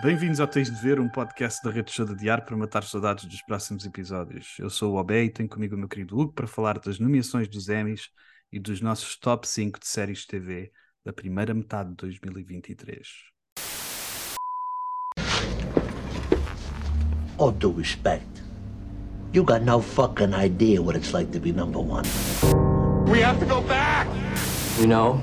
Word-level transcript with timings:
Bem-vindos 0.00 0.40
ao 0.40 0.46
Tens 0.46 0.70
de 0.70 0.80
Ver, 0.80 0.98
um 0.98 1.08
podcast 1.08 1.62
da 1.62 1.70
Rede 1.70 1.92
Show 1.92 2.06
de 2.06 2.16
Diário 2.16 2.42
para 2.46 2.56
matar 2.56 2.82
saudades 2.82 3.26
dos 3.26 3.42
próximos 3.42 3.84
episódios. 3.84 4.56
Eu 4.58 4.70
sou 4.70 4.94
o 4.94 4.96
Obé 4.96 5.24
e 5.24 5.30
tenho 5.30 5.50
comigo 5.50 5.76
o 5.76 5.78
meu 5.78 5.86
querido 5.86 6.18
Hugo 6.18 6.32
para 6.32 6.46
falar 6.46 6.78
das 6.78 6.98
nomeações 6.98 7.46
dos 7.46 7.68
Emmys 7.68 8.08
e 8.50 8.58
dos 8.58 8.80
nossos 8.80 9.16
top 9.16 9.46
5 9.46 9.78
de 9.78 9.86
séries 9.86 10.20
de 10.20 10.28
TV 10.28 10.72
da 11.04 11.12
primeira 11.12 11.52
metade 11.52 11.90
de 11.90 11.96
2023. 11.96 13.06
All 17.38 17.52
due 17.52 17.74
respect, 17.76 18.42
you 19.34 19.44
got 19.44 19.60
no 19.60 19.82
fucking 19.82 20.32
idea 20.34 20.80
what 20.80 20.96
it's 20.96 21.12
like 21.12 21.30
to 21.32 21.38
be 21.38 21.52
number 21.52 21.78
one. 21.78 22.04
We 23.10 23.22
have 23.22 23.38
to 23.40 23.46
go 23.46 23.60
back! 23.60 24.08
You 24.80 24.86
know, 24.86 25.20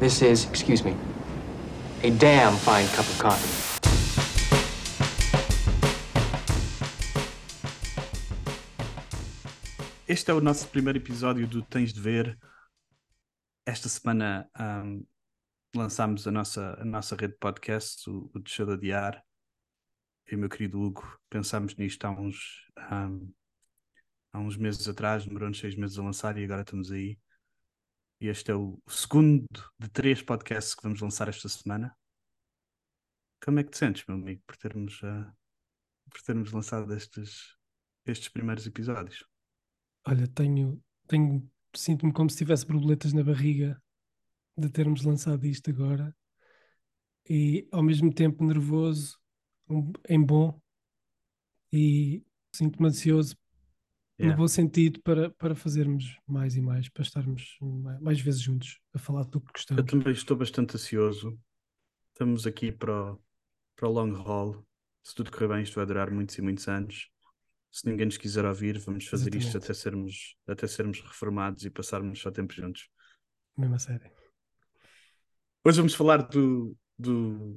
this 0.00 0.20
is, 0.20 0.46
excuse 0.50 0.84
me, 0.84 0.96
a 2.02 2.10
damn 2.10 2.56
fine 2.56 2.88
cup 2.88 3.06
of 3.06 3.18
coffee. 3.20 3.67
Este 10.10 10.30
é 10.30 10.34
o 10.34 10.40
nosso 10.40 10.66
primeiro 10.68 10.98
episódio 10.98 11.46
do 11.46 11.62
Tens 11.62 11.92
de 11.92 12.00
Ver. 12.00 12.38
Esta 13.66 13.90
semana 13.90 14.50
um, 14.58 15.06
lançámos 15.76 16.26
a 16.26 16.30
nossa, 16.30 16.80
a 16.80 16.84
nossa 16.86 17.14
rede 17.14 17.34
de 17.34 17.38
podcast, 17.38 18.08
o, 18.08 18.30
o 18.34 18.38
Deixa 18.38 18.64
de 18.64 18.72
Adiar. 18.72 19.22
Eu 20.24 20.32
e 20.32 20.36
o 20.36 20.38
meu 20.38 20.48
querido 20.48 20.80
Hugo 20.80 21.06
pensámos 21.28 21.76
nisto 21.76 22.06
há 22.06 22.10
uns, 22.10 22.66
um, 22.90 23.30
há 24.32 24.38
uns 24.38 24.56
meses 24.56 24.88
atrás, 24.88 25.26
demorou-nos 25.26 25.58
seis 25.58 25.76
meses 25.76 25.98
a 25.98 26.02
lançar 26.02 26.38
e 26.38 26.44
agora 26.44 26.62
estamos 26.62 26.90
aí. 26.90 27.18
E 28.18 28.28
este 28.28 28.50
é 28.50 28.54
o 28.54 28.80
segundo 28.88 29.46
de 29.78 29.90
três 29.90 30.22
podcasts 30.22 30.74
que 30.74 30.84
vamos 30.84 31.02
lançar 31.02 31.28
esta 31.28 31.50
semana. 31.50 31.94
Como 33.44 33.60
é 33.60 33.62
que 33.62 33.72
te 33.72 33.76
sentes, 33.76 34.06
meu 34.08 34.16
amigo, 34.16 34.42
por 34.46 34.56
termos, 34.56 35.02
uh, 35.02 35.30
por 36.08 36.22
termos 36.22 36.50
lançado 36.50 36.94
estes, 36.94 37.58
estes 38.06 38.30
primeiros 38.30 38.66
episódios? 38.66 39.22
Olha, 40.08 40.26
tenho, 40.28 40.82
tenho, 41.06 41.46
sinto-me 41.76 42.12
como 42.14 42.30
se 42.30 42.38
tivesse 42.38 42.64
borboletas 42.66 43.12
na 43.12 43.22
barriga 43.22 43.78
de 44.56 44.70
termos 44.70 45.02
lançado 45.04 45.46
isto 45.46 45.68
agora 45.68 46.16
e 47.28 47.68
ao 47.70 47.82
mesmo 47.82 48.10
tempo 48.12 48.42
nervoso 48.42 49.18
em 50.08 50.24
bom 50.24 50.58
e 51.70 52.24
sinto-me 52.54 52.88
ansioso 52.88 53.36
Yeah. 54.18 54.32
no 54.32 54.38
bom 54.42 54.48
sentido 54.48 55.00
para, 55.02 55.30
para 55.30 55.54
fazermos 55.54 56.18
mais 56.26 56.56
e 56.56 56.60
mais, 56.60 56.88
para 56.88 57.02
estarmos 57.02 57.56
mais, 58.00 58.20
vezes 58.20 58.40
juntos 58.40 58.80
a 58.92 58.98
falar 58.98 59.22
do 59.24 59.40
que 59.40 59.46
Eu 59.46 59.52
gostamos. 59.52 59.84
também 59.84 60.12
estou 60.12 60.36
bastante 60.36 60.74
ansioso. 60.74 61.38
Estamos 62.12 62.44
aqui 62.46 62.72
para 62.72 63.12
o, 63.12 63.20
para 63.76 63.88
o 63.88 63.92
long 63.92 64.12
haul. 64.16 64.66
Se 65.04 65.14
tudo 65.14 65.30
correr 65.30 65.48
bem, 65.48 65.62
isto 65.62 65.76
vai 65.76 65.86
durar 65.86 66.10
muitos 66.10 66.36
e 66.36 66.42
muitos 66.42 66.66
anos. 66.66 67.08
Se 67.78 67.88
ninguém 67.88 68.06
nos 68.06 68.16
quiser 68.16 68.44
ouvir, 68.44 68.76
vamos 68.80 69.06
fazer 69.06 69.32
isto 69.36 69.50
Exatamente. 69.50 69.64
até 69.64 69.74
sermos, 69.74 70.36
até 70.48 70.66
sermos 70.66 71.00
reformados 71.00 71.64
e 71.64 71.70
passarmos 71.70 72.18
só 72.18 72.28
tempo 72.28 72.52
juntos. 72.52 72.88
Mesmo 73.56 73.76
a 73.76 73.78
sério. 73.78 74.10
Hoje 75.64 75.76
vamos 75.76 75.94
falar 75.94 76.22
do, 76.22 76.76
do, 76.98 77.56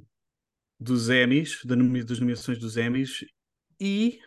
dos 0.78 1.10
Emmys, 1.10 1.64
das 1.64 2.20
nomeações 2.20 2.60
dos 2.60 2.76
Emmys 2.76 3.24
e 3.80 4.20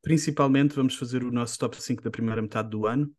principalmente 0.00 0.74
vamos 0.74 0.94
fazer 0.94 1.22
o 1.22 1.30
nosso 1.30 1.58
top 1.58 1.76
5 1.78 2.02
da 2.02 2.10
primeira 2.10 2.40
metade 2.40 2.70
do 2.70 2.86
ano. 2.86 3.14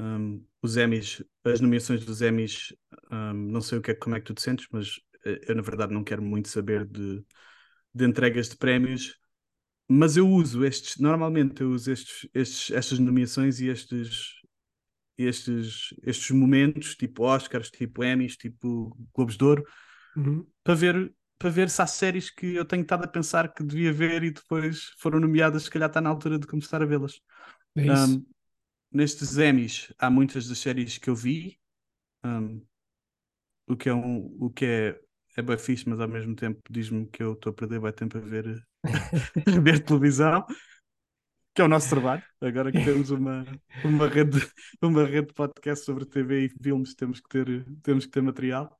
Um, 0.00 0.42
os 0.62 0.78
Emmys, 0.78 1.22
as 1.44 1.60
nomeações 1.60 2.06
dos 2.06 2.22
Emmys, 2.22 2.74
um, 3.12 3.34
não 3.34 3.60
sei 3.60 3.76
o 3.76 3.82
que 3.82 3.90
é, 3.90 3.94
como 3.94 4.16
é 4.16 4.18
que 4.18 4.24
tu 4.24 4.32
te 4.32 4.40
sentes, 4.40 4.66
mas 4.72 4.98
eh, 5.26 5.40
eu 5.46 5.56
na 5.56 5.62
verdade 5.62 5.92
não 5.92 6.02
quero 6.02 6.22
muito 6.22 6.48
saber 6.48 6.86
de, 6.86 7.22
de 7.92 8.04
entregas 8.06 8.48
de 8.48 8.56
prémios, 8.56 9.18
mas 9.88 10.16
eu 10.16 10.28
uso 10.28 10.64
estes, 10.64 10.96
normalmente 10.98 11.62
eu 11.62 11.70
uso 11.70 11.92
estes, 11.92 12.28
estes, 12.34 12.70
estas 12.70 12.98
nomeações 12.98 13.60
e 13.60 13.68
estes, 13.68 14.32
estes, 15.18 15.94
estes 16.02 16.30
momentos, 16.30 16.94
tipo 16.96 17.24
Oscars, 17.24 17.70
tipo 17.70 18.04
Emmys, 18.04 18.36
tipo 18.36 18.96
Globos 19.14 19.36
de 19.36 19.44
Ouro, 19.44 19.64
Uhum. 20.16 20.46
para 20.64 20.74
ver, 20.74 21.14
para 21.38 21.50
ver 21.50 21.70
se 21.70 21.80
há 21.82 21.86
séries 21.86 22.30
que 22.30 22.54
eu 22.54 22.64
tenho 22.64 22.82
estado 22.82 23.04
a 23.04 23.08
pensar 23.08 23.52
que 23.52 23.62
devia 23.62 23.92
ver 23.92 24.22
e 24.22 24.30
depois 24.30 24.90
foram 24.98 25.20
nomeadas, 25.20 25.64
se 25.64 25.70
calhar 25.70 25.88
está 25.88 26.00
na 26.00 26.10
altura 26.10 26.38
de 26.38 26.46
começar 26.46 26.82
a 26.82 26.86
vê-las. 26.86 27.20
É. 27.76 27.82
Um, 28.06 28.26
nestes 28.92 29.38
Emmys 29.38 29.92
há 29.98 30.10
muitas 30.10 30.48
das 30.48 30.58
séries 30.58 30.98
que 30.98 31.10
eu 31.10 31.16
vi, 31.16 31.58
um, 32.24 32.62
o 33.66 33.76
que 33.76 33.88
é 33.88 33.94
um, 33.94 34.36
o 34.40 34.50
que 34.50 34.64
é, 34.64 35.00
é 35.36 35.42
bem 35.42 35.58
fixe, 35.58 35.88
mas 35.88 36.00
ao 36.00 36.08
mesmo 36.08 36.34
tempo 36.34 36.60
diz-me 36.70 37.06
que 37.06 37.22
eu 37.22 37.32
estou 37.34 37.50
a 37.50 37.54
perder 37.54 37.80
bem 37.80 37.92
tempo 37.92 38.18
a 38.18 38.20
ver, 38.20 38.66
ver 39.62 39.80
televisão, 39.84 40.44
que 41.54 41.62
é 41.62 41.64
o 41.64 41.68
nosso 41.68 41.88
trabalho. 41.88 42.22
Agora 42.40 42.70
que 42.72 42.82
temos 42.84 43.10
uma, 43.10 43.44
uma, 43.84 44.08
rede, 44.08 44.38
uma 44.82 45.04
rede 45.04 45.28
de 45.28 45.34
podcast 45.34 45.84
sobre 45.84 46.04
TV 46.04 46.46
e 46.46 46.48
filmes, 46.62 46.94
temos 46.94 47.20
que 47.20 47.28
ter, 47.28 47.64
temos 47.82 48.04
que 48.04 48.12
ter 48.12 48.22
material. 48.22 48.76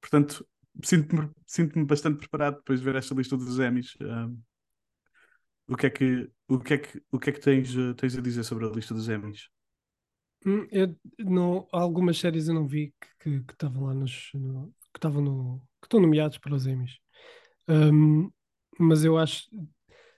Portanto, 0.00 0.46
sinto-me 0.84 1.30
sinto-me 1.46 1.84
bastante 1.86 2.18
preparado 2.18 2.56
depois 2.58 2.80
de 2.80 2.84
ver 2.86 2.96
esta 2.96 3.14
lista 3.14 3.36
dos 3.36 3.58
Emmys. 3.58 3.96
Um, 4.00 4.38
o 5.68 5.76
que 5.76 5.86
é 5.86 5.90
que, 5.90 6.30
o 6.48 6.58
que, 6.58 6.74
é 6.74 6.78
que, 6.78 7.02
o 7.10 7.18
que, 7.18 7.30
é 7.30 7.32
que 7.32 7.40
tens, 7.40 7.74
eh, 7.76 7.94
tens 7.94 8.16
a 8.16 8.20
dizer 8.20 8.44
sobre 8.44 8.66
a 8.66 8.70
lista 8.70 8.94
dos 8.94 9.08
Emmys? 9.08 9.48
Hum, 10.44 10.66
Eu 10.72 10.96
não, 11.18 11.68
algumas 11.72 12.18
séries 12.18 12.48
eu 12.48 12.54
não 12.54 12.66
vi 12.66 12.92
que 13.20 13.30
estavam 13.52 13.84
lá 13.84 13.94
nos 13.94 14.30
no- 14.34 14.74
que 14.92 14.98
estavam 14.98 15.22
no 15.22 15.60
que 15.80 15.86
estão 15.86 16.00
nomeados 16.00 16.38
para 16.38 16.54
os 16.54 16.66
Emmys. 16.66 16.98
Hum, 17.68 18.30
mas 18.78 19.04
eu 19.04 19.18
acho 19.18 19.48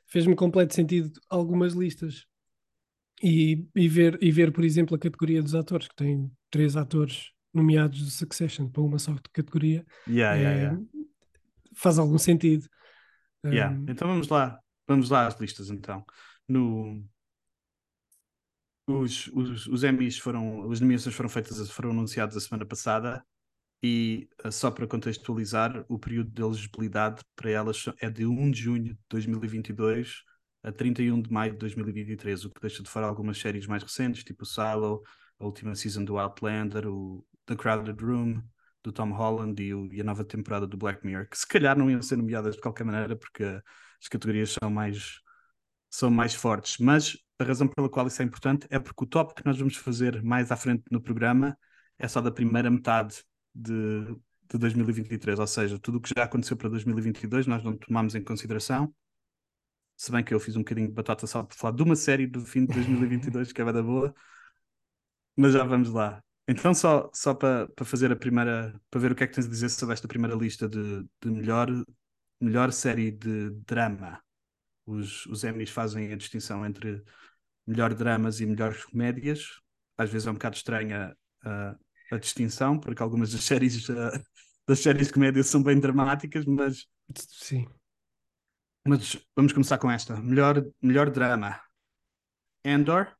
fez-me 0.07 0.35
completo 0.37 0.75
sentido 0.75 1.13
algumas 1.29 1.73
listas 1.75 2.27
e, 3.23 3.67
e 3.75 3.89
ver 3.89 4.19
e 4.23 4.31
ver 4.31 4.53
por 4.53 4.65
exemplo 4.65 4.95
a 4.95 4.99
categoria 4.99 5.43
dos 5.43 5.55
atores 5.55 5.89
que 5.89 5.97
tem 5.97 6.31
três 6.51 6.77
atores 6.77 7.31
nomeados 7.53 7.99
de 7.99 8.11
Succession 8.11 8.69
para 8.69 8.83
uma 8.83 8.99
só 8.99 9.15
categoria 9.33 9.85
Yeah, 10.07 10.37
yeah, 10.37 10.59
é, 10.59 10.63
yeah. 10.63 10.83
faz 11.75 11.99
algum 11.99 12.19
sentido. 12.19 12.69
Yeah. 13.45 13.77
Hum, 13.77 13.87
Então 13.89 14.09
vamos 14.09 14.29
lá, 14.29 14.59
vamos 14.87 15.11
lá 15.11 15.27
às 15.27 15.39
listas 15.39 15.71
então. 15.71 16.05
No, 16.49 17.03
os, 18.87 19.29
os, 19.29 19.67
os 19.67 19.85
Emmys 19.85 20.19
foram, 20.19 20.71
as 20.71 20.81
nomeações 20.81 21.15
foram 21.15 21.29
feitas, 21.29 21.71
foram 21.71 21.91
anunciadas 21.91 22.37
a 22.37 22.41
semana 22.41 22.67
passada 22.67 23.25
e 23.85 24.29
eh, 24.45 24.51
só 24.51 24.71
para 24.71 24.87
contextualizar, 24.87 25.85
o 25.89 25.99
período 25.99 26.31
de 26.31 26.43
elegibilidade 26.43 27.23
para 27.37 27.51
elas 27.51 27.85
é 28.01 28.09
de 28.11 28.25
1 28.27 28.51
de 28.51 28.61
junho 28.63 28.95
de 28.95 28.99
2022 29.11 30.23
a 30.63 30.73
31 30.73 31.21
de 31.21 31.31
maio 31.31 31.53
de 31.53 31.59
2023, 31.59 32.45
o 32.47 32.51
que 32.51 32.61
deixa 32.61 32.83
de 32.83 32.89
fora 32.89 33.07
algumas 33.07 33.39
séries 33.39 33.67
mais 33.67 33.83
recentes, 33.83 34.25
tipo 34.25 34.47
Silo, 34.47 35.03
a 35.39 35.45
última 35.45 35.75
season 35.75 36.05
do 36.05 36.19
Outlander, 36.19 36.87
o 36.89 37.27
The 37.47 37.57
Crowded 37.57 38.03
Room, 38.03 38.43
do 38.83 38.91
Tom 38.93 39.11
Holland 39.13 39.63
e, 39.63 39.75
o- 39.75 39.93
e 39.93 40.01
a 40.01 40.05
nova 40.05 40.25
temporada 40.25 40.67
do 40.67 40.77
Black 40.79 41.05
Mirror, 41.07 41.29
que 41.29 41.37
se 41.39 41.47
calhar 41.47 41.77
não 41.77 41.91
iam 41.91 42.01
ser 42.03 42.17
nomeadas 42.17 42.55
de 42.55 42.61
qualquer 42.63 42.85
maneira, 42.85 43.15
porque 43.17 43.45
as 43.45 44.09
categorias 44.09 44.53
são 44.61 44.71
mais, 44.71 45.21
são 45.91 46.11
mais 46.11 46.35
fortes. 46.35 46.79
Mas 46.79 47.17
a 47.39 47.45
razão 47.45 47.69
pela 47.69 47.89
qual 47.89 48.07
isso 48.07 48.23
é 48.23 48.25
importante 48.25 48.67
é 48.71 48.79
porque 48.79 49.05
o 49.05 49.07
top 49.07 49.35
que 49.35 49.45
nós 49.47 49.59
vamos 49.59 49.77
fazer 49.77 50.23
mais 50.23 50.51
à 50.53 50.57
frente 50.57 50.85
no 50.91 51.01
programa 51.03 51.57
é 51.99 52.09
só 52.09 52.21
da 52.21 52.31
primeira 52.33 52.71
metade 52.71 53.23
de, 53.55 54.05
de 54.51 54.59
2023, 54.59 55.39
ou 55.39 55.47
seja, 55.47 55.79
tudo 55.79 55.99
o 55.99 56.01
que 56.01 56.13
já 56.17 56.25
aconteceu 56.25 56.57
para 56.57 56.69
2022 56.69 57.47
nós 57.47 57.63
não 57.63 57.77
tomamos 57.77 58.15
em 58.15 58.23
consideração. 58.23 58.95
Se 59.97 60.11
bem 60.11 60.25
que 60.25 60.35
eu 60.35 60.41
fiz 60.41 60.57
um 60.57 60.61
bocadinho 60.61 60.89
de 60.89 60.95
batata 60.95 61.27
só 61.27 61.43
por 61.45 61.55
falar 61.55 61.77
de 61.77 61.83
uma 61.83 61.97
série 61.97 62.27
do 62.27 62.41
fim 62.41 62.67
de 62.67 62.75
2022 62.75 63.53
que 63.53 63.63
é 63.63 63.73
da 63.73 63.83
boa, 63.83 64.15
mas 65.37 65.53
já 65.53 65.65
vamos 65.65 65.91
lá. 65.91 66.23
Então, 66.47 66.75
só, 66.75 67.11
só 67.15 67.35
para 67.35 67.69
para 67.69 67.85
fazer 67.85 68.13
a 68.13 68.17
primeira, 68.17 68.79
para 68.91 69.01
ver 69.01 69.13
o 69.13 69.15
que 69.15 69.25
é 69.25 69.27
que 69.27 69.35
tens 69.35 69.47
a 69.47 69.51
dizer 69.51 69.69
sobre 69.71 69.95
esta 69.95 70.09
primeira 70.09 70.37
lista 70.37 70.69
de, 70.69 71.03
de 71.23 71.31
melhor, 71.31 71.69
melhor 72.41 72.73
série 72.73 73.11
de 73.11 73.51
drama. 73.67 74.23
Os, 74.87 75.27
os 75.27 75.45
Emmys 75.45 75.71
fazem 75.71 76.13
a 76.13 76.17
distinção 76.17 76.65
entre 76.67 77.03
melhor 77.67 77.95
dramas 77.95 78.41
e 78.41 78.47
melhores 78.47 78.85
comédias. 78.85 79.61
Às 79.97 80.11
vezes 80.11 80.27
é 80.27 80.31
um 80.31 80.35
bocado 80.35 80.57
estranha 80.57 81.17
a, 81.43 81.77
a 82.13 82.19
distinção, 82.19 82.79
porque 82.79 83.03
algumas 83.03 83.33
das 83.33 83.45
séries, 83.45 83.89
ah, 83.91 84.23
das 84.67 84.81
séries 84.81 85.09
de 85.09 85.13
comédia 85.13 85.43
são 85.43 85.63
bem 85.63 85.79
dramáticas, 85.79 86.45
mas, 86.45 86.87
sim. 87.17 87.67
mas 88.87 89.17
vamos 89.37 89.53
começar 89.53 89.79
com 89.79 89.91
esta. 89.91 90.17
Melhor, 90.21 90.65
melhor 90.81 91.11
drama. 91.11 91.61
Andor, 92.65 93.15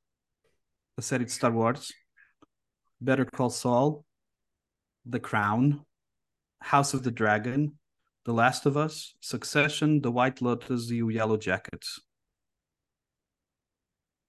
a 0.97 1.03
série 1.03 1.25
de 1.25 1.33
Star 1.33 1.55
Wars. 1.55 1.93
Better 3.01 3.27
Call 3.31 3.51
Saul, 3.51 4.07
The 5.05 5.19
Crown, 5.19 5.85
House 6.63 6.95
of 6.95 7.03
the 7.05 7.11
Dragon, 7.11 7.71
The 8.25 8.33
Last 8.33 8.67
of 8.67 8.79
Us, 8.79 9.15
Succession, 9.21 10.01
The 10.01 10.09
White 10.09 10.43
Lotus 10.43 10.91
e 10.91 11.03
o 11.03 11.11
Yellow 11.11 11.39
Jackets. 11.39 12.01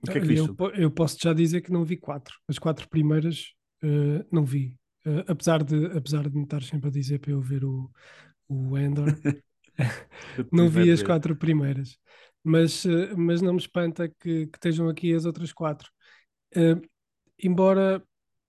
O 0.01 0.11
que 0.11 0.17
é 0.17 0.21
que 0.21 0.35
eu, 0.35 0.55
eu 0.75 0.91
posso 0.91 1.17
já 1.19 1.33
dizer 1.33 1.61
que 1.61 1.71
não 1.71 1.85
vi 1.85 1.95
quatro. 1.95 2.37
As 2.49 2.59
quatro 2.59 2.87
primeiras 2.89 3.55
eh, 3.83 4.25
não 4.31 4.45
vi. 4.45 4.77
Eh, 5.05 5.25
apesar, 5.27 5.63
de, 5.63 5.85
apesar 5.97 6.29
de 6.29 6.35
me 6.37 6.43
estar 6.43 6.63
sempre 6.63 6.89
a 6.89 6.91
dizer 6.91 7.19
para 7.19 7.31
eu 7.31 7.41
ver 7.41 7.63
o, 7.65 7.91
o 8.49 8.77
Endor, 8.77 9.17
Não 10.51 10.69
vi 10.69 10.91
as 10.91 11.03
quatro 11.03 11.35
primeiras, 11.35 11.97
mas, 12.43 12.85
eh, 12.85 13.13
mas 13.15 13.41
não 13.41 13.53
me 13.53 13.59
espanta 13.59 14.07
que, 14.07 14.47
que 14.47 14.57
estejam 14.57 14.89
aqui 14.89 15.13
as 15.13 15.25
outras 15.25 15.51
quatro. 15.53 15.89
Embora, 17.39 18.01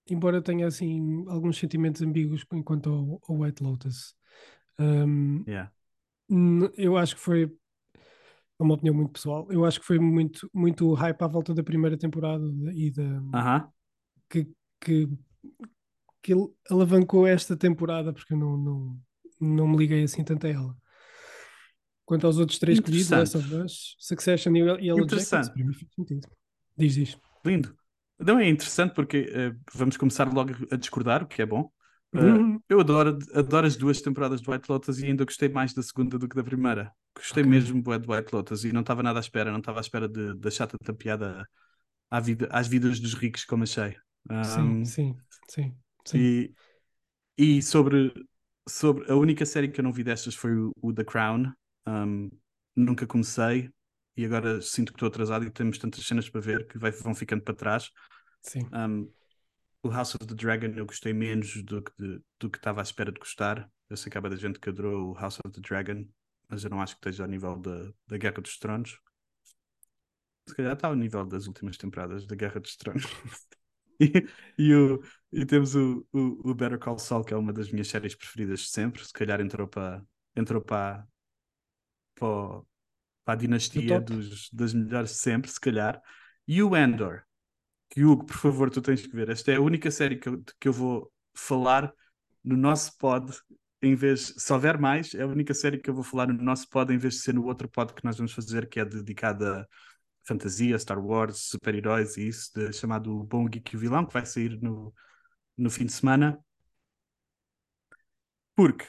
embora 0.09 0.43
tenha 0.43 0.67
assim 0.67 1.25
alguns 1.29 1.59
sentimentos 1.59 2.03
ambíguos 2.03 2.45
enquanto 2.53 2.91
ao, 2.91 3.21
ao 3.29 3.41
White 3.41 3.63
Lotus. 3.63 4.15
Um, 4.79 5.47
Yeah. 5.47 5.67
N- 6.31 6.71
Eu 6.77 6.97
acho 6.99 7.17
que 7.17 7.23
foi 7.23 7.45
é 8.59 8.63
uma 8.63 8.75
opinião 8.75 8.95
muito 8.95 9.13
pessoal. 9.13 9.47
Eu 9.51 9.65
acho 9.65 9.81
que 9.81 9.87
foi 9.87 9.99
muito, 9.99 10.49
muito 10.53 10.93
hype 10.95 11.23
à 11.23 11.27
volta 11.27 11.55
da 11.55 11.63
primeira 11.63 11.97
temporada 11.99 12.45
e 12.75 12.91
da, 12.91 13.03
Aham. 13.33 13.73
que, 14.31 14.47
que, 14.87 15.09
que 16.23 16.33
ele 16.33 16.47
alavancou 16.71 17.27
esta 17.27 17.57
temporada, 17.57 18.13
porque 18.13 18.33
eu 18.33 18.39
não, 18.39 18.57
não, 18.57 19.01
não 19.41 19.69
me 19.69 19.77
liguei 19.77 20.05
assim 20.05 20.23
tanto 20.23 20.47
a 20.47 20.51
ela. 20.51 20.77
Quanto 22.05 22.27
aos 22.27 22.39
outros 22.39 22.59
três 22.59 22.79
escolhidos, 22.79 23.11
Last 23.11 23.37
of. 23.37 23.55
Us, 23.55 23.97
Succession 23.99 24.55
e 24.55 24.61
Yellow 24.61 24.79
Jackets, 25.09 25.13
Interessante. 25.13 25.53
para 25.53 25.65
mim 25.65 25.73
faz 25.75 25.93
sentido. 25.95 26.29
Diz, 26.77 26.95
diz. 26.95 27.19
Lindo. 27.45 27.75
Não 28.19 28.39
é 28.39 28.49
interessante 28.49 28.95
porque 28.95 29.29
eh, 29.29 29.53
vamos 29.75 29.97
começar 29.97 30.33
logo 30.33 30.53
a 30.71 30.77
discordar, 30.77 31.25
o 31.25 31.27
que 31.27 31.43
é 31.43 31.47
bom. 31.47 31.71
Eh, 32.15 32.19
Uhum. 32.19 32.61
eu 32.69 32.81
adoro, 32.81 33.19
adoro 33.35 33.67
as 33.67 33.77
duas 33.77 34.01
temporadas 34.01 34.41
de 34.41 34.49
White 34.49 34.71
Lotus 34.71 35.01
e 35.01 35.07
ainda 35.07 35.25
gostei 35.25 35.49
mais 35.49 35.75
da 35.75 35.83
segunda 35.83 36.17
do 36.19 36.29
que 36.29 36.37
da 36.37 36.45
primeira. 36.45 36.93
Gostei 37.15 37.43
Ok. 37.43 37.51
mesmo 37.51 37.83
de 37.83 37.91
White 37.91 38.33
Lotus 38.33 38.65
e 38.65 38.73
não 38.73 38.83
estava 38.83 39.03
nada 39.03 39.19
à 39.19 39.21
espera, 39.21 39.51
não 39.51 39.59
estava 39.59 39.81
à 39.81 39.83
espera 39.83 40.09
de, 40.09 40.35
da 40.35 40.51
chata 40.51 40.77
da 40.83 40.95
piada 40.95 41.47
vida, 42.23 42.49
às 42.53 42.69
vidas 42.69 43.01
dos 43.01 43.15
ricos, 43.15 43.45
como 43.45 43.65
achei. 43.65 43.97
Sim, 44.41 44.83
Um, 44.83 44.85
sim, 44.85 45.21
sim, 45.49 45.77
sim. 46.05 46.29
E, 46.29 46.55
e 47.39 47.63
sobre, 47.63 48.13
sobre 48.69 49.11
a 49.13 49.17
única 49.17 49.47
série 49.47 49.69
que 49.71 49.81
eu 49.81 49.85
não 49.85 49.93
vi 49.93 50.05
destas 50.05 50.35
foi 50.35 50.57
o, 50.57 50.73
o 50.83 50.93
The 50.95 51.05
Crown. 51.05 51.53
Um, 51.87 52.31
nunca 52.77 53.07
comecei 53.07 53.71
e 54.17 54.25
agora 54.25 54.61
sinto 54.63 54.93
que 54.93 54.97
estou 54.97 55.09
atrasado 55.09 55.45
e 55.47 55.51
temos 55.51 55.79
tantas 55.79 56.07
cenas 56.07 56.29
para 56.31 56.41
ver 56.41 56.67
que 56.69 56.79
vai- 56.79 56.93
vão 56.93 57.15
ficando 57.15 57.43
para 57.43 57.55
trás. 57.55 57.91
sim. 58.43 58.73
Um, 58.73 59.13
o 59.83 59.91
House 59.91 60.15
of 60.17 60.27
the 60.27 60.35
Dragon 60.35 60.69
eu 60.77 60.87
gostei 60.87 61.13
menos 61.15 61.63
do 61.65 61.83
que, 61.83 61.93
de- 61.99 62.23
do 62.41 62.51
que 62.51 62.59
estava 62.59 62.81
à 62.83 62.85
espera 62.85 63.13
de 63.13 63.21
gostar. 63.21 63.71
Eu 63.91 63.97
sei 63.97 64.11
que 64.13 64.19
há 64.19 64.21
muita 64.21 64.37
gente 64.37 64.61
que 64.61 64.71
adorou 64.71 65.13
o 65.13 65.15
House 65.15 65.39
of 65.45 65.53
the 65.55 65.61
Dragon, 65.61 66.07
mas 66.49 66.65
eu 66.65 66.71
não 66.71 66.83
acho 66.83 66.95
que 66.97 67.01
esteja 67.09 67.25
ao 67.25 67.31
nível 67.31 67.57
da, 67.59 67.93
da 68.09 68.19
Guerra 68.19 68.43
dos 68.43 68.59
Tronos. 68.59 68.99
Se 70.49 70.55
calhar 70.57 70.73
está 70.75 70.89
ao 70.89 70.97
nível 70.97 71.25
das 71.25 71.47
últimas 71.47 71.77
temporadas 71.77 72.27
da 72.27 72.35
Guerra 72.35 72.59
dos 72.61 72.77
Tronos. 72.77 73.05
e, 74.01 74.27
e, 74.59 74.75
o, 74.75 75.03
e 75.33 75.45
temos 75.47 75.75
o, 75.75 76.07
o, 76.13 76.51
o 76.51 76.55
Better 76.55 76.79
Call 76.79 76.99
Saul, 76.99 77.25
que 77.25 77.35
é 77.35 77.37
uma 77.37 77.53
das 77.53 77.71
minhas 77.71 77.89
séries 77.89 78.15
preferidas 78.15 78.61
de 78.61 78.69
sempre. 78.69 79.05
Se 79.05 79.13
calhar 79.13 79.41
entrou 79.41 79.69
para 79.69 80.03
entrou 80.37 80.61
para, 80.63 81.07
para, 82.15 82.27
o- 82.27 82.67
para 83.25 83.35
a 83.35 83.37
dinastia 83.37 84.01
dos, 84.01 84.51
das 84.53 84.75
melhores 84.75 85.11
de 85.13 85.17
sempre, 85.19 85.51
se 85.51 85.61
calhar. 85.61 86.03
E 86.49 86.63
o 86.63 86.75
Andor, 86.75 87.23
que 87.91 88.05
Hugo, 88.05 88.27
por 88.27 88.37
favor, 88.37 88.71
tu 88.71 88.83
tens 88.83 89.07
que 89.07 89.15
ver. 89.17 89.31
Esta 89.31 89.53
é 89.53 89.57
a 89.57 89.61
única 89.63 89.91
série 89.91 90.17
que 90.19 90.29
eu, 90.29 90.43
que 90.61 90.69
eu 90.69 90.75
vou 90.75 91.13
falar 91.35 91.93
no 92.45 92.57
nosso 92.57 92.97
pod, 92.99 93.33
em 93.83 93.95
vez, 93.95 94.35
se 94.39 94.53
houver 94.53 94.79
mais, 94.79 95.15
é 95.15 95.23
a 95.23 95.27
única 95.29 95.55
série 95.55 95.79
que 95.79 95.91
eu 95.91 95.95
vou 95.95 96.05
falar 96.05 96.29
no 96.29 96.43
nosso 96.43 96.69
pod, 96.71 96.93
em 96.95 96.99
vez 96.99 97.15
de 97.17 97.21
ser 97.23 97.35
no 97.35 97.47
outro 97.47 97.69
pod 97.69 97.95
que 97.95 98.05
nós 98.05 98.17
vamos 98.19 98.33
fazer, 98.33 98.69
que 98.69 98.81
é 98.81 98.85
dedicado 98.85 99.47
a 99.47 99.67
fantasia, 100.27 100.79
Star 100.79 100.99
Wars, 101.05 101.39
super-heróis 101.51 102.17
e 102.17 102.29
isso, 102.29 102.51
de- 102.55 102.73
chamado 102.73 103.25
Bom 103.25 103.47
Geek 103.49 103.75
e 103.75 103.77
o 103.77 103.81
Vilão, 103.81 104.07
que 104.07 104.13
vai 104.15 104.27
sair 104.27 104.61
no, 104.63 104.93
no 105.59 105.71
fim 105.71 105.87
de 105.87 105.93
semana. 105.93 106.39
Porque 108.57 108.87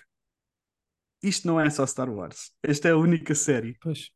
isto 1.22 1.48
não 1.48 1.60
é 1.60 1.70
só 1.70 1.86
Star 1.86 2.10
Wars. 2.10 2.52
Esta 2.64 2.88
é 2.90 2.92
a 2.92 2.98
única 2.98 3.36
série 3.36 3.78
Pois. 3.82 4.10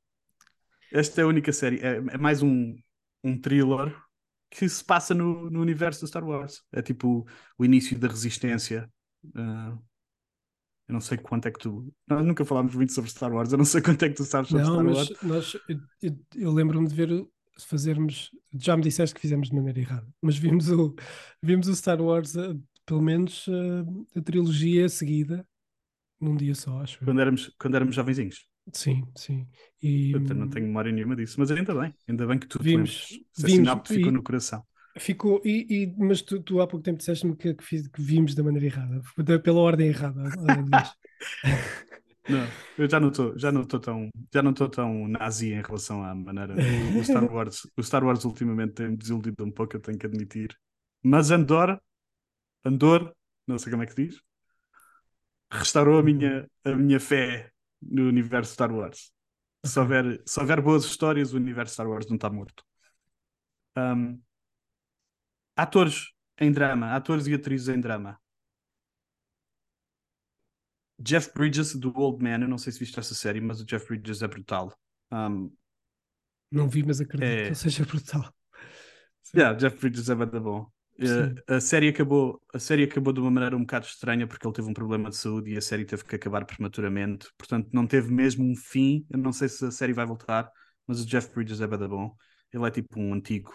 esta 0.91 1.21
é 1.21 1.23
a 1.23 1.27
única 1.27 1.51
série. 1.53 1.79
É, 1.79 1.97
é 1.97 2.17
mais 2.17 2.41
um, 2.41 2.75
um 3.23 3.39
thriller 3.39 3.95
que 4.49 4.67
se 4.67 4.83
passa 4.83 5.13
no, 5.13 5.49
no 5.49 5.61
universo 5.61 6.01
do 6.01 6.07
Star 6.07 6.23
Wars. 6.23 6.63
É 6.71 6.81
tipo 6.81 7.25
o 7.57 7.65
início 7.65 7.97
da 7.97 8.07
resistência. 8.07 8.89
Ah, 9.35 9.77
eu 10.91 10.93
não 10.93 11.01
sei 11.01 11.17
quanto 11.17 11.47
é 11.47 11.51
que 11.51 11.59
tu. 11.59 11.91
Nós 12.07 12.25
nunca 12.25 12.43
falámos 12.45 12.75
muito 12.75 12.91
sobre 12.93 13.09
Star 13.09 13.31
Wars. 13.33 13.51
Eu 13.51 13.57
não 13.57 13.65
sei 13.65 13.81
quanto 13.81 14.03
é 14.03 14.09
que 14.09 14.15
tu 14.15 14.23
sabes 14.25 14.49
sobre 14.49 14.63
Não, 14.65 14.73
Star 14.73 14.85
Wars. 14.85 15.23
nós, 15.23 15.53
eu, 15.69 15.79
eu- 16.01 16.17
eu 16.35 16.51
lembro-me 16.51 16.87
de 16.87 16.93
ver 16.95 17.25
fazermos. 17.59 18.29
Já 18.53 18.75
me 18.75 18.83
disseste 18.83 19.15
que 19.15 19.21
fizemos 19.21 19.49
de 19.49 19.55
maneira 19.55 19.79
errada, 19.79 20.07
mas 20.21 20.37
vimos 20.37 20.69
o, 20.69 20.95
vimos 21.41 21.67
o 21.67 21.75
Star 21.75 22.01
Wars, 22.01 22.35
eh, 22.35 22.55
pelo 22.85 23.01
menos 23.01 23.45
eh, 23.47 24.19
a 24.19 24.21
trilogia 24.21 24.89
seguida, 24.89 25.47
num 26.19 26.35
dia 26.35 26.53
só, 26.55 26.81
acho. 26.81 26.99
Quando 27.03 27.21
éramos, 27.21 27.55
quando 27.59 27.75
éramos 27.75 27.95
jovenzinhos. 27.95 28.45
Sim, 28.73 29.03
sim. 29.15 29.47
E 29.81 30.11
Eu 30.11 30.19
não 30.19 30.47
tenho 30.49 30.67
memória 30.67 30.91
nenhuma 30.91 31.15
disso. 31.15 31.35
Mas 31.39 31.49
ainda 31.51 31.73
bem. 31.73 31.93
Ainda 32.07 32.27
bem 32.27 32.37
que 32.37 32.47
tu 32.47 32.59
te 32.59 32.63
Vimos- 32.63 32.89
lembres. 33.09 33.25
Esse 33.35 33.45
vimos 33.47 33.51
sinal 33.53 33.81
que 33.81 33.93
ficou 33.95 34.11
no 34.11 34.21
coração. 34.23 34.63
Ficou. 34.97 35.41
E, 35.45 35.65
e- 35.69 35.95
mas 35.97 36.21
tu, 36.21 36.41
tu 36.41 36.61
há 36.61 36.67
pouco 36.67 36.83
tempo 36.83 36.97
disseste-me 36.99 37.35
que, 37.35 37.53
que, 37.53 37.63
fiz- 37.63 37.87
que 37.87 38.01
vimos 38.01 38.35
da 38.35 38.43
maneira 38.43 38.65
errada, 38.67 39.01
da- 39.17 39.39
pela 39.39 39.59
ordem 39.59 39.87
errada. 39.87 40.23
Não, 42.27 42.47
eu 42.77 42.89
já 42.89 42.99
não 42.99 43.09
estou, 43.09 43.37
já 43.37 43.51
não 43.51 43.61
estou 43.63 43.79
tão, 43.79 44.09
já 44.33 44.41
não 44.41 44.51
estou 44.51 44.69
tão 44.69 45.07
nazi 45.07 45.53
em 45.53 45.61
relação 45.61 46.03
à 46.03 46.13
maneira. 46.13 46.55
O, 46.97 47.03
Star 47.03 47.23
Wars, 47.25 47.67
o 47.75 47.83
Star 47.83 48.03
Wars 48.05 48.23
ultimamente 48.23 48.73
tem-me 48.73 48.95
desiludido 48.95 49.43
um 49.43 49.51
pouco, 49.51 49.75
eu 49.75 49.79
tenho 49.81 49.97
que 49.97 50.05
admitir. 50.05 50.55
Mas 51.03 51.31
Andor, 51.31 51.81
Andor, 52.63 53.13
não 53.47 53.59
sei 53.59 53.71
como 53.71 53.83
é 53.83 53.87
que 53.87 53.95
diz, 53.95 54.21
restaurou 55.51 55.99
a 55.99 56.03
minha, 56.03 56.49
a 56.63 56.75
minha 56.75 56.99
fé 56.99 57.51
no 57.81 58.07
universo 58.07 58.53
Star 58.53 58.71
Wars. 58.71 59.11
Se 59.65 59.79
houver, 59.79 60.21
se 60.25 60.39
houver 60.39 60.61
boas 60.61 60.85
histórias, 60.85 61.33
o 61.33 61.37
universo 61.37 61.73
Star 61.73 61.87
Wars 61.89 62.07
não 62.07 62.15
está 62.15 62.29
morto. 62.29 62.63
Um, 63.77 64.19
atores 65.61 66.07
em 66.39 66.51
drama, 66.51 66.93
atores 66.95 67.27
e 67.27 67.33
atrizes 67.33 67.67
em 67.69 67.79
drama. 67.79 68.19
Jeff 70.99 71.31
Bridges 71.33 71.75
do 71.75 71.91
Old 71.97 72.23
Man, 72.23 72.41
eu 72.43 72.47
não 72.47 72.57
sei 72.57 72.71
se 72.71 72.79
viste 72.79 72.99
essa 72.99 73.13
série, 73.15 73.41
mas 73.41 73.59
o 73.61 73.65
Jeff 73.65 73.87
Bridges 73.87 74.21
é 74.21 74.27
brutal. 74.27 74.73
Um, 75.11 75.51
Não 76.51 76.67
vi, 76.69 76.83
mas 76.83 77.01
acredito 77.01 77.23
É. 77.23 77.41
que 77.41 77.47
ele 77.49 77.55
seja 77.55 77.85
brutal. 77.85 78.33
Sim. 79.23 79.37
yeah, 79.37 79.53
Jeff 79.57 79.77
Bridges 79.79 80.09
é 80.09 80.15
bada 80.15 80.39
bom. 80.39 80.67
Uh, 80.99 81.33
a 81.55 81.59
série 81.59 81.87
acabou, 81.89 82.39
a 82.53 82.59
série 82.59 82.83
acabou 82.83 83.11
de 83.13 83.19
uma 83.19 83.31
maneira 83.31 83.55
um 83.57 83.61
bocado 83.61 83.85
estranha 83.87 84.27
porque 84.27 84.45
ele 84.45 84.53
teve 84.53 84.69
um 84.69 84.73
problema 84.73 85.09
de 85.09 85.15
saúde 85.15 85.51
e 85.51 85.57
a 85.57 85.61
série 85.61 85.85
teve 85.85 86.03
que 86.03 86.15
acabar 86.15 86.45
prematuramente. 86.45 87.27
Portanto, 87.37 87.69
não 87.73 87.87
teve 87.87 88.11
mesmo 88.11 88.43
um 88.45 88.55
fim. 88.55 89.05
Eu 89.09 89.17
não 89.17 89.31
sei 89.33 89.49
se 89.49 89.65
a 89.65 89.71
série 89.71 89.93
vai 89.93 90.05
voltar, 90.05 90.49
mas 90.85 91.01
o 91.01 91.05
Jeff 91.05 91.33
Bridges 91.33 91.61
é 91.61 91.67
bada 91.67 91.87
bom. 91.87 92.15
Ele 92.53 92.65
é 92.67 92.71
tipo 92.71 92.99
um 92.99 93.13
antigo 93.13 93.51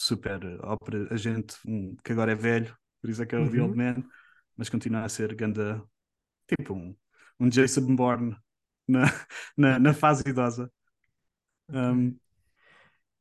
super 0.00 0.40
ópera 0.62 1.12
agente 1.12 1.56
um, 1.66 1.94
que 2.02 2.12
agora 2.12 2.32
é 2.32 2.34
velho, 2.34 2.74
por 3.02 3.10
isso 3.10 3.22
é 3.22 3.26
que 3.26 3.34
é 3.34 3.38
o 3.38 3.50
The 3.50 3.58
Uhum. 3.58 3.64
Old 3.64 3.76
Man, 3.76 4.02
mas 4.56 4.70
continua 4.70 5.02
a 5.04 5.08
ser 5.10 5.34
ganda, 5.34 5.84
tipo 6.48 6.72
um, 6.72 6.96
um 7.38 7.50
Jason 7.50 7.94
Bourne 7.94 8.34
na, 8.88 9.02
na, 9.54 9.78
na 9.78 9.92
fase 9.92 10.22
idosa. 10.26 10.72
Um, 11.68 12.18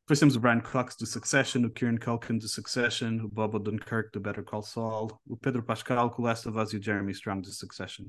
depois 0.03 0.19
temos 0.19 0.38
o 0.38 0.39
Brian 0.39 0.62
Cox 0.62 0.95
do 0.95 1.05
Succession, 1.05 1.65
o 1.65 1.69
Kieran 1.69 1.98
Culkin 1.98 2.38
do 2.38 2.48
Succession, 2.48 3.25
o 3.25 3.27
Bob 3.27 3.57
Odenkirk 3.57 4.09
do 4.13 4.21
Better 4.21 4.45
Call 4.45 4.63
Saul, 4.63 5.19
o 5.27 5.36
Pedro 5.36 5.62
Pascal 5.62 6.09
com 6.12 6.21
o 6.21 6.25
Last 6.25 6.48
of 6.48 6.57
Us 6.57 6.71
e 6.71 6.77
o 6.77 6.81
Jeremy 6.81 7.12
Strong 7.12 7.41
do 7.41 7.51
Succession. 7.51 8.05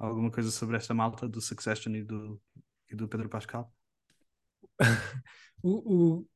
Alguma 0.00 0.32
coisa 0.32 0.50
sobre 0.50 0.76
esta 0.76 0.92
malta 0.94 1.28
do 1.28 1.40
Succession 1.40 1.94
e 1.94 2.02
do, 2.02 2.42
e 2.90 2.96
do 2.96 3.06
Pedro 3.06 3.28
Pascal? 3.28 3.72
O, 5.60 6.20
o, 6.20 6.28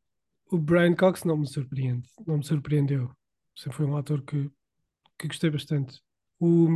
o 0.53 0.59
Brian 0.59 0.95
Cox 0.95 1.25
não 1.25 1.37
me 1.39 1.47
surpreende, 1.49 2.09
não 2.27 2.39
me 2.39 2.45
surpreendeu. 2.45 3.11
Sempre 3.57 3.79
foi 3.79 3.87
um 3.87 3.97
ator 3.97 4.23
que, 4.23 4.51
que 5.19 5.29
gostei 5.29 5.51
bastante. 5.51 6.03
O, 6.41 6.69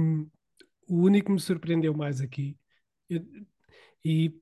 o 0.88 0.96
único 1.02 1.26
que 1.26 1.32
me 1.32 1.40
surpreendeu 1.40 1.94
mais 1.94 2.20
aqui, 2.20 2.56
eu- 3.10 3.24
e 4.04 4.34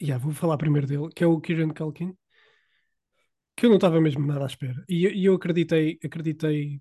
yeah, 0.00 0.18
vou 0.18 0.32
falar 0.32 0.56
primeiro 0.58 0.86
dele, 0.86 1.08
que 1.14 1.24
é 1.24 1.26
o 1.26 1.40
Kieran 1.40 1.70
Culkin, 1.72 2.16
que 3.56 3.66
eu 3.66 3.70
não 3.70 3.76
estava 3.76 4.00
mesmo 4.00 4.26
nada 4.26 4.44
à 4.44 4.46
espera. 4.46 4.84
E, 4.88 5.06
e 5.08 5.24
eu 5.26 5.34
acreditei, 5.34 5.98
acreditei, 6.04 6.80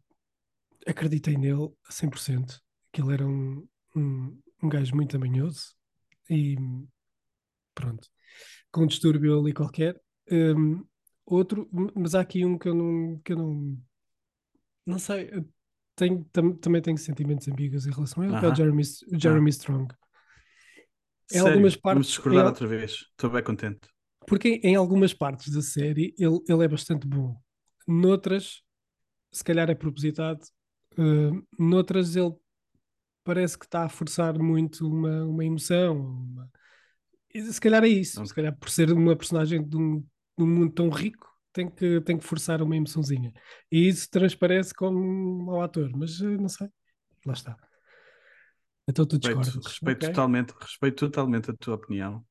acreditei 0.88 1.38
nele 1.38 1.72
a 1.88 1.94
100%, 1.94 2.62
que 2.94 3.02
ele 3.02 3.14
era 3.14 3.28
um, 3.28 3.68
um, 3.96 4.40
um 4.64 4.70
gajo 4.70 4.96
muito 4.96 5.16
amanhoso 5.18 5.76
e 6.30 6.58
pronto, 7.74 8.08
com 8.72 8.84
um 8.84 8.88
distúrbio 8.88 9.40
ali 9.40 9.54
qualquer. 9.54 10.00
Um, 10.32 10.86
outro, 11.26 11.70
mas 11.96 12.16
há 12.16 12.22
aqui 12.22 12.46
um 12.46 12.58
que 12.58 12.68
eu 12.68 12.76
não, 12.76 13.18
que 13.24 13.34
eu 13.34 13.38
não, 13.38 13.78
não 14.86 15.00
sei, 15.00 15.30
tenho, 15.96 16.24
tam- 16.32 16.56
também 16.56 16.82
tenho 16.82 16.98
sentimentos 16.98 17.48
ambíguos 17.48 17.86
em 17.86 17.92
relação 17.92 18.24
a 18.24 18.26
ele, 18.28 18.40
que 18.40 18.46
é 18.46 18.48
o 18.48 18.52
Aham. 18.52 18.56
Jeremy, 18.56 18.82
o 19.12 19.20
Jeremy 19.20 19.50
Strong. 19.50 19.94
Em 21.32 21.36
Sério? 21.38 21.48
algumas 21.48 21.74
Vamos 21.74 21.82
partes- 21.82 22.08
discordar 22.08 22.44
em- 22.44 22.48
outra 22.48 22.68
vez. 22.68 22.92
Estou 22.92 23.30
bem 23.30 23.44
contente. 23.44 23.88
Porque 24.28 24.60
em, 24.64 24.76
algumas 24.76 25.14
partes 25.14 25.52
da 25.54 25.62
série 25.62 26.14
ele, 26.18 26.40
ele 26.48 26.64
é 26.64 26.68
bastante 26.68 27.08
bom. 27.08 27.36
Noutras, 27.88 28.62
se 29.32 29.44
calhar 29.44 29.70
é 29.70 29.76
propositado. 29.76 30.40
Uh, 30.98 31.46
noutras 31.58 32.16
ele 32.16 32.34
parece 33.24 33.58
que 33.58 33.66
está 33.66 33.84
a 33.86 33.90
forçar 33.90 34.38
muito 34.38 34.88
uma, 34.88 35.26
uma 35.26 35.44
emoção. 35.44 35.98
uma- 35.98 36.50
Se 37.52 37.60
calhar 37.60 37.84
é 37.84 37.88
isso. 37.88 38.20
Não. 38.20 38.26
Se 38.26 38.34
calhar 38.34 38.56
por 38.58 38.70
ser 38.70 38.92
uma 38.92 39.16
personagem 39.16 39.62
de 39.68 39.76
um, 39.76 40.06
de 40.38 40.44
um 40.44 40.48
mundo 40.48 40.74
tão 40.74 40.90
rico, 40.90 41.28
tem 41.52 41.70
que, 41.70 42.02
tem 42.02 42.18
que 42.18 42.24
forçar 42.26 42.62
uma 42.62 42.76
emoçãozinha. 42.76 43.34
E 43.72 43.88
isso 43.88 44.10
transparece 44.10 44.74
como 44.74 45.46
mau 45.46 45.62
ator, 45.62 45.90
mas 45.96 46.20
eh, 46.22 46.38
não 46.38 46.50
sei. 46.50 46.68
Lá 47.26 47.34
está. 47.34 47.58
Então 48.88 49.06
tu 49.06 49.18
Respeito, 49.18 49.40
discordas. 49.40 49.66
respeito, 49.66 50.00
Ok. 50.00 50.08
totalmente, 50.10 50.54
respeito 50.60 50.96
totalmente 51.08 51.52
a 51.52 51.54
tua 51.54 51.76
opinião. 51.76 52.26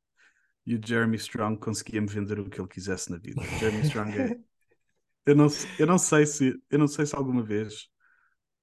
E 0.67 0.77
o 0.77 0.81
Jeremy 0.85 1.17
Strong 1.17 1.59
conseguia-me 1.59 2.07
vender 2.07 2.39
o 2.39 2.49
que 2.49 2.61
ele 2.61 2.69
quisesse 2.69 3.11
na 3.11 3.19
vida. 3.19 3.41
O 3.41 3.59
Jeremy 3.59 3.81
Strong 3.83 4.19
é. 4.19 4.37
Eu 5.25 5.37
não, 5.37 5.47
eu 5.79 5.87
não 5.87 5.99
sei 5.99 6.27
se 6.27 6.61
eu 6.69 6.79
não 6.81 6.89
sei 6.89 7.07
se 7.07 7.15
alguma 7.15 7.45
vez 7.45 7.87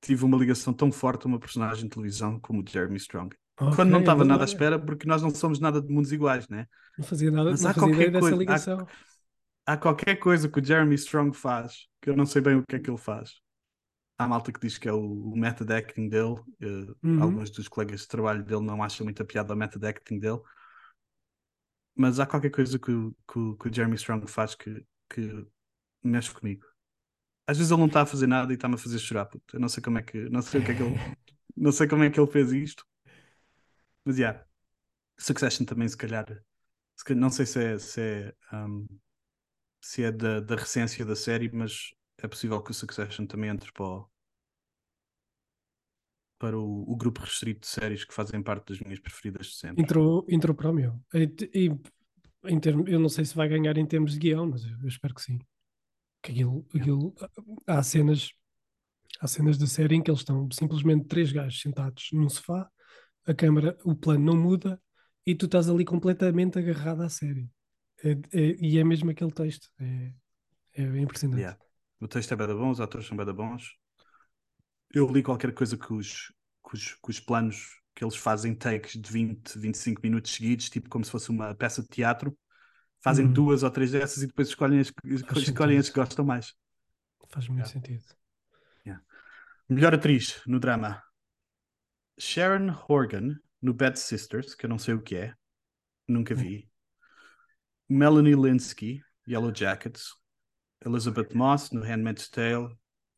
tive 0.01 0.25
uma 0.25 0.38
ligação 0.38 0.74
tão 0.74 0.91
forte 0.91 1.25
a 1.25 1.29
uma 1.29 1.39
personagem 1.39 1.86
de 1.86 1.89
televisão 1.91 2.39
como 2.39 2.62
o 2.62 2.65
Jeremy 2.67 2.98
Strong. 2.98 3.36
Ok, 3.62 3.75
Quando 3.77 3.91
não 3.91 4.01
estava 4.01 4.25
nada 4.25 4.43
à 4.43 4.46
espera, 4.46 4.77
porque 4.79 5.08
nós 5.08 5.22
não 5.22 5.29
somos 5.29 5.60
nada 5.60 5.81
de 5.81 5.88
mundos 5.93 6.12
iguais, 6.12 6.50
né? 6.50 6.67
Não 6.98 7.05
fazia 7.05 7.31
nada, 7.31 7.51
Mas 7.51 7.62
não 7.62 7.69
há 7.69 7.74
fazia 7.74 7.89
qualquer 7.89 8.08
ideia 8.08 8.12
dessa 8.12 8.19
coisa- 8.22 8.36
há- 8.36 8.39
ligação. 8.39 8.88
Há 9.66 9.78
qualquer 9.78 10.16
coisa 10.18 10.50
que 10.50 10.60
o 10.60 10.63
Jeremy 10.66 10.96
Strong 10.96 11.36
faz 11.36 11.88
que 12.01 12.10
eu 12.10 12.16
não 12.18 12.25
sei 12.25 12.42
bem 12.42 12.56
o 12.56 12.63
que 12.68 12.75
é 12.75 12.80
que 12.80 12.89
ele 12.89 12.98
faz. 12.98 13.34
Há 14.18 14.28
malta 14.28 14.51
que 14.51 14.60
diz 14.60 14.78
que 14.78 14.89
é 14.89 14.94
o, 14.94 15.01
o 15.01 15.38
method 15.38 15.72
acting 15.74 16.10
dele. 16.10 16.36
eh, 16.62 16.94
Uhum. 17.04 17.22
Alguns 17.22 17.51
dos 17.51 17.68
colegas 17.68 18.01
de 18.01 18.08
trabalho 18.10 18.44
dele 18.44 18.66
não 18.66 18.84
acham 18.84 19.06
muita 19.06 19.25
piada 19.25 19.54
ao 19.54 19.58
method 19.58 19.86
acting 19.88 20.20
dele. 20.20 20.42
Mas 21.96 22.20
há 22.20 22.25
qualquer 22.25 22.50
coisa 22.51 22.80
que, 22.80 22.92
o- 22.92 23.16
que, 23.32 23.39
o- 23.39 23.56
que 23.58 23.68
o 23.70 23.74
Jeremy 23.74 23.96
Strong 23.96 24.28
faz 24.30 24.56
que, 24.56 24.86
que 25.10 25.46
mexe 26.04 26.32
comigo. 26.32 26.66
Às 27.48 27.58
vezes 27.58 27.72
ele 27.72 27.82
não 27.82 27.88
está 27.88 28.04
a 28.04 28.06
fazer 28.06 28.28
nada 28.28 28.54
e 28.54 28.56
está-me 28.56 28.75
a 28.75 28.78
fazer 28.78 29.00
chorar. 29.00 29.25
puto. 29.28 29.58
Eu 29.58 29.62
não 29.62 29.70
sei 29.70 29.84
como 29.84 29.98
é 30.00 30.04
que, 30.04 30.30
não 30.30 30.42
sei 30.42 30.62
o 30.62 30.63
que 30.63 30.72
é 30.72 30.75
que 30.75 30.84
ele, 30.84 30.96
não 31.58 31.72
sei 31.72 31.88
como 31.88 32.04
é 32.04 32.10
que 32.10 32.20
ele 32.20 32.32
fez 32.32 32.51
isto. 32.54 32.86
Mas 34.06 34.18
yeah, 34.18 34.44
Succession 35.20 35.66
também 35.66 35.88
se 35.88 35.98
calhar, 35.98 36.28
se 36.98 37.04
calhar- 37.06 37.22
não 37.22 37.30
sei 37.30 37.46
se 37.46 37.63
é, 37.63 37.80
se 37.80 38.01
é, 38.01 38.36
um, 38.54 38.88
se 39.81 40.03
é 40.03 40.12
da, 40.12 40.39
da 40.39 40.55
recência 40.55 41.05
da 41.05 41.15
série, 41.15 41.50
mas 41.51 41.93
é 42.17 42.27
possível 42.27 42.62
que 42.62 42.71
o 42.71 42.74
Succession 42.74 43.25
também 43.25 43.50
entre 43.50 43.71
para 43.71 43.86
o, 43.86 44.09
para 46.38 46.57
o, 46.57 46.91
o 46.91 46.95
grupo 46.95 47.21
restrito 47.21 47.62
de 47.62 47.67
séries 47.67 48.05
que 48.05 48.13
fazem 48.13 48.41
parte 48.41 48.69
das 48.69 48.79
minhas 48.79 49.00
preferidas 49.00 49.48
de 49.48 49.55
sempre. 49.55 49.83
Entrou, 49.83 50.25
entrou 50.29 50.55
para 50.55 50.69
o 50.69 50.74
meu. 50.74 51.00
E, 51.13 51.33
e 51.53 51.71
em 52.45 52.59
termos, 52.59 52.89
eu 52.89 53.00
não 53.00 53.09
sei 53.09 53.25
se 53.25 53.36
vai 53.36 53.48
ganhar 53.48 53.77
em 53.77 53.86
termos 53.86 54.13
de 54.13 54.19
guião, 54.19 54.48
mas 54.48 54.63
eu, 54.63 54.77
eu 54.81 54.88
espero 54.88 55.13
que 55.13 55.21
sim. 55.21 55.39
Que 56.21 56.31
aquilo, 56.31 56.65
aquilo, 56.74 57.13
há 57.67 57.83
cenas, 57.83 58.31
há 59.19 59.27
cenas 59.27 59.57
da 59.57 59.67
série 59.67 59.95
em 59.95 60.01
que 60.01 60.09
eles 60.09 60.21
estão 60.21 60.50
simplesmente 60.51 61.07
três 61.07 61.31
gajos 61.31 61.62
sentados 61.62 62.09
num 62.12 62.29
sofá, 62.29 62.69
a 63.25 63.33
câmara, 63.33 63.77
o 63.83 63.95
plano 63.95 64.25
não 64.25 64.36
muda 64.36 64.81
e 65.25 65.36
tu 65.36 65.45
estás 65.45 65.69
ali 65.69 65.86
completamente 65.86 66.57
agarrado 66.57 67.01
à 67.01 67.09
série. 67.09 67.50
É- 68.03 68.12
é- 68.39 68.56
e 68.60 68.77
é 68.77 68.84
mesmo 68.84 69.10
aquele 69.12 69.32
texto. 69.32 69.70
É, 69.79 70.13
é 70.74 71.00
impressionante. 71.00 71.41
Yeah. 71.41 71.60
O 72.00 72.08
texto 72.08 72.32
é 72.34 72.36
bada 72.38 72.56
bom, 72.56 72.70
os 72.70 72.79
atores 72.79 73.08
são 73.08 73.18
bada 73.18 73.34
bons. 73.34 73.75
Eu 74.91 75.08
li 75.12 75.22
qualquer 75.22 75.53
coisa 75.53 75.77
que 75.77 75.94
os, 75.94 76.34
que 76.68 76.74
os, 76.75 76.94
que 76.96 77.10
os 77.10 77.20
planos 77.20 77.79
que 77.94 78.03
eles 78.03 78.15
fazem 78.15 78.56
takes 78.56 78.94
de 79.00 79.12
20, 79.12 79.60
25 79.60 80.01
minutos 80.01 80.32
seguidos, 80.32 80.70
tipo 80.70 80.89
como 80.89 81.03
se 81.03 81.12
fosse 81.12 81.29
uma 81.29 81.53
peça 81.53 81.82
de 81.82 81.89
teatro, 81.89 82.38
fazem 83.01 83.25
Uhum. 83.25 83.34
duas 83.34 83.62
ou 83.63 83.70
três 83.70 83.91
dessas 83.91 84.24
e 84.24 84.27
depois 84.27 84.48
escolhem 84.48 84.79
as, 84.79 84.89
que- 84.89 85.08
escolhem 85.39 85.77
as 85.77 85.89
que 85.89 85.96
gostam 86.00 86.24
mais. 86.25 86.53
Faz 87.29 87.48
muito 87.48 87.68
Yeah. 87.68 87.74
sentido. 87.74 88.03
Melhor 89.68 89.94
atriz 89.94 90.41
no 90.48 90.60
drama: 90.60 91.03
Sharon 92.18 92.75
Horgan, 92.88 93.39
no 93.62 93.74
Bad 93.74 94.00
Sisters, 94.00 94.56
que 94.56 94.65
eu 94.65 94.70
não 94.70 94.79
sei 94.79 94.96
o 94.96 95.01
que 95.01 95.15
é, 95.15 95.36
nunca 96.08 96.34
vi. 96.34 96.68
Melanie 97.89 98.36
Linsky, 98.36 99.01
Yellow 99.25 99.51
Jackets. 99.51 100.15
Elizabeth 100.86 101.36
Moss, 101.36 101.74
no 101.74 101.81
Handmaid's 101.81 102.29
Tale. 102.29 102.69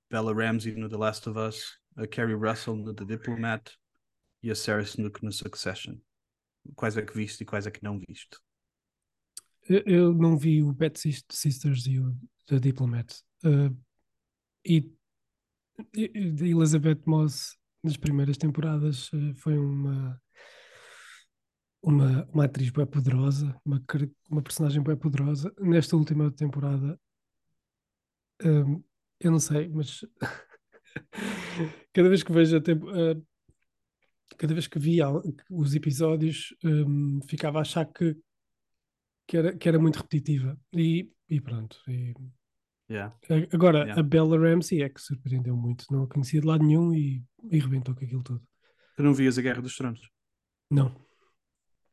Bella 0.09 0.33
Ramsey, 0.33 0.75
no 0.75 0.87
The 0.87 0.97
Last 0.97 1.27
of 1.27 1.37
Us. 1.37 1.77
A 1.97 2.07
Carrie 2.07 2.35
Russell, 2.35 2.75
no 2.75 2.93
The 2.93 3.05
Diplomat. 3.05 3.71
E 4.43 4.49
a 4.49 4.55
Sarah 4.55 4.83
Snook, 4.83 5.21
no 5.23 5.31
Succession. 5.31 5.97
Quais 6.75 6.97
é 6.97 7.01
que 7.01 7.15
viste 7.15 7.41
e 7.41 7.45
quais 7.45 7.67
é 7.67 7.71
que 7.71 7.83
não 7.83 7.99
viste? 7.99 8.37
Eu, 9.69 9.83
eu 9.85 10.13
não 10.13 10.37
vi 10.37 10.63
o 10.63 10.73
Bad 10.73 10.99
Sis- 10.99 11.23
Sisters 11.29 11.85
e 11.85 11.99
o 11.99 12.15
The 12.47 12.59
Diplomat. 12.59 13.13
Uh, 13.43 13.75
e, 14.65 14.91
e- 15.95 16.11
Elizabeth 16.15 17.01
Moss, 17.05 17.57
nas 17.83 17.97
primeiras 17.97 18.37
temporadas, 18.37 19.11
uh, 19.13 19.33
foi 19.35 19.57
uma, 19.57 20.19
uma, 21.81 22.25
uma 22.31 22.45
atriz 22.45 22.69
bem 22.69 22.85
poderosa, 22.85 23.59
uma, 23.65 23.83
uma 24.29 24.41
personagem 24.41 24.81
bem 24.83 24.95
poderosa. 24.95 25.53
Nesta 25.59 25.95
última 25.95 26.31
temporada, 26.31 26.99
um, 28.43 28.83
eu 29.19 29.31
não 29.31 29.39
sei, 29.39 29.67
mas 29.69 30.05
cada 31.93 32.09
vez 32.09 32.23
que 32.23 32.31
vejo 32.31 32.57
a 32.57 32.61
tempo, 32.61 32.87
uh, 32.89 33.25
cada 34.37 34.53
vez 34.53 34.67
que 34.67 34.79
via 34.79 35.07
os 35.49 35.75
episódios, 35.75 36.55
um, 36.63 37.19
ficava 37.27 37.59
a 37.59 37.61
achar 37.61 37.85
que 37.85 38.17
que 39.27 39.37
era, 39.37 39.55
que 39.55 39.69
era 39.69 39.79
muito 39.79 39.95
repetitiva. 39.95 40.59
E, 40.73 41.09
e 41.29 41.39
pronto. 41.39 41.77
E, 41.87 42.13
Yeah. 42.89 43.15
agora, 43.53 43.79
Yeah. 43.83 44.01
a 44.01 44.03
Bella 44.03 44.37
Ramsey 44.37 44.83
é 44.83 44.89
que 44.89 44.99
surpreendeu 44.99 45.55
muito. 45.55 45.85
Não 45.89 46.03
a 46.03 46.07
conhecia 46.09 46.41
de 46.41 46.45
lado 46.45 46.61
nenhum 46.65 46.93
e, 46.93 47.23
e 47.49 47.57
rebentou 47.57 47.95
com 47.95 48.03
aquilo 48.03 48.21
tudo. 48.21 48.45
Tu 48.97 49.03
não 49.03 49.13
vias 49.13 49.37
a 49.37 49.41
Guerra 49.41 49.61
dos 49.61 49.77
Tronos? 49.77 50.01
Não. 50.69 50.93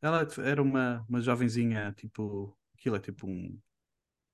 Ela 0.03 0.27
era 0.45 0.63
uma, 0.63 1.05
uma 1.09 1.21
jovenzinha, 1.21 1.93
tipo. 1.93 2.57
Aquilo 2.79 2.95
é 2.97 3.01
tipo 3.01 3.27
um, 3.27 3.59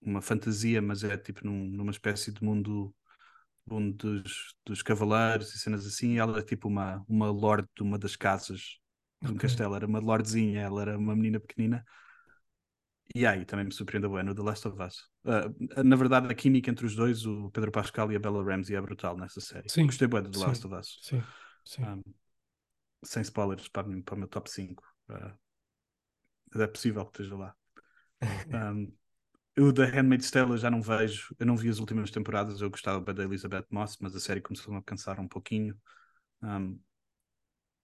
uma 0.02 0.23
fantasia, 0.23 0.83
mas 0.83 1.04
é 1.04 1.16
tipo 1.18 1.47
num- 1.47 1.68
numa 1.71 1.90
espécie 1.92 2.33
de 2.33 2.42
mundo, 2.44 2.94
mundo 3.66 4.23
dos, 4.23 4.54
dos 4.66 4.83
cavaleiros 4.83 5.54
e 5.54 5.59
cenas 5.61 5.87
assim. 5.87 6.18
Ela 6.18 6.40
é 6.40 6.42
tipo 6.42 6.68
uma, 6.68 7.04
uma 7.09 7.30
lorde 7.30 7.68
de 7.76 7.83
uma 7.83 7.99
das 7.99 8.16
casas 8.16 8.78
de 9.25 9.33
um 9.33 9.37
Ok. 9.37 9.38
castelo. 9.38 9.75
Era 9.76 9.87
uma 9.87 10.00
lordezinha, 10.00 10.62
ela 10.62 10.83
era 10.83 10.99
uma 10.99 11.16
menina 11.16 11.40
pequenina. 11.40 11.85
E 13.14 13.26
aí 13.26 13.44
também 13.44 13.64
me 13.66 13.73
surpreendeu 13.73 14.11
bem 14.12 14.23
no 14.25 14.35
The 14.35 14.42
Last 14.42 14.66
of 14.68 14.83
Us. 14.83 15.09
Ah, 15.25 15.83
na 15.85 15.97
verdade, 15.97 16.28
a 16.30 16.35
química 16.35 16.71
entre 16.71 16.87
os 16.87 16.94
dois, 16.97 17.25
o 17.26 17.50
Pedro 17.50 17.71
Pascal 17.71 18.11
e 18.12 18.16
a 18.16 18.18
Bella 18.18 18.42
Ramsey, 18.42 18.76
é 18.76 18.80
brutal 18.80 19.16
nessa 19.16 19.40
série. 19.40 19.73
Sim, 19.73 19.87
Gostei 19.87 20.09
bem 20.09 20.23
do 20.23 20.30
The 20.33 20.38
sim. 20.38 20.38
Last 20.38 20.66
of 20.66 20.75
Us. 20.75 21.00
Sim. 21.00 21.35
Sim. 21.64 21.88
Um, 21.88 22.02
sem 23.04 23.23
spoilers 23.25 23.68
para, 23.68 23.87
mim- 23.87 24.02
para 24.02 24.14
o 24.14 24.18
meu 24.18 24.28
top 24.28 24.50
5. 24.50 24.83
Uh, 25.09 25.14
mas 25.14 25.35
é 26.61 26.66
possível 26.66 27.04
que 27.06 27.12
esteja 27.23 27.37
lá. 27.37 27.56
Um, 28.52 28.92
o 29.58 29.73
The 29.73 29.87
Handmaid's 29.87 30.30
Tale 30.30 30.52
eu 30.52 30.58
já 30.58 30.70
não 30.70 30.82
vejo. 30.82 31.34
Eu 31.38 31.46
não 31.46 31.56
vi 31.56 31.68
as 31.70 31.78
últimas 31.80 32.11
temporadas. 32.11 32.61
Eu 32.61 32.70
gostava 32.70 33.14
da 33.14 33.25
Elizabeth 33.25 33.66
Moss, 33.70 33.99
mas 34.00 34.16
a 34.16 34.20
série 34.20 34.40
começou 34.42 34.75
a 34.76 34.82
cansar 34.82 35.20
um 35.20 35.28
pouquinho. 35.28 35.78
Um, 36.42 36.80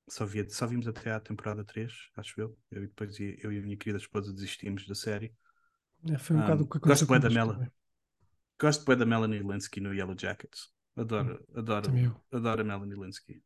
só, 0.09 0.25
via, 0.27 0.49
só 0.51 0.67
vimos 0.67 0.87
até 0.89 1.13
à 1.13 1.21
temporada 1.21 1.65
3, 1.65 1.93
acho 2.17 2.41
eu. 2.41 2.59
Eu 2.71 2.85
e 2.85 2.87
depois 2.89 3.19
eu 3.21 3.53
e 3.53 3.59
a 3.59 3.63
minha 3.63 3.77
querida 3.77 3.99
esposa 3.99 4.33
desistimos 4.33 4.87
da 4.87 4.95
série. 4.95 5.33
É, 6.15 6.19
foi 6.19 6.37
um 6.37 6.39
Um, 6.39 6.41
bocado 6.41 6.65
o 6.65 6.69
que 6.69 6.79
gosto 6.85 7.07
aconteceu 7.07 7.07
bué 7.07 7.19
da 7.21 7.31
Mela. 7.31 7.63
Gosto 8.61 8.85
bem 8.85 8.97
da 8.97 9.07
Melanie 9.07 9.41
Linsky 9.41 9.81
no 9.81 9.93
Yellow 9.95 10.17
Jackets. 10.19 10.69
Adoro, 10.97 11.45
adoro, 11.55 11.93
Também 11.93 12.05
eu. 12.07 12.25
adoro 12.33 12.61
a 12.63 12.65
Melanie 12.65 12.97
Linsky. 12.97 13.43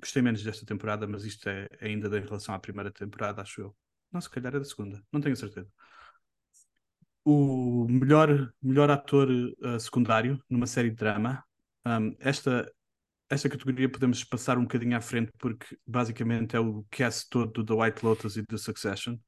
Gostei 0.00 0.22
menos 0.22 0.42
desta 0.42 0.64
temporada, 0.64 1.06
mas 1.06 1.24
isto 1.24 1.48
é 1.48 1.68
ainda 1.80 2.06
em 2.16 2.22
relação 2.22 2.54
à 2.54 2.58
primeira 2.58 2.90
temporada, 2.90 3.42
acho 3.42 3.60
eu. 3.60 3.76
Não, 4.12 4.20
se 4.20 4.30
calhar 4.30 4.54
é 4.54 4.58
da 4.58 4.64
segunda, 4.64 5.02
não 5.12 5.20
tenho 5.20 5.36
certeza. 5.36 5.68
O 7.24 7.86
melhor, 7.88 8.52
melhor 8.62 8.90
ator 8.90 9.28
uh, 9.30 9.78
secundário 9.78 10.42
numa 10.48 10.66
série 10.66 10.90
de 10.90 10.96
drama. 10.96 11.44
Um, 11.84 12.16
esta, 12.20 12.72
esta 13.28 13.48
categoria 13.48 13.90
podemos 13.90 14.24
passar 14.24 14.56
um 14.56 14.62
bocadinho 14.62 14.96
à 14.96 15.00
frente, 15.00 15.32
porque 15.38 15.76
basicamente 15.86 16.56
é 16.56 16.60
o 16.60 16.86
cast 16.90 17.28
todo 17.28 17.62
do 17.62 17.64
The 17.64 17.74
White 17.74 18.04
Lotus 18.04 18.36
e 18.36 18.42
do 18.42 18.56
Succession 18.56 19.18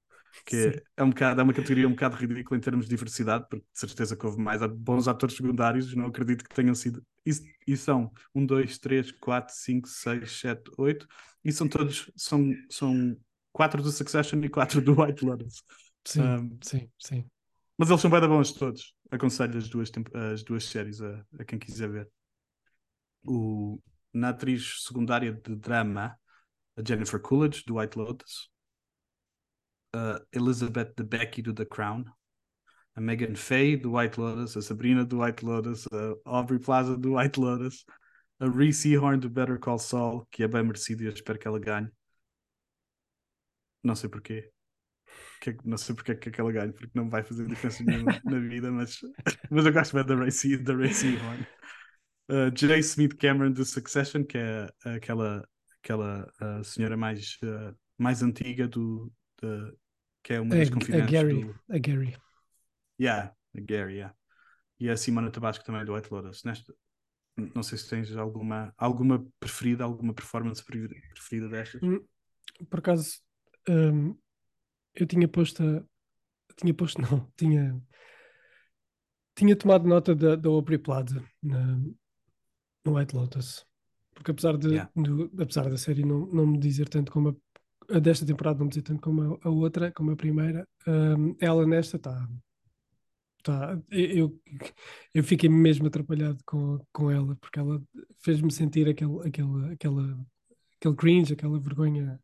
que 0.44 0.72
Sim. 0.72 0.80
é, 0.96 1.04
um 1.04 1.10
bocado, 1.10 1.40
é 1.40 1.44
uma 1.44 1.52
categoria 1.52 1.86
um 1.86 1.92
bocado 1.92 2.16
ridícula 2.16 2.56
em 2.56 2.60
termos 2.60 2.86
de 2.86 2.90
diversidade, 2.90 3.46
porque 3.48 3.64
de 3.72 3.78
certeza 3.78 4.16
que 4.16 4.26
houve 4.26 4.40
mais 4.40 4.60
bons 4.72 5.08
atores 5.08 5.36
secundários, 5.36 5.94
não 5.94 6.06
acredito 6.06 6.44
que 6.44 6.54
tenham 6.54 6.74
sido. 6.74 7.04
E, 7.26 7.30
e 7.66 7.76
são 7.76 8.10
1, 8.34 8.46
2, 8.46 8.78
3, 8.78 9.12
4, 9.12 9.54
5, 9.54 9.88
6, 9.88 10.40
7, 10.40 10.70
8, 10.78 11.06
e 11.44 11.52
são 11.52 11.68
todos, 11.68 12.10
são, 12.16 12.52
são 12.68 13.16
4 13.52 13.82
do 13.82 13.90
Succession 13.90 14.42
e 14.42 14.48
4 14.48 14.80
do 14.80 15.00
White 15.00 15.24
Lotus. 15.24 15.62
Sim, 16.04 16.22
Um, 16.22 16.58
sim, 16.62 16.90
sim. 16.98 17.30
Mas 17.76 17.88
eles 17.88 18.00
são 18.00 18.10
bem 18.10 18.20
bons 18.20 18.52
todos. 18.52 18.94
Aconselho 19.10 19.58
as 19.58 19.68
duas, 19.68 19.90
as 20.32 20.42
duas 20.42 20.64
séries 20.64 21.00
a, 21.00 21.24
a 21.38 21.44
quem 21.44 21.58
quiser 21.58 21.88
ver. 21.88 22.10
O, 23.24 23.80
na 24.12 24.30
atriz 24.30 24.84
secundária 24.84 25.32
de 25.32 25.56
drama, 25.56 26.16
a 26.76 26.82
Jennifer 26.86 27.20
Coolidge, 27.20 27.64
do 27.66 27.76
White 27.78 27.98
Lotus. 27.98 28.50
A 29.94 30.22
Elizabeth 30.32 30.92
Debicki, 30.96 31.42
do 31.42 31.52
The 31.52 31.64
Crown. 31.64 32.04
A 33.00 33.02
Megan 33.02 33.34
Faye, 33.34 33.78
do 33.78 33.92
White 33.92 34.20
Lotus. 34.20 34.58
A 34.58 34.60
Sabrina, 34.60 35.06
do 35.06 35.20
White 35.22 35.42
Lotus. 35.42 35.88
A 35.90 36.14
Aubrey 36.26 36.58
Plaza, 36.58 36.98
do 36.98 37.14
White 37.16 37.40
Lotus. 37.40 37.86
A 38.38 38.46
Reese 38.46 38.94
Horn 38.98 39.18
do 39.18 39.30
Better 39.30 39.58
Call 39.58 39.78
Saul, 39.78 40.26
que 40.30 40.42
é 40.42 40.48
bem 40.48 40.62
merecido 40.62 41.02
e 41.02 41.06
eu 41.06 41.12
espero 41.12 41.38
que 41.38 41.48
ela 41.48 41.58
ganhe. 41.58 41.88
Não 43.82 43.94
sei 43.94 44.10
porquê. 44.10 44.50
Que- 45.40 45.56
não 45.64 45.78
sei 45.78 45.94
porque 45.94 46.12
é 46.12 46.14
que 46.14 46.38
ela 46.40 46.52
ganhe, 46.52 46.72
porque 46.72 46.90
não 46.94 47.08
vai 47.08 47.22
fazer 47.22 47.46
diferença 47.46 47.82
nenhuma 47.82 48.20
na 48.24 48.38
vida, 48.38 48.70
mas, 48.70 48.98
mas 49.50 49.64
eu 49.64 49.72
gosto 49.72 49.94
bem 49.96 50.04
da 50.04 50.14
Racy, 50.14 50.58
da 50.58 50.74
Racy 50.74 51.16
Horn. 51.16 51.46
Uh, 52.30 52.50
J. 52.54 52.78
Smith 52.80 53.16
Cameron 53.16 53.52
do 53.52 53.64
Succession, 53.64 54.24
que 54.24 54.36
é 54.36 54.68
aquela, 54.84 55.42
aquela 55.82 56.30
uh, 56.42 56.62
senhora 56.62 56.96
mais, 56.98 57.38
uh, 57.42 57.74
mais 57.98 58.22
antiga 58.22 58.68
do, 58.68 59.10
da- 59.40 59.72
que 60.22 60.34
é 60.34 60.40
uma 60.40 60.54
A, 60.54 60.58
das 60.58 60.68
a 60.68 60.72
confidentes 60.72 61.10
Gary. 61.10 61.44
do, 61.44 61.54
A 61.70 61.78
Gary. 61.78 62.16
Yeah, 63.00 63.32
a 63.56 63.60
Gary, 63.60 63.96
yeah. 63.96 64.14
E 64.78 64.88
a 64.90 64.96
Simona 64.96 65.30
Tabasco 65.30 65.64
também 65.64 65.84
do 65.84 65.94
White 65.94 66.12
Lotus. 66.12 66.44
Nesta, 66.44 66.74
não 67.54 67.62
sei 67.62 67.78
se 67.78 67.88
tens 67.88 68.14
alguma, 68.16 68.74
alguma 68.76 69.26
preferida, 69.38 69.84
alguma 69.84 70.12
performance 70.12 70.62
preferida, 70.62 71.48
destas. 71.48 71.82
Hum, 71.82 72.04
Por 72.68 72.78
acaso, 72.80 73.20
hum, 73.68 74.16
eu 74.94 75.06
tinha 75.06 75.26
posto. 75.26 75.62
a- 75.62 75.84
Tinha 76.56 76.74
posto, 76.74 76.98
não. 77.00 77.30
Tinha. 77.36 77.80
Tinha 79.34 79.56
tomado 79.56 79.88
nota 79.88 80.14
da, 80.14 80.36
da 80.36 80.48
Aubrey 80.50 80.78
Plaza 80.78 81.24
no 81.42 81.94
White 82.86 83.14
Lotus. 83.16 83.64
Porque 84.14 84.30
apesar, 84.32 84.56
de, 84.58 84.68
Yeah. 84.68 84.90
do- 84.94 85.30
apesar 85.42 85.70
da 85.70 85.78
série 85.78 86.04
não, 86.04 86.26
não 86.26 86.46
me 86.46 86.58
dizer 86.58 86.88
tanto 86.88 87.10
como 87.10 87.30
a, 87.30 87.96
a 87.96 87.98
desta 87.98 88.26
temporada, 88.26 88.58
não 88.58 88.64
me 88.66 88.70
dizer 88.70 88.82
tanto 88.82 89.00
como 89.00 89.22
a, 89.42 89.48
a 89.48 89.50
outra, 89.50 89.90
como 89.92 90.10
a 90.10 90.16
primeira, 90.16 90.68
hum, 90.86 91.34
ela 91.40 91.66
nesta 91.66 91.96
está. 91.96 92.28
Tá, 93.42 93.78
eu, 93.90 94.38
eu 95.14 95.24
fiquei 95.24 95.48
mesmo 95.48 95.86
atrapalhado 95.86 96.38
com, 96.44 96.78
com 96.92 97.10
ela, 97.10 97.36
porque 97.36 97.58
ela 97.58 97.82
fez-me 98.22 98.52
sentir 98.52 98.88
aquele, 98.88 99.26
aquele, 99.26 99.72
aquela, 99.72 100.26
aquele 100.78 100.96
cringe, 100.96 101.32
aquela 101.32 101.58
vergonha. 101.58 102.20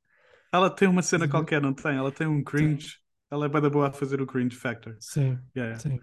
Ela 0.53 0.71
tem 0.71 0.89
uma 0.89 1.03
cena 1.03 1.29
qualquer, 1.29 1.61
não 1.61 1.75
tem? 1.75 1.97
Ela 1.97 2.13
tem 2.13 2.27
um 2.27 2.43
cringe. 2.43 2.99
Ela 3.31 3.47
é 3.47 3.49
bem 3.49 3.61
da 3.61 3.71
boa 3.71 3.89
a 3.89 3.93
fazer 3.93 4.21
o 4.21 4.27
cringe 4.27 4.57
factor. 4.57 4.97
Sim, 5.01 5.39
Yeah, 5.57 5.79
yeah. 5.79 5.79
sim. 5.79 6.01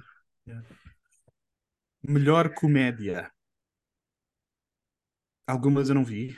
Melhor 2.04 2.54
comédia. 2.54 3.32
Algumas 5.48 5.90
eu 5.90 5.96
não 5.96 6.04
vi, 6.04 6.36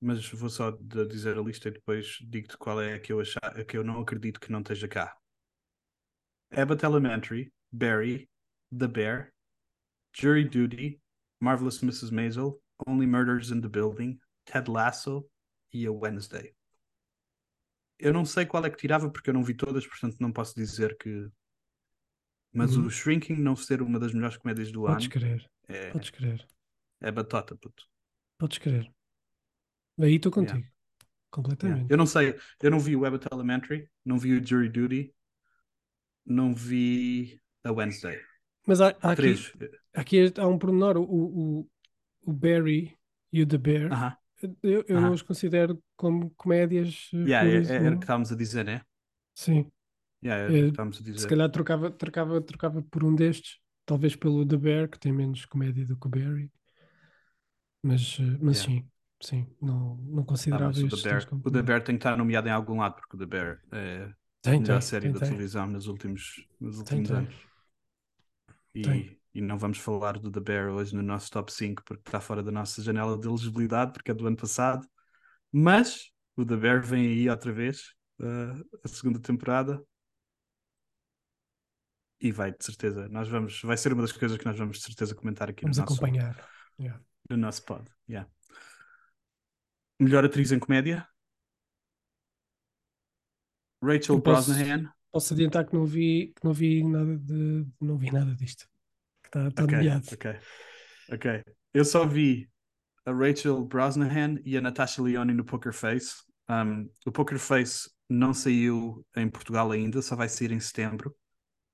mas 0.00 0.28
vou 0.30 0.48
só 0.48 0.70
dizer 0.70 1.36
a 1.38 1.42
lista 1.42 1.68
e 1.68 1.72
depois 1.72 2.18
digo-te 2.22 2.56
qual 2.56 2.80
é 2.80 2.94
a 2.94 3.00
que 3.00 3.12
eu, 3.12 3.20
achar, 3.20 3.40
a 3.44 3.64
que 3.64 3.76
eu 3.76 3.84
não 3.84 4.00
acredito 4.00 4.40
que 4.40 4.52
não 4.52 4.60
esteja 4.60 4.88
cá. 4.88 5.16
Abbott 6.52 6.82
Elementary, 6.82 7.52
Barry, 7.72 8.28
The 8.76 8.86
Bear, 8.88 9.32
Jury 10.14 10.44
Duty, 10.44 11.00
Marvelous 11.40 11.80
Mrs. 11.82 12.10
Maisel, 12.12 12.60
Only 12.86 13.06
Murders 13.06 13.50
in 13.50 13.60
the 13.60 13.68
Building, 13.68 14.18
Ted 14.44 14.70
Lasso 14.70 15.28
e 15.72 15.86
a 15.86 15.92
Wednesday. 15.92 16.54
Eu 17.98 18.12
não 18.12 18.24
sei 18.24 18.46
qual 18.46 18.64
é 18.64 18.70
que 18.70 18.76
tirava 18.76 19.10
porque 19.10 19.30
eu 19.30 19.34
não 19.34 19.42
vi 19.42 19.54
todas, 19.54 19.86
portanto 19.86 20.16
não 20.20 20.32
posso 20.32 20.54
dizer 20.54 20.96
que. 20.96 21.28
Mas 22.52 22.76
Uhum. 22.76 22.86
o 22.86 22.90
Shrinking 22.90 23.34
não 23.36 23.54
ser 23.54 23.82
uma 23.82 23.98
das 23.98 24.14
melhores 24.14 24.36
comédias 24.36 24.72
do 24.72 24.82
Podes 24.82 25.04
ano 25.04 25.12
querer, 25.12 25.50
é, 25.68 25.90
podes 25.90 26.10
querer, 26.10 26.48
é 27.00 27.10
batota, 27.12 27.54
puto. 27.56 27.84
podes 28.38 28.58
querer. 28.58 28.90
Aí 30.00 30.14
estou 30.14 30.32
Yeah. 30.32 30.52
contigo, 30.54 30.58
Yeah. 30.58 30.74
completamente. 31.30 31.90
Eu 31.90 31.96
não 31.98 32.06
sei, 32.06 32.38
eu 32.62 32.70
não 32.70 32.78
vi 32.80 32.96
o 32.96 33.04
Abbott 33.04 33.26
Elementary, 33.30 33.90
não 34.04 34.16
vi 34.18 34.32
o 34.32 34.44
Jury 34.46 34.68
Duty, 34.70 35.14
não 36.24 36.54
vi 36.54 37.38
a 37.68 37.72
Wednesday. 37.72 38.18
Mas 38.66 38.80
há, 38.80 38.96
há 39.02 39.12
aqui, 39.12 39.46
aqui 39.94 40.32
há 40.38 40.46
um 40.46 40.58
pormenor, 40.58 40.96
o, 40.98 41.02
o, 41.62 41.70
o 42.26 42.32
Barry 42.32 42.98
e 43.32 43.42
o 43.42 43.46
The 43.48 43.58
Bear, 43.58 43.96
Aham. 43.96 44.16
eu, 44.62 44.84
eu 44.88 45.00
Aham. 45.00 45.02
não 45.02 45.12
os 45.12 45.22
considero 45.22 45.82
como 45.96 46.30
comédias. 46.36 47.10
eh, 47.14 47.18
Yeah, 47.24 47.44
é- 47.48 47.62
é- 47.66 47.86
era 47.86 47.94
o 47.94 47.98
que 47.98 48.04
estávamos 48.04 48.32
a 48.32 48.36
dizer, 48.36 48.64
né? 48.64 48.82
Sim, 49.34 49.70
Yeah, 50.22 50.48
Eh, 50.48 50.72
estávamos 50.72 51.00
a 51.00 51.02
dizer. 51.04 51.16
se 51.16 51.26
calhar 51.26 51.50
trocava, 51.50 51.90
trocava, 51.92 52.40
trocava 52.42 52.82
por 52.82 53.04
um 53.04 53.14
destes, 53.14 53.60
talvez 53.86 54.16
pelo 54.16 54.46
The 54.46 54.56
Bear, 54.58 54.88
que 54.90 54.98
tem 55.00 55.12
menos 55.12 55.46
comédia 55.46 55.86
do 55.86 55.96
que 55.98 56.06
o 56.08 56.10
Barry. 56.10 56.50
Mas, 57.82 58.18
eh, 58.20 58.38
mas 58.40 58.58
Yeah. 58.58 58.64
sim, 58.64 58.88
sim, 59.22 59.46
não, 59.60 59.96
não 59.96 60.24
Ah, 60.50 60.58
considerava 60.58 60.80
mas 60.82 60.82
o 60.82 60.88
The 60.88 60.96
Bear, 60.96 61.26
como 61.26 61.42
o 61.44 61.50
The. 61.50 61.60
Bear 61.62 61.82
tem 61.84 61.96
que 61.96 62.00
estar 62.00 62.16
nomeado 62.16 62.48
em 62.48 62.50
algum 62.52 62.78
lado, 62.78 62.96
porque 62.96 63.16
o 63.16 63.18
The 63.18 63.26
Bear 63.26 63.60
é 63.72 64.14
Tem, 64.42 64.56
a 64.56 64.58
melhor 64.58 64.80
série 64.80 65.08
tem, 65.08 65.12
da 65.12 65.20
tem. 65.20 65.20
televisão 65.20 65.66
nos 65.66 65.86
últimos, 65.86 66.46
nos 66.60 66.78
últimos 66.78 67.10
tem. 67.10 67.12
anos. 67.12 67.47
E, 68.86 69.18
e 69.34 69.40
não 69.40 69.58
vamos 69.58 69.78
falar 69.78 70.18
do 70.18 70.30
The 70.30 70.40
Bear 70.40 70.68
hoje 70.70 70.94
no 70.94 71.02
nosso 71.02 71.30
top 71.30 71.52
5, 71.52 71.82
porque 71.84 72.08
está 72.08 72.20
fora 72.20 72.42
da 72.42 72.50
nossa 72.50 72.82
janela 72.82 73.18
de 73.18 73.26
elegibilidade, 73.26 73.92
porque 73.92 74.10
é 74.10 74.14
do 74.14 74.26
ano 74.26 74.36
passado. 74.36 74.86
Mas 75.50 76.10
o 76.36 76.44
The 76.44 76.56
Bear 76.56 76.84
vem 76.84 77.06
aí 77.06 77.28
outra 77.28 77.52
vez, 77.52 77.94
uh, 78.20 78.78
a 78.84 78.88
segunda 78.88 79.20
temporada. 79.20 79.82
E 82.20 82.32
vai, 82.32 82.50
de 82.52 82.64
certeza. 82.64 83.08
Nós 83.08 83.28
vamos, 83.28 83.60
vai 83.62 83.76
ser 83.76 83.92
uma 83.92 84.02
das 84.02 84.12
coisas 84.12 84.36
que 84.36 84.44
nós 84.44 84.58
vamos 84.58 84.78
de 84.78 84.84
certeza 84.84 85.14
comentar 85.14 85.48
aqui 85.48 85.62
Vamos 85.62 85.76
no 85.76 85.84
nosso, 85.84 85.94
acompanhar. 85.94 86.48
Yeah. 86.78 87.00
no 87.30 87.36
nosso 87.36 87.64
pod. 87.64 87.88
Yeah. 88.08 88.28
Melhor 90.00 90.24
atriz 90.24 90.52
em 90.52 90.58
comédia? 90.58 91.08
Rachel 93.82 94.18
Brosnahan. 94.20 94.92
Posso 95.10 95.34
adiantar 95.34 95.66
que 95.66 95.74
não 95.74 95.84
vi, 95.86 96.32
que 96.34 96.44
não 96.44 96.52
vi 96.52 96.84
nada 96.84 97.16
de, 97.18 97.66
não 97.80 97.96
vi 97.96 98.10
nada 98.10 98.34
disto. 98.34 98.68
Que 99.22 99.28
está 99.28 99.50
tá 99.50 99.64
Ok, 99.64 99.72
nomeado. 99.72 100.08
ok, 100.12 100.26
ok. 101.12 101.44
Eu 101.74 101.84
só 101.84 102.06
vi 102.06 102.50
a 103.06 103.12
Rachel 103.12 103.64
Brosnahan 103.66 104.36
e 104.44 104.56
a 104.56 104.60
Natasha 104.60 105.02
Leone 105.02 105.34
no 105.34 105.44
Poker 105.44 105.72
Face. 105.72 106.16
Um, 106.48 106.90
o 107.06 107.12
Poker 107.12 107.38
Face 107.38 107.90
não 108.08 108.34
saiu 108.34 109.06
em 109.16 109.28
Portugal 109.30 109.70
ainda, 109.72 110.02
só 110.02 110.16
vai 110.16 110.28
sair 110.28 110.52
em 110.52 110.60
setembro. 110.60 111.16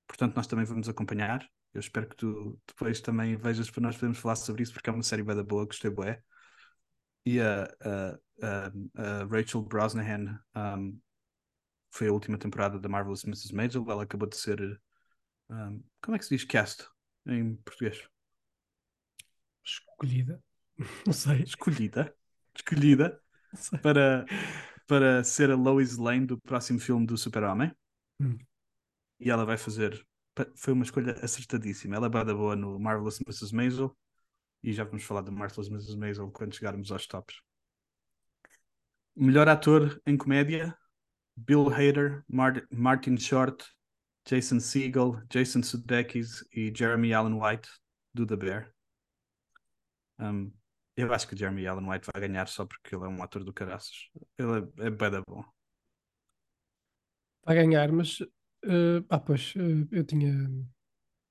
Portanto, 0.07 0.35
nós 0.35 0.47
também 0.47 0.65
vamos 0.65 0.89
acompanhar. 0.89 1.47
Eu 1.73 1.79
espero 1.81 2.09
que 2.09 2.15
tu 2.17 2.59
depois 2.67 3.01
também 3.01 3.37
vejas 3.37 3.71
para 3.71 3.81
nós 3.83 3.95
podermos 3.95 4.19
falar 4.19 4.35
sobre 4.37 4.63
isso, 4.63 4.73
porque 4.73 4.89
é 4.89 4.93
uma 4.93 5.03
série 5.03 5.23
bem 5.23 5.35
da 5.35 5.43
boa, 5.43 5.65
gostei 5.65 5.91
bué. 5.91 6.23
E 7.25 7.39
a, 7.39 7.63
a, 7.81 8.19
a, 8.41 8.71
a 9.23 9.25
Rachel 9.25 9.63
Brosnahan 9.63 10.39
um, 10.55 10.99
foi 11.95 12.09
a 12.09 12.11
última 12.11 12.37
temporada 12.37 12.77
da 12.77 12.89
Marvelous 12.89 13.23
Mrs. 13.23 13.55
Maisel. 13.55 13.89
Ela 13.89 14.03
acabou 14.03 14.27
de 14.27 14.35
ser. 14.35 14.59
um, 15.49 15.81
como 16.01 16.15
é 16.15 16.19
que 16.19 16.25
se 16.25 16.35
diz 16.35 16.43
cast 16.43 16.85
em 17.25 17.55
português? 17.55 18.05
Escolhida. 19.63 20.43
Não 21.07 21.13
sei. 21.13 21.43
escolhida, 21.43 22.13
escolhida 22.53 23.21
sei. 23.53 23.79
para, 23.79 24.25
para 24.85 25.23
ser 25.23 25.49
a 25.49 25.55
Lois 25.55 25.95
Lane 25.95 26.25
do 26.25 26.37
próximo 26.41 26.79
filme 26.79 27.05
do 27.05 27.17
Super-Homem. 27.17 27.73
Hum. 28.19 28.37
E 29.17 29.31
ela 29.31 29.45
vai 29.45 29.57
fazer. 29.57 30.05
Foi 30.57 30.73
uma 30.73 30.83
escolha 30.83 31.13
acertadíssima. 31.23 31.95
Ela 31.95 32.07
é 32.07 32.09
bada 32.09 32.35
boa 32.35 32.57
no 32.57 32.77
Marvelous 32.77 33.21
Mrs. 33.21 33.55
Maisel. 33.55 33.97
E 34.61 34.73
já 34.73 34.83
vamos 34.83 35.05
falar 35.05 35.21
do 35.21 35.31
Marvelous 35.31 35.69
Mrs. 35.69 35.97
Maisel 35.97 36.29
quando 36.29 36.55
chegarmos 36.55 36.91
aos 36.91 37.07
tops. 37.07 37.39
Melhor 39.15 39.47
ator 39.47 40.01
em 40.05 40.17
comédia: 40.17 40.77
Bill 41.35 41.69
Hader, 41.69 42.23
Mar- 42.27 42.67
Martin 42.71 43.17
Short, 43.17 43.63
Jason 44.25 44.59
Segel, 44.59 45.21
Jason 45.29 45.61
Sudeikis 45.61 46.43
e 46.51 46.73
Jeremy 46.75 47.13
Allen 47.13 47.39
White 47.39 47.69
do 48.13 48.25
The 48.25 48.35
Bear. 48.35 48.71
Um, 50.19 50.51
eu 50.95 51.13
acho 51.13 51.27
que 51.27 51.35
Jeremy 51.35 51.67
Allen 51.67 51.87
White 51.89 52.07
vai 52.13 52.27
ganhar 52.27 52.47
só 52.47 52.65
porque 52.65 52.95
ele 52.95 53.03
é 53.03 53.07
um 53.07 53.21
ator 53.21 53.43
do 53.43 53.53
caraças. 53.53 54.09
Ele 54.37 54.69
é, 54.79 54.87
é 54.87 54.89
bem 54.89 55.11
da 55.11 55.21
bom. 55.27 55.43
Vai 57.45 57.55
ganhar, 57.55 57.91
mas 57.91 58.19
eh, 58.63 59.03
ah, 59.09 59.19
pois 59.19 59.53
eh, 59.57 59.87
eu 59.91 60.03
tinha 60.03 60.31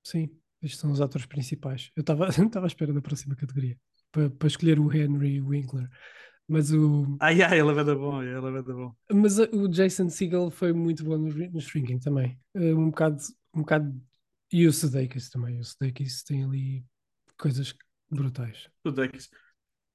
sim, 0.03 0.29
estes 0.61 0.79
são 0.79 0.91
os 0.91 1.01
atores 1.01 1.25
principais. 1.25 1.91
Eu 1.95 2.01
estava 2.01 2.29
estava 2.29 2.65
à 2.65 2.67
espera 2.67 2.93
da 2.93 3.01
próxima 3.01 3.35
categoria 3.35 3.77
para 4.11 4.29
para 4.29 4.47
escolher 4.47 4.79
o 4.79 4.93
Henry 4.93 5.41
Winkler, 5.41 5.89
mas 6.47 6.71
o 6.71 7.17
Ai, 7.19 7.41
ai, 7.41 7.59
ele 7.59 7.71
é 7.71 7.83
bem 7.83 7.95
bom, 7.95 8.21
ele 8.21 8.35
é 8.35 8.61
bem 8.61 8.75
bom. 8.75 8.95
mas 9.11 9.37
o 9.39 9.67
Jason 9.67 10.09
Segel 10.09 10.49
foi 10.51 10.73
muito 10.73 11.03
bom 11.03 11.17
no, 11.17 11.29
no 11.51 11.61
Shrinking 11.61 11.99
também. 11.99 12.39
Eh, 12.53 12.73
um 12.73 12.89
bocado 12.89 13.17
um 13.53 13.59
bocado 13.61 14.01
e 14.51 14.67
o 14.67 14.73
Sudeikis 14.73 15.29
também. 15.29 15.59
O 15.59 15.63
Sudeikis 15.63 16.23
tem 16.23 16.43
ali 16.43 16.85
coisas 17.37 17.73
brutais. 18.09 18.69
Isso- 19.13 19.29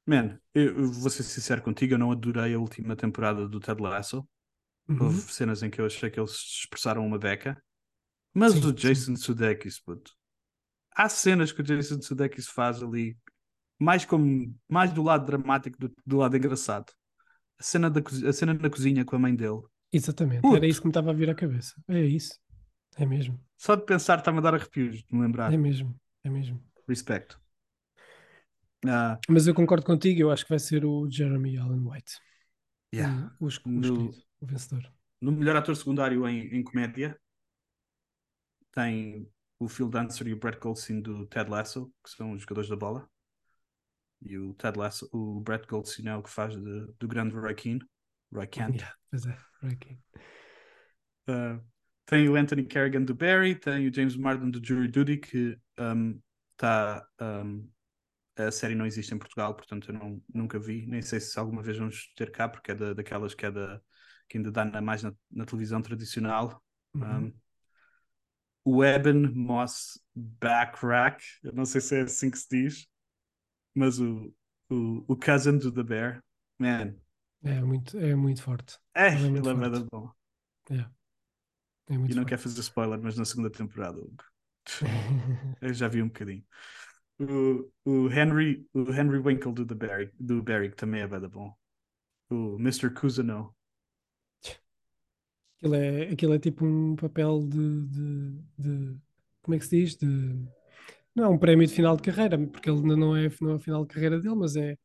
Man, 0.06 0.40
eu, 0.54 0.90
vou 0.90 1.10
ser 1.10 1.22
sincero 1.22 1.62
contigo, 1.62 1.94
eu 1.94 1.98
não 1.98 2.10
adorei 2.10 2.54
a 2.54 2.58
última 2.58 2.96
temporada 2.96 3.48
do 3.48 3.60
Ted 3.60 3.80
Lasso. 3.80 4.28
Uhum. 4.88 5.06
Houve 5.06 5.32
cenas 5.32 5.62
em 5.62 5.70
que 5.70 5.80
eu 5.80 5.86
achei 5.86 6.10
que 6.10 6.18
eles 6.18 6.32
expressaram 6.32 7.06
uma 7.06 7.18
beca. 7.18 7.62
Mas 8.34 8.54
Sim, 8.54 8.66
o 8.66 8.72
Jason 8.72 9.16
Sudeikis, 9.16 9.80
puto. 9.80 10.12
Há 10.92 11.08
cenas 11.08 11.52
que 11.52 11.60
o 11.60 11.64
Jason 11.64 12.00
Sudeikis 12.02 12.48
faz 12.48 12.82
ali, 12.82 13.16
mais 13.80 14.04
como 14.04 14.54
mais 14.68 14.92
do 14.92 15.02
lado 15.02 15.24
dramático 15.24 15.78
do, 15.78 15.92
do 16.06 16.18
lado 16.18 16.36
engraçado. 16.36 16.92
A 17.58 17.62
cena, 17.62 17.90
da, 17.90 18.00
a 18.00 18.32
cena 18.32 18.54
na 18.54 18.70
cozinha 18.70 19.04
com 19.04 19.16
a 19.16 19.18
mãe 19.18 19.34
dele. 19.34 19.62
Exatamente, 19.92 20.42
Puto. 20.42 20.56
era 20.56 20.66
isso 20.66 20.80
que 20.80 20.86
me 20.86 20.90
estava 20.90 21.10
a 21.10 21.14
vir 21.14 21.28
à 21.30 21.34
cabeça. 21.34 21.74
É 21.88 22.00
isso. 22.00 22.38
É 22.96 23.06
mesmo. 23.06 23.40
Só 23.56 23.74
de 23.74 23.84
pensar 23.84 24.18
está-me 24.18 24.38
a 24.38 24.40
dar 24.40 24.54
arrepios, 24.54 25.02
de 25.02 25.14
me 25.14 25.22
lembrar. 25.22 25.52
É 25.52 25.56
mesmo. 25.56 25.98
É 26.22 26.30
mesmo. 26.30 26.62
Respect. 26.88 27.36
Ah, 28.86 29.18
Mas 29.28 29.46
eu 29.46 29.54
concordo 29.54 29.84
contigo, 29.84 30.20
eu 30.20 30.30
acho 30.30 30.44
que 30.44 30.50
vai 30.50 30.58
ser 30.58 30.84
o 30.84 31.08
Jeremy 31.10 31.58
Allen 31.58 31.86
White. 31.86 32.18
yeah. 32.94 33.34
O, 33.38 33.44
o, 33.44 33.48
escolhido, 33.48 34.10
o 34.40 34.46
vencedor. 34.46 34.90
No 35.20 35.32
melhor 35.32 35.56
ator 35.56 35.76
secundário 35.76 36.26
em, 36.26 36.46
em 36.54 36.62
comédia 36.62 37.18
tem 38.72 39.28
o 39.58 39.68
Phil 39.68 39.88
Dancer 39.88 40.26
e 40.28 40.32
o 40.32 40.38
Brett 40.38 40.58
Goldstein 40.58 41.00
do 41.02 41.26
Ted 41.26 41.50
Lasso, 41.50 41.92
que 42.02 42.10
são 42.10 42.32
os 42.32 42.42
jogadores 42.42 42.70
da 42.70 42.76
bola. 42.76 43.08
E 44.22 44.36
o 44.38 44.54
Ted 44.54 44.78
Lasso, 44.78 45.08
o 45.12 45.40
Brett 45.40 45.66
Goldstein 45.66 46.08
é 46.08 46.16
o 46.16 46.22
que 46.22 46.30
faz 46.30 46.54
de- 46.54 46.92
do 46.98 47.08
grande 47.08 47.34
Roy 47.34 47.54
Keane. 47.54 47.80
Roy 48.32 48.46
Kent. 48.46 48.76
Yeah, 48.76 48.94
pois 49.10 49.26
é. 49.26 49.36
Uh, 51.28 51.60
tem 52.06 52.28
o 52.28 52.36
Anthony 52.36 52.64
Kerrigan 52.64 53.04
do 53.04 53.14
Barry, 53.14 53.54
tem 53.54 53.88
o 53.88 53.94
James 53.94 54.16
Marden 54.16 54.50
do 54.50 54.64
Jury 54.64 54.88
Duty, 54.88 55.16
que 55.18 55.58
um, 55.78 56.20
tá, 56.56 57.06
um, 57.20 57.68
a 58.36 58.50
série 58.50 58.74
não 58.74 58.86
existe 58.86 59.14
em 59.14 59.18
Portugal, 59.18 59.54
portanto 59.54 59.90
eu 59.90 59.94
não, 59.94 60.22
nunca 60.32 60.58
vi, 60.58 60.86
nem 60.86 61.02
sei 61.02 61.20
se 61.20 61.38
alguma 61.38 61.62
vez 61.62 61.78
vamos 61.78 62.12
ter 62.16 62.30
cá, 62.30 62.48
porque 62.48 62.72
é 62.72 62.74
da, 62.74 62.92
daquelas 62.94 63.34
que, 63.34 63.46
é 63.46 63.50
da, 63.50 63.80
que 64.28 64.38
ainda 64.38 64.50
dá 64.50 64.64
na- 64.64 64.80
mais 64.80 65.02
na, 65.02 65.12
na 65.30 65.44
televisão 65.44 65.80
tradicional. 65.80 66.62
Uhum. 66.94 67.26
Um, 67.26 67.32
o 68.64 68.84
Eben 68.84 69.32
Moss 69.34 70.00
Backrack, 70.14 71.22
eu 71.42 71.52
não 71.52 71.64
sei 71.64 71.80
se 71.80 71.96
é 71.96 72.00
assim 72.02 72.30
que 72.30 72.38
se 72.38 72.48
diz, 72.50 72.86
mas 73.74 73.98
o, 74.00 74.34
o, 74.70 75.04
o 75.08 75.16
cousin 75.16 75.58
do 75.58 75.72
The 75.72 75.82
Bear, 75.82 76.24
man, 76.58 76.94
É 77.44 77.60
muito, 77.60 77.98
é 77.98 78.14
muito 78.14 78.42
forte. 78.42 78.78
é, 78.94 79.08
Ele 79.12 79.26
é 79.26 79.30
ele 79.34 79.48
muito 79.50 79.50
é 79.50 79.54
forte. 79.54 79.80
bem 79.80 79.86
bom. 79.90 80.10
É 81.88 81.98
muito 81.98 82.14
E 82.14 82.14
não 82.14 82.24
forte. 82.24 82.26
quer 82.26 82.38
fazer 82.38 82.60
spoiler, 82.60 83.00
mas 83.00 83.16
na 83.16 83.24
segunda 83.24 83.48
temporada. 83.50 83.98
Eu 85.60 85.72
já 85.74 85.88
vi 85.88 86.02
um 86.02 86.08
bocadinho. 86.08 86.44
O, 87.20 87.70
o 87.84 88.10
Henry, 88.10 88.66
o 88.74 88.92
Henry 88.92 89.18
Winkle 89.20 89.52
do, 89.54 89.66
The 89.66 89.74
Barry, 89.74 90.12
do 90.20 90.42
Barry, 90.42 90.70
que 90.70 90.76
também 90.76 91.02
é 91.02 91.06
bem 91.08 91.20
bom. 91.28 91.54
O 92.30 92.58
Mr. 92.58 92.90
Cousineau. 92.94 93.56
Aquilo 95.58 95.74
é, 95.74 96.10
aquilo 96.12 96.34
é 96.34 96.38
tipo 96.38 96.64
um 96.64 96.96
papel 96.96 97.46
de, 97.46 97.86
de, 97.88 98.42
de- 98.58 99.00
Como 99.42 99.54
é 99.54 99.58
que 99.58 99.64
se 99.66 99.76
diz? 99.78 99.96
De, 99.96 100.06
não 101.14 101.24
é 101.24 101.28
um 101.28 101.38
prémio 101.38 101.66
de 101.66 101.74
final 101.74 101.96
de 101.96 102.02
carreira, 102.02 102.38
porque 102.48 102.70
ele 102.70 102.78
ainda 102.80 102.96
não 102.96 103.16
é, 103.16 103.28
não 103.40 103.52
é 103.52 103.54
a 103.56 103.60
final 103.60 103.84
de 103.84 103.94
carreira 103.94 104.20
dele, 104.20 104.34
mas 104.34 104.56
é. 104.56 104.76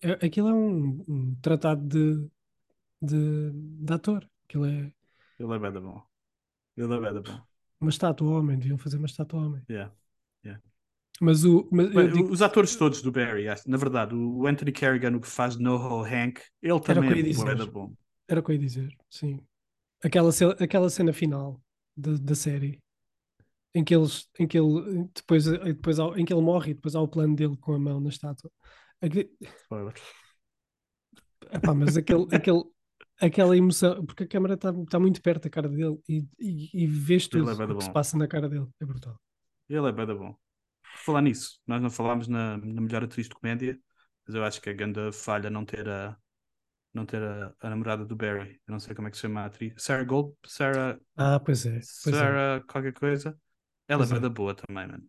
é 0.00 0.12
aquilo 0.26 0.48
é 0.48 0.54
um, 0.54 1.04
um 1.08 1.34
tratado 1.40 1.86
de, 1.86 2.28
de, 3.02 3.50
de 3.52 3.92
ator. 3.92 4.28
Aquilo 4.44 4.66
é 4.66 4.92
Ele 5.38 5.54
é 5.54 5.58
bem 5.58 5.72
bom. 5.72 6.02
Ele 6.76 6.94
é 6.94 7.00
bem 7.00 7.22
bom. 7.22 7.40
uma 7.80 7.90
estátua 7.90 8.38
homem, 8.38 8.58
deviam 8.58 8.78
fazer 8.78 8.96
uma 8.96 9.06
estátua 9.06 9.40
homem. 9.40 9.62
Yeah. 9.68 9.92
Mas 11.20 11.44
o. 11.44 11.68
Mas 11.70 11.94
Bem, 11.94 12.10
digo- 12.10 12.30
Os 12.30 12.42
atores 12.42 12.74
todos 12.76 13.00
do 13.00 13.12
Barry, 13.12 13.44
na 13.66 13.76
verdade, 13.76 14.14
o 14.14 14.46
Anthony 14.46 14.72
Kerrigan, 14.72 15.16
o 15.16 15.20
que 15.20 15.28
faz 15.28 15.56
NoHo 15.56 16.04
Hank, 16.04 16.40
ele 16.62 16.80
também 16.80 17.10
ia 17.10 17.20
é 17.20 17.22
dizer. 17.22 17.70
bom. 17.70 17.92
Era 18.28 18.40
o 18.40 18.42
que 18.42 18.50
eu 18.50 18.54
ia 18.54 18.60
dizer, 18.60 18.96
sim. 19.10 19.40
Aquela, 20.02 20.30
aquela 20.60 20.90
cena 20.90 21.12
final 21.12 21.60
da, 21.96 22.12
da 22.14 22.34
série 22.34 22.82
em 23.74 23.84
que 23.84 23.94
eles 23.94 24.28
em 24.38 24.46
que 24.46 24.58
ele 24.58 25.08
depois, 25.14 25.44
depois 25.46 25.98
há- 26.00 26.18
em 26.18 26.24
que 26.24 26.32
ele 26.32 26.42
morre 26.42 26.70
e 26.72 26.74
depois 26.74 26.94
há 26.94 27.00
o 27.00 27.08
plano 27.08 27.34
dele 27.36 27.56
com 27.58 27.74
a 27.74 27.78
mão 27.78 28.00
na 28.00 28.08
estátua. 28.10 28.50
Epá, 31.50 31.74
mas 31.74 31.96
aquele, 31.96 32.26
aquele, 32.34 32.62
aquela 33.20 33.56
emoção, 33.56 34.04
porque 34.06 34.24
a 34.24 34.28
câmera 34.28 34.54
está 34.54 34.72
tá 34.90 34.98
muito 34.98 35.20
perto 35.22 35.44
da 35.44 35.50
cara 35.50 35.68
dele 35.68 35.98
e, 36.08 36.26
e, 36.38 36.70
e 36.84 36.86
vês 36.86 37.28
tudo 37.28 37.50
é 37.50 37.54
bué 37.54 37.66
da 37.66 37.74
o 37.74 37.76
que 37.76 37.84
se 37.84 37.90
passa 37.90 38.16
na 38.16 38.26
cara 38.28 38.48
dele. 38.48 38.66
É 38.80 38.84
brutal. 38.86 39.18
Ele 39.68 39.88
é 39.88 39.92
bem 39.92 40.06
da 40.06 40.14
bom. 40.14 40.36
Falar 40.94 41.22
nisso, 41.22 41.60
nós 41.66 41.82
não 41.82 41.90
falámos 41.90 42.28
na, 42.28 42.56
na 42.58 42.80
melhor 42.80 43.04
atriz 43.04 43.28
de 43.28 43.34
comédia, 43.34 43.78
mas 44.26 44.34
eu 44.36 44.44
acho 44.44 44.60
que 44.60 44.70
é 44.70 44.74
grande 44.74 45.12
falha 45.12 45.50
não 45.50 45.64
ter 45.64 45.88
a 45.88 46.16
não 46.94 47.06
ter 47.06 47.22
a, 47.22 47.54
a 47.60 47.70
namorada 47.70 48.04
do 48.06 48.16
Barry. 48.16 48.60
Eu 48.68 48.72
não 48.72 48.80
sei 48.80 48.94
como 48.94 49.08
é 49.08 49.10
que 49.10 49.16
se 49.18 49.22
chama 49.22 49.42
a 49.42 49.46
atriz. 49.46 49.74
Sarah 49.82 50.04
Gold, 50.04 50.34
Sarah, 50.46 50.98
Ah, 51.16 51.40
pois 51.40 51.66
é, 51.66 51.80
pois 52.02 52.22
é. 52.22 52.28
Sarah 52.28 52.62
qualquer 52.68 52.92
coisa. 52.92 53.38
Ela 53.88 54.04
é 54.04 54.20
da 54.20 54.28
boa 54.28 54.54
também, 54.54 54.86
mano. 54.86 55.08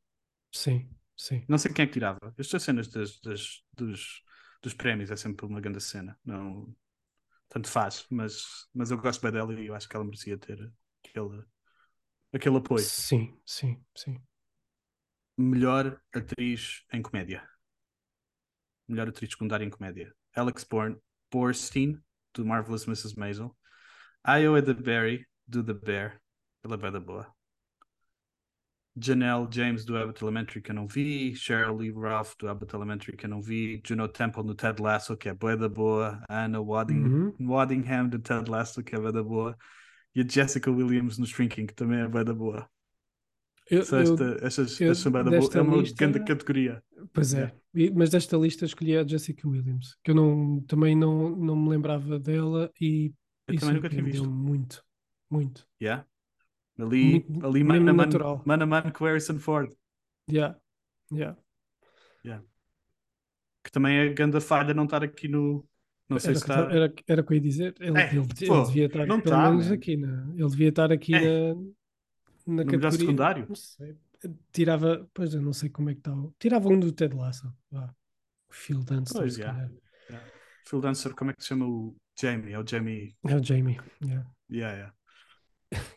Sim, 0.52 0.90
sim. 1.16 1.46
Não 1.48 1.58
sei 1.58 1.72
quem 1.74 1.84
é 1.84 1.88
que 1.88 1.94
tirava. 1.94 2.20
Estas 2.38 2.64
cenas 2.64 2.88
das, 2.88 3.20
das- 3.22 3.64
dos, 3.74 4.24
dos 4.62 4.74
prémios 4.74 5.12
é 5.12 5.16
sempre 5.16 5.46
uma 5.46 5.62
grande 5.62 5.82
cena. 5.82 6.18
Não, 6.26 6.76
tanto 7.50 7.70
faz, 7.70 8.06
mas, 8.12 8.68
mas 8.74 8.92
eu 8.92 8.98
gosto 9.00 9.22
bem 9.22 9.32
dela 9.34 9.54
e 9.54 9.68
eu 9.68 9.76
acho 9.76 9.90
que 9.90 9.96
ela 9.96 10.06
merecia 10.06 10.38
ter 10.38 10.72
aquele, 11.06 11.44
aquele 12.34 12.58
apoio. 12.58 12.94
Sim, 12.94 13.38
sim, 13.46 13.84
sim. 13.96 14.22
Melhor 15.38 16.02
atriz 16.14 16.84
em 16.92 17.02
comédia. 17.02 17.42
Melhor 18.88 19.08
atriz 19.10 19.30
secundária 19.32 19.64
em 19.66 19.70
comédia. 19.70 20.12
Alex 20.36 20.64
Born, 20.64 20.98
Borstein, 21.32 22.02
do 22.34 22.44
Marvelous 22.46 22.88
Mrs. 22.88 23.16
Maisel. 23.18 23.56
Iowa 24.28 24.62
the 24.62 24.74
Berry, 24.74 25.28
do 25.48 25.64
The 25.64 25.74
Bear. 25.74 26.22
Ela 26.64 26.76
é 26.76 26.78
bem 26.78 26.92
da 26.92 27.00
boa. 27.00 27.34
Janelle 28.98 29.48
James, 29.52 29.84
do 29.84 29.98
Abbott 29.98 30.24
Elementary, 30.24 30.62
que 30.62 30.72
eu 30.72 30.76
não 30.76 30.88
vi. 30.88 31.36
Cheryl 31.36 31.76
Lee 31.78 31.92
Ralph, 31.92 32.34
do 32.40 32.48
Abbott 32.48 32.74
Elementary, 32.76 33.18
que 33.18 33.26
eu 33.26 33.30
não 33.30 33.42
vi. 33.42 33.82
Juno 33.86 34.08
Temple, 34.08 34.44
do 34.44 34.56
Ted 34.56 34.82
Lasso, 34.82 35.18
que 35.18 35.28
é 35.30 35.34
bué 35.34 35.58
da 35.58 35.68
boa. 35.68 36.22
Anna 36.30 36.62
Wadding, 36.62 37.04
Uhum. 37.04 37.34
Waddingham, 37.42 38.08
do 38.10 38.20
Ted 38.20 38.50
Lasso, 38.50 38.82
que 38.84 38.96
é 38.96 39.00
bué 39.00 39.12
da 39.12 39.22
boa. 39.24 39.58
E 40.16 40.22
a 40.22 40.26
Jessica 40.28 40.72
Williams, 40.72 41.18
no 41.18 41.26
Shrinking, 41.26 41.66
que 41.66 41.74
também 41.74 42.00
é 42.00 42.08
bué 42.08 42.24
da 42.24 42.34
boa. 42.34 42.70
Eu, 43.70 43.80
eu- 43.80 43.98
esta, 44.00 44.38
estas, 44.44 44.80
eu 44.80 44.92
estas 44.92 45.12
boa. 45.12 45.24
desta 45.24 45.58
É 45.58 45.62
uma 45.62 45.78
lista- 45.78 45.96
grande 45.98 46.24
categoria. 46.24 46.84
Pois 47.12 47.34
é. 47.34 47.52
E- 47.74 47.92
mas 47.92 48.12
desta 48.12 48.38
lista 48.38 48.64
escolhi 48.64 48.96
a 48.96 49.06
Jessica 49.06 49.48
Williams, 49.48 49.98
que 50.04 50.12
eu 50.12 50.16
não, 50.16 50.62
também 50.62 50.96
não, 50.96 51.36
não 51.36 51.56
me 51.56 51.70
lembrava 51.70 52.20
dela 52.20 52.72
e, 52.80 53.12
Eu 53.48 53.56
e 53.56 53.58
também 53.58 53.76
nunca 53.76 53.90
tinha 53.90 54.04
visto. 54.04 54.30
muito, 54.30 54.84
muito. 55.30 55.68
Yeah. 55.82 56.06
Ali, 56.78 57.26
ali 57.42 57.64
mano, 57.64 57.90
a 57.90 57.94
mano, 57.94 58.42
mano 58.46 58.64
a 58.64 58.66
mano 58.68 58.92
com 58.94 59.06
Harrison 59.06 59.40
Ford, 59.40 59.72
Yeah, 60.30 60.56
yeah. 61.12 61.36
que 63.64 63.72
também 63.72 63.98
é 63.98 64.14
grande 64.14 64.40
falha 64.42 64.74
não 64.74 64.86
estar 64.86 65.04
aqui 65.04 65.28
no. 65.28 65.66
Não 66.08 66.20
sei 66.20 66.32
Era, 66.32 66.40
se 66.40 66.44
está. 66.44 66.54
era, 66.72 66.94
era 67.08 67.22
o 67.22 67.26
que 67.26 67.34
eu 67.34 67.36
ia 67.38 67.42
dizer. 67.42 67.76
Ele, 67.80 67.98
É, 68.00 68.10
ele, 68.12 68.20
ele 68.20 68.48
pô, 68.48 68.64
devia 68.66 68.86
estar 68.86 69.08
não 69.08 69.20
pelo 69.20 69.36
tá, 69.36 69.50
menos 69.50 69.72
aqui, 69.72 69.98
na, 69.98 70.28
ele 70.36 70.50
devia 70.50 70.70
estar 70.70 70.92
aqui 70.92 71.16
É. 71.16 71.54
na, 71.54 71.56
na 72.48 72.64
No 72.64 72.66
categoria. 72.66 72.92
secundário? 72.92 73.46
Não 73.48 73.56
sei. 73.56 73.98
Tirava, 74.52 75.10
pois 75.14 75.34
eu 75.34 75.42
não 75.42 75.54
sei 75.54 75.70
como 75.70 75.90
é 75.90 75.94
que 75.94 76.00
está. 76.00 76.12
Tirava 76.40 76.68
um 76.70 76.80
do 76.80 76.92
Ted 76.92 77.16
Lasso. 77.16 77.52
Vá. 77.72 77.94
O 78.50 78.54
Phil 78.54 78.84
Dunster, 78.84 79.22
Pois, 79.22 79.34
se 79.34 79.40
yeah. 79.42 79.60
calhar. 79.60 79.72
Phil 80.68 80.82
Dancer, 80.82 81.14
como 81.16 81.32
é 81.32 81.34
que 81.34 81.42
se 81.42 81.50
chama 81.50 81.66
o 81.68 81.96
Jamie? 82.20 82.54
É 82.54 82.60
o 82.60 82.66
Jamie. 82.68 83.16
É 83.28 83.36
o 83.36 83.44
Jamie. 83.44 83.78
yeah. 84.04 84.26
Yeah, 84.50 84.76
yeah. 84.78 84.94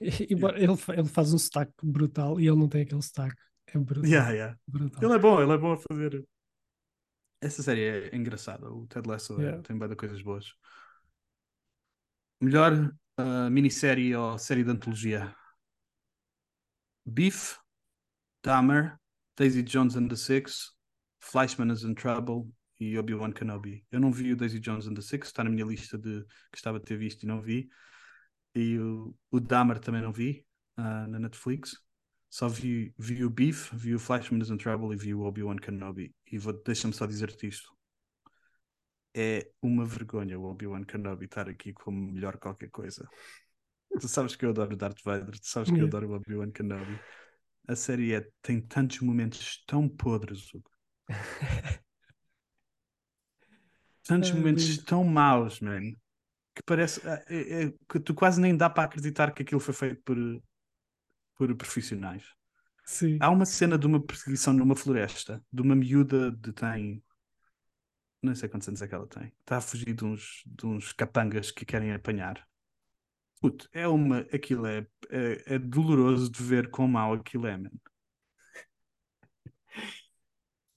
Embora 0.30 0.58
ele, 0.62 0.76
fa- 0.76 0.94
ele 0.94 1.08
faz 1.08 1.32
um 1.32 1.38
sotaque 1.38 1.72
brutal 1.82 2.40
e 2.40 2.46
ele 2.46 2.56
não 2.56 2.68
tem 2.68 2.82
aquele 2.82 3.02
sotaque. 3.02 3.40
É 3.66 3.78
brutal. 3.78 4.04
Yeah, 4.04 4.30
yeah. 4.32 4.58
brutal. 4.66 5.02
Ele 5.02 5.12
é 5.14 5.18
bom, 5.18 5.42
ele 5.42 5.52
é 5.52 5.58
bom 5.58 5.72
a 5.72 5.76
fazer. 5.76 6.26
Essa 7.40 7.62
série 7.62 7.82
é 8.10 8.16
engraçada. 8.16 8.70
O 8.70 8.86
Ted 8.86 9.08
Lasso 9.08 9.38
é- 9.40 9.44
Yeah. 9.44 9.62
tem 9.62 9.78
de 9.78 9.96
coisas 9.96 10.22
boas. 10.22 10.52
Melhor 12.40 12.92
ah, 13.16 13.50
minissérie 13.50 14.14
ou 14.14 14.38
série 14.38 14.64
de 14.64 14.70
antologia: 14.70 15.34
Beef, 17.04 17.58
Dahmer, 18.42 18.96
Daisy 19.36 19.62
Jones 19.62 19.96
and 19.96 20.08
the 20.08 20.16
Six, 20.16 20.72
Fleischman 21.20 21.70
is 21.72 21.82
in 21.82 21.94
Trouble 21.94 22.50
e 22.80 22.96
Obi-Wan 22.96 23.32
Kenobi. 23.32 23.84
Eu 23.90 24.00
não 24.00 24.12
vi 24.12 24.32
o 24.32 24.36
Daisy 24.36 24.60
Jones 24.60 24.86
and 24.86 24.94
the 24.94 25.02
Six, 25.02 25.28
está 25.28 25.42
na 25.42 25.50
minha 25.50 25.64
lista 25.66 25.98
de 25.98 26.22
que 26.22 26.26
gostava 26.52 26.78
de 26.78 26.84
ter 26.84 26.96
visto 26.96 27.24
e 27.24 27.26
não 27.26 27.42
vi. 27.42 27.68
E 28.58 28.78
o, 28.78 29.14
o 29.30 29.38
Dahmer 29.38 29.78
também 29.78 30.02
não 30.02 30.12
vi 30.12 30.44
ah, 30.76 31.06
na 31.06 31.18
Netflix. 31.20 31.76
Só 32.28 32.48
vi, 32.48 32.92
vi 32.98 33.24
o 33.24 33.30
Beef, 33.30 33.72
vi 33.72 33.94
o 33.94 33.98
Flashman 33.98 34.42
is 34.42 34.50
in 34.50 34.58
Trouble 34.58 34.92
e 34.94 34.98
vi 34.98 35.14
o 35.14 35.22
Obi-Wan 35.22 35.56
Kenobi. 35.56 36.14
E 36.30 36.38
deixa-me 36.64 36.92
só 36.92 37.06
dizer-te 37.06 37.46
isto. 37.46 37.72
É 39.14 39.48
uma 39.62 39.84
vergonha 39.86 40.38
o 40.38 40.44
Obi-Wan 40.44 40.84
Kenobi 40.84 41.24
estar 41.24 41.48
aqui 41.48 41.72
como 41.72 42.12
melhor 42.12 42.36
qualquer 42.36 42.70
coisa. 42.70 43.08
Tu 43.98 44.06
sabes 44.08 44.36
que 44.36 44.44
eu 44.44 44.50
adoro 44.50 44.76
Darth 44.76 45.02
Vader, 45.02 45.38
tu 45.38 45.46
sabes 45.46 45.70
que 45.70 45.80
eu 45.80 45.86
adoro 45.86 46.10
o 46.10 46.14
Obi-Wan 46.14 46.50
Kenobi. 46.50 46.98
A 47.66 47.76
série 47.76 48.12
é, 48.14 48.28
tem 48.42 48.60
tantos 48.60 49.00
momentos 49.00 49.62
tão 49.66 49.88
podres, 49.88 50.52
Hugo. 50.52 50.70
tantos 54.04 54.30
Ah, 54.30 54.34
momentos 54.34 54.78
tão 54.78 55.04
maus, 55.04 55.60
man, 55.60 55.92
que 56.58 56.62
parece 56.66 57.00
é- 57.06 57.24
é- 57.28 57.64
é 57.66 57.72
que 57.88 58.00
tu 58.00 58.12
quase 58.12 58.40
nem 58.40 58.56
dá 58.56 58.68
para 58.68 58.82
acreditar 58.84 59.32
que 59.32 59.42
aquilo 59.42 59.60
foi 59.60 59.72
feito 59.72 60.02
por, 60.02 60.16
por 61.36 61.54
profissionais. 61.54 62.24
Sim. 62.84 63.16
Há 63.20 63.30
uma 63.30 63.46
cena 63.46 63.78
de 63.78 63.86
uma 63.86 64.04
perseguição 64.04 64.52
numa 64.52 64.74
floresta, 64.74 65.40
de 65.52 65.62
uma 65.62 65.76
miúda 65.76 66.32
de 66.32 66.52
tem. 66.52 67.02
Não 68.20 68.34
sei 68.34 68.48
quantos 68.48 68.66
anos 68.66 68.82
é 68.82 68.88
que 68.88 68.94
ela 68.94 69.06
tem. 69.06 69.32
Está 69.40 69.58
a 69.58 69.60
fugir 69.60 69.94
de 69.94 70.04
uns, 70.04 70.42
de 70.44 70.66
uns 70.66 70.92
capangas 70.92 71.52
que 71.52 71.64
querem 71.64 71.92
apanhar. 71.92 72.44
Puto, 73.40 73.68
é 73.72 73.86
uma. 73.86 74.20
Aquilo 74.32 74.66
é, 74.66 74.84
é, 75.10 75.54
é 75.54 75.58
doloroso 75.58 76.28
de 76.28 76.42
ver 76.42 76.70
quão 76.70 76.88
mau 76.88 77.12
aquilo 77.12 77.46
é, 77.46 77.56
man. 77.56 77.70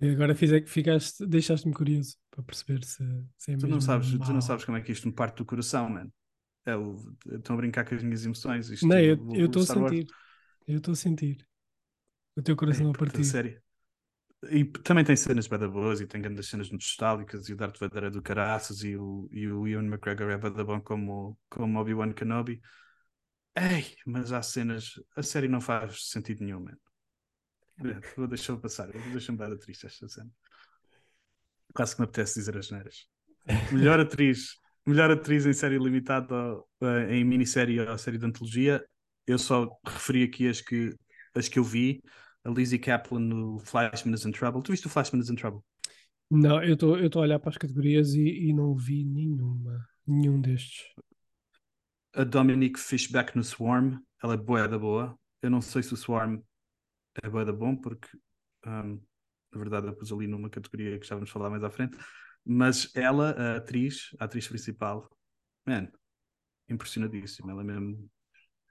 E 0.02 0.10
agora 0.10 0.36
ficaste, 0.36 1.26
deixaste-me 1.28 1.74
curioso 1.74 2.18
para 2.32 2.44
perceber 2.44 2.84
se, 2.84 3.04
se 3.38 3.52
é 3.52 3.58
Tu 3.58 3.68
não 3.68 3.80
sabes, 3.80 4.12
tu 4.12 4.18
mau. 4.18 4.34
não 4.34 4.42
sabes 4.42 4.66
como 4.66 4.78
é 4.78 4.82
que 4.82 4.92
isto 4.92 5.08
me 5.08 5.14
parte 5.14 5.38
do 5.38 5.46
coração, 5.46 5.90
mano. 5.90 6.12
É 6.66 6.76
o, 6.76 6.96
estão 7.32 7.56
a 7.56 7.58
brincar 7.58 7.86
com 7.86 7.96
as 7.96 8.04
minhas 8.04 8.26
emoções. 8.26 8.70
Isto, 8.70 8.88
Não, 8.88 9.00
eu 9.00 9.46
estou 9.46 9.64
a 9.64 9.66
sentir. 9.66 10.08
Eu 10.68 10.78
estou 10.78 10.94
a 10.94 10.96
sentir. 10.96 11.48
O 12.38 12.42
teu 12.42 12.56
coração 12.56 12.90
a 12.90 12.94
Ei, 12.94 12.98
puta, 12.98 13.00
partir. 13.14 13.24
sério. 13.24 13.62
E 14.52 14.66
também 14.66 15.04
tem 15.06 15.16
cenas 15.16 15.48
bada 15.48 15.68
boas 15.70 16.02
e 16.02 16.08
tem 16.08 16.22
grandes 16.22 16.48
cenas 16.50 16.72
nostálgicas 16.72 17.50
e 17.50 17.54
o 17.54 17.58
Darth 17.58 17.78
Vader 17.80 18.06
é 18.06 18.10
do 18.10 18.22
caraças 18.24 18.84
e 18.84 18.98
o, 18.98 19.30
e 19.32 19.48
o 19.52 19.68
Ian 19.68 19.84
McGregor 19.86 20.32
é 20.32 20.38
bada 20.38 20.64
bom 20.64 20.82
como, 20.82 21.38
como 21.50 21.80
Obi-Wan 21.80 22.14
Kenobi. 22.14 22.62
Ei, 23.56 23.96
mas 24.06 24.32
há 24.32 24.42
cenas... 24.42 24.94
A 25.16 25.24
série 25.24 25.48
não 25.48 25.62
faz 25.62 26.10
sentido 26.10 26.44
nenhum, 26.44 26.62
mano. 26.62 26.80
Vou 28.18 28.28
deixar 28.28 28.58
passar. 28.58 28.90
Deixa-me 29.12 29.38
dar 29.38 29.56
triste 29.58 29.86
esta 29.86 30.08
cena. 30.08 30.30
Quase 31.74 31.96
que 31.96 32.02
me 32.02 32.06
apetece 32.06 32.40
dizer 32.40 32.58
as 32.58 32.70
neiras. 32.70 33.08
Melhor 33.72 34.00
atriz, 34.00 34.56
melhor 34.86 35.10
atriz 35.10 35.46
em 35.46 35.54
série 35.54 35.78
limitada, 35.78 36.36
eh, 36.82 37.16
em 37.16 37.24
minissérie 37.24 37.80
ou 37.80 37.98
série 37.98 38.18
de 38.18 38.26
antologia. 38.26 38.84
Eu 39.26 39.38
só 39.38 39.68
referi 39.86 40.24
aqui 40.24 40.48
as 40.48 40.62
que, 40.62 40.96
as 41.36 41.48
que 41.48 41.60
eu 41.60 41.64
vi. 41.64 42.02
A 42.44 42.50
Lizzie 42.50 42.80
Kaplan 42.80 43.20
no 43.20 43.60
Flashman 43.60 44.16
is 44.16 44.26
in 44.26 44.32
Trouble. 44.32 44.62
Tu 44.64 44.72
viste 44.72 44.88
o 44.88 44.90
Flashman 44.90 45.22
is 45.22 45.30
in 45.30 45.36
Trouble? 45.36 45.62
Não, 46.30 46.64
eu 46.64 46.74
estou 46.74 46.98
eu 46.98 47.08
estou 47.08 47.22
a 47.22 47.26
olhar 47.26 47.40
para 47.40 47.50
as 47.50 47.58
categorias 47.58 48.14
e, 48.14 48.50
e 48.50 48.54
não 48.54 48.76
vi 48.76 49.04
nenhuma. 49.04 49.88
Nenhum 50.08 50.42
destes. 50.42 50.86
A 52.14 52.24
Dominique 52.24 52.80
Fishback 52.80 53.36
no 53.36 53.44
Swarm. 53.44 53.98
Ela 54.24 54.34
é 54.34 54.38
boa 54.38 54.68
da 54.68 54.78
boa. 54.78 55.18
Eu 55.42 55.50
não 55.50 55.62
sei 55.62 55.84
se 55.84 55.94
o 55.94 55.98
Swarm 55.98 56.40
é 57.22 57.30
boa 57.30 57.46
da 57.46 57.54
bom, 57.54 57.76
porque 57.76 58.08
hum, 58.66 59.02
na 59.52 59.60
verdade 59.60 59.88
eu 59.88 59.96
pus 59.96 60.12
ali 60.12 60.28
numa 60.28 60.50
categoria 60.50 61.00
que 61.00 61.08
já 61.08 61.16
vamos 61.16 61.30
falar 61.30 61.50
mais 61.50 61.64
à 61.64 61.70
frente. 61.70 61.98
Mas 62.44 62.92
ela, 62.96 63.32
a 63.32 63.58
atriz, 63.58 64.16
a 64.20 64.26
atriz 64.26 64.48
principal, 64.48 65.10
man, 65.66 65.88
impressionadíssima. 66.68 67.52
Ela 67.52 67.64
mesmo 67.64 68.10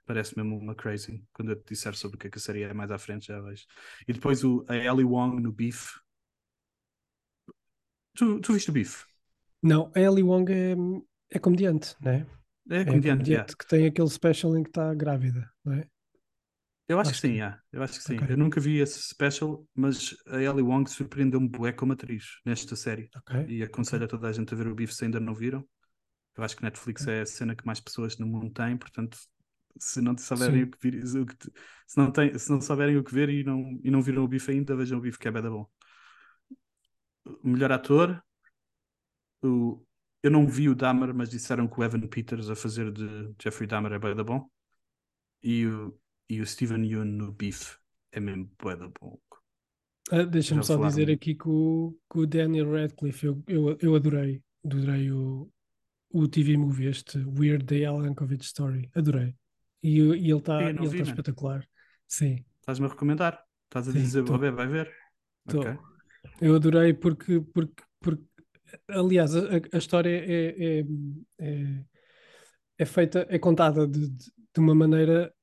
parece 0.05 0.35
mesmo 0.35 0.57
uma 0.57 0.75
crazy. 0.75 1.23
Quando 1.31 1.51
eu 1.51 1.55
te 1.55 1.69
disser 1.69 1.95
sobre 1.95 2.15
o 2.15 2.19
que 2.19 2.27
é 2.27 2.29
que 2.29 2.37
a 2.37 2.41
série 2.41 2.63
é 2.63 2.73
mais 2.73 2.91
à 2.91 2.97
frente, 2.97 3.27
já 3.27 3.39
vejo. 3.39 3.65
E 4.07 4.13
depois 4.13 4.43
o, 4.43 4.65
a 4.67 4.75
Ellie 4.75 5.05
Wong 5.05 5.41
no 5.41 5.51
Beef. 5.51 5.99
Tu, 8.13 8.39
tu 8.41 8.53
viste 8.53 8.69
o 8.69 8.73
Beef? 8.73 9.05
Não, 9.63 9.91
a 9.95 9.99
Ellie 9.99 10.23
Wong 10.23 10.51
é, 10.51 10.75
é 11.29 11.39
comediante, 11.39 11.95
não 12.01 12.11
é? 12.11 12.27
É 12.69 12.77
É 12.81 12.85
comediante, 12.85 13.29
yeah. 13.29 13.53
que 13.55 13.65
tem 13.67 13.85
aquele 13.85 14.09
special 14.09 14.57
em 14.57 14.63
que 14.63 14.69
está 14.69 14.93
grávida, 14.93 15.49
não 15.63 15.73
é? 15.73 15.87
Eu 16.91 16.99
acho, 16.99 17.11
Acho 17.11 17.21
que 17.21 17.27
sim, 17.27 17.33
que- 17.33 17.37
yeah. 17.39 17.61
eu 17.71 17.83
acho 17.83 17.93
que 17.99 18.03
sim. 18.03 18.15
Ok. 18.17 18.27
Eu 18.31 18.37
nunca 18.37 18.59
vi 18.59 18.79
esse 18.79 19.01
special, 19.01 19.65
mas 19.73 20.15
a 20.27 20.41
Ellie 20.41 20.61
Wong 20.61 20.89
surpreendeu-me 20.89 21.47
bué 21.47 21.71
como 21.71 21.93
atriz 21.93 22.25
nesta 22.45 22.75
série. 22.75 23.09
Ok. 23.15 23.45
E 23.47 23.63
aconselho 23.63 24.05
a 24.05 24.07
toda 24.07 24.27
a 24.27 24.31
gente 24.33 24.53
a 24.53 24.57
ver 24.57 24.67
o 24.67 24.75
Beef 24.75 24.91
se 24.91 25.05
ainda 25.05 25.19
não 25.19 25.33
viram. 25.33 25.65
Eu 26.37 26.43
acho 26.43 26.55
que 26.55 26.63
Netflix 26.63 27.07
é 27.07 27.21
a 27.21 27.25
cena 27.25 27.55
que 27.55 27.65
mais 27.65 27.79
pessoas 27.79 28.17
no 28.17 28.25
mundo 28.27 28.51
têm, 28.51 28.77
portanto, 28.77 29.17
se 29.79 30.01
não 30.01 30.17
souberem 30.17 30.63
Sim. 30.63 30.63
o 30.63 30.71
que 30.71 30.77
vir, 30.81 30.95
o 31.17 31.25
que 31.25 31.35
se, 31.87 31.97
não 31.97 32.11
tem, 32.11 32.37
se 32.37 32.49
não 32.49 32.61
souberem 32.61 32.97
o 32.97 33.03
que 33.03 33.13
ver 33.13 33.29
e 33.29 33.43
não, 33.43 33.79
e 33.83 33.91
não 33.91 34.01
viram 34.01 34.23
o 34.23 34.27
Beef 34.27 34.49
ainda, 34.49 34.75
vejam 34.75 34.97
o 34.97 35.01
Beef 35.01 35.17
que 35.17 35.27
é 35.27 35.31
bem 35.31 35.41
bom. 35.43 35.65
Melhor 37.43 37.71
ator, 37.71 38.23
o, 39.41 39.83
eu 40.23 40.31
não 40.31 40.47
vi 40.47 40.69
o 40.69 40.75
Dahmer, 40.75 41.13
mas 41.13 41.29
disseram 41.29 41.67
que 41.67 41.79
o 41.79 41.83
Evan 41.83 42.01
Peters 42.01 42.49
a 42.49 42.55
fazer 42.55 42.91
de 42.91 43.33
Jeffrey 43.41 43.67
Dahmer 43.67 43.93
é 43.93 43.99
bem 43.99 44.15
da 44.15 44.23
bom. 44.23 44.47
E 45.43 45.65
o, 45.67 45.99
e 46.31 46.39
o 46.39 46.45
Steven 46.47 46.85
Yeun 46.85 47.03
no 47.03 47.33
Beef 47.33 47.75
é 48.13 48.19
mesmo 48.21 48.49
bem 48.63 48.77
da 48.77 48.87
bom. 48.87 49.19
Ah, 50.09 50.23
Deixa-me 50.23 50.63
só 50.63 50.77
dizer 50.77 51.07
muito. 51.07 51.17
aqui 51.19 51.35
que 51.35 51.49
o, 51.49 51.93
que 52.09 52.19
o 52.19 52.25
Daniel 52.25 52.71
Radcliffe, 52.71 53.25
eu, 53.25 53.43
eu, 53.47 53.77
eu 53.81 53.95
adorei, 53.95 54.41
adorei 54.65 55.11
o, 55.11 55.51
o 56.09 56.27
TV 56.29 56.55
movie, 56.55 56.87
este 56.87 57.17
Weird 57.37 57.65
The 57.65 57.83
Al 57.85 58.05
Yankovic 58.05 58.45
Story, 58.45 58.89
adorei. 58.95 59.35
E, 59.83 59.97
e 59.97 59.99
ele 59.99 60.37
está 60.37 60.59
tá 60.59 60.73
mano. 60.73 61.01
espetacular. 61.01 61.67
Sim, 62.07 62.45
Estás-me 62.61 62.85
a 62.85 62.89
recomendar? 62.89 63.43
Estás 63.65 63.89
a 63.89 63.91
Sim, 63.91 63.99
dizer, 63.99 64.23
tô. 64.23 64.35
oh, 64.35 64.37
vai 64.37 64.67
ver? 64.67 64.89
Tô. 65.49 65.59
Ok. 65.59 65.77
eu 66.39 66.55
adorei 66.55 66.93
porque, 66.93 67.41
porque, 67.53 67.83
porque 67.99 68.23
aliás, 68.87 69.35
a, 69.35 69.41
a 69.73 69.77
história 69.77 70.09
é, 70.09 70.79
é, 70.79 70.85
é, 71.39 71.85
é 72.77 72.85
feita, 72.85 73.25
é 73.29 73.37
contada 73.37 73.85
de, 73.85 74.07
de, 74.07 74.31
de 74.53 74.59
uma 74.59 74.73
maneira 74.73 75.33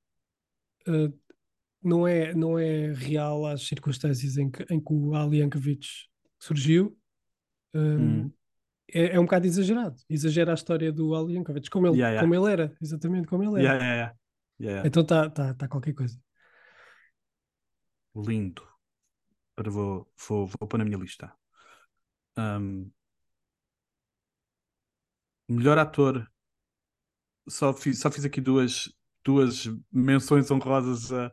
ah, 0.87 1.13
não 1.83 2.07
é, 2.07 2.35
não 2.35 2.59
é 2.59 2.93
real 2.93 3.47
às 3.47 3.67
circunstâncias 3.67 4.37
em 4.37 4.51
que, 4.51 4.63
em 4.71 4.81
que 4.81 4.93
o 4.93 5.15
Ali 5.15 5.39
Yankovic 5.39 5.87
surgiu. 6.39 6.97
Um, 7.75 8.25
Hum. 8.25 8.33
é, 8.93 9.17
é 9.17 9.21
um 9.21 9.25
bocado 9.25 9.47
exagerado. 9.47 9.97
Exagera 10.09 10.53
a 10.53 10.55
história 10.55 10.93
do 10.93 11.15
Ali 11.15 11.35
Yankovic, 11.37 11.71
como 11.71 11.87
ele, 11.87 11.97
Yeah, 11.99 12.15
yeah. 12.15 12.23
como 12.23 12.35
ele 12.35 12.53
era, 12.53 12.77
exatamente 12.81 13.29
como 13.29 13.45
ele 13.45 13.65
era. 13.67 14.17
Yeah. 14.61 14.87
Então 14.87 15.03
está 15.03 15.31
tá, 15.31 15.55
tá 15.55 15.69
qualquer 15.69 15.95
coisa. 15.95 16.19
Lindo. 18.15 18.63
Agora 19.57 19.71
vou, 19.71 20.13
vou, 20.29 20.47
vou 20.47 20.69
pôr 20.69 20.79
na 20.79 20.85
minha 20.85 20.99
lista. 20.99 21.33
Ahm, 22.37 22.91
melhor 25.49 25.79
ator. 25.79 26.31
Só 27.49 27.73
fiz, 27.73 28.01
só 28.01 28.11
fiz 28.11 28.25
aqui 28.25 28.41
duas, 28.41 28.93
duas 29.29 29.69
menções 29.93 30.51
honrosas 30.51 31.13
a 31.13 31.31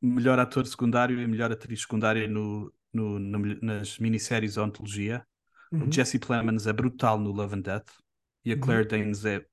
melhor 0.00 0.38
ator 0.38 0.64
secundário 0.64 1.20
e 1.20 1.26
melhor 1.26 1.50
atriz 1.50 1.80
secundária 1.80 2.28
no, 2.28 2.72
no, 2.92 3.18
na- 3.18 3.56
nas 3.60 3.98
minisséries 3.98 4.56
ou 4.56 4.64
antologia. 4.64 5.26
Uhum. 5.72 5.88
O 5.88 5.92
Jesse 5.92 6.20
Plemons 6.20 6.68
é 6.68 6.72
brutal 6.72 7.18
no 7.18 7.32
Love 7.32 7.56
and 7.56 7.62
Death 7.62 7.88
e 8.44 8.52
a 8.52 8.54
Uhum. 8.54 8.60
Claire 8.60 8.86
Danes 8.86 9.24
é 9.24 9.44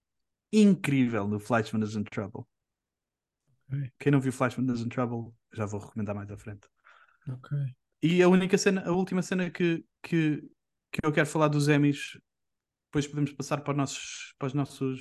incrível 0.51 1.27
no 1.27 1.39
Fleischman 1.39 1.83
is 1.83 1.95
in 1.95 2.03
Trouble. 2.03 2.43
Ok. 3.71 3.91
Quem 3.97 4.11
não 4.11 4.21
viu 4.21 4.31
Fleischman 4.31 4.71
is 4.71 4.81
in 4.81 4.89
Trouble, 4.89 5.33
já 5.51 5.65
vou 5.65 5.79
recomendar 5.79 6.13
mais 6.15 6.29
à 6.29 6.37
frente. 6.37 6.67
Ok. 7.27 7.57
E 8.03 8.21
a 8.21 8.27
única 8.29 8.57
cena, 8.57 8.83
a 8.85 8.91
última 8.91 9.23
cena 9.23 9.49
que, 9.49 9.83
que, 10.03 10.43
que 10.91 10.99
eu 11.03 11.11
quero 11.11 11.25
falar 11.25 11.47
dos 11.47 11.67
Emmys, 11.67 12.19
depois 12.87 13.07
podemos 13.07 13.31
passar 13.31 13.61
para 13.61 13.71
os 13.71 13.77
nossos, 13.77 14.35
para 14.37 14.45
os 14.47 14.53
nossos 14.53 14.99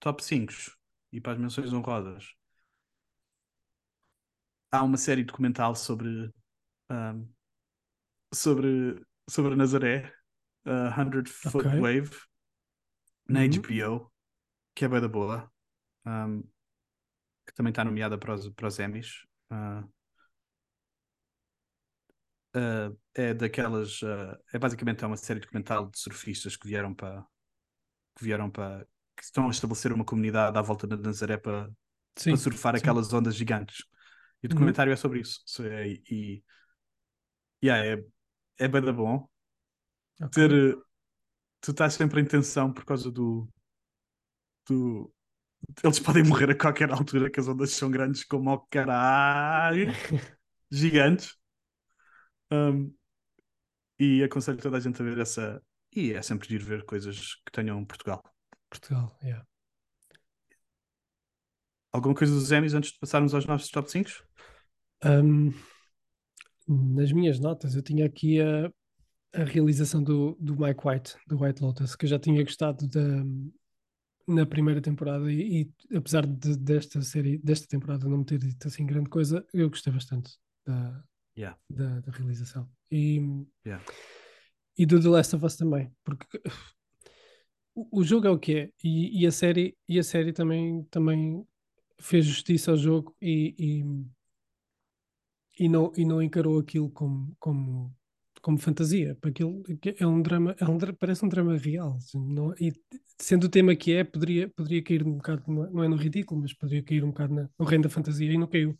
top 0.00 0.22
5 0.22 0.52
e 1.14 1.20
para 1.20 1.32
as 1.34 1.38
menções 1.38 1.72
honrosas. 1.72 2.34
Há 4.70 4.82
uma 4.82 4.96
série 4.98 5.24
documental 5.24 5.74
sobre 5.74 6.30
ahm, 6.90 7.26
sobre, 8.32 9.04
sobre 9.28 9.54
a 9.54 9.56
Nazaré, 9.56 10.12
a 10.64 10.90
100 10.90 11.28
Foot 11.30 11.66
Ok. 11.66 11.78
Wave, 11.78 12.10
na 13.28 13.40
Uhum. 13.40 13.44
HBO, 13.44 14.12
que 14.74 14.84
é 14.84 14.88
bem 14.88 15.00
da 15.00 15.08
boa, 15.08 15.50
ahm, 16.06 16.42
que 17.46 17.54
também 17.54 17.70
está 17.70 17.84
nomeada 17.84 18.18
para 18.18 18.34
os, 18.34 18.48
para 18.50 18.68
os 18.68 18.78
Emmys. 18.78 19.26
Ah, 19.50 19.84
ah, 22.54 22.92
é 23.14 23.34
daquelas. 23.34 24.00
ah, 24.02 24.38
é 24.52 24.58
basicamente 24.58 25.04
é 25.04 25.06
uma 25.06 25.16
série 25.16 25.40
documental 25.40 25.90
de 25.90 25.98
surfistas 25.98 26.56
que 26.56 26.66
vieram 26.68 26.94
para. 26.94 27.22
que 28.16 28.24
vieram 28.24 28.50
para. 28.50 28.86
Que 29.16 29.22
estão 29.24 29.46
a 29.48 29.50
estabelecer 29.50 29.92
uma 29.92 30.04
comunidade 30.04 30.58
à 30.58 30.62
volta 30.62 30.86
da 30.86 30.96
Nazaré 30.96 31.36
para, 31.36 31.70
Sim. 32.16 32.30
para 32.32 32.36
surfar 32.36 32.74
sim. 32.74 32.80
aquelas 32.82 33.12
ondas 33.12 33.34
gigantes. 33.36 33.84
E 34.42 34.46
o 34.46 34.50
Uhum. 34.50 34.50
documentário 34.50 34.92
é 34.92 34.96
sobre 34.96 35.20
isso. 35.20 35.42
So, 35.46 35.64
é- 35.64 35.88
e. 36.10 36.42
yeah, 37.62 37.82
é, 37.84 38.04
é 38.64 38.68
bem 38.68 38.82
da 38.82 38.92
bom. 38.92 39.28
Ok. 40.20 40.30
Ter, 40.32 40.50
tu 41.60 41.70
estás 41.72 41.94
sempre 41.94 42.20
em 42.20 42.24
tensão 42.26 42.72
por 42.72 42.84
causa 42.84 43.10
do, 43.10 43.48
do. 44.68 45.12
Eles 45.82 45.98
podem 46.00 46.24
morrer 46.24 46.50
a 46.50 46.56
qualquer 46.58 46.90
altura, 46.92 47.30
que 47.30 47.40
as 47.40 47.48
ondas 47.48 47.72
são 47.72 47.90
grandes 47.90 48.24
como 48.24 48.50
ao 48.50 48.66
caralho. 48.68 49.88
gigantes. 50.70 51.36
Um, 52.50 52.94
e 53.98 54.22
aconselho 54.24 54.58
toda 54.58 54.76
a 54.76 54.80
gente 54.80 55.00
a 55.00 55.04
ver 55.04 55.18
essa. 55.18 55.62
E 55.94 56.12
é 56.12 56.22
sempre 56.22 56.52
ir 56.54 56.62
ver 56.62 56.84
coisas 56.84 57.36
que 57.46 57.52
tenham 57.52 57.84
Portugal. 57.84 58.22
Portugal, 58.74 59.16
yeah. 59.22 59.44
Alguma 61.92 62.14
coisa 62.14 62.34
dos 62.34 62.50
Emmys 62.50 62.74
antes 62.74 62.92
de 62.92 62.98
passarmos 62.98 63.34
aos 63.34 63.46
nossos 63.46 63.70
top 63.70 63.88
5? 63.90 64.10
Um, 65.04 65.52
nas 66.66 67.12
minhas 67.12 67.38
notas, 67.38 67.76
eu 67.76 67.82
tinha 67.82 68.06
aqui 68.06 68.40
a, 68.40 68.72
a 69.32 69.44
realização 69.44 70.02
do, 70.02 70.36
do 70.40 70.56
Mike 70.58 70.80
White, 70.84 71.16
do 71.26 71.40
White 71.40 71.62
Lotus, 71.62 71.94
que 71.94 72.06
eu 72.06 72.08
já 72.08 72.18
tinha 72.18 72.42
gostado 72.42 72.88
da, 72.88 73.22
na 74.26 74.44
primeira 74.44 74.80
temporada 74.80 75.30
e, 75.30 75.70
e 75.90 75.96
apesar 75.96 76.26
de, 76.26 76.56
desta 76.56 77.00
série, 77.02 77.38
desta 77.38 77.68
temporada 77.68 78.08
não 78.08 78.18
me 78.18 78.24
ter 78.24 78.38
dito 78.38 78.66
assim 78.66 78.86
grande 78.86 79.08
coisa, 79.08 79.46
eu 79.52 79.68
gostei 79.70 79.92
bastante 79.92 80.36
da, 80.66 81.04
Yeah. 81.36 81.58
da, 81.68 82.00
da 82.00 82.12
realização. 82.12 82.70
E, 82.90 83.20
Yeah. 83.66 83.84
e 84.78 84.86
do 84.86 85.00
The 85.00 85.08
Last 85.08 85.34
of 85.36 85.44
Us 85.44 85.56
também, 85.56 85.92
porque 86.04 86.26
o, 87.74 88.00
o 88.00 88.04
jogo 88.04 88.26
é 88.26 88.30
o 88.30 88.38
que 88.38 88.54
é 88.56 88.70
e, 88.82 89.22
e 89.22 89.26
a 89.26 89.32
série, 89.32 89.76
e 89.88 89.98
a 89.98 90.02
série 90.02 90.32
também, 90.32 90.84
também 90.84 91.46
fez 92.00 92.24
justiça 92.24 92.70
ao 92.70 92.76
jogo 92.76 93.14
e, 93.20 93.54
e, 95.58 95.64
e 95.64 95.68
não, 95.68 95.92
e 95.96 96.04
não 96.04 96.22
encarou 96.22 96.58
aquilo 96.58 96.90
como, 96.90 97.34
como, 97.38 97.94
como 98.42 98.58
fantasia. 98.58 99.16
Para 99.20 99.30
aquilo 99.30 99.62
é 99.98 100.06
um 100.06 100.20
drama, 100.20 100.54
é 100.58 100.64
um, 100.64 100.78
parece 100.98 101.24
um 101.24 101.28
drama 101.28 101.56
real. 101.56 101.98
Não, 102.14 102.52
e 102.60 102.72
sendo 103.20 103.44
o 103.44 103.48
tema 103.48 103.74
que 103.76 103.92
é, 103.92 104.04
poderia, 104.04 104.48
poderia 104.48 104.82
cair 104.82 105.06
um 105.06 105.14
bocado, 105.14 105.42
não 105.46 105.82
é- 105.84 105.88
no 105.88 105.96
ridículo, 105.96 106.40
mas 106.40 106.52
poderia 106.52 106.82
cair 106.82 107.04
um 107.04 107.08
bocado 107.08 107.34
na- 107.34 107.48
no 107.58 107.64
reino 107.64 107.84
da 107.84 107.90
fantasia 107.90 108.32
e 108.32 108.38
não 108.38 108.46
caiu. 108.46 108.78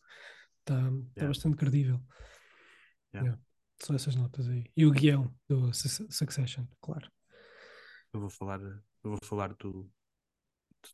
Está 0.61 0.77
tá 0.77 0.81
Yeah. 1.17 1.29
bastante 1.29 1.57
credível. 1.57 2.01
Yeah. 3.15 3.29
Yeah. 3.31 3.43
Só 3.83 3.95
essas 3.95 4.17
notas 4.17 4.49
aí. 4.49 4.65
E 4.77 4.87
o 4.87 4.91
guião 4.91 5.33
do 5.49 5.73
Su- 5.75 6.07
Succession, 6.11 6.65
claro. 6.81 7.11
Eu 8.15 8.21
vou 8.21 8.31
falar, 8.31 8.61
eu 8.61 9.11
vou 9.11 9.19
falar 9.25 9.53
do, 9.55 9.91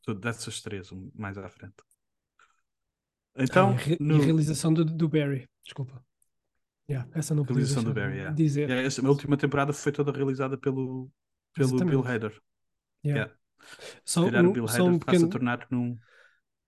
de- 0.06 0.14
dessas 0.14 0.60
três 0.62 0.90
um- 0.90 1.10
mais 1.14 1.36
à 1.36 1.48
frente. 1.50 1.74
Então, 3.36 3.68
Ah, 3.68 3.72
e, 3.72 3.74
a 3.74 3.78
re- 3.78 3.96
e 4.00 4.02
no- 4.02 4.16
a 4.20 4.24
realização 4.24 4.72
do, 4.72 4.84
do 4.84 5.08
Barry, 5.08 5.48
desculpa. 5.62 6.02
Yeah, 6.90 7.08
essa 7.14 7.34
não 7.34 7.44
realização 7.44 7.84
do 7.84 7.94
Barry, 7.94 8.16
yeah. 8.16 8.34
dizer. 8.34 8.68
Yeah, 8.68 8.86
esta- 8.86 9.06
a 9.06 9.08
última 9.08 9.36
temporada 9.36 9.72
foi 9.72 9.92
toda 9.92 10.10
realizada 10.10 10.58
pelo, 10.58 11.10
pelo 11.52 11.84
Bill. 11.84 12.04
Hader. 12.04 12.32
Yeah. 13.04 13.20
Yeah. 13.20 13.40
Só, 14.04 14.24
calhar 14.24 14.44
o 14.44 14.48
um, 14.48 14.52
Bill 14.52 14.66
só 14.66 14.82
um 14.82 14.86
Hader 14.86 14.94
está-se 14.94 15.04
pequeno, 15.04 15.26
a 15.26 15.30
tornar 15.30 15.66
num. 15.70 15.98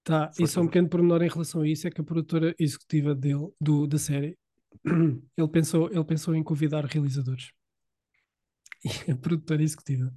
tá, 0.04 0.30
e 0.38 0.46
só 0.46 0.60
um 0.60 0.66
pequeno 0.66 0.88
pormenor 0.88 1.22
em 1.22 1.28
relação 1.28 1.62
a 1.62 1.68
isso 1.68 1.88
é 1.88 1.90
que 1.90 2.00
a 2.00 2.04
produtora 2.04 2.54
executiva 2.58 3.14
dele, 3.14 3.48
do, 3.60 3.86
da 3.86 3.98
série, 3.98 4.38
ele 4.84 5.48
pensou, 5.48 5.90
ele 5.90 6.04
pensou 6.04 6.34
em 6.34 6.42
convidar 6.44 6.84
realizadores. 6.84 7.50
E 9.08 9.10
a 9.12 9.16
produtora 9.16 9.62
executiva, 9.62 10.12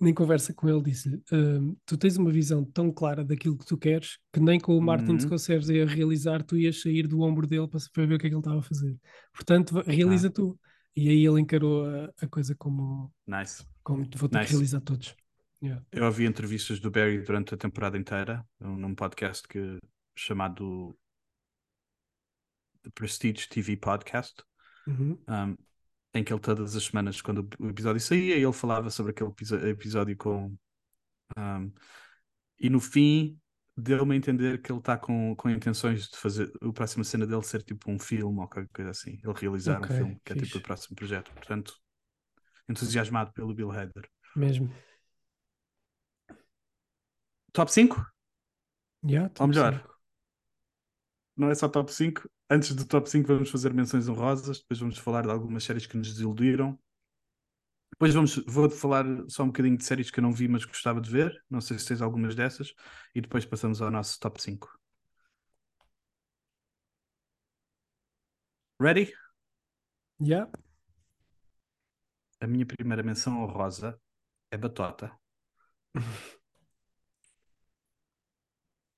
nem 0.00 0.12
conversa 0.14 0.52
com 0.54 0.68
ele, 0.68 0.82
disse-lhe: 0.82 1.22
"Hum, 1.32 1.76
Tu 1.86 1.96
tens 1.96 2.16
uma 2.16 2.30
visão 2.30 2.64
tão 2.64 2.92
clara 2.92 3.24
daquilo 3.24 3.56
que 3.56 3.66
tu 3.66 3.76
queres 3.78 4.18
que 4.32 4.40
nem 4.40 4.58
com 4.60 4.76
o 4.76 4.80
Martin 4.82 5.12
Uhum. 5.12 5.20
Scorsese 5.20 5.80
a 5.80 5.86
realizar, 5.86 6.42
tu 6.42 6.56
ias 6.56 6.80
sair 6.80 7.06
do 7.06 7.20
ombro 7.20 7.46
dele 7.46 7.68
para, 7.68 8.06
ver 8.06 8.14
o 8.14 8.18
que 8.18 8.26
é 8.26 8.30
que 8.30 8.34
ele 8.34 8.40
estava 8.40 8.58
a 8.58 8.62
fazer. 8.62 8.96
Portanto, 9.32 9.74
va- 9.74 9.84
Ah. 9.86 9.90
realiza 9.90 10.30
tu. 10.30 10.58
E 10.94 11.08
aí 11.10 11.26
ele 11.26 11.40
encarou 11.40 11.84
a, 11.86 12.10
a 12.22 12.26
coisa 12.28 12.54
como, 12.54 13.12
Nice. 13.26 13.62
como 13.82 14.06
vou 14.16 14.28
ter 14.28 14.38
Nice. 14.38 14.46
que 14.48 14.52
realizar 14.54 14.80
todos. 14.80 15.14
Yeah. 15.62 15.84
Eu 15.92 16.04
ouvi 16.04 16.24
entrevistas 16.26 16.78
do 16.80 16.90
Barry 16.90 17.20
durante 17.22 17.52
a 17.54 17.56
temporada 17.56 17.96
inteira, 17.98 18.42
num 18.60 18.76
num 18.76 18.94
podcast 18.94 19.46
que, 19.48 19.78
chamado 20.14 20.96
The 22.82 22.90
Prestige 22.94 23.48
TV 23.48 23.76
Podcast, 23.76 24.42
Uhum. 24.86 25.18
um, 25.28 25.56
em 26.16 26.24
que 26.24 26.32
ele 26.32 26.40
todas 26.40 26.76
as 26.76 26.84
semanas, 26.84 27.20
quando 27.20 27.48
o 27.58 27.68
episódio 27.68 28.00
saía, 28.00 28.36
ele 28.36 28.52
falava 28.52 28.90
sobre 28.90 29.12
aquele 29.12 29.30
episódio 29.70 30.16
com. 30.16 30.56
um, 31.38 31.72
e 32.60 32.70
no 32.70 32.80
fim 32.80 33.38
deu-me 33.76 34.14
a 34.14 34.18
entender 34.18 34.62
que 34.62 34.72
ele 34.72 34.78
está 34.80 34.98
com, 34.98 35.34
com 35.36 35.50
intenções 35.50 36.08
de 36.08 36.16
fazer 36.18 36.50
a 36.62 36.72
próxima 36.72 37.04
cena 37.04 37.26
dele 37.26 37.42
ser 37.42 37.62
tipo 37.62 37.90
um 37.90 37.98
filme 37.98 38.40
ou 38.40 38.48
qualquer 38.48 38.68
coisa 38.74 38.90
assim. 38.90 39.20
Ele 39.24 39.34
realizar 39.40 39.80
Ok, 39.80 39.84
um 39.84 39.88
filme, 39.88 40.20
que 40.24 40.32
é 40.32 40.36
fixe. 40.36 40.46
tipo 40.46 40.58
o 40.58 40.62
próximo 40.62 40.96
projeto. 40.96 41.32
Portanto, 41.34 41.74
entusiasmado 42.68 43.32
pelo 43.32 43.54
Bill 43.54 43.70
Hader. 43.72 44.08
Mesmo. 44.34 44.70
Top 47.52 47.68
5? 47.70 47.96
Yeah, 49.02 49.28
Ou 49.38 49.46
top 49.46 49.48
melhor, 49.48 49.74
cinco. 49.76 49.96
não 51.36 51.50
é 51.50 51.54
só 51.54 51.68
top 51.68 51.92
5. 51.92 52.28
Antes 52.48 52.74
do 52.74 52.84
top 52.84 53.08
5 53.10 53.26
vamos 53.26 53.50
fazer 53.50 53.72
menções 53.74 54.08
honrosas, 54.08 54.60
depois 54.60 54.78
vamos 54.80 54.98
falar 54.98 55.22
de 55.22 55.30
algumas 55.30 55.64
séries 55.64 55.86
que 55.86 55.96
nos 55.96 56.12
desiludiram. 56.12 56.78
Depois 57.92 58.14
vamos, 58.14 58.36
vou 58.46 58.68
falar 58.70 59.04
só 59.28 59.42
um 59.42 59.46
bocadinho 59.46 59.76
de 59.76 59.84
séries 59.84 60.10
que 60.10 60.20
eu 60.20 60.22
não 60.22 60.32
vi, 60.32 60.46
mas 60.48 60.64
gostava 60.64 61.00
de 61.00 61.10
ver. 61.10 61.42
Não 61.50 61.60
sei 61.60 61.78
se 61.78 61.86
tens 61.86 62.02
algumas 62.02 62.34
dessas. 62.34 62.74
E 63.14 63.20
depois 63.20 63.44
passamos 63.44 63.80
ao 63.82 63.90
nosso 63.90 64.20
top 64.20 64.40
5. 64.40 64.68
Ready? 68.78 69.12
Yeah. 70.20 70.46
A 72.40 72.46
minha 72.46 72.64
primeira 72.64 73.02
menção 73.02 73.42
honrosa 73.42 74.00
é 74.50 74.56
Batota. 74.56 75.12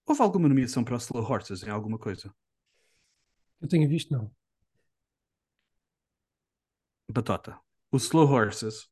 Houve 0.04 0.22
alguma 0.22 0.48
nomeação 0.48 0.82
para 0.82 0.94
o 0.94 0.98
Slow 0.98 1.22
Horses 1.22 1.62
em 1.62 1.70
alguma 1.70 1.98
coisa? 1.98 2.34
Eu 3.61 3.68
tenho 3.68 3.88
visto, 3.88 4.12
não. 4.12 4.31
Batota. 7.11 7.59
O 7.90 7.97
Slow 7.97 8.29
Horses 8.31 8.88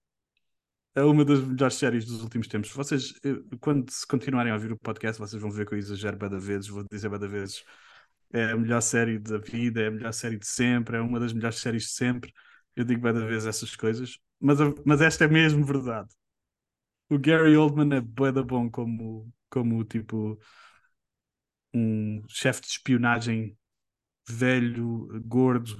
é 0.94 1.02
uma 1.02 1.24
das 1.24 1.40
melhores 1.40 1.74
séries 1.76 2.06
dos 2.06 2.22
últimos 2.22 2.48
tempos. 2.48 2.70
Vocês, 2.70 3.12
eh, 3.24 3.56
quando 3.60 3.90
se 3.90 4.06
continuarem 4.06 4.50
a 4.52 4.54
ouvir 4.54 4.72
o 4.72 4.78
podcast, 4.78 5.18
vocês 5.20 5.40
vão 5.40 5.50
ver 5.50 5.66
que 5.66 5.74
eu 5.74 5.78
exagero 5.78 6.18
cada 6.18 6.38
vezes, 6.38 6.68
vou 6.68 6.84
dizer 6.90 7.10
cada 7.10 7.28
vezes. 7.28 7.62
É 8.32 8.52
a 8.52 8.56
melhor 8.56 8.80
série 8.82 9.18
da 9.18 9.38
vida, 9.38 9.82
é 9.82 9.86
a 9.88 9.90
melhor 9.90 10.12
série 10.12 10.38
de 10.38 10.46
sempre, 10.46 10.96
é 10.96 11.00
uma 11.00 11.20
das 11.20 11.32
melhores 11.32 11.58
séries 11.58 11.84
de 11.84 11.90
sempre. 11.90 12.32
Eu 12.74 12.84
digo 12.84 13.02
cada 13.02 13.24
vez 13.26 13.46
essas 13.46 13.76
coisas, 13.76 14.18
mas, 14.40 14.58
mas 14.84 15.00
esta 15.00 15.24
é 15.24 15.28
mesmo 15.28 15.64
verdade. 15.64 16.08
O 17.08 17.18
Gary 17.18 17.56
Oldman 17.56 17.96
é 17.96 18.00
bué 18.00 18.32
da 18.32 18.42
bom 18.42 18.70
como, 18.70 19.32
como 19.50 19.84
tipo 19.84 20.38
um 21.74 22.22
chefe 22.28 22.62
de 22.62 22.68
espionagem 22.68 23.56
velho, 24.28 25.08
gordo, 25.24 25.76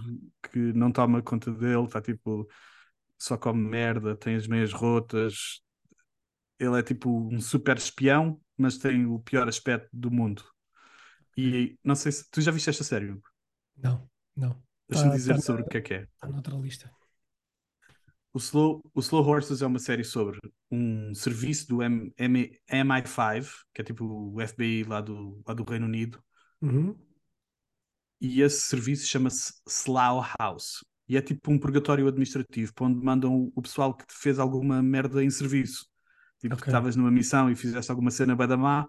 que 0.51 0.59
não 0.73 0.91
toma 0.93 1.23
conta 1.23 1.53
dele, 1.53 1.85
está 1.85 2.01
tipo 2.01 2.49
só 3.19 3.37
come 3.37 3.63
merda, 3.69 4.17
tem 4.17 4.37
as 4.37 4.47
meias 4.47 4.73
rotas. 4.73 5.63
Ele 6.59 6.79
é 6.79 6.83
tipo 6.83 7.29
um 7.33 7.41
super 7.41 7.77
espião, 7.77 8.41
mas 8.57 8.79
tem 8.79 9.07
o 9.07 9.19
pior 9.19 9.49
aspecto 9.49 9.89
do 9.93 10.11
mundo. 10.11 10.43
E 11.37 11.79
não 11.85 11.95
sei 11.95 12.13
se 12.13 12.31
tu 12.31 12.41
já 12.41 12.51
viste 12.51 12.71
esta 12.71 12.85
série, 12.85 13.11
Hugo? 13.11 13.23
Não, 13.77 14.09
não. 14.35 14.63
Deixa-me 14.89 15.11
Tá- 15.11 15.17
dizer 15.17 15.35
tá 15.35 15.41
sobre 15.43 15.63
o 15.63 15.67
que 15.67 15.77
é 15.79 15.81
que 15.81 15.95
é. 15.95 16.03
Está 16.03 16.29
noutra 16.29 16.55
lista. 16.57 16.91
O 18.33 18.39
Slow, 18.39 18.83
o 18.95 19.01
Slow 19.01 19.27
Horses 19.27 19.63
é 19.63 19.67
uma 19.67 19.79
série 19.79 20.05
sobre 20.05 20.39
um 20.71 21.15
serviço 21.15 21.69
do 21.69 21.83
M, 21.83 22.13
M, 22.19 22.51
MI5, 22.71 23.51
que 23.73 23.81
é 23.81 23.85
tipo 23.85 24.05
o 24.05 24.41
FBI 24.41 24.85
lá 24.85 25.01
do, 25.01 25.43
lá 25.47 25.55
do 25.55 25.65
Reino 25.65 25.87
Unido, 25.87 26.23
Uhum. 26.61 26.97
E 28.21 28.43
esse 28.43 28.61
serviço 28.61 29.07
chama-se 29.07 29.55
Slough 29.69 30.27
House. 30.39 30.85
E 31.09 31.17
é 31.17 31.23
tipo 31.23 31.53
um 31.53 31.59
purgatório 31.59 32.09
administrativo, 32.09 32.75
para 32.75 32.87
onde 32.87 33.05
mandam 33.05 33.53
o 33.55 33.63
pessoal 33.63 33.95
que 33.95 34.05
fez 34.11 34.39
alguma 34.39 34.83
merda 34.83 35.23
em 35.23 35.31
serviço. 35.31 35.87
Tipo, 36.41 36.55
Ok. 36.55 36.67
estavas 36.69 36.97
numa 36.97 37.11
missão 37.11 37.51
e 37.51 37.57
fizeste 37.57 37.91
alguma 37.91 38.11
cena 38.11 38.35
bué 38.37 38.47
da 38.47 38.57
má, 38.57 38.87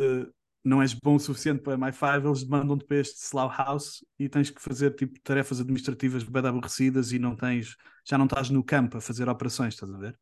eh, 0.00 0.26
não 0.64 0.80
és 0.80 0.94
bom 0.94 1.16
o 1.16 1.20
suficiente 1.20 1.62
para 1.62 1.74
MI5, 1.74 2.28
eles 2.28 2.44
mandam-te 2.44 2.84
para 2.84 2.98
este 2.98 3.18
Slough 3.24 3.52
House 3.56 4.04
e 4.18 4.28
tens 4.28 4.50
que 4.50 4.60
fazer 4.62 4.94
tipo 4.94 5.20
tarefas 5.22 5.60
administrativas 5.60 6.24
de 6.24 6.38
aborrecidas 6.38 7.12
e 7.12 7.18
não 7.18 7.34
tens, 7.36 7.76
já 8.06 8.16
não 8.16 8.26
estás 8.26 8.48
no 8.50 8.62
campo 8.64 8.96
a 8.98 9.00
fazer 9.00 9.28
operações, 9.28 9.74
estás 9.74 9.92
a 9.92 9.98
ver? 9.98 10.18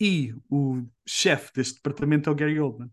E 0.00 0.34
o 0.50 0.84
chefe 1.06 1.52
deste 1.54 1.76
departamento 1.76 2.28
é 2.28 2.32
o 2.32 2.36
Gary 2.36 2.60
Oldman, 2.60 2.90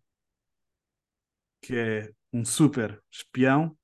que 1.61 1.75
é 1.75 2.13
um 2.31 2.43
super 2.45 3.01
espião 3.11 3.77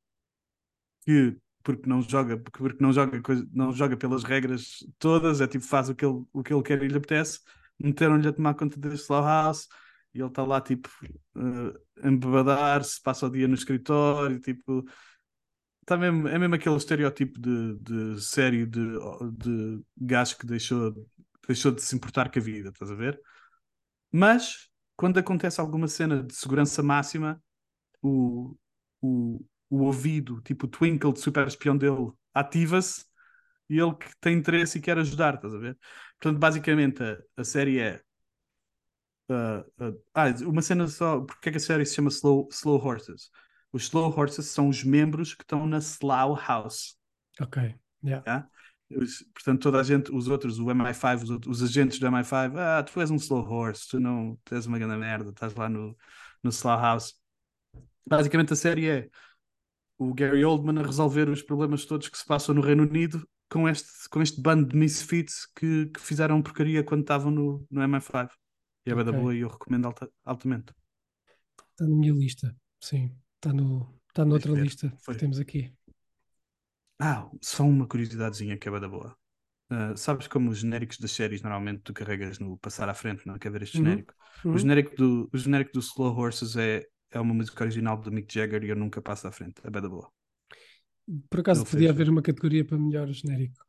que 1.10 1.38
porque 1.64 1.90
não 1.90 2.02
joga, 2.02 2.38
porque, 2.38 2.60
porque 2.60 2.84
não 2.84 2.94
joga 2.94 3.22
coisa, 3.22 3.48
não 3.52 3.74
joga 3.74 3.98
pelas 3.98 4.24
regras 4.24 4.86
todas, 5.00 5.42
é 5.42 5.48
tipo 5.48 5.66
faz 5.66 5.90
o 5.90 5.96
que 5.96 6.06
ele, 6.06 6.24
o 6.32 6.44
que 6.44 6.54
ele 6.54 6.64
quer 6.64 6.82
e 6.84 6.88
lhe 6.88 6.98
apetece, 6.98 7.40
meteram-lhe 7.80 8.28
a 8.28 8.34
tomar 8.34 8.54
conta 8.54 8.80
deste 8.80 9.04
Slow 9.04 9.24
House 9.24 9.68
e 10.14 10.20
ele 10.20 10.28
está 10.28 10.44
lá 10.44 10.62
tipo 10.62 10.88
uh, 11.36 12.04
a 12.04 12.08
embebedar-se, 12.08 13.02
passa 13.02 13.26
o 13.26 13.30
dia 13.30 13.48
no 13.48 13.56
escritório, 13.56 14.40
tipo 14.40 14.86
tá 15.86 15.98
mesmo, 15.98 16.28
é 16.28 16.38
mesmo 16.38 16.56
aquele 16.56 16.76
estereótipo 16.76 17.40
de, 17.40 17.76
de 17.80 18.22
série 18.22 18.66
de, 18.66 18.82
de 19.34 19.82
gajo 19.98 20.38
que 20.38 20.46
deixou, 20.46 20.94
deixou 21.48 21.72
de 21.72 21.82
se 21.82 21.96
importar 21.96 22.32
com 22.32 22.40
a 22.40 22.42
vida, 22.42 22.70
estás 22.70 22.92
a 22.92 22.96
ver? 22.96 23.20
Mas 24.12 24.70
quando 24.96 25.18
acontece 25.18 25.60
alguma 25.60 25.88
cena 25.88 26.24
de 26.24 26.34
segurança 26.36 26.84
máxima, 26.84 27.42
o, 28.02 28.56
o, 29.02 29.44
o 29.70 29.84
ouvido, 29.84 30.42
tipo 30.42 30.66
o 30.66 30.70
twinkle 30.70 31.14
de 31.14 31.20
super 31.20 31.48
espião 31.48 31.78
dele, 31.78 32.12
ativa-se 32.34 33.06
e 33.70 33.80
ele 33.80 33.94
que 33.96 34.10
tem 34.20 34.38
interesse 34.38 34.80
e 34.80 34.82
quer 34.82 34.98
ajudar, 34.98 35.36
estás 35.36 35.54
a 35.54 35.58
ver? 35.60 35.78
Portanto, 36.20 36.40
basicamente 36.40 37.04
a, 37.04 37.18
a 37.38 37.44
série 37.44 37.80
é. 37.80 38.02
uh, 39.30 39.60
uh, 39.84 40.04
ah, 40.14 40.26
uma 40.42 40.62
cena 40.62 40.88
só. 40.88 41.22
Porque 41.22 41.50
é 41.50 41.52
que 41.52 41.58
a 41.60 41.62
série 41.62 41.86
se 41.86 41.96
chama 41.96 42.10
Slow, 42.10 42.48
Slow 42.52 42.84
Horses? 42.84 43.30
Os 43.72 43.84
Slow 43.84 44.12
Horses 44.18 44.48
são 44.48 44.70
os 44.70 44.84
membros 44.84 45.36
que 45.36 45.44
estão 45.44 45.68
na 45.68 45.78
Slough 45.78 46.40
House. 46.48 46.98
Ok. 47.40 47.76
Yeah. 48.04 48.24
tá? 48.24 48.50
Os- 48.90 49.24
portanto, 49.34 49.62
toda 49.62 49.80
a 49.80 49.84
gente, 49.84 50.12
os 50.12 50.28
outros, 50.28 50.58
o 50.58 50.66
MI5, 50.66 51.24
os, 51.24 51.30
outros- 51.30 51.62
os 51.62 51.70
agentes 51.70 52.00
do 52.00 52.08
MI5, 52.08 52.58
ah, 52.58 52.82
tu 52.82 53.00
és 53.00 53.12
um 53.12 53.18
slow 53.18 53.48
horse, 53.48 53.88
tu 53.88 54.00
não, 54.00 54.36
tu 54.44 54.56
és 54.56 54.66
uma 54.66 54.80
grande 54.80 54.98
merda, 54.98 55.30
estás 55.30 55.54
lá 55.54 55.70
no, 55.70 55.96
no 56.42 56.50
Slough 56.50 56.82
House. 56.82 57.14
Basicamente, 58.08 58.54
a 58.54 58.56
série 58.56 58.90
é 58.90 59.10
o 60.00 60.14
Gary 60.16 60.46
Oldman 60.46 60.80
a 60.82 60.88
resolver 60.88 61.30
os 61.30 61.44
problemas 61.44 61.86
todos 61.86 62.10
que 62.10 62.18
se 62.18 62.26
passam 62.26 62.56
no 62.56 62.62
Reino 62.62 62.84
Unido 62.84 63.28
com 63.50 63.70
este, 63.70 64.10
com 64.10 64.22
este 64.22 64.42
bando 64.42 64.68
de 64.70 64.78
misfits 64.78 65.48
que, 65.56 65.88
que 65.88 66.02
fizeram 66.02 66.42
porcaria 66.42 66.84
quando 66.84 67.02
estavam 67.02 67.32
no, 67.32 67.68
no 67.72 67.82
MI5. 67.84 68.34
E 68.86 68.92
é 68.92 68.96
bué 68.96 69.04
da 69.04 69.12
boa 69.14 69.36
e 69.36 69.40
eu 69.42 69.50
recomendo 69.50 69.88
alta- 69.88 70.10
altamente. 70.26 70.74
Está 71.72 71.86
na 71.88 71.96
minha 71.96 72.14
lista. 72.14 72.56
Sim. 72.80 73.16
Está 73.36 73.52
no, 73.54 74.00
está 74.10 74.24
noutra 74.26 74.54
lista 74.54 74.88
Foi. 75.04 75.16
que 75.16 75.20
temos 75.22 75.40
aqui. 75.40 75.74
Ah, 77.00 77.30
só 77.42 77.64
uma 77.64 77.88
curiosidadezinha 77.88 78.58
que 78.58 78.68
é 78.68 78.80
da 78.80 78.88
boa. 78.88 79.16
Uh, 79.72 79.98
sabes 79.98 80.28
como 80.28 80.52
os 80.52 80.60
genéricos 80.60 80.98
das 81.00 81.12
séries 81.12 81.42
normalmente 81.42 81.82
tu 81.84 81.94
carregas 81.94 82.40
no 82.40 82.58
passar 82.60 82.90
à 82.90 82.94
frente, 82.96 83.28
não 83.28 83.40
quer 83.40 83.52
ver 83.52 83.64
este 83.64 83.78
Uhum, 83.78 83.84
genérico? 83.84 84.14
uhum. 84.46 84.54
O, 84.54 84.58
genérico 84.60 84.96
do, 84.96 85.30
o 85.34 85.38
genérico 85.38 85.74
do 85.74 85.80
Slow 85.80 86.16
Horses 86.18 86.56
é, 86.58 86.86
é 87.12 87.20
uma 87.20 87.34
música 87.34 87.64
original 87.64 87.98
do 87.98 88.12
Mick 88.12 88.34
Jagger 88.34 88.64
e 88.64 88.70
eu 88.70 88.76
nunca 88.76 89.02
passo 89.02 89.28
à 89.28 89.32
frente. 89.32 89.62
É 89.64 89.70
bem 89.70 89.82
da 89.82 89.90
boa. 89.90 90.12
Por 91.30 91.40
acaso 91.40 91.66
podia 91.66 91.90
haver 91.90 92.10
uma 92.10 92.22
categoria 92.22 92.64
para 92.66 92.78
melhor 92.78 93.08
genérico. 93.12 93.66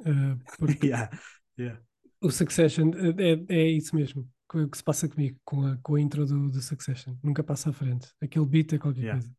Uh, 0.00 0.38
porque 0.58 0.86
yeah, 0.88 1.10
yeah. 1.58 1.80
o 2.20 2.30
Succession 2.30 2.88
uh, 2.90 3.14
é, 3.20 3.44
é 3.48 3.68
isso 3.70 3.94
mesmo 3.94 4.28
que, 4.50 4.66
que 4.68 4.76
se 4.76 4.82
passa 4.84 5.08
comigo 5.08 5.38
com 5.44 5.66
a, 5.66 5.76
com 5.78 5.94
a 5.94 6.00
intro 6.00 6.26
do, 6.26 6.50
do 6.50 6.60
Succession. 6.60 7.16
Nunca 7.22 7.44
passa 7.44 7.70
à 7.70 7.72
frente. 7.72 8.08
Aquele 8.20 8.46
beat 8.46 8.72
é 8.72 8.78
qualquer 8.78 9.02
Yeah. 9.02 9.20
coisa. 9.20 9.34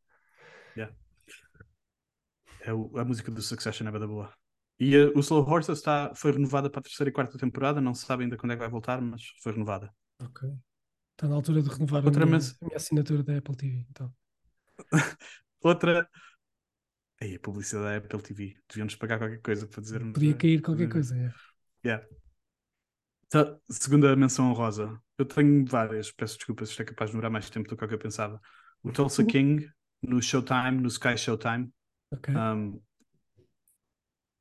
É 2.59 2.73
o- 2.73 2.97
a 2.97 3.03
música 3.05 3.31
do 3.31 3.41
Succession 3.41 3.87
é 3.87 3.91
bem 3.91 3.99
da 3.99 4.07
boa. 4.07 4.33
E 4.79 4.97
uh, 4.97 5.11
o 5.15 5.19
Slow 5.19 5.47
Horses 5.47 5.77
está, 5.77 6.13
foi 6.15 6.31
renovada 6.31 6.69
para 6.69 6.79
a 6.79 6.83
terceira 6.83 7.09
e 7.09 7.13
quarta 7.13 7.37
temporada. 7.37 7.81
Não 7.81 7.93
se 7.93 8.05
sabe 8.05 8.23
ainda 8.23 8.37
quando 8.37 8.51
é 8.53 8.55
que 8.55 8.61
vai 8.61 8.69
voltar, 8.69 9.01
mas 9.01 9.21
foi 9.41 9.51
renovada. 9.53 9.93
Ok. 10.19 10.41
Está 11.21 11.29
na 11.29 11.35
altura 11.35 11.61
de 11.61 11.69
renovar 11.69 12.01
a 12.01 12.05
Outra 12.07 12.25
minha, 12.25 12.37
mens- 12.39 12.57
a 12.59 12.65
minha 12.65 12.77
assinatura 12.77 13.21
da 13.21 13.37
Apple 13.37 13.55
TV. 13.55 13.85
Então. 13.91 14.11
Outra. 15.61 16.09
Aí, 17.21 17.35
a 17.35 17.39
publicidade 17.39 17.85
da 17.85 17.97
Apple 17.97 18.23
TV. 18.23 18.57
Deviam-nos 18.67 18.95
pagar 18.95 19.19
qualquer 19.19 19.39
coisa 19.39 19.67
para 19.67 19.81
dizer. 19.81 20.13
Podia 20.13 20.33
cair 20.33 20.63
qualquer 20.63 20.89
coisa. 20.89 21.15
é. 21.15 21.31
Yeah. 21.85 22.07
Tá, 23.29 23.55
segunda 23.69 24.15
menção 24.15 24.49
honrosa. 24.49 24.99
Eu 25.15 25.25
tenho 25.25 25.63
várias, 25.63 26.11
peço 26.11 26.37
desculpas, 26.37 26.69
isto 26.69 26.81
é 26.81 26.85
capaz 26.85 27.11
de 27.11 27.13
demorar 27.13 27.29
mais 27.29 27.51
tempo 27.51 27.69
do 27.69 27.77
que 27.77 27.87
que 27.87 27.93
eu 27.93 27.99
pensava. 27.99 28.41
O 28.81 28.91
Tulsa 28.91 29.23
King, 29.23 29.71
no 30.01 30.19
Showtime, 30.19 30.81
no 30.81 30.87
Sky 30.87 31.15
Showtime. 31.15 31.71
Ok. 32.09 32.33
Um, 32.35 32.81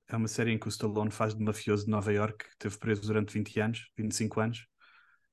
é 0.09 0.17
uma 0.17 0.29
série 0.29 0.53
em 0.53 0.59
que 0.59 0.67
o 0.67 0.71
Stallone 0.71 1.11
faz 1.11 1.35
de 1.35 1.45
mafioso 1.45 1.85
de 1.85 1.91
Nova 1.91 2.11
York, 2.11 2.43
que 2.43 2.51
esteve 2.53 2.79
preso 2.79 3.03
durante 3.03 3.35
20 3.35 3.61
anos, 3.61 3.91
25 3.99 4.41
anos, 4.41 4.67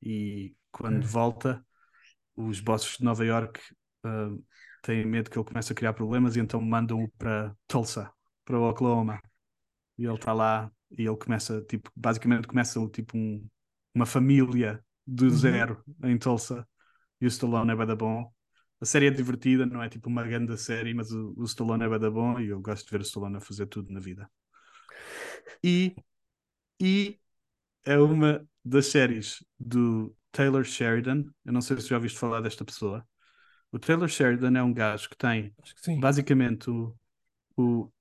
e 0.03 0.53
quando 0.71 1.05
Ok. 1.05 1.07
volta, 1.07 1.65
os 2.35 2.59
bosses 2.59 2.97
de 2.97 3.03
Nova 3.05 3.25
York 3.25 3.59
um, 4.05 4.43
têm 4.83 5.05
medo 5.05 5.29
que 5.29 5.37
ele 5.39 5.45
comece 5.45 5.71
a 5.73 5.75
criar 5.75 5.93
problemas 5.93 6.35
e 6.35 6.39
então 6.39 6.61
mandam-o 6.61 7.09
para 7.17 7.55
Tulsa, 7.67 8.11
para 8.45 8.59
Oklahoma. 8.59 9.21
E 9.97 10.05
ele 10.05 10.15
está 10.15 10.33
lá 10.33 10.71
e 10.91 11.03
ele 11.07 11.17
começa, 11.17 11.61
tipo, 11.63 11.91
basicamente 11.95 12.47
começa 12.47 12.79
tipo 12.89 13.17
um- 13.17 13.47
uma 13.93 14.05
família 14.05 14.83
do 15.05 15.29
Uhum. 15.29 15.31
zero 15.31 15.83
em 16.03 16.17
Tulsa. 16.17 16.67
E 17.21 17.25
o 17.25 17.29
Stallone 17.29 17.71
é 17.71 17.75
bada 17.75 17.95
bom. 17.95 18.31
A 18.81 18.85
série 18.85 19.07
é 19.07 19.11
divertida, 19.11 19.65
não 19.65 19.83
é 19.83 19.89
tipo 19.89 20.09
uma 20.09 20.23
grande 20.23 20.57
série, 20.57 20.93
mas 20.93 21.11
o, 21.11 21.33
o 21.37 21.45
Stallone 21.45 21.83
é 21.85 21.89
bada 21.89 22.11
bom 22.11 22.39
e 22.39 22.49
eu 22.49 22.61
gosto 22.61 22.85
de 22.85 22.91
ver 22.91 23.01
o 23.01 23.03
Stallone 23.03 23.37
a 23.37 23.41
fazer 23.41 23.67
tudo 23.67 23.91
na 23.93 23.99
vida. 23.99 24.29
E, 25.63 25.95
e 26.81 27.19
é 27.85 27.97
uma 27.99 28.47
das 28.63 28.87
séries 28.87 29.43
do 29.59 30.15
Taylor 30.31 30.63
Sheridan. 30.63 31.25
Eu 31.45 31.53
não 31.53 31.61
sei 31.61 31.77
se 31.81 31.89
já 31.89 31.95
ouviste 31.95 32.19
falar 32.19 32.41
desta 32.41 32.65
pessoa. 32.65 33.07
O 33.71 33.79
Taylor 33.79 34.07
Sheridan 34.09 34.57
é 34.57 34.63
um 34.63 34.73
gajo 34.73 35.09
que 35.09 35.17
tem 35.17 35.53
que 35.83 35.97
basicamente 35.97 36.69
o, 36.69 36.95
o- 37.57 37.91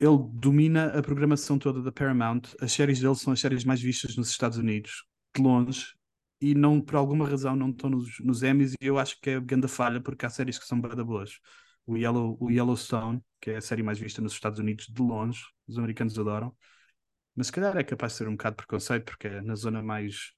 ele 0.00 0.18
domina 0.34 0.98
a 0.98 1.02
programação 1.02 1.58
toda 1.58 1.82
da 1.82 1.92
Paramount. 1.92 2.42
As 2.60 2.72
séries 2.72 3.00
dele 3.00 3.14
são 3.16 3.32
as 3.32 3.40
séries 3.40 3.64
mais 3.64 3.80
vistas 3.80 4.16
nos 4.16 4.30
Estados 4.30 4.58
Unidos, 4.58 5.04
de 5.36 5.42
longe, 5.42 5.94
e 6.40 6.54
não 6.54 6.80
por 6.80 6.96
alguma 6.96 7.28
razão 7.28 7.56
não 7.56 7.70
estão 7.70 7.90
nos, 7.90 8.18
nos 8.20 8.42
Emmys, 8.42 8.74
e 8.80 8.86
eu 8.86 8.98
acho 8.98 9.20
que 9.20 9.30
é 9.30 9.40
grande 9.40 9.68
falha 9.68 10.00
porque 10.00 10.24
há 10.26 10.30
séries 10.30 10.58
que 10.58 10.66
são 10.66 10.80
bada 10.80 11.04
boas. 11.04 11.40
O, 11.86 11.96
Yellow, 11.96 12.36
o 12.40 12.50
Yellowstone, 12.50 13.22
que 13.40 13.50
é 13.50 13.56
a 13.56 13.60
série 13.60 13.82
mais 13.82 13.98
vista 13.98 14.20
nos 14.22 14.32
Estados 14.34 14.58
Unidos, 14.60 14.86
de 14.88 15.02
longe, 15.02 15.42
os 15.66 15.78
americanos 15.78 16.18
adoram, 16.18 16.54
mas 17.34 17.46
se 17.48 17.52
calhar 17.52 17.76
é 17.76 17.84
capaz 17.84 18.12
de 18.12 18.18
ser 18.18 18.28
um 18.28 18.32
bocado 18.32 18.56
preconceito 18.56 19.04
porque 19.06 19.28
é 19.28 19.40
na 19.42 19.54
zona 19.54 19.82
mais 19.82 20.32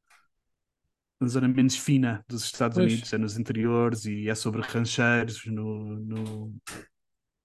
na 1.20 1.28
zona 1.28 1.48
menos 1.48 1.76
fina 1.76 2.24
dos 2.28 2.44
Estados 2.44 2.78
Pois. 2.78 2.92
Unidos, 2.92 3.12
é 3.12 3.18
nos 3.18 3.38
interiores 3.38 4.06
e 4.06 4.28
é 4.28 4.34
sobre 4.34 4.62
rancheiros 4.62 5.44
no, 5.46 5.96
no... 5.96 6.54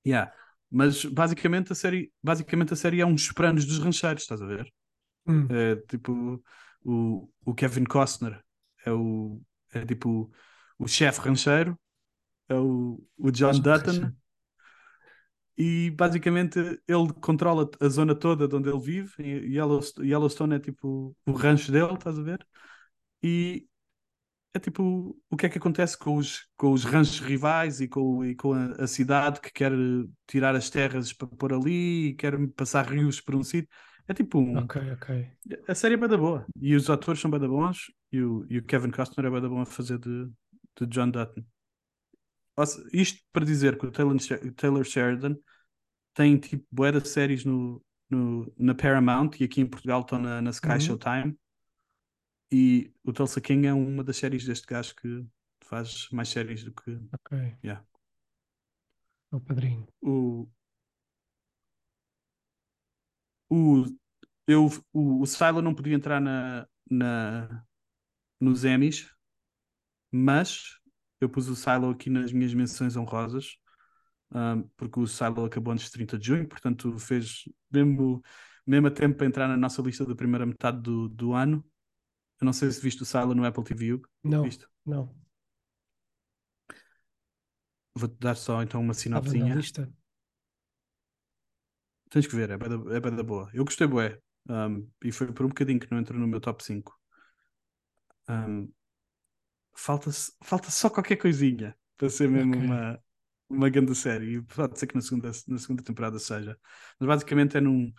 Yeah. 0.05 0.31
Mas 0.71 1.05
basicamente 1.05 1.71
a 1.71 1.75
série, 1.75 2.11
basicamente 2.23 2.73
a 2.73 2.75
série 2.75 3.01
é 3.01 3.05
uns 3.05 3.31
pranos 3.31 3.65
dos 3.65 3.79
rancheiros, 3.79 4.23
estás 4.23 4.41
a 4.41 4.45
ver? 4.45 4.71
Hum, 5.27 5.47
É 5.49 5.75
tipo 5.87 6.43
o, 6.83 7.29
o 7.45 7.53
Kevin 7.53 7.83
Costner 7.85 8.41
é 8.85 8.91
o 8.91 9.41
é 9.73 9.85
tipo 9.85 10.31
o 10.77 10.87
chefe 10.87 11.19
rancheiro, 11.21 11.77
é 12.47 12.55
o, 12.55 13.03
o 13.17 13.31
John 13.31 13.53
Dutton 13.59 14.13
e 15.57 15.89
basicamente 15.91 16.59
ele 16.87 17.13
controla 17.21 17.69
a 17.79 17.87
zona 17.87 18.13
toda 18.13 18.47
de 18.47 18.55
onde 18.55 18.69
ele 18.69 18.79
vive. 18.79 19.13
E 19.19 19.55
Yellowstone, 19.55 20.09
Yellowstone 20.09 20.55
é 20.55 20.59
tipo 20.59 21.15
o 21.25 21.31
rancho 21.31 21.71
dele, 21.71 21.93
estás 21.93 22.19
a 22.19 22.21
ver? 22.23 22.45
E 23.25 23.67
é 24.53 24.59
tipo 24.59 25.17
o 25.29 25.37
que 25.37 25.45
é 25.47 25.49
que 25.49 25.57
acontece 25.57 25.97
com 25.97 26.17
os, 26.17 26.47
com 26.57 26.71
os 26.73 26.83
ranchos 26.85 27.19
rivais 27.19 27.81
e 27.81 27.87
com, 27.87 28.23
e 28.25 28.35
com 28.35 28.53
a, 28.53 28.67
a 28.83 28.87
cidade 28.87 29.41
que 29.41 29.51
quer 29.51 29.71
tirar 30.27 30.55
as 30.55 30.69
terras 30.69 31.13
para 31.13 31.27
pôr 31.27 31.53
ali 31.53 32.09
e 32.09 32.15
quer 32.15 32.33
passar 32.55 32.85
rios 32.89 33.21
por 33.21 33.35
um 33.35 33.43
sítio. 33.43 33.69
É 34.07 34.13
tipo 34.13 34.39
um, 34.39 34.57
ok, 34.63 34.75
ok. 34.93 35.07
a 35.67 35.75
série 35.75 35.95
é 35.95 35.97
bem 35.97 36.09
da 36.09 36.17
boa 36.17 36.45
e 36.61 36.75
os 36.75 36.89
atores 36.89 37.19
são 37.21 37.29
bem 37.31 37.39
da 37.39 37.47
bons 37.47 37.91
e 38.11 38.21
o, 38.21 38.45
e 38.49 38.57
o 38.59 38.63
Kevin 38.63 38.91
Costner 38.91 39.25
é 39.27 39.29
bem 39.29 39.41
da 39.41 39.49
bom 39.49 39.61
a 39.61 39.65
fazer 39.65 39.99
de, 39.99 40.25
de 40.79 40.87
John 40.87 41.09
Dutton. 41.11 41.43
Ou 42.57 42.65
se- 42.65 42.83
Isto 42.93 43.21
para 43.31 43.45
dizer 43.45 43.77
que 43.77 43.85
o 43.85 43.91
Taylor, 43.91 44.17
Taylor 44.55 44.83
Sheridan 44.83 45.35
tem 46.13 46.37
tipo 46.37 46.65
bué 46.71 46.91
de 46.91 47.07
séries 47.07 47.45
no, 47.45 47.83
no, 48.09 48.51
na 48.57 48.75
Paramount 48.75 49.31
e 49.39 49.45
aqui 49.45 49.61
em 49.61 49.67
Portugal 49.67 50.01
estão 50.01 50.19
na, 50.19 50.41
na 50.41 50.51
Sky 50.51 50.67
Uhum. 50.69 50.79
Showtime 50.79 51.37
e 52.51 52.91
o 53.03 53.13
Tulsa 53.13 53.41
King 53.41 53.67
é 53.67 53.73
uma 53.73 54.03
das 54.03 54.17
séries 54.17 54.45
deste 54.45 54.67
gajo 54.67 54.95
que 54.95 55.25
faz 55.61 56.09
mais 56.11 56.29
séries 56.29 56.63
do 56.63 56.73
que 56.73 56.99
Ok. 57.13 57.57
Yeah. 57.63 57.83
É 59.31 59.35
o 59.35 59.39
padrinho. 59.47 59.85
o 60.01 60.47
o 63.49 63.85
eu 64.47 64.67
o, 64.93 65.21
o 65.21 65.25
Silo 65.25 65.61
não 65.61 65.75
podia 65.75 65.95
entrar 65.95 66.21
na, 66.21 66.67
na 66.89 67.65
nos 68.39 68.65
Emmys 68.65 69.09
mas 70.11 70.79
eu 71.19 71.29
pus 71.29 71.47
o 71.49 71.55
Silo 71.55 71.89
aqui 71.89 72.09
nas 72.09 72.31
minhas 72.31 72.53
menções 72.53 72.95
honrosas 72.95 73.57
ahm, 74.31 74.63
porque 74.77 74.99
o 74.99 75.07
Silo 75.07 75.45
acabou 75.45 75.73
antes 75.73 75.85
de 75.87 75.91
30 75.91 76.17
de 76.19 76.27
junho 76.27 76.47
portanto 76.47 76.97
fez 76.99 77.43
mesmo, 77.71 78.23
mesmo 78.67 78.87
a 78.87 78.91
tempo 78.91 79.17
para 79.17 79.27
entrar 79.27 79.47
na 79.47 79.57
nossa 79.57 79.81
lista 79.81 80.05
da 80.05 80.15
primeira 80.15 80.45
metade 80.45 80.81
do, 80.81 81.09
do 81.09 81.33
ano 81.33 81.65
eu 82.41 82.45
não 82.45 82.53
sei 82.53 82.71
se 82.71 82.81
viste 82.81 83.03
o 83.03 83.05
Silo 83.05 83.33
no 83.35 83.45
Apple 83.45 83.63
TV. 83.63 84.01
Não, 84.23 84.43
Viste? 84.43 84.65
não. 84.85 85.15
vou-te 87.95 88.15
dar 88.19 88.35
só 88.35 88.61
então 88.61 88.79
uma 88.81 88.93
sinopsinha. 88.93 89.55
Tens 92.09 92.27
que 92.27 92.35
ver, 92.35 92.49
é 92.51 92.57
bué 92.57 92.69
da, 92.69 93.21
é 93.21 93.23
boa. 93.23 93.49
Eu 93.53 93.65
gostei 93.65 93.87
bué. 93.87 94.19
Um, 94.49 94.87
e 95.03 95.11
foi 95.11 95.31
por 95.33 95.45
um 95.45 95.49
bocadinho 95.49 95.79
que 95.79 95.91
não 95.91 95.99
entrou 95.99 96.19
no 96.19 96.27
meu 96.27 96.39
top 96.39 96.63
5. 96.63 96.93
Um, 98.27 98.73
falta, 99.75 100.09
falta 100.43 100.71
só 100.71 100.89
qualquer 100.89 101.17
coisinha 101.17 101.75
para 101.97 102.09
ser 102.09 102.29
mesmo 102.29 102.55
Ok. 102.55 102.65
uma, 102.65 102.99
uma 103.49 103.69
grande 103.69 103.95
série. 103.95 104.35
E 104.37 104.41
pode 104.43 104.79
ser 104.79 104.87
que 104.87 104.95
na 104.95 105.01
segunda, 105.01 105.31
na 105.47 105.57
segunda 105.59 105.83
temporada 105.83 106.19
seja. 106.19 106.57
Mas 106.99 107.07
basicamente 107.07 107.57
é 107.57 107.61
num. 107.61 107.93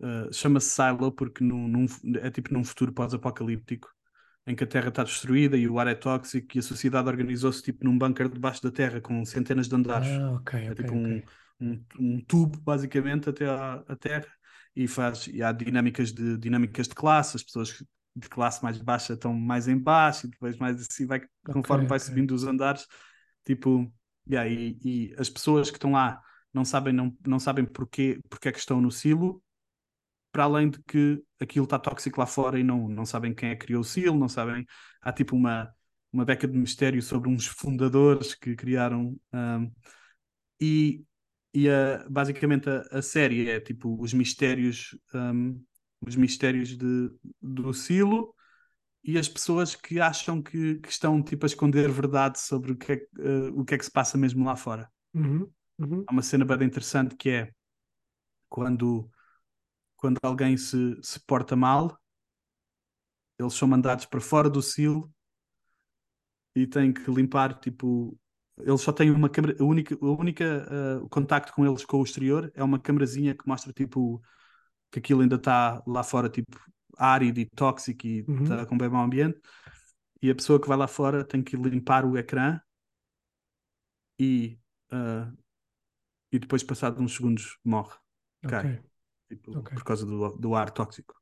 Uh, 0.00 0.32
Chama-se 0.32 0.70
Silo 0.70 1.12
porque 1.12 1.42
num, 1.44 1.68
num- 1.68 1.86
é 2.22 2.30
tipo 2.30 2.52
num 2.52 2.64
futuro 2.64 2.92
pós-apocalíptico 2.92 3.88
em 4.46 4.56
que 4.56 4.64
a 4.64 4.66
Terra 4.66 4.88
está 4.88 5.04
destruída 5.04 5.56
e 5.56 5.68
o 5.68 5.78
ar 5.78 5.86
é 5.86 5.94
tóxico 5.94 6.56
e 6.56 6.60
a 6.60 6.62
sociedade 6.62 7.08
organizou-se 7.08 7.62
tipo 7.62 7.84
num 7.84 7.98
bunker 7.98 8.28
debaixo 8.28 8.62
da 8.62 8.70
Terra 8.70 9.00
com 9.00 9.24
centenas 9.24 9.68
de 9.68 9.74
andares. 9.76 10.08
Ah, 10.08 10.32
ok, 10.34 10.54
É 10.68 10.74
tipo 10.74 10.94
um, 10.96 11.20
ok. 11.20 11.30
um, 11.60 11.84
um 11.98 12.20
tubo, 12.24 12.58
basicamente, 12.60 13.28
até 13.30 13.46
à, 13.48 13.74
à 13.88 13.96
Terra 13.96 14.26
e 14.74 14.86
faz 14.88 15.26
e 15.28 15.42
há 15.42 15.52
dinâmicas 15.52 16.12
de 16.12 16.36
dinâmicas 16.38 16.88
de 16.88 16.94
classe, 16.94 17.36
as 17.36 17.42
pessoas 17.42 17.84
de 18.16 18.28
classe 18.28 18.62
mais 18.62 18.78
baixa 18.78 19.14
estão 19.14 19.34
mais 19.34 19.68
em 19.68 19.78
baixo 19.78 20.26
e 20.26 20.30
depois 20.30 20.56
mais 20.58 20.80
assim 20.80 21.06
vai 21.06 21.20
conforme 21.50 21.86
vai 21.86 21.98
subindo 21.98 22.32
os 22.34 22.44
andares, 22.44 22.86
tipo, 23.44 23.92
yeah, 24.28 24.48
e, 24.50 24.78
e 24.84 25.14
as 25.18 25.28
pessoas 25.30 25.70
que 25.70 25.76
estão 25.76 25.92
lá 25.92 26.20
não 26.52 26.64
sabem 26.64 26.92
não, 26.92 27.16
não 27.26 27.38
sabem 27.38 27.64
porquê, 27.64 28.20
porque 28.28 28.48
é 28.48 28.52
que 28.52 28.58
estão 28.58 28.80
no 28.80 28.90
silo, 28.90 29.42
para 30.32 30.44
além 30.44 30.70
de 30.70 30.82
que 30.84 31.22
aquilo 31.40 31.64
está 31.64 31.78
tóxico 31.78 32.20
lá 32.20 32.26
fora 32.26 32.58
e 32.58 32.64
não, 32.64 32.88
não 32.88 33.04
sabem 33.06 33.34
quem 33.34 33.50
é 33.50 33.56
que 33.56 33.66
criou 33.66 33.80
o 33.82 33.84
silo, 33.84 34.18
não 34.18 34.28
sabem, 34.28 34.66
há 35.00 35.12
tipo 35.12 35.36
uma 35.36 35.72
uma 36.12 36.24
beca 36.24 36.48
de 36.48 36.58
mistério 36.58 37.00
sobre 37.00 37.28
uns 37.30 37.46
fundadores 37.46 38.34
que 38.34 38.56
criaram 38.56 39.16
um, 39.32 39.70
e, 40.60 41.04
e 41.54 41.68
a- 41.68 42.04
basicamente 42.08 42.68
a, 42.70 42.82
a 42.98 43.02
série 43.02 43.48
é 43.50 43.60
tipo 43.60 44.00
os 44.00 44.12
mistérios 44.12 44.96
um, 45.14 45.62
os 46.00 46.16
mistérios 46.16 46.76
de, 46.76 47.10
do 47.42 47.72
silo 47.74 48.34
e 49.04 49.18
as 49.18 49.28
pessoas 49.28 49.74
que 49.76 50.00
acham 50.00 50.42
que, 50.42 50.76
que 50.80 50.88
estão 50.90 51.22
tipo 51.22 51.46
a 51.46 51.48
esconder 51.48 51.90
verdade 51.90 52.40
sobre 52.40 52.72
o 52.72 52.76
que, 52.76 52.92
é, 52.92 52.96
que, 52.98 53.06
eh, 53.20 53.50
o 53.54 53.64
que 53.64 53.74
é 53.74 53.78
que 53.78 53.84
se 53.84 53.90
passa 53.92 54.18
mesmo 54.18 54.44
lá 54.44 54.56
fora. 54.56 54.90
Uhum, 55.14 55.52
uhum. 55.78 56.06
Há 56.06 56.12
uma 56.12 56.22
cena 56.22 56.44
bem 56.44 56.66
interessante 56.66 57.16
que 57.16 57.30
é 57.30 57.52
quando, 58.48 59.10
quando 60.00 60.18
alguém 60.22 60.56
se, 60.56 60.98
se 61.02 61.20
porta 61.20 61.54
mal, 61.54 61.98
eles 63.38 63.54
são 63.54 63.68
mandados 63.68 64.06
para 64.06 64.20
fora 64.20 64.48
do 64.48 64.62
silo 64.62 65.12
e 66.54 66.66
têm 66.66 66.92
que 66.92 67.10
limpar, 67.10 67.58
tipo, 67.60 68.18
eles 68.58 68.80
só 68.80 68.92
têm 68.92 69.10
uma 69.10 69.28
câmera, 69.28 69.56
a 69.60 69.64
única, 69.64 69.94
a 70.00 70.06
única 70.10 70.66
uh, 71.00 71.04
o 71.04 71.08
contacto 71.08 71.52
com 71.52 71.64
eles 71.66 71.84
com 71.84 71.98
o 72.00 72.04
exterior 72.04 72.50
é 72.54 72.62
uma 72.64 72.78
câmerazinha 72.78 73.34
que 73.34 73.46
mostra, 73.46 73.72
tipo, 73.72 74.22
que 74.90 74.98
aquilo 74.98 75.22
ainda 75.22 75.36
está 75.36 75.82
lá 75.86 76.02
fora, 76.02 76.28
tipo, 76.28 76.58
árido 76.96 77.38
e 77.40 77.46
tóxico 77.46 78.06
e 78.06 78.22
Uhum. 78.28 78.42
está 78.42 78.66
com 78.66 78.76
bem 78.76 78.88
mau 78.88 79.04
ambiente. 79.04 79.40
E 80.22 80.30
a 80.30 80.34
pessoa 80.34 80.60
que 80.60 80.68
vai 80.68 80.76
lá 80.76 80.86
fora 80.86 81.24
tem 81.24 81.42
que 81.42 81.56
limpar 81.56 82.04
o 82.04 82.18
ecrã 82.18 82.60
e, 84.18 84.58
uh, 84.92 85.36
e 86.32 86.38
depois, 86.38 86.62
passado 86.62 87.00
uns 87.00 87.14
segundos, 87.14 87.58
morre. 87.64 87.96
Cai. 88.42 88.89
Tipo, 89.30 89.52
Ok. 89.58 89.72
por 89.74 89.84
causa 89.84 90.06
do, 90.06 90.30
do 90.38 90.56
ar 90.56 90.70
tóxico. 90.72 91.14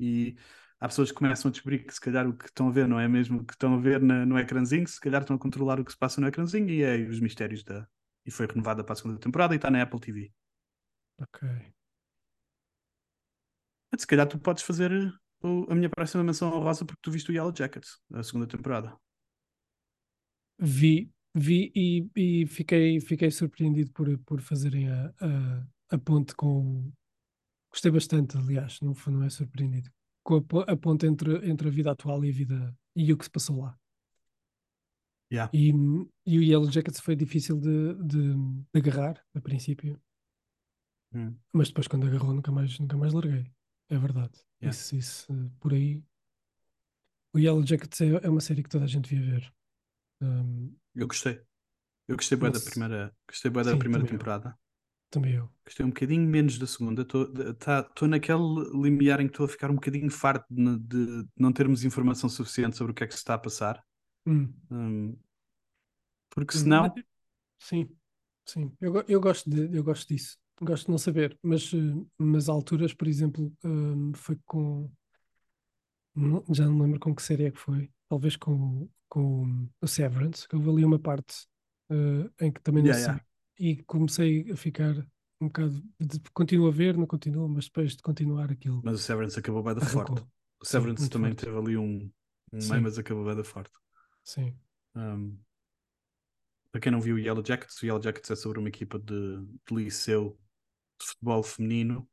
E 0.00 0.36
há 0.80 0.88
pessoas 0.88 1.10
que 1.12 1.18
começam 1.18 1.48
a 1.48 1.52
descobrir 1.52 1.80
que 1.86 1.94
se 1.94 2.00
calhar 2.00 2.28
o 2.28 2.36
que 2.36 2.46
estão 2.46 2.68
a 2.68 2.72
ver 2.72 2.88
não 2.88 3.00
é 3.00 3.08
mesmo 3.08 3.40
o 3.40 3.44
que 3.46 3.54
estão 3.54 3.74
a 3.74 3.78
ver 3.78 4.00
na- 4.02 4.26
no 4.26 4.38
ecrãzinho, 4.38 4.86
se 4.88 5.00
calhar 5.00 5.22
estão 5.22 5.36
a 5.36 5.38
controlar 5.38 5.80
o 5.80 5.84
que 5.84 5.92
se 5.92 5.98
passa 5.98 6.20
no 6.20 6.28
ecrãzinho 6.28 6.68
e 6.70 6.82
é 6.82 6.96
os 7.08 7.20
mistérios 7.20 7.64
da. 7.64 7.88
E 8.26 8.30
foi 8.30 8.46
renovada 8.46 8.84
para 8.84 8.94
a 8.94 8.96
segunda 8.96 9.20
temporada 9.20 9.54
e 9.54 9.58
está 9.58 9.70
na 9.70 9.82
Apple 9.82 10.00
TV. 10.00 10.32
Ok. 11.18 11.44
Mas 13.90 14.02
se 14.02 14.06
calhar 14.06 14.26
tu 14.28 14.38
podes 14.38 14.62
fazer 14.62 14.90
a 15.68 15.74
minha 15.74 15.90
próxima 15.90 16.24
menção 16.24 16.52
honrosa 16.52 16.84
porque 16.84 17.00
tu 17.02 17.10
viste 17.10 17.30
o 17.30 17.34
Yellow 17.34 17.54
Jackets, 17.56 17.98
a 18.12 18.22
segunda 18.22 18.46
temporada. 18.46 18.96
Vi, 20.58 21.10
vi 21.34 21.72
e, 21.74 22.08
e 22.16 22.46
fiquei, 22.46 23.00
fiquei 23.00 23.30
surpreendido 23.30 23.90
por, 23.92 24.16
por 24.18 24.40
fazerem 24.40 24.88
a, 24.88 25.12
a, 25.20 25.66
a 25.96 25.98
ponte 25.98 26.34
com. 26.34 26.90
Gostei 27.74 27.90
bastante, 27.90 28.36
aliás, 28.38 28.80
não, 28.80 28.94
foi, 28.94 29.12
não 29.12 29.24
é 29.24 29.28
surpreendido. 29.28 29.90
Com 30.22 30.36
a, 30.36 30.72
a 30.72 30.76
ponte 30.76 31.06
entre, 31.06 31.50
entre 31.50 31.66
a 31.66 31.70
vida 31.72 31.90
atual 31.90 32.24
e 32.24 32.28
a 32.30 32.32
vida 32.32 32.78
e 32.94 33.12
o 33.12 33.18
que 33.18 33.24
se 33.24 33.30
passou 33.30 33.62
lá. 33.62 33.76
Yeah. 35.32 35.50
E, 35.52 35.70
e 36.24 36.38
o 36.38 36.42
Yellow 36.42 36.70
Jackets 36.70 37.00
foi 37.00 37.16
difícil 37.16 37.58
de, 37.58 37.94
de, 37.94 38.34
de 38.72 38.78
agarrar 38.78 39.20
a 39.34 39.40
princípio, 39.40 40.00
Hum. 41.12 41.36
mas 41.52 41.68
depois 41.68 41.88
quando 41.88 42.06
agarrou 42.06 42.32
nunca 42.32 42.52
mais, 42.52 42.78
nunca 42.78 42.96
mais 42.96 43.12
larguei. 43.12 43.44
É 43.88 43.98
verdade. 43.98 44.38
Yeah. 44.62 44.70
Isso, 44.70 44.96
isso, 44.96 45.50
por 45.58 45.72
aí. 45.72 46.00
O 47.32 47.40
Yellow 47.40 47.66
Jackets 47.66 48.00
é, 48.00 48.06
é 48.22 48.30
uma 48.30 48.40
série 48.40 48.62
que 48.62 48.68
toda 48.68 48.84
a 48.84 48.88
gente 48.88 49.10
devia 49.10 49.32
ver. 49.32 49.54
Um, 50.20 50.76
Eu 50.94 51.08
gostei. 51.08 51.40
Eu 52.06 52.16
gostei 52.16 52.38
bem 52.38 52.52
da 52.52 52.60
primeira, 52.60 53.16
gostei 53.28 53.50
bem 53.50 53.64
da 53.64 53.76
primeira 53.76 54.06
temporada. 54.06 54.56
Também 55.14 55.34
eu. 55.34 55.48
Gostei 55.64 55.86
um 55.86 55.90
bocadinho 55.90 56.28
menos 56.28 56.58
da 56.58 56.66
segunda. 56.66 57.02
Estou 57.02 58.08
naquele 58.08 58.42
limiar 58.74 59.20
em 59.20 59.26
que 59.26 59.32
estou 59.32 59.46
a 59.46 59.48
ficar 59.48 59.70
um 59.70 59.76
bocadinho 59.76 60.10
farto 60.10 60.46
de, 60.50 60.78
de 60.78 61.28
não 61.38 61.52
termos 61.52 61.84
informação 61.84 62.28
suficiente 62.28 62.76
sobre 62.76 62.92
o 62.92 62.94
que 62.94 63.04
é 63.04 63.06
que 63.06 63.14
se 63.14 63.18
está 63.18 63.34
a 63.34 63.38
passar. 63.38 63.82
Hum. 64.26 64.52
Hum, 64.70 65.16
porque 66.30 66.56
Hum, 66.56 66.60
senão, 66.60 66.94
Sim, 67.58 67.88
sim. 68.44 68.72
Eu, 68.80 69.02
eu 69.08 69.20
gosto 69.20 69.48
de, 69.48 69.74
eu 69.74 69.82
gosto 69.82 70.08
disso. 70.08 70.36
Gosto 70.60 70.86
de 70.86 70.90
não 70.90 70.98
saber. 70.98 71.38
Mas, 71.42 71.72
eh, 71.72 72.06
mas 72.18 72.48
alturas, 72.48 72.92
por 72.92 73.08
exemplo, 73.08 73.52
hum, 73.64 74.12
foi 74.14 74.38
com. 74.44 74.90
já 76.52 76.66
não 76.66 76.78
lembro 76.82 77.00
com 77.00 77.14
que 77.14 77.22
série 77.22 77.46
é 77.46 77.50
que 77.50 77.58
foi. 77.58 77.90
Talvez 78.08 78.36
com, 78.36 78.88
com 79.08 79.68
o 79.80 79.86
Severance, 79.86 80.46
que 80.46 80.56
houve 80.56 80.68
ali 80.70 80.84
uma 80.84 80.98
parte 80.98 81.46
eh, 81.90 82.44
em 82.46 82.52
que 82.52 82.60
também 82.60 82.82
não 82.82 82.92
Yeah, 82.92 83.00
se 83.00 83.06
yeah. 83.06 83.24
E 83.58 83.82
comecei 83.84 84.50
a 84.50 84.56
ficar 84.56 84.94
um 85.40 85.46
bocado. 85.46 85.82
De, 86.00 86.20
continuo 86.32 86.68
a 86.68 86.70
ver, 86.70 86.96
não 86.96 87.06
continuo, 87.06 87.48
mas 87.48 87.66
depois 87.66 87.96
de 87.96 88.02
continuar 88.02 88.50
aquilo. 88.50 88.80
mas 88.84 89.00
o 89.00 89.02
Severance 89.02 89.38
acabou 89.38 89.62
bem 89.62 89.74
da 89.74 89.80
forte. 89.80 90.22
O 90.60 90.64
Severance 90.64 91.02
muito 91.02 91.12
também 91.12 91.30
forte. 91.32 91.44
teve 91.44 91.58
ali 91.58 91.76
um, 91.76 92.10
um 92.52 92.60
Sim. 92.60 92.70
meio, 92.70 92.82
mas 92.82 92.98
acabou 92.98 93.24
bem 93.24 93.36
da 93.36 93.44
forte. 93.44 93.72
Sim. 94.22 94.54
Hum, 94.96 95.36
para 96.70 96.80
quem 96.80 96.90
não 96.90 97.00
viu 97.00 97.16
o 97.16 97.18
Yellow 97.18 97.44
Jackets, 97.44 97.80
o 97.82 97.86
Yellow 97.86 98.02
Jackets 98.02 98.30
é 98.30 98.36
sobre 98.36 98.58
uma 98.58 98.68
equipa 98.68 98.98
de, 98.98 99.44
de 99.44 99.74
liceu 99.74 100.38
de 100.98 101.06
futebol 101.06 101.42
feminino 101.42 102.08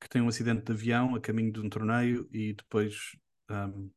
que 0.00 0.08
tem 0.08 0.22
um 0.22 0.28
acidente 0.28 0.62
de 0.62 0.72
avião 0.72 1.14
a 1.14 1.20
caminho 1.20 1.52
de 1.52 1.60
um 1.60 1.68
torneio 1.68 2.28
e 2.32 2.52
depois 2.52 3.16
hum, 3.50 3.90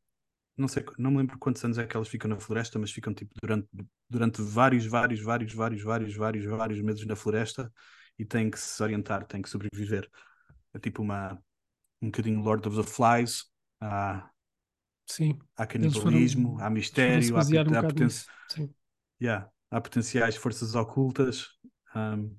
não 0.56 0.68
sei, 0.68 0.84
não 0.98 1.10
me 1.10 1.18
lembro 1.18 1.38
quantos 1.38 1.64
anos 1.64 1.78
é 1.78 1.86
que 1.86 1.96
elas 1.96 2.08
ficam 2.08 2.28
na 2.28 2.38
floresta, 2.38 2.78
mas 2.78 2.90
ficam 2.92 3.14
tipo 3.14 3.32
durante, 3.42 3.68
durante 4.08 4.42
vários, 4.42 4.86
vários, 4.86 5.20
vários, 5.22 5.52
vários, 5.52 5.82
vários, 5.82 6.14
vários, 6.16 6.44
vários 6.44 6.80
meses 6.82 7.06
na 7.06 7.16
floresta 7.16 7.72
e 8.18 8.24
têm 8.24 8.50
que 8.50 8.58
se 8.58 8.82
orientar, 8.82 9.26
têm 9.26 9.42
que 9.42 9.48
sobreviver. 9.50 10.08
É 10.74 10.78
tipo 10.78 11.02
uma 11.02 11.42
um 12.02 12.06
bocadinho 12.08 12.40
Lord 12.42 12.68
of 12.68 12.76
the 12.76 12.84
Flies, 12.84 13.44
há, 13.80 14.30
Sim. 15.06 15.38
há 15.56 15.66
foram- 15.92 16.26
canibalismo, 16.26 16.58
há 16.60 16.70
foram 17.04 17.22
se 17.22 17.32
mistério, 17.32 17.36
há, 17.36 17.42
um 17.42 17.74
há, 17.78 17.84
poten-. 17.84 18.08
Yeah, 19.20 19.50
há 19.70 19.80
potenciais 19.80 20.36
forças 20.36 20.74
ocultas. 20.74 21.48
um, 21.94 22.36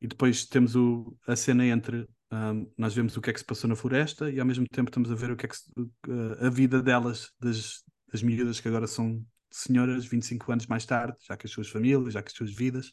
e 0.00 0.06
depois 0.06 0.44
temos 0.46 0.76
o, 0.76 1.16
a 1.26 1.36
cena 1.36 1.64
entre 1.66 2.06
um, 2.34 2.72
nós 2.78 2.94
vemos 2.94 3.16
o 3.16 3.20
que 3.20 3.30
é 3.30 3.32
que 3.32 3.38
se 3.40 3.44
passou 3.46 3.68
na 3.68 3.76
floresta 3.76 4.30
e 4.30 4.40
ao 4.40 4.46
mesmo 4.46 4.66
tempo 4.68 4.90
estamos 4.90 5.10
a 5.10 5.14
ver 5.14 5.30
o 5.30 5.36
que 5.36 5.46
é 5.46 5.48
que 5.48 5.56
se- 5.56 5.70
uh, 5.80 6.46
a 6.46 6.50
vida 6.50 6.82
delas, 6.82 7.30
das, 7.40 7.84
das 8.12 8.22
miúdas 8.22 8.60
que 8.60 8.68
agora 8.68 8.86
são 8.86 9.24
senhoras 9.50 10.04
25 10.06 10.50
anos 10.52 10.66
mais 10.66 10.84
tarde, 10.86 11.16
já 11.26 11.36
com 11.36 11.46
as 11.46 11.52
suas 11.52 11.68
famílias, 11.68 12.12
já 12.14 12.22
com 12.22 12.28
as 12.28 12.34
suas 12.34 12.52
vidas, 12.54 12.92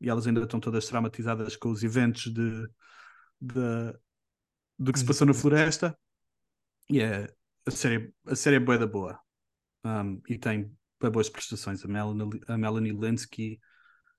e 0.00 0.08
elas 0.10 0.26
ainda 0.26 0.42
estão 0.42 0.60
todas 0.60 0.86
traumatizadas 0.86 1.56
com 1.56 1.70
os 1.70 1.82
eventos 1.84 2.32
de, 2.32 2.68
de- 3.40 3.94
do 4.78 4.92
que 4.92 4.98
se 4.98 5.04
passou 5.06 5.26
na 5.26 5.34
floresta. 5.34 5.98
E 6.90 7.00
é 7.00 7.32
a 7.66 7.70
série, 7.70 8.12
a 8.26 8.36
série 8.36 8.56
é 8.56 8.60
bué 8.60 8.78
da 8.78 8.86
boa. 8.86 9.20
Um, 9.84 10.22
e 10.28 10.38
tem 10.38 10.76
boas 11.12 11.28
prestações. 11.30 11.84
A 11.84 11.88
Melanie, 11.88 12.40
a 12.48 12.58
Melanie 12.58 12.92
Linsky, 12.92 13.60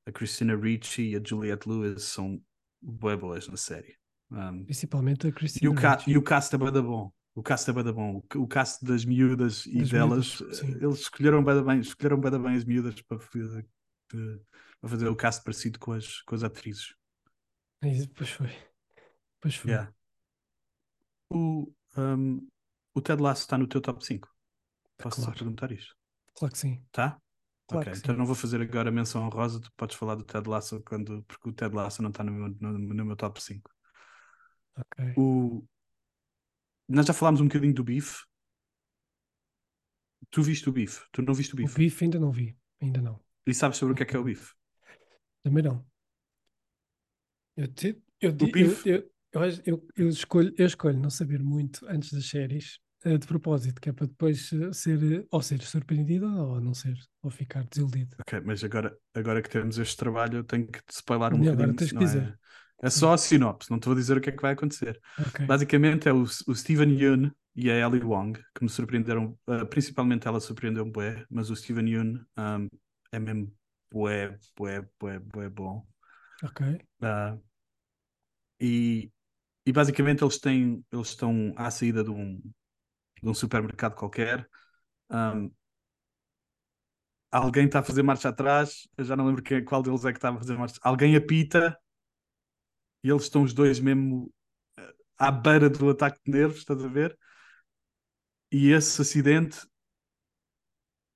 a 0.08 0.14
Christina 0.14 0.56
Ricci 0.58 1.12
e 1.12 1.18
a 1.18 1.22
Juliette 1.26 1.70
Lewis 1.70 2.04
são 2.06 2.44
bué 2.82 3.18
boas 3.18 3.48
na 3.50 3.58
série. 3.58 3.98
Um, 4.32 4.64
Principalmente 4.64 5.28
a 5.28 5.30
e, 5.30 5.34
Cristina 5.34 5.70
o 5.70 5.76
ca 5.76 6.02
e 6.08 6.18
o 6.18 6.24
cast 6.24 6.56
é 6.56 6.58
bué 6.58 6.72
da 6.72 6.82
bom. 6.82 7.12
O 7.36 7.44
cast 7.44 7.70
é 7.70 7.74
bué 7.74 7.84
da 7.84 7.92
bom. 7.94 8.22
O, 8.36 8.48
cast 8.48 8.84
das 8.86 9.04
miúdas 9.06 9.66
e 9.66 9.80
Das 9.80 9.90
delas, 9.90 10.40
miúdas, 10.40 10.58
sim. 10.58 10.72
eles 10.72 11.00
escolheram 11.00 11.44
bué 11.44 11.56
da 11.56 11.64
bem, 11.64 11.80
escolheram 11.80 12.20
bué 12.20 12.32
da 12.32 12.40
bem 12.40 12.56
as 12.56 12.64
miúdas 12.66 13.02
para 13.02 13.20
fazer, 13.20 13.68
para 14.10 14.90
fazer 14.90 15.08
o 15.08 15.16
cast 15.16 15.44
parecido 15.44 15.80
com 15.80 15.94
as, 15.94 16.22
com 16.22 16.36
as 16.36 16.44
atrizes. 16.44 16.96
Pois 18.16 18.30
foi. 18.30 18.50
Pois 19.40 19.56
foi. 19.56 19.72
Yeah. 19.72 19.94
O, 21.30 21.72
um, 21.98 22.48
o 22.94 23.02
Ted 23.02 23.22
Lasso 23.22 23.42
está 23.42 23.58
no 23.58 23.68
teu 23.68 23.82
top 23.82 24.06
5. 24.06 24.30
Posso 24.98 25.18
só 25.18 25.24
Claro. 25.24 25.40
perguntar 25.40 25.72
isto? 25.72 25.96
Claro 26.36 26.52
que 26.54 26.60
sim. 26.60 26.84
Tá? 26.92 27.20
Claro 27.68 27.90
ok, 27.90 28.00
então 28.00 28.14
sim. 28.14 28.20
não 28.20 28.26
vou 28.26 28.36
fazer 28.36 28.62
agora 28.62 28.90
a 28.90 28.92
menção 28.92 29.24
honrosa, 29.24 29.60
tu 29.60 29.72
podes 29.76 29.96
falar 29.96 30.16
do 30.16 30.24
Ted 30.24 30.48
Lasso 30.48 30.82
quando, 30.84 31.24
porque 31.24 31.50
o 31.50 31.54
Ted 31.54 31.74
Lasso 31.74 32.02
não 32.02 32.10
está 32.10 32.24
no 32.24 32.32
meu, 32.32 32.50
no, 32.60 32.78
no 32.78 33.06
meu 33.06 33.16
top 33.16 33.42
5. 33.42 33.72
Ok. 34.76 35.00
O... 35.16 35.64
Nós 36.88 37.08
já 37.08 37.14
falámos 37.14 37.42
um 37.42 37.48
bocadinho 37.48 37.74
do 37.74 37.84
bife. 37.84 38.24
Tu 40.32 40.42
viste 40.44 40.68
o 40.70 40.74
bife? 40.74 41.06
Tu 41.12 41.22
não 41.22 41.34
viste 41.36 41.54
o 41.54 41.58
O 41.60 41.68
bife? 41.68 41.78
bife 41.78 42.04
ainda 42.04 42.20
não 42.20 42.32
vi. 42.32 42.56
Ainda 42.82 43.02
não. 43.02 43.20
E 43.46 43.54
sabes 43.54 43.78
sobre 43.78 43.94
o 43.94 43.96
que 43.98 44.04
é 44.04 44.06
que 44.08 44.16
é 44.16 44.20
o 44.20 44.24
bife? 44.24 44.54
Também 45.44 45.64
não. 45.64 45.86
Eu, 47.56 47.68
te- 47.68 48.02
eu, 48.22 48.32
eu, 48.40 48.50
bife? 48.52 48.86
eu, 48.86 49.12
eu, 49.34 49.42
eu, 49.66 49.88
eu 49.96 50.10
escolho, 50.10 50.54
eu 50.58 50.66
escolho 50.66 50.98
não 51.00 51.10
saber 51.10 51.42
muito 51.44 51.86
antes 51.88 52.12
das 52.12 52.26
séries, 52.28 52.80
eh, 53.04 53.18
de 53.18 53.28
propósito, 53.28 53.82
que 53.82 53.90
é 53.90 53.94
para 53.94 54.08
depois 54.08 54.52
eh, 54.54 54.74
ser 54.74 55.22
eh, 55.22 55.28
ou 55.32 55.42
ser 55.42 55.62
surpreendido 55.62 56.26
ou 56.28 56.62
não 56.62 56.74
ser, 56.74 56.98
ou 57.22 57.30
ficar 57.30 57.64
desiludido. 57.68 58.18
Ok, 58.20 58.34
mas 58.46 58.64
agora, 58.64 58.98
agora 59.14 59.42
que 59.42 59.50
temos 59.50 59.78
este 59.80 59.98
trabalho, 59.98 60.38
eu 60.40 60.44
tenho 60.44 60.68
que 60.68 60.80
te 60.84 60.92
spoiler 60.94 61.34
um 61.34 61.40
agora 61.52 61.74
bocadinho. 61.74 61.74
tens 61.74 61.92
que 61.92 61.98
senão 61.98 62.04
dizer. 62.04 62.24
É, 62.24 62.38
é 62.82 62.90
só 62.90 63.14
a 63.14 63.18
sinopse, 63.18 63.70
não 63.70 63.80
te 63.80 63.86
vou 63.86 63.96
dizer 63.96 64.18
o 64.18 64.22
que 64.22 64.30
é 64.30 64.32
que 64.32 64.42
vai 64.42 64.54
acontecer. 64.54 65.00
Ok. 65.20 65.46
Basicamente 65.46 66.10
é 66.10 66.14
o, 66.14 66.24
o 66.24 66.56
Steven 66.56 66.90
Yeun 66.90 67.32
e 67.56 67.70
a 67.70 67.76
Ellie 67.76 68.04
Wong 68.04 68.40
que 68.56 68.64
me 68.64 68.70
surpreenderam, 68.70 69.38
uh, 69.48 69.66
principalmente 69.68 70.28
ela 70.28 70.40
surpreendeu-me 70.40 70.92
bué, 70.92 71.26
mas 71.30 71.50
o 71.50 71.56
Steven 71.56 71.88
Yeun 71.88 72.26
um, 72.38 72.68
é 73.12 73.20
mesmo 73.20 73.54
bué, 73.92 74.38
bué, 74.58 74.88
bué, 75.00 75.20
bué 75.20 75.50
bom. 75.50 75.86
Ok. 76.44 76.66
Uh, 77.02 77.40
e, 78.60 79.12
e 79.66 79.72
basicamente 79.72 80.24
eles 80.24 80.40
têm, 80.40 80.84
eles 80.92 81.10
estão 81.10 81.54
à 81.56 81.70
saída 81.70 82.04
de 82.04 82.10
um, 82.10 82.42
de 83.22 83.30
um 83.30 83.34
supermercado 83.34 83.96
qualquer. 83.96 84.50
Um, 85.10 85.52
alguém 87.30 87.66
está 87.66 87.80
a 87.80 87.84
fazer 87.84 88.02
marcha 88.02 88.30
atrás, 88.30 88.88
eu 88.98 89.06
já 89.06 89.16
não 89.16 89.28
lembro 89.28 89.44
quem, 89.44 89.64
qual 89.64 89.84
deles 89.84 90.04
é 90.04 90.12
que 90.12 90.18
estava 90.18 90.38
a 90.38 90.40
fazer 90.40 90.58
marcha. 90.58 90.80
Alguém 90.82 91.16
apita 91.16 91.78
e 93.04 93.10
eles 93.10 93.24
estão 93.24 93.44
os 93.44 93.54
dois 93.54 93.80
mesmo 93.80 94.32
eh, 94.78 94.94
à 95.18 95.32
beira 95.32 95.70
do 95.70 95.90
ataque 95.90 96.20
de 96.26 96.32
nervos, 96.32 96.60
estás 96.60 96.84
a 96.84 96.88
ver? 96.88 97.18
E 98.52 98.72
esse 98.72 99.02
acidente 99.02 99.60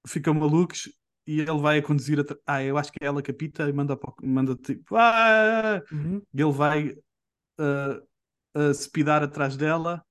ficam 0.08 0.34
malucos 0.34 0.90
e 1.28 1.40
ele 1.42 1.60
vai 1.60 1.80
a 1.80 1.84
conduzir 1.84 2.20
atra- 2.20 2.38
Ah, 2.46 2.64
eu 2.64 2.78
acho 2.78 2.92
que 2.92 3.00
é 3.04 3.08
ela 3.08 3.22
que 3.22 3.32
apita 3.32 3.68
e 3.68 3.74
manda, 3.74 3.98
manda 4.24 4.56
tipo. 4.56 4.96
Ah! 4.96 5.82
Uhum. 5.92 6.22
E 6.34 6.42
ele 6.42 6.52
vai 6.52 6.96
a, 7.60 8.70
a 8.70 8.74
speedar 8.74 9.24
atrás 9.24 9.58
dela 9.58 10.06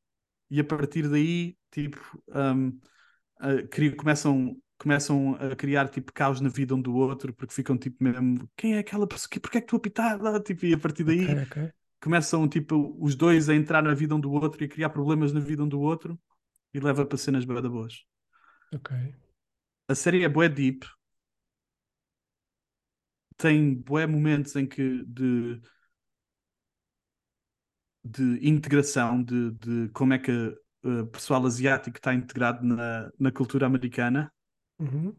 e 0.50 0.60
a 0.60 0.64
partir 0.64 1.08
daí, 1.10 1.56
tipo, 1.72 1.98
um, 2.28 2.78
a- 3.40 3.62
cri- 3.70 3.96
começam, 3.96 4.56
começam 4.78 5.34
a 5.36 5.56
criar 5.56 5.88
tipo 5.88 6.12
caos 6.12 6.40
na 6.40 6.48
vida 6.48 6.74
um 6.74 6.80
do 6.82 6.94
outro 6.96 7.32
porque 7.34 7.54
ficam 7.54 7.76
tipo 7.78 8.02
mesmo, 8.02 8.48
quem 8.56 8.74
é 8.76 8.78
aquela 8.80 9.06
pessoa? 9.06 9.28
Que- 9.30 9.40
Porquê 9.40 9.58
é 9.58 9.60
que 9.60 9.66
tu 9.68 9.76
a 9.76 9.80
pitada? 9.80 10.40
Tipo, 10.42 10.66
e 10.66 10.74
a 10.74 10.78
partir 10.78 11.04
daí 11.04 11.28
Ok, 11.28 11.28
ok. 11.42 11.74
começam 12.02 12.48
tipo 12.48 12.96
os 13.00 13.14
dois 13.16 13.48
a 13.48 13.54
entrar 13.56 13.82
na 13.82 13.94
vida 13.94 14.14
um 14.14 14.20
do 14.20 14.32
outro 14.32 14.62
e 14.62 14.66
a 14.66 14.68
criar 14.70 14.90
problemas 14.90 15.32
na 15.32 15.40
vida 15.40 15.62
um 15.64 15.68
do 15.68 15.80
outro 15.80 16.18
e 16.74 16.80
leva 16.80 17.06
para 17.06 17.18
cenas 17.18 17.44
bué 17.46 17.62
da 17.62 17.68
boas. 17.70 18.04
Ok. 18.72 18.90
A 19.88 19.94
série 19.94 20.24
é 20.24 20.28
bué 20.28 20.48
deep. 20.48 20.84
Tem 23.36 23.74
bué 23.74 24.06
momentos 24.06 24.54
em 24.56 24.66
que 24.66 25.04
de, 25.06 25.60
de 28.04 28.38
integração, 28.48 29.22
de, 29.22 29.50
de 29.52 29.88
como 29.90 30.12
é 30.14 30.18
que 30.18 30.30
uh, 30.32 31.00
o 31.02 31.06
pessoal 31.06 31.44
asiático 31.46 31.96
está 31.96 32.14
integrado 32.14 32.64
na, 32.64 33.10
na 33.18 33.32
cultura 33.32 33.66
americana. 33.66 34.32
Uhum. 34.84 35.16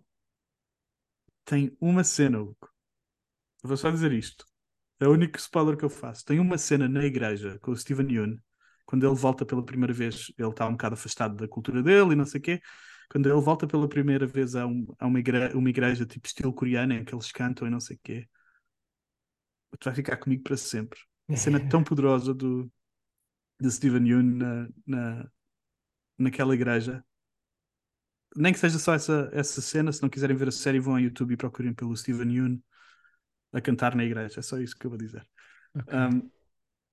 Tem 1.43 1.75
uma 1.81 2.03
cena, 2.03 2.39
Hugo. 2.39 2.69
Eu 3.63 3.69
Vou 3.69 3.77
só 3.77 3.89
dizer 3.91 4.11
isto. 4.11 4.45
É 4.99 5.07
o 5.07 5.13
único 5.13 5.37
spoiler 5.37 5.77
que 5.77 5.85
eu 5.85 5.89
faço. 5.89 6.25
Tem 6.25 6.39
uma 6.39 6.57
cena 6.57 6.87
na 6.89 7.05
igreja 7.05 7.59
com 7.61 7.71
o 7.71 7.77
Steven 7.77 8.11
Yeun, 8.11 8.37
quando 8.85 9.05
ele 9.07 9.15
volta 9.15 9.45
pela 9.45 9.65
primeira 9.65 9.93
vez, 9.93 10.31
ele 10.37 10.49
está 10.49 10.67
um 10.67 10.71
bocado 10.73 10.95
afastado 10.95 11.35
da 11.35 11.47
cultura 11.47 11.83
dele 11.83 12.13
e 12.13 12.15
não 12.15 12.25
sei 12.25 12.39
o 12.39 12.43
quê. 12.43 12.61
Quando 13.09 13.27
ele 13.29 13.41
volta 13.41 13.67
pela 13.67 13.89
primeira 13.89 14.27
vez 14.27 14.55
a, 14.55 14.65
um- 14.67 14.87
a 14.99 15.07
uma, 15.07 15.19
igreja, 15.19 15.57
uma 15.57 15.69
igreja 15.69 16.05
tipo 16.05 16.27
estilo 16.27 16.53
coreano, 16.53 16.93
em 16.93 17.05
que 17.05 17.13
eles 17.15 17.31
cantam 17.31 17.67
e 17.67 17.71
não 17.71 17.79
sei 17.79 17.97
o 17.97 17.99
quê, 18.03 18.27
tu 19.79 19.85
vai 19.85 19.95
ficar 19.95 20.17
comigo 20.17 20.43
para 20.43 20.57
sempre. 20.57 20.99
A 21.33 21.35
cena 21.37 21.59
tão 21.59 21.83
poderosa 21.83 22.33
do, 22.33 22.71
do 23.59 23.71
Steven 23.71 24.07
Yeun 24.07 24.23
na, 24.37 24.69
na, 24.87 25.31
naquela 26.19 26.55
igreja. 26.55 27.05
Nem 28.35 28.53
que 28.53 28.59
seja 28.59 28.79
só 28.79 28.93
essa, 28.93 29.29
essa 29.33 29.61
cena, 29.61 29.91
se 29.93 30.01
não 30.01 30.09
quiserem 30.09 30.35
ver 30.35 30.49
a 30.49 30.51
série, 30.51 30.79
vão 30.79 30.93
ao 30.95 30.99
YouTube 30.99 31.33
e 31.33 31.37
procurem 31.37 31.73
pelo 31.73 31.95
Steven 31.95 32.31
Yeun 32.33 32.59
a 33.53 33.61
cantar 33.61 33.95
na 33.95 34.03
igreja. 34.03 34.39
É 34.39 34.43
só 34.43 34.59
isso 34.59 34.77
que 34.77 34.85
eu 34.85 34.91
vou 34.91 34.99
dizer. 34.99 35.27
ok. 35.75 35.93
Um, 35.93 36.29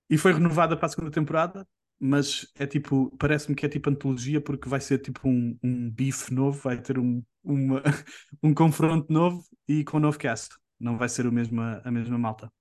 e 0.09 0.17
foi 0.17 0.33
renovada 0.33 0.77
para 0.77 0.87
a 0.87 0.89
segunda 0.89 1.11
temporada, 1.11 1.67
mas 1.99 2.47
é 2.55 2.67
tipo, 2.67 3.15
parece-me 3.17 3.55
que 3.55 3.65
é 3.65 3.69
tipo 3.69 3.89
antologia 3.89 4.41
porque 4.41 4.69
vai 4.69 4.81
ser 4.81 4.99
tipo 4.99 5.27
um, 5.29 5.57
um 5.63 5.91
bife 5.91 6.33
novo, 6.33 6.59
vai 6.61 6.81
ter 6.81 6.99
um, 6.99 7.23
uma, 7.43 7.81
um 8.43 8.53
confronto 8.53 9.11
novo 9.11 9.43
e 9.67 9.83
com 9.83 9.97
um 9.97 10.01
novo 10.01 10.19
cast. 10.19 10.55
Não 10.79 10.97
vai 10.97 11.09
ser 11.09 11.27
o 11.27 11.31
mesmo, 11.31 11.61
a 11.61 11.91
mesma 11.91 12.17
malta. 12.17 12.51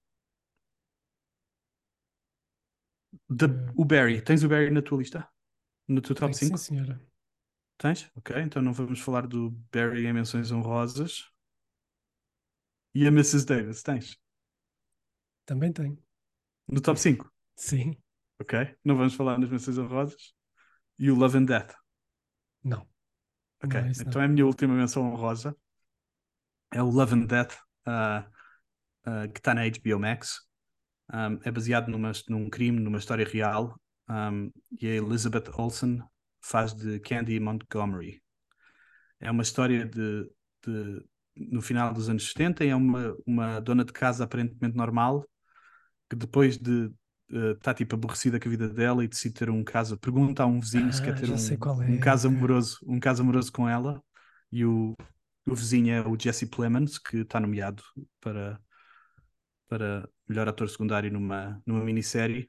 Eh, 3.41 3.47
o 3.77 3.85
Barry, 3.85 4.21
tens 4.23 4.43
o 4.45 4.49
Barry 4.49 4.71
na 4.71 4.83
tua 4.83 4.99
lista? 4.99 5.29
No 5.89 6.01
teu 6.03 6.15
top 6.17 6.35
Sim, 6.35 6.39
5? 6.39 6.57
sim, 6.57 6.57
senhora. 6.57 7.01
Tens? 7.79 8.11
Ok, 8.17 8.35
então 8.41 8.63
não 8.63 8.73
vamos 8.73 9.01
falar 9.01 9.27
do 9.27 9.51
Barry 9.73 10.07
em 10.07 10.13
menções 10.15 10.51
honrosas. 10.51 11.31
E 12.95 13.07
a 13.07 13.11
Mrs. 13.11 13.45
Davis, 13.45 13.83
tens? 13.83 14.19
Também 15.47 15.73
tenho. 15.73 15.97
No 16.69 16.81
top 16.81 16.99
5? 16.99 17.31
Sim. 17.57 17.97
Ok, 18.41 18.55
não 18.85 18.97
vamos 18.97 19.15
falar 19.15 19.39
nas 19.39 19.49
menções 19.51 19.79
honrosas. 19.79 20.35
E 20.99 21.11
o 21.11 21.17
Love 21.17 21.39
and 21.39 21.47
Death? 21.47 21.75
Não. 22.65 22.89
Ok, 23.65 23.75
Não, 23.75 23.87
então 23.99 24.21
não. 24.21 24.23
é 24.23 24.25
a 24.27 24.29
minha 24.29 24.45
última 24.47 24.75
menção 24.75 25.03
honrosa. 25.11 25.57
É 26.73 26.83
o 26.83 26.91
Love 26.91 27.15
and 27.15 27.27
Death, 27.27 27.57
ah, 27.87 28.27
ah, 29.05 29.29
que 29.29 29.39
está 29.41 29.55
na 29.55 29.67
HBO 29.67 29.99
Max. 30.01 30.41
Um, 31.13 31.41
é 31.45 31.51
baseado 31.53 31.89
numa, 31.91 32.13
num 32.29 32.51
crime, 32.51 32.81
numa 32.81 32.99
história 32.99 33.27
real. 33.27 33.81
um, 34.09 34.51
e 34.81 34.87
a 34.89 34.97
Elizabeth 34.97 35.51
Olsen 35.59 36.01
faz 36.43 36.75
de 36.75 37.01
Candy 37.01 37.39
Montgomery. 37.41 38.23
É 39.21 39.31
uma 39.31 39.43
história 39.43 39.87
de, 39.87 40.25
de- 40.67 41.05
no 41.37 41.63
final 41.63 41.93
dos 41.93 42.09
anos 42.09 42.29
70 42.29 42.65
e 42.65 42.69
é 42.69 42.77
uma, 42.77 43.17
uma 43.27 43.61
dona 43.61 43.85
de 43.85 43.93
casa 43.93 44.25
aparentemente 44.25 44.77
normal 44.77 45.25
que 46.11 46.17
depois 46.17 46.59
de 46.59 46.91
estar 47.31 47.75
tipo 47.75 47.95
aborrecida 47.95 48.39
com 48.41 48.49
a 48.49 48.51
vida 48.51 48.69
dela 48.69 49.05
e 49.05 49.09
decide 49.09 49.35
ter 49.35 49.51
um 49.51 49.65
caso, 49.65 49.99
pergunta 49.99 50.43
a 50.43 50.47
um 50.47 50.61
vizinho 50.61 50.93
se 50.93 51.01
Ah, 51.01 51.03
quer 51.03 51.15
ter 51.15 51.31
já 51.31 51.37
um, 51.37 51.57
qual 51.57 51.83
um 51.87 51.99
é, 51.99 51.99
caso 51.99 52.29
amoroso, 52.29 52.79
um 52.87 53.01
caso 53.01 53.23
amoroso 53.23 53.53
com 53.53 53.69
ela 53.69 54.03
e 54.53 54.65
o, 54.65 54.95
o 55.47 55.55
vizinho 55.55 55.93
é 55.95 56.07
o 56.07 56.19
Jesse 56.19 56.47
Plemons 56.47 56.99
que 56.99 57.19
está 57.19 57.41
nomeado 57.41 57.83
para 58.21 58.61
para 59.69 60.09
melhor 60.29 60.49
ator 60.49 60.69
secundário 60.69 61.11
numa, 61.13 61.61
numa 61.67 61.85
minissérie. 61.85 62.49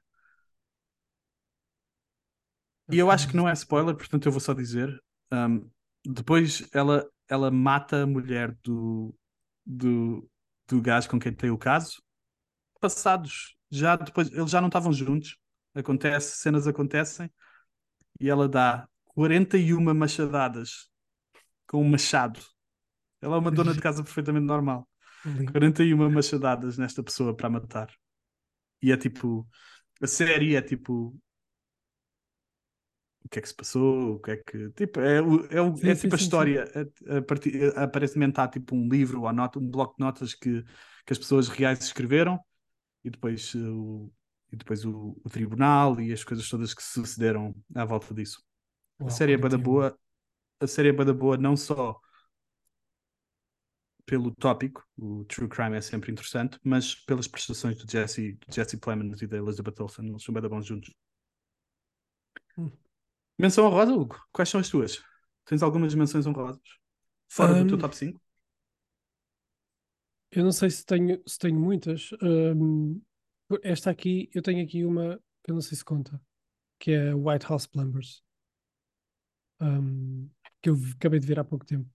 E 2.92 2.98
eu 2.98 3.10
acho 3.10 3.28
que 3.28 3.36
não 3.36 3.48
é 3.48 3.54
spoiler, 3.54 3.96
portanto 3.96 4.26
eu 4.26 4.32
vou 4.32 4.42
só 4.42 4.54
dizer. 4.54 5.02
um, 5.32 5.70
depois 6.06 6.68
ela, 6.74 7.10
ela 7.30 7.50
mata 7.50 8.04
a 8.04 8.08
mulher 8.08 8.58
do, 8.64 9.16
do, 9.66 10.30
do 10.68 10.82
gajo 10.82 11.10
com 11.10 11.20
quem 11.20 11.34
tem 11.34 11.50
o 11.50 11.58
caso. 11.58 12.02
Passados, 12.80 13.56
já 13.72 13.96
depois, 13.96 14.32
eles 14.32 14.52
já 14.52 14.60
não 14.60 14.68
estavam 14.68 14.92
juntos. 14.92 15.38
Acontece, 15.74 16.38
cenas 16.38 16.68
acontecem. 16.68 17.32
E 18.20 18.30
ela 18.30 18.48
dá 18.48 18.88
41 19.06 19.94
machadadas 19.94 20.90
com 21.68 21.82
um 21.82 21.90
machado. 21.90 22.40
Ela 23.22 23.38
é 23.38 23.40
uma 23.40 23.52
dona 23.52 23.74
de 23.74 23.82
casa 23.82 24.04
perfeitamente 24.04 24.46
normal. 24.46 24.88
Lindo. 25.26 25.52
41 25.52 26.10
machadadas 26.10 26.78
nesta 26.78 27.02
pessoa 27.02 27.36
para 27.36 27.50
matar. 27.50 27.90
E 28.82 28.92
é 28.92 28.98
tipo, 28.98 29.48
a 30.02 30.08
série 30.08 30.56
é 30.56 30.62
tipo, 30.62 31.18
o 33.26 33.30
que 33.30 33.40
é 33.40 33.42
que 33.42 33.48
se 33.50 33.56
passou, 33.56 34.16
o 34.16 34.20
que 34.20 34.32
é 34.32 34.38
que, 34.38 34.70
tipo, 34.72 35.00
é, 35.00 35.18
é, 35.18 35.62
o- 35.62 35.80
Sim, 35.80 35.94
é 35.94 35.96
sim, 35.96 35.96
tipo 35.96 36.16
a 36.16 36.18
sim, 36.18 36.30
sim. 36.32 36.50
história, 36.50 36.66
a, 37.08 37.18
a 37.18 37.22
partir, 37.22 37.78
aparentemente 37.78 38.40
há 38.40 38.48
tipo 38.48 38.76
um 38.76 38.88
livro 38.88 39.22
ou 39.24 39.34
nota, 39.34 39.60
um 39.60 39.70
bloco 39.70 39.96
de 39.98 40.04
notas 40.04 40.34
que, 40.34 40.64
que 41.06 41.14
as 41.14 41.18
pessoas 41.18 41.48
reais 41.48 41.80
escreveram 41.84 42.40
e 43.04 43.10
depois, 43.12 43.54
eh, 43.56 43.60
o, 43.60 44.12
e 44.52 44.58
depois 44.58 44.86
o, 44.86 45.18
o 45.24 45.30
tribunal 45.30 46.00
e 46.02 46.14
as 46.14 46.24
coisas 46.24 46.50
todas 46.50 46.74
que 46.74 46.84
sucederam 46.84 47.56
à 47.76 47.86
volta 47.86 48.14
disso. 48.14 48.44
A 49.06 49.10
Uau, 49.10 49.12
série 49.12 49.34
é 49.34 49.38
bué 49.38 49.50
da 49.50 49.58
41. 49.58 49.60
boa, 49.60 49.98
a 50.62 50.68
série 50.68 50.90
é 50.90 50.94
bué 50.94 51.06
da 51.06 51.14
boa 51.14 51.38
não 51.38 51.58
só 51.58 52.00
pelo 54.06 54.32
tópico, 54.36 54.84
o 54.98 55.24
true 55.26 55.48
crime 55.50 55.78
é 55.78 55.82
sempre 55.82 56.12
interessante, 56.12 56.58
mas 56.64 56.96
pelas 56.96 57.28
prestações 57.28 57.78
do 57.78 57.90
Jesse, 57.90 58.34
do 58.34 58.54
Jesse 58.54 58.78
Plemons 58.78 59.22
e 59.22 59.28
da 59.28 59.38
Elizabeth 59.38 59.76
Olsen, 59.82 60.08
eles 60.10 60.24
são 60.24 60.34
da 60.34 60.48
bons 60.50 60.66
juntos. 60.66 60.94
Hum. 62.58 62.72
Menção 63.38 63.66
honrosa, 63.66 63.94
Hugo, 63.94 64.20
quais 64.32 64.50
são 64.50 64.60
as 64.60 64.70
tuas? 64.70 65.04
Tens 65.46 65.62
algumas 65.64 65.94
menções 65.96 66.26
honrosas? 66.28 66.62
Fora 67.30 67.56
do 67.56 67.66
teu 67.66 67.78
Ahm, 67.78 67.80
top 67.80 67.96
5? 67.96 68.22
Eu 70.32 70.44
não 70.44 70.52
sei 70.52 70.70
se 70.70 70.86
tenho, 70.86 71.22
se 71.28 71.38
tenho 71.38 71.60
muitas. 71.60 72.10
Ahm, 72.22 73.00
esta 73.64 73.92
aqui, 73.92 74.30
eu 74.34 74.42
tenho 74.42 74.64
aqui 74.64 74.84
uma, 74.86 75.20
eu 75.48 75.54
não 75.56 75.62
sei 75.62 75.78
se 75.78 75.86
conta, 75.86 76.20
que 76.80 76.92
é 76.92 77.14
White 77.16 77.48
House 77.48 77.68
Plumbers, 77.68 78.24
ahm, 79.60 80.30
que 80.62 80.70
eu 80.70 80.76
acabei 80.96 81.20
de 81.20 81.28
ver 81.28 81.40
há 81.40 81.44
pouco 81.44 81.66
tempo. 81.66 81.90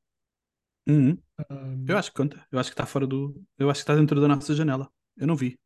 Uhum. 0.89 1.23
Ahm, 1.51 1.87
Eu 1.87 1.99
acho 1.99 2.11
que 2.13 2.17
conta. 2.17 2.47
Eu 2.53 2.59
acho 2.59 2.71
que 2.71 2.75
está 2.75 2.87
fora 2.87 3.07
do. 3.07 3.45
Eu 3.59 3.71
acho 3.71 3.81
que 3.81 3.83
está 3.85 3.97
dentro 3.97 4.21
da 4.21 4.29
nossa 4.29 4.55
janela. 4.55 4.91
Eu 5.17 5.27
não 5.27 5.37
vi. 5.37 5.59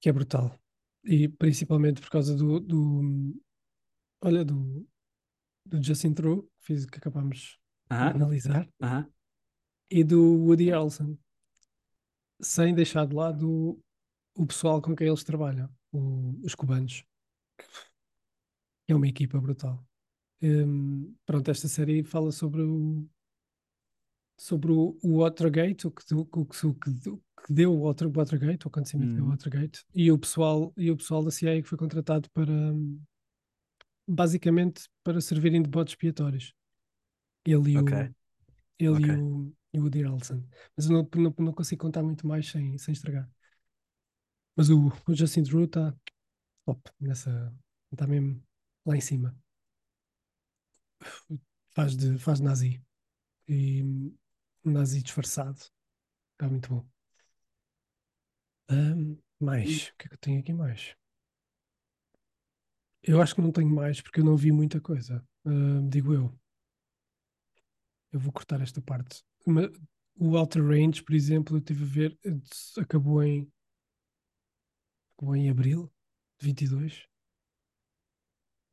que 0.00 0.08
é 0.08 0.12
brutal. 0.12 0.58
E 1.04 1.28
principalmente 1.28 2.00
por 2.00 2.10
causa 2.10 2.34
do, 2.36 2.60
do 2.60 3.34
olha, 4.24 4.44
do, 4.44 4.86
do 5.66 5.82
Justin 5.82 6.14
True, 6.14 6.42
que, 6.42 6.48
fiz, 6.66 6.86
que 6.86 6.98
acabámos 6.98 7.58
de 7.90 7.96
analisar, 7.96 8.68
aham. 8.82 9.08
e 9.90 10.02
do 10.04 10.20
Woody 10.44 10.70
Harrelson, 10.70 11.16
sem 12.40 12.74
deixar 12.74 13.06
de 13.06 13.14
lado 13.14 13.48
o, 13.48 13.80
o 14.36 14.46
pessoal 14.46 14.80
com 14.82 14.94
quem 14.96 15.06
eles 15.06 15.22
trabalham, 15.24 15.68
o- 15.92 16.40
os 16.44 16.54
cubanos. 16.54 17.04
É 18.88 18.94
uma 18.94 19.08
equipa 19.08 19.40
brutal. 19.40 19.82
Hum, 20.42 21.14
pronto, 21.24 21.50
esta 21.50 21.68
série 21.68 22.02
fala 22.04 22.30
sobre 22.32 22.62
o 22.62 23.06
sobre 24.36 24.72
o, 24.72 24.98
o 25.02 25.18
Watergate, 25.20 25.86
o 25.86 25.90
que, 25.90 26.02
do- 26.10 26.28
o, 26.32 26.44
que, 26.44 26.66
o 26.66 26.74
que 26.74 26.90
que 27.46 27.52
deu 27.52 27.72
o 27.72 27.80
Water, 27.82 28.08
Watergate, 28.10 28.66
o 28.66 28.68
acontecimento 28.68 29.10
que 29.10 29.14
deu 29.16 29.24
o 29.24 29.26
Uhum. 29.28 29.32
Watergate, 29.32 29.84
e 29.94 30.10
o 30.10 30.18
pessoal 30.18 30.72
e 30.76 30.90
o 30.90 30.96
pessoal 30.96 31.22
da 31.24 31.30
CIA 31.30 31.62
que 31.62 31.68
foi 31.68 31.78
contratado 31.78 32.28
para 32.30 32.50
hum, 32.50 33.00
basicamente 34.06 34.88
para 35.02 35.20
servirem 35.20 35.62
de 35.62 35.68
botes 35.68 35.92
expiatórios. 35.92 36.54
Ele 37.44 37.72
e 37.72 37.78
Ok. 37.78 37.92
o 37.92 38.14
ele 38.78 39.02
e 39.04 39.10
Ok. 39.10 39.10
o, 39.12 39.52
e 39.74 39.78
o 39.80 39.82
Woody 39.84 40.02
Harrelson. 40.02 40.44
Mas 40.76 40.86
eu 40.86 40.92
não, 40.92 41.08
não, 41.16 41.34
não 41.38 41.52
consigo 41.52 41.82
contar 41.82 42.02
muito 42.02 42.26
mais 42.26 42.48
sem, 42.50 42.78
sem 42.78 42.92
estragar. 42.92 43.30
Mas 44.56 44.68
o, 44.70 44.88
o 45.08 45.14
Justin 45.14 45.42
Drew 45.42 45.64
está 45.64 45.94
top 46.66 46.90
nessa. 47.00 47.54
Está 47.92 48.06
mesmo 48.06 48.42
lá 48.86 48.96
em 48.96 49.00
cima. 49.00 49.36
Faz 51.74 51.96
de, 51.96 52.18
faz 52.18 52.38
de 52.38 52.44
nazi. 52.44 52.82
E 53.48 53.82
um 53.84 54.16
nazi 54.72 55.02
disfarçado. 55.02 55.58
Está 56.34 56.48
muito 56.48 56.68
bom. 56.70 56.86
Ahm, 58.68 59.16
mais. 59.40 59.88
O 59.92 59.96
que 59.96 60.06
é 60.06 60.08
que 60.08 60.14
eu 60.14 60.18
tenho 60.18 60.40
aqui 60.40 60.52
mais? 60.52 60.94
Eu 63.06 63.20
acho 63.20 63.34
que 63.34 63.40
não 63.42 63.52
tenho 63.52 63.68
mais 63.68 64.00
porque 64.00 64.20
eu 64.20 64.24
não 64.24 64.36
vi 64.36 64.50
muita 64.50 64.80
coisa. 64.80 65.24
ah, 65.46 65.80
digo 65.88 66.12
eu. 66.14 66.32
Eu 68.12 68.20
vou 68.20 68.32
cortar 68.32 68.60
esta 68.60 68.80
parte. 68.80 69.22
Ma- 69.46 69.70
o 70.16 70.36
Outer 70.36 70.64
Range, 70.64 71.02
por 71.02 71.14
exemplo, 71.14 71.56
eu 71.56 71.58
estive 71.58 71.82
a 71.82 71.86
ver, 71.86 72.18
eh, 72.24 72.80
acabou 72.80 73.22
em, 73.22 73.50
acabou 75.16 75.34
em 75.34 75.50
abril 75.50 75.92
de 76.38 76.46
22. 76.46 77.06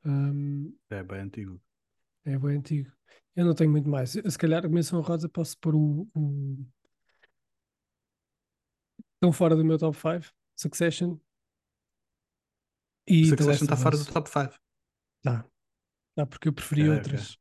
Ahm, 0.05 0.73
É 0.89 1.03
bem 1.03 1.21
antigo. 1.21 1.59
é 2.25 2.37
bem 2.37 2.57
antigo. 2.57 2.91
Eu 3.35 3.45
não 3.45 3.55
tenho 3.55 3.71
muito 3.71 3.89
mais. 3.89 4.11
Se 4.11 4.37
calhar, 4.37 4.65
a 4.65 4.69
menção 4.69 5.01
rosa, 5.01 5.27
posso 5.29 5.57
pôr 5.57 5.75
o, 5.75 6.07
o... 6.13 6.65
Estão 9.15 9.31
fora 9.31 9.55
do 9.55 9.63
meu 9.63 9.77
top 9.77 9.95
5. 9.97 10.33
Succession. 10.55 11.17
E 13.07 13.23
The 13.23 13.29
Succession 13.29 13.49
Last 13.49 13.63
está 13.63 13.77
fora 13.77 13.97
do 13.97 14.05
top 14.05 14.29
5. 14.29 14.53
Tá. 15.23 15.45
Tá, 16.15 16.25
porque 16.25 16.47
eu 16.49 16.53
preferi 16.53 16.89
Ok, 16.89 16.97
outras. 16.97 17.37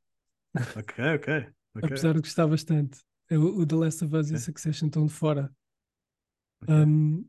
Ok, 0.77 1.05
ok. 1.17 1.55
ok. 1.77 1.87
Apesar 1.87 2.15
de 2.15 2.21
gostar 2.21 2.47
bastante. 2.47 3.01
O, 3.31 3.63
o 3.63 3.67
The 3.67 3.77
Last 3.77 4.05
of 4.05 4.17
Us 4.17 4.31
e 4.31 4.35
Ok. 4.35 4.41
Succession 4.41 4.87
estão 4.87 5.07
de 5.07 5.13
fora. 5.13 5.55
Ahm, 6.69 7.25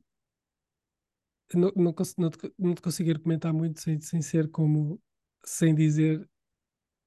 não, 1.53 1.71
não, 1.75 1.93
não, 2.17 2.29
te, 2.29 2.53
não 2.57 2.73
te 2.73 2.81
consigo 2.81 3.19
comentar 3.19 3.53
muito 3.53 3.81
sem, 3.81 3.99
sem 4.01 4.21
ser 4.21 4.49
como 4.49 5.01
sem 5.45 5.75
dizer 5.75 6.27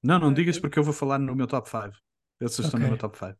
Não, 0.03 0.19
não 0.19 0.33
digas 0.33 0.59
porque 0.59 0.77
eu 0.79 0.83
vou 0.83 0.93
falar 0.93 1.19
no 1.19 1.35
meu 1.35 1.47
top 1.47 1.69
5. 1.69 1.97
Esses 2.39 2.59
estão 2.59 2.79
no 2.79 2.87
meu 2.87 2.97
top 2.97 3.17
5. 3.17 3.31
A 3.31 3.35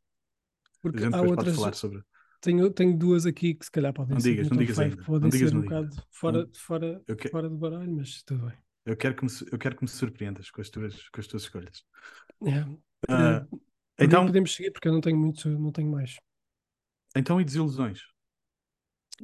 porque 0.81 0.99
gente 0.99 1.13
há 1.13 1.21
depois 1.21 1.31
outras 1.31 1.55
pode 1.55 1.55
falar 1.55 1.73
sobre. 1.73 2.03
Tenho, 2.45 2.71
tenho 2.71 2.97
duas 2.97 3.25
aqui 3.25 3.53
que 3.55 3.65
se 3.65 3.71
calhar 3.71 3.93
podem 3.93 4.13
Não 4.13 4.21
ser 4.21 4.31
digas, 4.31 4.49
não 4.49 4.57
digas 4.57 4.77
5, 4.77 4.83
ainda. 4.91 5.03
podem 5.03 5.21
Não 5.21 5.29
digas, 5.29 5.49
ser 5.51 5.57
um 5.57 5.61
bocado 5.61 5.95
fora, 6.11 6.49
fora, 6.55 7.03
que- 7.17 7.29
fora 7.29 7.49
do 7.49 7.57
baralho, 7.57 7.91
mas 7.95 8.23
tudo 8.23 8.47
bem. 8.47 8.57
eu, 8.85 8.95
quero 8.97 9.15
que 9.15 9.25
me, 9.25 9.31
eu 9.51 9.57
quero 9.57 9.75
que 9.75 9.83
me 9.83 9.89
surpreendas 9.89 10.49
com 10.51 10.61
as 10.61 10.69
tuas, 10.69 11.09
com 11.09 11.19
as 11.21 11.27
tuas 11.27 11.43
escolhas. 11.43 11.83
É. 12.45 12.63
Por 12.63 13.17
mim 13.17 13.47
então, 13.99 14.25
podemos 14.25 14.53
seguir 14.55 14.71
porque 14.71 14.87
eu 14.87 14.93
não 14.93 15.01
tenho 15.01 15.17
muito, 15.17 15.47
não 15.49 15.71
tenho 15.71 15.89
mais. 15.89 16.17
então, 17.15 17.39
e 17.39 17.45
desilusões? 17.45 18.01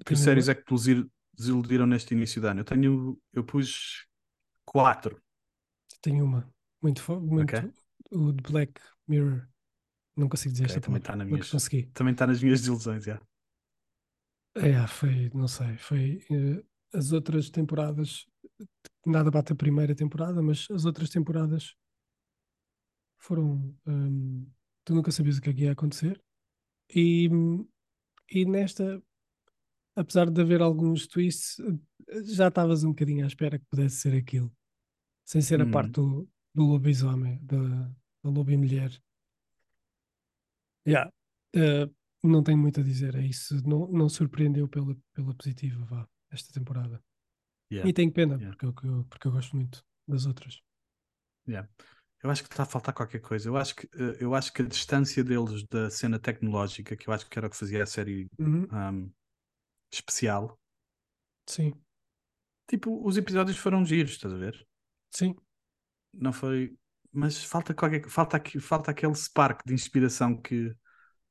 Que 0.06 0.16
séries 0.16 0.48
é 0.50 0.56
que 0.56 0.64
te 0.64 0.74
desiludi- 0.74 1.12
desiludiram 1.38 1.86
neste 1.86 2.14
início 2.14 2.42
de 2.42 2.48
ano? 2.48 2.62
Eu 2.62 2.66
tenho. 2.66 3.22
Eu 3.34 3.44
pus 3.44 4.08
quatro. 4.66 5.22
Tenho 6.02 6.24
uma 6.26 6.50
muito, 6.82 7.04
muito 7.22 7.56
Ok. 7.56 7.72
o 8.12 8.32
de 8.32 8.44
Black 8.52 8.82
Mirror. 9.08 9.48
Não 10.22 10.30
consigo 10.30 10.52
dizer 10.54 10.66
Ok, 10.66 10.76
esta 10.76 10.82
também 10.82 11.02
palavra. 11.02 11.14
está 11.14 11.16
na 11.16 11.26
minhas- 11.26 11.50
consegui. 11.50 11.84
Também 11.94 12.12
está 12.14 12.28
nas 12.28 12.42
minhas 12.42 12.60
desilusões, 12.62 13.04
já. 13.04 13.20
É, 14.56 14.86
foi, 14.88 15.30
não 15.34 15.48
sei, 15.48 15.78
foi 15.78 16.26
eh, 16.30 16.64
as 16.94 17.12
outras 17.14 17.50
temporadas, 17.50 18.26
nada 19.06 19.32
bate 19.32 19.54
a 19.54 19.56
primeira 19.56 19.96
temporada, 19.96 20.42
mas 20.42 20.68
as 20.70 20.84
outras 20.86 21.10
temporadas 21.10 21.74
foram, 23.18 23.76
hum, 23.88 24.46
tu 24.84 24.94
nunca 24.94 25.12
sabias 25.12 25.38
o 25.38 25.42
que 25.42 25.50
é 25.50 25.54
que 25.54 25.62
ia 25.64 25.72
acontecer. 25.72 26.22
E, 26.94 27.30
e 28.30 28.46
nesta, 28.46 29.02
apesar 29.96 30.30
de 30.30 30.42
haver 30.42 30.62
alguns 30.62 31.08
twists, 31.08 31.56
já 32.26 32.50
estavas 32.50 32.84
um 32.84 32.90
bocadinho 32.90 33.24
à 33.24 33.28
espera 33.28 33.58
que 33.58 33.66
pudesse 33.66 33.98
ser 33.98 34.16
aquilo, 34.16 34.52
sem 35.26 35.42
ser 35.42 35.62
a 35.62 35.66
Uhum. 35.66 35.72
parte 35.72 35.92
do, 35.92 36.30
do 36.54 36.64
lobisomem, 36.66 37.40
da, 37.44 37.58
da 38.24 38.30
lobo 38.30 38.52
e 38.52 38.58
mulher. 38.58 38.92
Yeah. 40.86 41.10
eh, 41.56 41.90
não 42.24 42.44
tenho 42.44 42.58
muito 42.58 42.80
a 42.80 42.84
dizer, 42.84 43.16
é 43.16 43.26
isso. 43.26 43.56
Não, 43.68 43.88
não 43.92 44.10
surpreendeu 44.10 44.68
pela, 44.68 44.96
pela 45.14 45.34
positiva, 45.36 45.84
vá, 45.86 46.08
esta 46.32 46.54
temporada. 46.54 47.04
Yeah. 47.70 47.90
E 47.90 47.94
tenho 47.94 48.12
pena, 48.14 48.36
Yeah. 48.38 48.58
porque, 48.58 48.88
eu, 48.88 49.06
porque 49.06 49.28
eu 49.28 49.32
gosto 49.32 49.56
muito 49.56 49.84
das 50.08 50.26
outras. 50.26 50.62
Yeah. 51.48 51.68
Eu 52.24 52.30
acho 52.30 52.44
que 52.44 52.50
está 52.54 52.64
a 52.64 52.66
faltar 52.66 52.94
qualquer 52.94 53.20
coisa. 53.20 53.50
Eu 53.50 53.58
acho 53.58 53.76
que, 53.76 53.88
eh, 53.96 54.18
eu 54.20 54.36
acho 54.36 54.54
que 54.54 54.62
a 54.62 54.68
distância 54.68 55.24
deles 55.24 55.66
da 55.68 55.90
cena 55.90 56.20
tecnológica, 56.20 56.96
que 56.96 57.08
eu 57.10 57.14
acho 57.14 57.28
que 57.30 57.38
era 57.40 57.48
o 57.48 57.50
que 57.50 57.58
fazia 57.58 57.84
a 57.84 57.86
série 57.88 58.28
Uhum, 58.40 58.72
um, 58.72 59.12
especial. 59.94 60.60
Sim, 61.48 61.84
Tipo, 62.68 62.90
os 63.08 63.18
episódios 63.18 63.58
foram 63.64 63.86
giros, 63.86 64.14
estás 64.14 64.34
a 64.34 64.38
ver? 64.38 64.56
sim, 65.12 65.36
Não 66.14 66.34
foi. 66.34 66.78
Mas 67.14 67.44
falta 67.44 67.74
qualquer 67.74 68.08
falta, 68.10 68.38
aqui, 68.38 68.60
falta 68.60 68.92
aquele 68.92 69.16
spark 69.16 69.66
de 69.66 69.74
inspiração 69.74 70.36
que. 70.38 70.76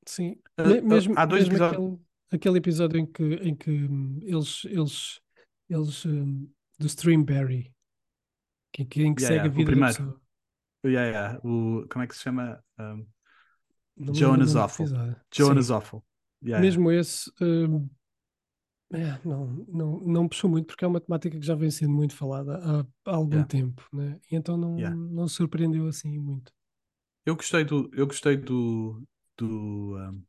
sim. 0.06 0.36
Ah, 0.56 0.78
mesmo 0.82 1.16
há 1.16 1.24
dois 1.26 1.44
mesmo 1.44 1.48
episódios- 1.48 1.82
aquele, 1.82 1.98
aquele 2.30 2.58
episódio 2.58 2.98
em 2.98 3.06
que, 3.06 3.22
em 3.36 3.54
que 3.56 3.70
hum, 3.70 4.18
eles, 4.22 4.64
eles, 4.66 5.20
eles 5.68 6.04
hum, 6.06 6.48
do 6.78 6.86
Streamberry, 6.86 7.72
que, 8.72 8.84
que, 8.84 9.02
em 9.04 9.14
que 9.14 9.22
Yeah, 9.22 9.28
segue 9.28 9.46
yeah, 9.46 9.48
a 9.48 9.50
o 9.56 9.64
vida 9.64 9.72
da 9.72 9.82
primeiro. 9.82 9.84
pessoa. 9.84 10.20
Yeah, 10.84 11.06
yeah, 11.10 11.38
o, 11.44 11.86
como 11.90 12.04
é 12.04 12.06
que 12.08 12.14
se 12.16 12.22
chama? 12.22 12.62
Um, 12.78 13.06
Jonas 14.12 14.54
o 14.54 14.58
Awful. 14.58 14.86
Jonas. 15.32 15.70
Awful. 15.70 16.04
Yeah, 16.42 16.60
Mesmo 16.60 16.90
esse, 16.90 17.30
hum, 17.40 17.88
é, 18.92 19.20
não, 19.24 19.46
não, 19.68 20.00
não 20.00 20.28
puxou 20.28 20.50
muito 20.50 20.66
porque 20.66 20.84
é 20.84 20.88
uma 20.88 21.00
temática 21.00 21.38
que 21.38 21.46
já 21.46 21.54
vem 21.54 21.70
sendo 21.70 21.92
muito 21.92 22.14
falada 22.16 22.58
há, 22.58 22.80
há 23.10 23.14
algum 23.14 23.30
Yeah. 23.32 23.48
tempo, 23.48 23.82
né? 23.92 24.20
E 24.30 24.36
então 24.36 24.56
não, 24.56 24.76
Yeah. 24.76 24.96
não 24.96 25.28
surpreendeu 25.28 25.86
assim 25.86 26.18
muito. 26.18 26.52
Eu 27.24 27.36
gostei 27.36 27.64
do. 27.64 27.88
Eu 27.92 28.06
gostei 28.06 28.36
do. 28.36 29.02
do, 29.36 29.96
um, 29.98 30.22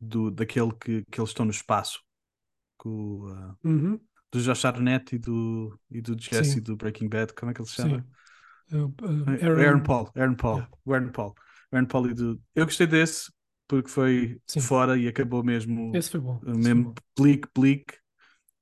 do 0.00 0.30
daquele 0.30 0.72
que, 0.72 1.04
que 1.10 1.20
eles 1.20 1.30
estão 1.30 1.44
no 1.44 1.50
espaço. 1.50 2.00
Com, 2.78 3.26
uh, 3.30 3.56
Uhum, 3.64 3.98
do 4.32 4.40
Josh 4.40 4.64
Arnett 4.64 5.14
e 5.14 5.18
do, 5.18 5.78
e 5.90 6.00
do 6.00 6.16
Jesse 6.20 6.52
Sim. 6.54 6.60
do 6.62 6.76
Breaking 6.76 7.08
Bad. 7.08 7.32
Como 7.34 7.50
é 7.50 7.54
que 7.54 7.60
ele 7.60 7.68
se 7.68 7.74
chama? 7.76 8.06
Uh, 8.72 8.86
uh, 8.86 9.30
Aaron- 9.42 9.60
Aaron 9.60 9.82
Paul. 9.82 10.10
Aaron 10.14 10.34
Paul. 10.36 10.56
Yeah. 10.58 10.76
Aaron 10.88 11.12
Paul. 11.12 11.34
Aaron 11.72 11.86
Paul 11.86 12.10
e 12.10 12.14
do. 12.14 12.42
Eu 12.54 12.64
gostei 12.64 12.86
desse 12.86 13.30
porque 13.68 13.88
foi 13.90 14.40
Sim. 14.46 14.60
fora 14.60 14.98
e 14.98 15.08
acabou 15.08 15.42
mesmo. 15.44 15.98
Esse 15.98 16.10
foi 16.10 16.20
bom. 16.20 16.40
foi 16.40 16.54
mesmo 16.54 16.94
bleak, 17.16 17.48
bleak. 17.54 17.98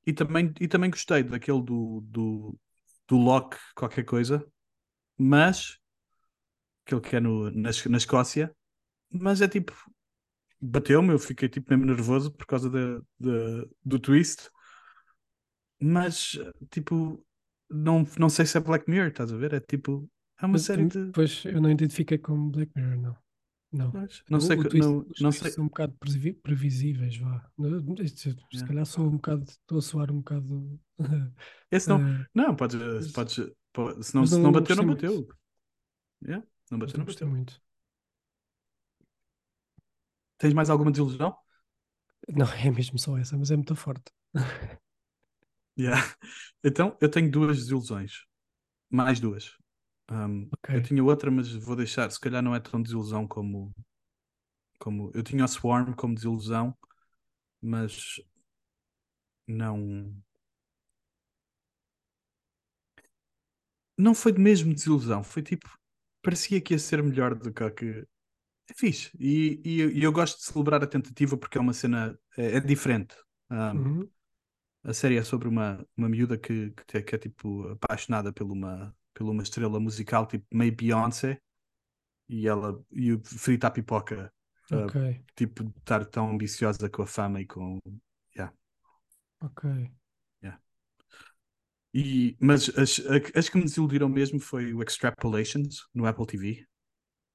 E 0.06 0.12
também, 0.12 0.52
e 0.60 0.68
também 0.68 0.90
gostei 0.90 1.22
daquele 1.22 1.62
do, 1.62 2.02
do, 2.06 2.58
do 3.08 3.16
Locke, 3.18 3.58
qualquer 3.76 4.04
coisa, 4.04 4.44
mas 5.18 5.78
aquele 6.86 7.00
que 7.00 7.16
é 7.16 7.20
no, 7.20 7.50
na, 7.50 7.70
na 7.88 7.96
Escócia, 7.96 8.54
mas 9.10 9.40
é 9.40 9.48
tipo, 9.48 9.72
bateu-me, 10.60 11.12
eu 11.12 11.20
fiquei 11.20 11.48
tipo 11.48 11.70
mesmo 11.72 11.86
nervoso 11.86 12.32
por 12.32 12.46
causa 12.46 12.70
da, 12.70 12.98
da- 13.20 13.66
do 13.84 13.98
twist, 13.98 14.50
mas 15.80 16.38
tipo, 16.70 17.24
não, 17.70 18.04
não 18.18 18.28
sei 18.28 18.46
se 18.46 18.56
é 18.58 18.60
Black 18.60 18.88
Mirror, 18.88 19.08
estás 19.08 19.32
a 19.32 19.36
ver? 19.36 19.54
É 19.54 19.60
tipo, 19.60 20.08
é 20.40 20.46
uma 20.46 20.58
Mas, 20.58 20.66
série 20.66 20.84
de. 20.86 21.12
Pois 21.12 21.44
eu 21.44 21.60
não 21.60 21.70
identifiquei 21.70 22.18
como 22.18 22.50
Black 22.50 22.72
Mirror, 22.74 22.96
não. 23.00 23.16
Não. 23.76 23.90
Mas 23.92 24.22
Não 24.30 24.40
sei, 24.40 24.56
o 24.56 24.68
que- 24.68 24.78
não, 24.78 25.06
não 25.20 25.32
sei. 25.32 25.50
são 25.50 25.64
um 25.64 25.68
bocado 25.68 25.92
previ- 25.98 26.32
previsíveis, 26.32 27.16
vá. 27.16 27.50
Se 28.52 28.64
calhar 28.64 28.86
sou 28.86 29.06
um 29.08 29.16
bocado, 29.16 29.42
estou 29.44 29.78
a 29.78 29.82
soar 29.82 30.12
um 30.12 30.18
bocado. 30.18 30.80
Esse 31.70 31.88
não, 31.88 32.00
eh, 32.00 32.26
não, 32.32 32.54
podes, 32.54 33.10
podes, 33.12 33.36
po- 33.72 34.00
se 34.02 34.14
não, 34.14 34.24
se 34.26 34.38
não- 34.38 34.52
bateu, 34.52 34.76
não 34.76 34.86
bateu. 34.86 35.12
muito. 35.12 35.36
Yeah, 36.24 36.46
não 36.70 36.78
bateu, 36.78 36.98
não 36.98 37.04
não 37.04 37.12
bateu. 37.12 37.28
muito. 37.28 37.60
Tens 40.38 40.54
mais 40.54 40.70
alguma 40.70 40.90
desilusão? 40.90 41.36
Não, 42.28 42.46
é 42.52 42.70
mesmo 42.70 42.98
só 42.98 43.16
essa, 43.18 43.36
mas 43.36 43.50
é 43.50 43.56
muito 43.56 43.74
forte. 43.74 44.12
Yeah. 45.78 46.00
Então, 46.62 46.96
eu 47.00 47.10
tenho 47.10 47.30
duas 47.30 47.56
desilusões. 47.58 48.24
Mais 48.88 49.18
duas. 49.18 49.56
Um, 50.10 50.50
Ok. 50.52 50.70
Eu 50.76 50.82
tinha 50.82 51.04
outra, 51.04 51.30
mas 51.30 51.52
vou 51.54 51.76
deixar. 51.76 52.10
Se 52.10 52.18
calhar 52.20 52.42
não 52.42 52.54
é 52.54 52.60
tão 52.60 52.80
desilusão 52.82 53.26
como. 53.26 53.74
como... 54.78 55.10
Eu 55.14 55.22
tinha 55.22 55.44
o 55.44 55.48
Swarm 55.48 55.92
como 55.94 56.14
desilusão, 56.14 56.76
mas 57.62 58.20
não. 59.46 60.12
Não 63.96 64.14
foi 64.14 64.32
de 64.32 64.40
mesmo 64.40 64.74
desilusão. 64.74 65.22
Foi 65.22 65.42
tipo. 65.42 65.68
Parecia 66.22 66.60
que 66.60 66.74
ia 66.74 66.78
ser 66.78 67.02
melhor 67.02 67.34
do 67.34 67.52
que. 67.52 67.62
a 67.64 67.70
que... 67.70 68.06
É 68.70 68.74
fixe. 68.76 69.10
E, 69.20 69.60
e, 69.64 70.00
e 70.00 70.04
eu 70.04 70.12
gosto 70.12 70.38
de 70.38 70.44
celebrar 70.46 70.82
a 70.84 70.86
tentativa 70.86 71.36
porque 71.36 71.58
é 71.58 71.60
uma 71.60 71.72
cena. 71.74 72.18
É, 72.36 72.56
é 72.58 72.60
diferente. 72.60 73.16
Um, 73.50 73.88
Uhum. 73.88 74.10
a 74.84 74.94
série 74.94 75.16
é 75.16 75.24
sobre 75.24 75.48
uma, 75.48 75.86
uma 75.96 76.08
miúda 76.08 76.38
que, 76.38 76.70
que, 76.72 76.84
te- 76.86 77.02
que 77.02 77.14
é 77.14 77.18
tipo 77.18 77.68
apaixonada 77.70 78.32
por 78.32 78.44
uma, 78.50 78.94
por 79.14 79.24
uma 79.28 79.42
estrela 79.42 79.80
musical 79.80 80.26
tipo 80.26 80.46
meio 80.52 80.74
Beyoncé 80.74 81.40
e 82.28 82.48
ela 82.48 82.82
e 82.92 83.12
o 83.12 83.22
frita 83.24 83.68
a 83.68 83.70
pipoca 83.70 84.32
ah, 84.72 84.86
Ok, 84.86 84.96
tipo 85.36 85.64
de 85.64 85.70
estar 85.78 86.04
tão 86.06 86.30
ambiciosa 86.30 86.88
com 86.90 87.02
a 87.02 87.06
fama 87.06 87.40
e 87.40 87.46
com 87.46 87.78
ok. 89.40 89.64
e, 91.92 92.36
mas 92.40 92.68
as, 92.76 93.00
as 93.34 93.48
que 93.48 93.56
me 93.56 93.64
desiludiram 93.64 94.08
mesmo 94.08 94.40
foi 94.40 94.74
o 94.74 94.82
Extrapolations 94.82 95.86
no 95.94 96.06
Apple 96.06 96.26
TV 96.26 96.66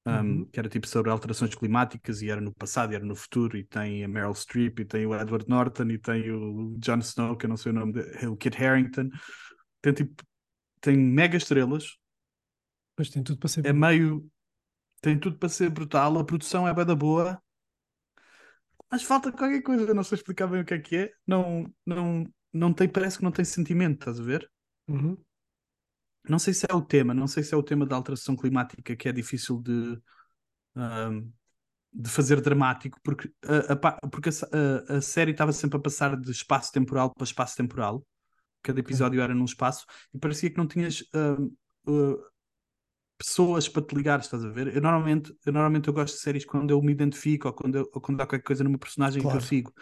um, 0.06 0.12
Uhum. 0.12 0.44
que 0.46 0.58
era 0.58 0.68
tipo 0.68 0.86
sobre 0.88 1.10
alterações 1.10 1.54
climáticas 1.54 2.22
e 2.22 2.30
era 2.30 2.40
no 2.40 2.52
passado 2.54 2.92
e 2.92 2.96
era 2.96 3.04
no 3.04 3.14
futuro 3.14 3.56
e 3.56 3.64
tem 3.64 4.02
a 4.02 4.08
Meryl 4.08 4.34
Streep 4.34 4.80
e 4.80 4.84
tem 4.84 5.06
o 5.06 5.14
Edward 5.14 5.46
Norton 5.48 5.90
e 5.90 5.98
tem 5.98 6.30
o 6.30 6.74
Jon 6.78 6.98
Snow 6.98 7.36
que 7.36 7.44
eu 7.46 7.50
não 7.50 7.56
sei 7.56 7.72
o 7.72 7.74
nome 7.74 7.92
dele, 7.92 8.26
o 8.26 8.36
Kit 8.36 8.56
Harington 8.62 9.10
tem 9.82 9.92
tipo 9.94 10.22
tem 10.80 10.96
mega 10.96 11.36
estrelas, 11.36 11.98
Mas 12.96 13.10
tem 13.10 13.22
tudo 13.22 13.38
para 13.38 13.48
ser 13.48 13.66
é 13.66 13.72
meio. 13.72 14.30
Tem 15.02 15.18
tudo 15.20 15.38
para 15.38 15.48
ser 15.50 15.70
brutal, 15.70 16.18
a 16.18 16.24
produção 16.24 16.68
é 16.68 16.74
bem 16.74 16.86
da 16.86 16.94
boa, 16.96 17.42
mas 18.90 19.02
falta 19.02 19.32
qualquer 19.32 19.62
coisa, 19.62 19.94
não 19.94 20.02
sei 20.04 20.16
explicar 20.16 20.46
bem 20.48 20.60
o 20.62 20.64
que 20.64 20.74
é 20.74 20.78
que 20.78 20.96
é. 20.96 21.12
Não, 21.26 21.72
não, 21.86 22.24
não 22.52 22.72
tem, 22.74 22.88
parece 22.88 23.18
que 23.18 23.24
não 23.24 23.32
tem 23.32 23.44
sentimento, 23.44 24.00
estás 24.00 24.20
a 24.20 24.22
ver? 24.22 24.50
Uhum. 24.88 25.16
Não 26.28 26.38
sei 26.38 26.52
se 26.54 26.66
é 26.70 26.74
o 26.74 26.82
tema, 26.82 27.14
não 27.14 27.26
sei 27.26 27.42
se 27.42 27.54
é 27.54 27.56
o 27.56 27.62
tema 27.62 27.86
da 27.86 27.96
alteração 27.96 28.36
climática 28.36 28.94
que 28.96 29.08
é 29.08 29.12
difícil 29.12 29.60
de, 29.62 30.00
ahm, 30.76 31.30
de 31.92 32.10
fazer 32.10 32.40
dramático, 32.42 33.00
porque 33.04 33.32
a, 33.44 34.08
porque 34.10 34.30
a- 34.30 34.96
a 34.98 35.02
série 35.02 35.32
estava 35.32 35.52
sempre 35.52 35.78
a 35.78 35.82
passar 35.82 36.16
de 36.20 36.30
espaço 36.32 36.72
temporal 36.72 37.12
para 37.14 37.24
espaço 37.24 37.56
temporal. 37.56 38.06
Cada 38.62 38.80
episódio 38.80 39.20
era 39.20 39.34
num 39.34 39.44
espaço 39.44 39.86
e 40.14 40.18
parecia 40.18 40.50
que 40.50 40.56
não 40.58 40.66
tinhas 40.66 41.02
ahm, 41.14 41.46
uh, 41.88 42.18
pessoas 43.18 43.68
para 43.68 43.82
te 43.82 43.94
ligar, 43.94 44.20
estás 44.20 44.44
a 44.44 44.48
ver? 44.48 44.74
Eu 44.74 44.80
normalmente, 44.80 45.34
eu 45.44 45.52
normalmente 45.52 45.88
eu 45.88 45.94
gosto 45.94 46.14
de 46.14 46.20
séries 46.20 46.44
quando 46.44 46.70
eu 46.70 46.80
me 46.82 46.92
identifico 46.92 47.48
ou 47.48 47.54
quando, 47.54 47.76
eu- 47.76 47.90
ou 47.92 48.00
quando 48.00 48.20
há 48.20 48.26
qualquer 48.26 48.42
coisa 48.44 48.64
numa 48.64 48.78
personagem 48.78 49.20
Claro. 49.20 49.38
que 49.38 49.44
eu 49.44 49.46
sigo. 49.48 49.72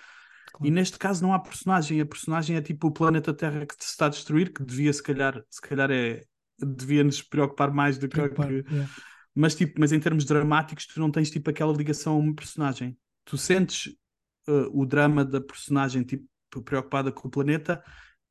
Claro. 0.47 0.67
E 0.67 0.71
neste 0.71 0.99
caso 0.99 1.23
não 1.23 1.33
há 1.33 1.39
personagem, 1.39 2.01
a 2.01 2.07
personagem 2.07 2.57
é 2.57 2.61
tipo 2.63 2.89
o 2.89 2.93
planeta 2.93 3.33
Terra 3.33 3.65
que 3.67 3.75
se 3.79 3.91
está 3.91 4.07
a 4.07 4.09
destruir, 4.09 4.53
que 4.53 4.63
devia 4.65 4.93
se 4.93 5.03
calhar, 5.03 5.41
se 5.49 5.61
calhar 5.61 5.91
é 5.91 6.25
devia 6.61 7.05
nos 7.05 7.23
preocupar 7.23 7.73
mais 7.73 7.99
do 7.99 8.09
que, 8.09 8.17
Preocupar, 8.17 8.49
que- 8.49 8.65
yeah. 8.69 8.91
mas 9.35 9.55
tipo, 9.55 9.79
mas 9.79 9.93
em 9.93 10.01
termos 10.01 10.25
dramáticos 10.25 10.87
tu 10.87 10.99
não 10.99 11.11
tens 11.11 11.31
tipo 11.31 11.49
aquela 11.51 11.73
ligação 11.73 12.15
a 12.15 12.19
uma 12.19 12.35
personagem. 12.35 12.99
Tu 13.25 13.39
sentes 13.39 13.87
uh, 14.49 14.69
o 14.73 14.85
drama 14.85 15.25
da 15.25 15.41
personagem 15.41 16.03
tipo 16.03 16.27
preocupada 16.65 17.13
com 17.13 17.29
o 17.29 17.31
planeta, 17.31 17.81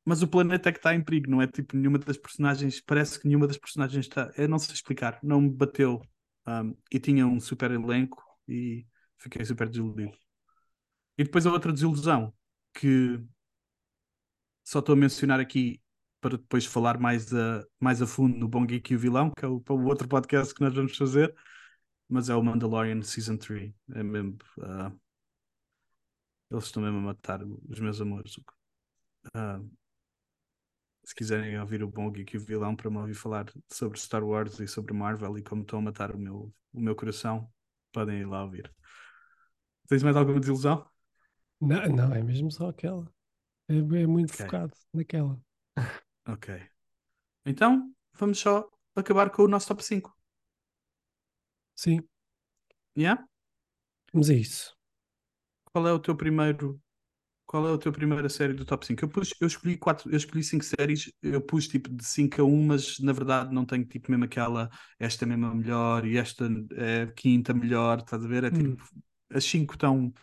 mas 0.07 0.23
o 0.23 0.27
planeta 0.27 0.69
é 0.69 0.71
que 0.71 0.79
está 0.79 0.95
em 0.95 1.03
perigo, 1.03 1.29
não 1.29 1.41
é 1.41 1.47
tipo 1.47 1.75
nenhuma 1.75 1.99
das 1.99 2.17
personagens, 2.17 2.79
parece 2.79 3.19
que 3.19 3.27
nenhuma 3.27 3.45
das 3.45 3.57
personagens 3.57 4.05
está, 4.05 4.31
eu 4.37 4.47
não 4.47 4.57
sei 4.57 4.73
explicar, 4.73 5.19
não 5.21 5.41
me 5.41 5.49
bateu. 5.49 6.01
Um, 6.47 6.73
e 6.89 6.97
tinha 6.97 7.27
um 7.27 7.41
super 7.41 7.71
elenco 7.71 8.23
e 8.47 8.87
fiquei 9.17 9.43
super 9.43 9.67
desiludido. 9.67 10.17
E 11.17 11.25
depois 11.25 11.45
a 11.45 11.51
outra 11.51 11.73
desilusão 11.73 12.33
que 12.73 13.21
só 14.63 14.79
estou 14.79 14.93
a 14.93 14.95
mencionar 14.95 15.41
aqui 15.41 15.81
para 16.21 16.37
depois 16.37 16.65
falar 16.65 16.97
mais 16.97 17.33
a, 17.33 17.65
mais 17.77 18.01
a 18.01 18.07
fundo 18.07 18.37
no 18.37 18.47
Bom 18.47 18.65
Geek 18.65 18.93
e 18.93 18.95
o 18.95 18.99
Vilão, 18.99 19.29
que 19.37 19.43
é 19.43 19.47
o, 19.49 19.61
o 19.67 19.85
outro 19.87 20.07
podcast 20.07 20.53
que 20.55 20.61
nós 20.61 20.73
vamos 20.73 20.95
fazer, 20.95 21.35
mas 22.07 22.29
é 22.29 22.35
o 22.35 22.41
Mandalorian 22.41 23.01
Season 23.01 23.35
3. 23.35 23.73
É 23.93 24.03
mesmo. 24.03 24.37
ah, 24.61 24.89
eles 26.49 26.63
estão 26.63 26.81
mesmo 26.81 26.99
a 26.99 27.01
matar 27.01 27.43
os 27.43 27.79
meus 27.81 27.99
amores. 27.99 28.39
Ah, 29.33 29.59
se 31.07 31.15
quiserem 31.15 31.57
ouvir 31.57 31.81
o 31.81 31.87
Bom 31.87 32.11
Geek 32.11 32.35
e 32.35 32.37
o 32.37 32.41
Vilão 32.41 32.75
para 32.75 32.89
me 32.89 32.97
ouvir 32.97 33.13
falar 33.13 33.45
sobre 33.71 33.97
Star 33.97 34.25
Wars 34.25 34.59
e 34.59 34.67
sobre 34.67 34.93
Marvel 34.93 35.37
e 35.37 35.41
como 35.41 35.61
estão 35.61 35.79
a 35.79 35.81
matar 35.81 36.13
o 36.13 36.17
meu, 36.17 36.53
o 36.73 36.81
meu 36.81 36.93
coração, 36.97 37.49
podem 37.93 38.19
ir 38.19 38.25
lá 38.25 38.43
ouvir. 38.43 38.69
Tens 39.87 40.03
mais 40.03 40.17
alguma 40.17 40.41
desilusão? 40.41 40.85
Não, 41.61 41.87
não, 41.87 42.13
é 42.13 42.21
mesmo 42.21 42.51
só 42.51 42.67
aquela. 42.67 43.09
É, 43.69 43.77
é 43.77 44.07
muito 44.07 44.33
Ok. 44.33 44.45
focado 44.45 44.73
naquela. 44.93 45.41
Ok. 46.27 46.49
Então, 47.45 47.93
vamos 48.13 48.39
só 48.39 48.69
acabar 48.95 49.29
com 49.29 49.43
o 49.43 49.47
nosso 49.47 49.67
top 49.69 49.81
5. 49.83 50.13
Sim, 51.75 52.07
Yeah? 52.95 53.17
vamos 54.13 54.29
a 54.29 54.33
isso. 54.33 54.75
Qual 55.71 55.87
é 55.87 55.93
o 55.93 55.99
teu 55.99 56.15
primeiro? 56.17 56.81
Qual 57.47 57.67
é 57.69 57.73
a 57.73 57.77
tua 57.79 57.93
primeira 57.93 58.29
série 58.29 58.53
do 58.53 58.65
top 58.65 58.85
5? 58.85 59.05
Eu, 59.05 59.09
pus, 59.09 59.33
eu 59.41 59.47
escolhi 59.47 59.77
quatro, 59.77 60.11
eu 60.11 60.17
escolhi 60.17 60.43
cinco 60.43 60.65
séries, 60.65 61.11
eu 61.23 61.41
pus 61.41 61.67
tipo 61.67 61.89
de 61.89 62.03
5 62.05 62.41
a 62.41 62.45
1, 62.45 62.65
mas 62.67 62.99
na 62.99 63.13
verdade 63.13 63.53
não 63.53 63.65
tenho 63.65 63.85
tipo 63.85 64.11
mesmo 64.11 64.25
aquela, 64.25 64.69
esta 64.99 65.25
é 65.25 65.27
mesmo 65.27 65.47
a 65.47 65.55
melhor 65.55 66.05
e 66.05 66.17
esta 66.17 66.45
é 66.75 67.03
a 67.03 67.11
quinta 67.13 67.53
melhor, 67.53 67.99
estás 67.99 68.23
a 68.25 68.27
ver? 68.27 68.43
É 68.43 68.51
tipo, 68.51 68.83
as 69.33 69.45
5 69.45 69.75
estão 69.75 70.13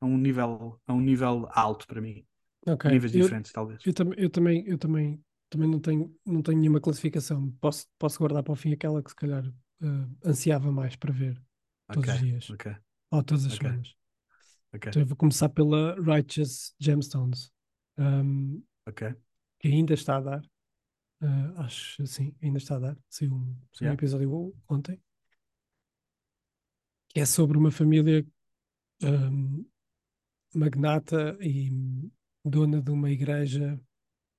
a 0.00 0.06
um 0.06 0.18
nível, 0.18 0.80
a 0.86 0.94
um 0.94 1.00
nível 1.00 1.48
alto 1.52 1.86
para 1.86 2.00
mim. 2.00 2.26
Ok. 2.66 2.84
Níveis 2.84 3.12
Eu, 3.12 3.28
diferentes, 3.30 3.52
talvez. 3.52 3.84
eu, 3.84 3.92
tam- 3.94 4.12
eu 4.16 4.30
também, 4.30 4.64
eu 4.66 4.78
também, 4.78 5.24
também 5.48 5.68
não 5.70 5.80
tenho, 5.80 6.14
não 6.26 6.42
tenho 6.42 6.58
nenhuma 6.58 6.80
classificação. 6.80 7.50
Posso, 7.60 7.86
posso 7.98 8.18
guardar 8.18 8.42
para 8.42 8.52
o 8.52 8.56
fim 8.56 8.72
aquela 8.72 9.02
que 9.02 9.10
se 9.10 9.16
calhar 9.16 9.44
eh, 9.82 9.86
ansiava 10.28 10.70
mais 10.72 10.96
para 10.96 11.12
ver 11.12 11.40
todos 11.90 12.08
Ok, 12.08 12.10
os 12.10 12.18
dias. 12.18 12.54
ok, 12.54 12.66
Ou 13.10 13.22
todas 13.22 13.46
as 13.46 13.54
Ok. 13.54 13.64
semanas. 13.64 13.94
Ok, 14.74 14.88
Então 14.90 15.02
eu 15.02 15.06
vou 15.06 15.16
começar 15.16 15.48
pela 15.48 15.94
Righteous 16.00 16.74
Gemstones, 16.78 17.50
um, 17.98 18.62
ok. 18.86 19.14
que 19.58 19.68
ainda 19.68 19.94
está 19.94 20.16
a 20.16 20.20
dar. 20.20 20.44
Uh, 21.20 21.60
acho 21.60 22.06
sim, 22.06 22.32
ainda 22.40 22.58
está 22.58 22.76
a 22.76 22.78
dar. 22.78 22.98
Saiu 23.08 23.34
um, 23.34 23.44
saiu 23.72 23.88
um 23.90 23.92
Yeah. 23.92 23.94
episódio 23.94 24.54
ontem. 24.68 25.00
Que 27.08 27.20
é 27.20 27.26
sobre 27.26 27.56
uma 27.58 27.70
família 27.70 28.24
um, 29.02 29.64
magnata 30.54 31.36
e 31.40 31.70
dona 32.44 32.80
de 32.80 32.90
uma 32.90 33.10
igreja 33.10 33.80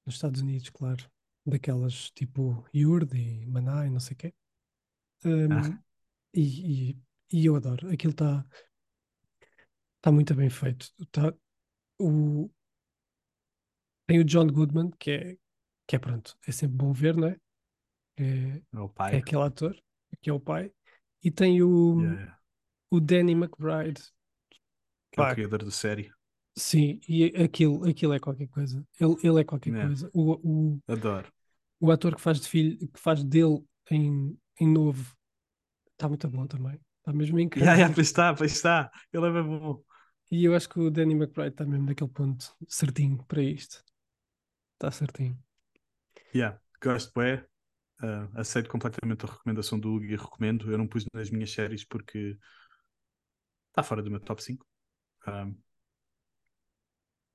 nos 0.05 0.15
Estados 0.15 0.41
Unidos, 0.41 0.69
claro. 0.69 1.09
Daquelas 1.45 2.11
tipo 2.11 2.65
Yurd 2.73 3.17
e 3.17 3.45
Maná 3.45 3.85
e 3.87 3.89
não 3.89 3.99
sei 3.99 4.13
o 4.13 4.17
quê. 4.17 4.33
Um, 5.25 5.51
Ah. 5.51 5.83
e, 6.33 6.91
e, 6.91 6.97
e 7.31 7.45
eu 7.45 7.55
adoro. 7.55 7.89
Aquilo 7.91 8.11
está 8.11 8.45
tá 10.01 10.11
muito 10.11 10.33
bem 10.35 10.49
feito. 10.49 10.91
Tá, 11.11 11.33
o, 11.99 12.49
tem 14.07 14.19
o 14.19 14.23
John 14.25 14.47
Goodman, 14.47 14.91
que 14.99 15.11
é, 15.11 15.37
que 15.87 15.95
é 15.95 15.99
pronto, 15.99 16.37
é 16.47 16.51
sempre 16.51 16.77
bom 16.77 16.93
ver, 16.93 17.15
não 17.15 17.27
é? 17.27 17.37
É, 18.17 18.61
É 19.11 19.15
é 19.15 19.17
aquele 19.17 19.43
ator, 19.43 19.75
que 20.21 20.29
é 20.29 20.33
o 20.33 20.39
pai. 20.39 20.71
E 21.23 21.31
tem 21.31 21.61
o, 21.63 22.03
Yeah, 22.03 22.39
o 22.91 22.99
Danny 22.99 23.33
McBride. 23.33 24.01
Que 25.11 25.19
é 25.21 25.23
o 25.23 25.27
criador 25.27 25.63
da 25.63 25.71
série. 25.71 26.11
sim, 26.57 26.99
e 27.07 27.25
aquilo, 27.41 27.87
aquilo 27.87 28.13
é 28.13 28.19
qualquer 28.19 28.47
coisa. 28.47 28.85
Ele, 28.99 29.15
ele 29.23 29.41
é 29.41 29.43
qualquer 29.43 29.71
Yeah. 29.71 29.87
coisa. 29.87 30.09
O, 30.13 30.73
o, 30.77 30.79
Adoro. 30.87 31.29
o 31.79 31.91
ator 31.91 32.15
que 32.15 32.21
faz 32.21 32.39
de 32.41 32.47
filho, 32.49 32.77
que 32.77 32.99
faz 32.99 33.23
dele 33.23 33.63
em, 33.91 34.37
em 34.59 34.67
novo, 34.71 35.15
está 35.93 36.07
muito 36.09 36.27
bom 36.29 36.47
também. 36.47 36.79
Está 36.99 37.13
mesmo 37.13 37.39
incrível. 37.39 37.69
Yeah, 37.75 37.77
yeah, 37.77 37.93
pois 37.93 38.07
está, 38.07 38.33
pois 38.35 38.51
está. 38.53 38.91
Ele 39.13 39.27
é 39.27 39.31
bem 39.31 39.43
bom. 39.43 39.83
E 40.31 40.45
eu 40.45 40.55
acho 40.55 40.69
que 40.69 40.79
o 40.79 40.91
Danny 40.91 41.15
McBride 41.15 41.49
está 41.49 41.65
mesmo 41.65 41.85
naquele 41.87 42.09
ponto 42.09 42.55
certinho 42.67 43.23
para 43.25 43.41
isto. 43.41 43.83
Está 44.73 44.91
certinho. 44.91 45.37
Yeah, 46.33 46.59
gosto. 46.81 47.11
Uh, 47.19 48.29
aceito 48.35 48.69
completamente 48.69 49.25
a 49.25 49.29
recomendação 49.29 49.79
do 49.79 49.93
Hugo 49.93 50.05
e 50.05 50.15
recomendo. 50.15 50.71
Eu 50.71 50.77
não 50.77 50.87
pus 50.87 51.03
nas 51.13 51.29
minhas 51.29 51.51
séries 51.51 51.83
porque 51.83 52.37
está 53.69 53.83
fora 53.83 54.03
do 54.03 54.11
meu 54.11 54.19
top 54.19 54.41
5. 54.41 54.65
Um, 55.27 55.57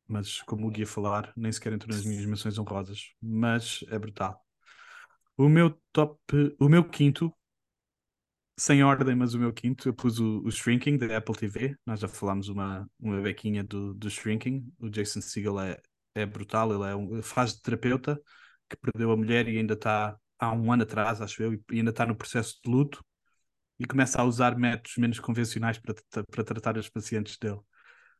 mas 0.06 0.40
como 0.42 0.64
o 0.64 0.68
Hugo 0.68 0.78
ia 0.78 0.86
falar, 0.86 1.32
nem 1.36 1.50
sequer 1.50 1.72
entrou 1.72 1.94
nas 1.94 2.04
minhas 2.04 2.24
menções 2.24 2.58
honrosas. 2.58 3.12
Mas 3.20 3.84
é 3.88 3.98
brutal. 3.98 4.40
O 5.36 5.48
meu 5.48 5.70
top, 5.92 6.16
o 6.60 6.68
meu 6.68 6.88
quinto, 6.88 7.34
sem 8.56 8.82
ordem, 8.84 9.14
mas 9.14 9.34
o 9.34 9.38
meu 9.38 9.52
quinto, 9.52 9.88
eu 9.88 9.94
pus 9.94 10.18
o, 10.18 10.42
o 10.44 10.50
Shrinking 10.50 10.96
da 10.96 11.16
Apple 11.16 11.34
TV. 11.34 11.76
Nós 11.84 12.00
já 12.00 12.08
falámos 12.08 12.48
uma, 12.48 12.88
uma 13.00 13.20
bequinha 13.20 13.64
do, 13.64 13.94
do 13.94 14.08
Shrinking. 14.08 14.64
O 14.78 14.88
Jason 14.88 15.20
Segel 15.20 15.58
é, 15.60 15.80
é 16.14 16.24
brutal, 16.24 16.72
ele 16.72 16.90
é 16.90 16.96
um, 16.96 17.22
faz 17.22 17.54
de 17.54 17.62
terapeuta 17.62 18.20
que 18.68 18.76
perdeu 18.76 19.10
a 19.10 19.16
mulher 19.16 19.48
e 19.48 19.58
ainda 19.58 19.74
está 19.74 20.16
há 20.38 20.52
um 20.52 20.72
ano 20.72 20.82
atrás, 20.84 21.20
acho 21.20 21.42
eu, 21.42 21.54
e 21.54 21.62
ainda 21.72 21.90
está 21.90 22.06
no 22.06 22.16
processo 22.16 22.58
de 22.64 22.70
luto 22.70 23.04
e 23.78 23.84
começa 23.84 24.20
a 24.20 24.24
usar 24.24 24.56
métodos 24.56 24.96
menos 24.96 25.18
convencionais 25.20 25.78
para, 25.78 25.94
para 26.30 26.44
tratar 26.44 26.78
os 26.78 26.88
pacientes 26.88 27.36
dele. 27.38 27.60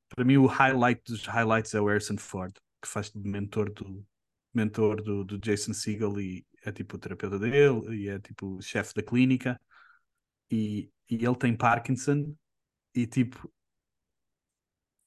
Para 0.09 0.25
mim, 0.25 0.37
o 0.37 0.47
highlight 0.47 1.03
dos 1.07 1.27
highlights 1.27 1.75
é 1.75 1.81
o 1.81 1.87
Harrison 1.87 2.19
Ford, 2.19 2.55
que 2.83 2.89
faz 2.89 3.11
de 3.11 3.19
mentor 3.19 3.73
do 3.73 4.05
mentor 4.53 5.03
do, 5.03 5.25
do 5.25 5.39
Jason 5.39 5.73
Segel 5.73 6.21
e 6.21 6.47
é 6.65 6.71
tipo 6.71 6.97
o 6.97 6.99
terapeuta 6.99 7.39
dele 7.39 7.97
e 7.97 8.09
é 8.09 8.21
tipo 8.21 8.57
o 8.57 8.63
chefe 8.63 8.95
da 8.95 9.03
clínica 9.03 9.61
e, 10.51 10.91
e 11.11 11.25
ele 11.25 11.37
tem 11.37 11.57
Parkinson 11.57 12.35
e 12.95 13.07
tipo 13.07 13.53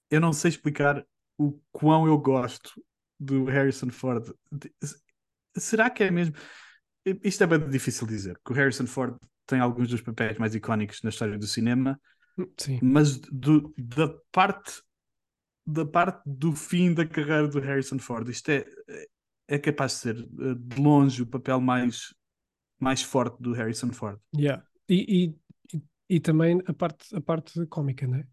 eu 0.09 0.21
não 0.21 0.33
sei 0.33 0.49
explicar 0.49 1.05
o 1.37 1.59
quão 1.71 2.07
eu 2.07 2.17
gosto 2.17 2.81
do 3.19 3.45
Harrison 3.45 3.89
Ford. 3.89 4.33
Será 5.55 5.89
que 5.89 6.03
é 6.03 6.11
mesmo? 6.11 6.35
Isto 7.23 7.43
é 7.43 7.47
bem 7.47 7.69
difícil 7.69 8.07
dizer, 8.07 8.37
porque 8.37 8.53
o 8.53 8.55
Harrison 8.55 8.85
Ford 8.85 9.17
tem 9.45 9.59
alguns 9.59 9.89
dos 9.89 10.01
papéis 10.01 10.37
mais 10.37 10.55
icónicos 10.55 11.01
na 11.01 11.09
história 11.09 11.37
do 11.37 11.47
cinema, 11.47 11.99
Sim. 12.57 12.79
mas 12.81 13.17
do- 13.17 13.73
da 13.77 14.13
parte 14.31 14.81
da 15.65 15.85
parte 15.85 16.21
do 16.25 16.53
fim 16.53 16.93
da 16.93 17.05
carreira 17.05 17.45
do 17.45 17.59
Harrison 17.59 17.99
Ford, 17.99 18.29
isto 18.29 18.49
é, 18.49 18.65
é 19.49 19.59
capaz 19.59 19.93
de 19.93 19.97
ser 19.97 20.17
eh, 20.17 20.55
de 20.57 20.81
longe 20.81 21.21
o 21.21 21.27
papel 21.27 21.59
mais, 21.59 22.13
mais 22.79 23.03
forte 23.03 23.41
do 23.41 23.51
Harrison 23.51 23.91
Ford. 23.91 24.17
Yeah. 24.33 24.65
E, 24.89 25.35
e, 25.69 25.77
e, 26.09 26.19
também 26.19 26.61
a 26.65 26.73
parte, 26.73 27.15
a 27.15 27.21
parte 27.21 27.65
cómica, 27.67 28.07
né? 28.07 28.25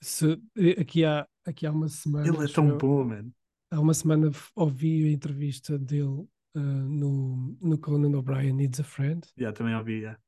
Se, 0.00 0.40
eh, 0.56 0.80
aqui, 0.80 1.04
há, 1.04 1.26
aqui 1.44 1.66
há 1.66 1.72
uma 1.72 1.88
semana. 1.88 2.26
Ele 2.26 2.44
é 2.44 2.48
tão 2.48 2.68
eu, 2.68 2.78
bom, 2.78 3.04
man. 3.04 3.30
Há 3.70 3.80
uma 3.80 3.92
semana 3.92 4.30
ouvi 4.54 5.08
a 5.08 5.12
entrevista 5.12 5.78
dele 5.78 6.26
uh, 6.54 6.58
no, 6.58 7.56
no 7.60 7.78
Conan 7.78 8.16
O'Brien 8.16 8.54
Needs 8.54 8.80
a 8.80 8.84
Friend. 8.84 9.26
Yeah, 9.38 9.56
também 9.56 9.74
ouvi. 9.74 10.00
yeah. 10.00 10.18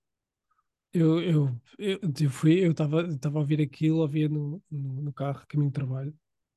Eu, 0.93 1.21
eu, 1.21 1.61
eu, 1.79 2.01
eu 2.21 2.31
fui, 2.31 2.65
eu 2.65 2.73
estava 2.73 3.03
a 3.03 3.39
ouvir 3.39 3.61
aquilo, 3.61 3.99
ouvia 3.99 4.29
no, 4.29 4.61
no, 4.71 5.03
no 5.03 5.13
carro, 5.13 5.47
caminho 5.47 5.71
de 5.71 5.75
trabalho, 5.75 6.15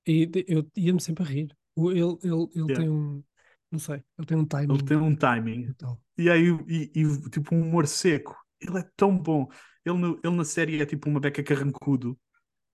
e 0.07 0.29
eu 0.47 0.67
ia-me 0.75 0.99
sempre 0.99 1.23
a 1.23 1.27
rir. 1.27 1.55
Ele, 1.77 1.99
ele, 1.99 2.17
ele 2.23 2.49
Yeah. 2.55 2.75
tem 2.75 2.89
um, 2.89 3.23
não 3.71 3.79
sei, 3.79 4.03
ele 4.17 4.27
tem 4.27 4.37
um 4.37 4.45
timing 4.45 4.73
Ele 4.73 4.83
tem 4.83 4.97
um 4.97 5.15
timing. 5.15 5.63
brutal. 5.65 6.01
E 6.17 6.29
aí, 6.29 6.47
e, 6.67 6.91
e, 6.95 7.29
tipo, 7.29 7.55
um 7.55 7.61
humor 7.61 7.87
seco. 7.87 8.35
Ele 8.67 8.79
é 8.79 8.89
tão 8.95 9.17
bom. 9.17 9.47
Ele, 9.85 9.97
no- 9.97 10.19
ele 10.23 10.35
na 10.35 10.45
série 10.45 10.81
é 10.81 10.85
tipo 10.85 11.09
uma 11.09 11.19
beca 11.19 11.43
carrancudo, 11.43 12.17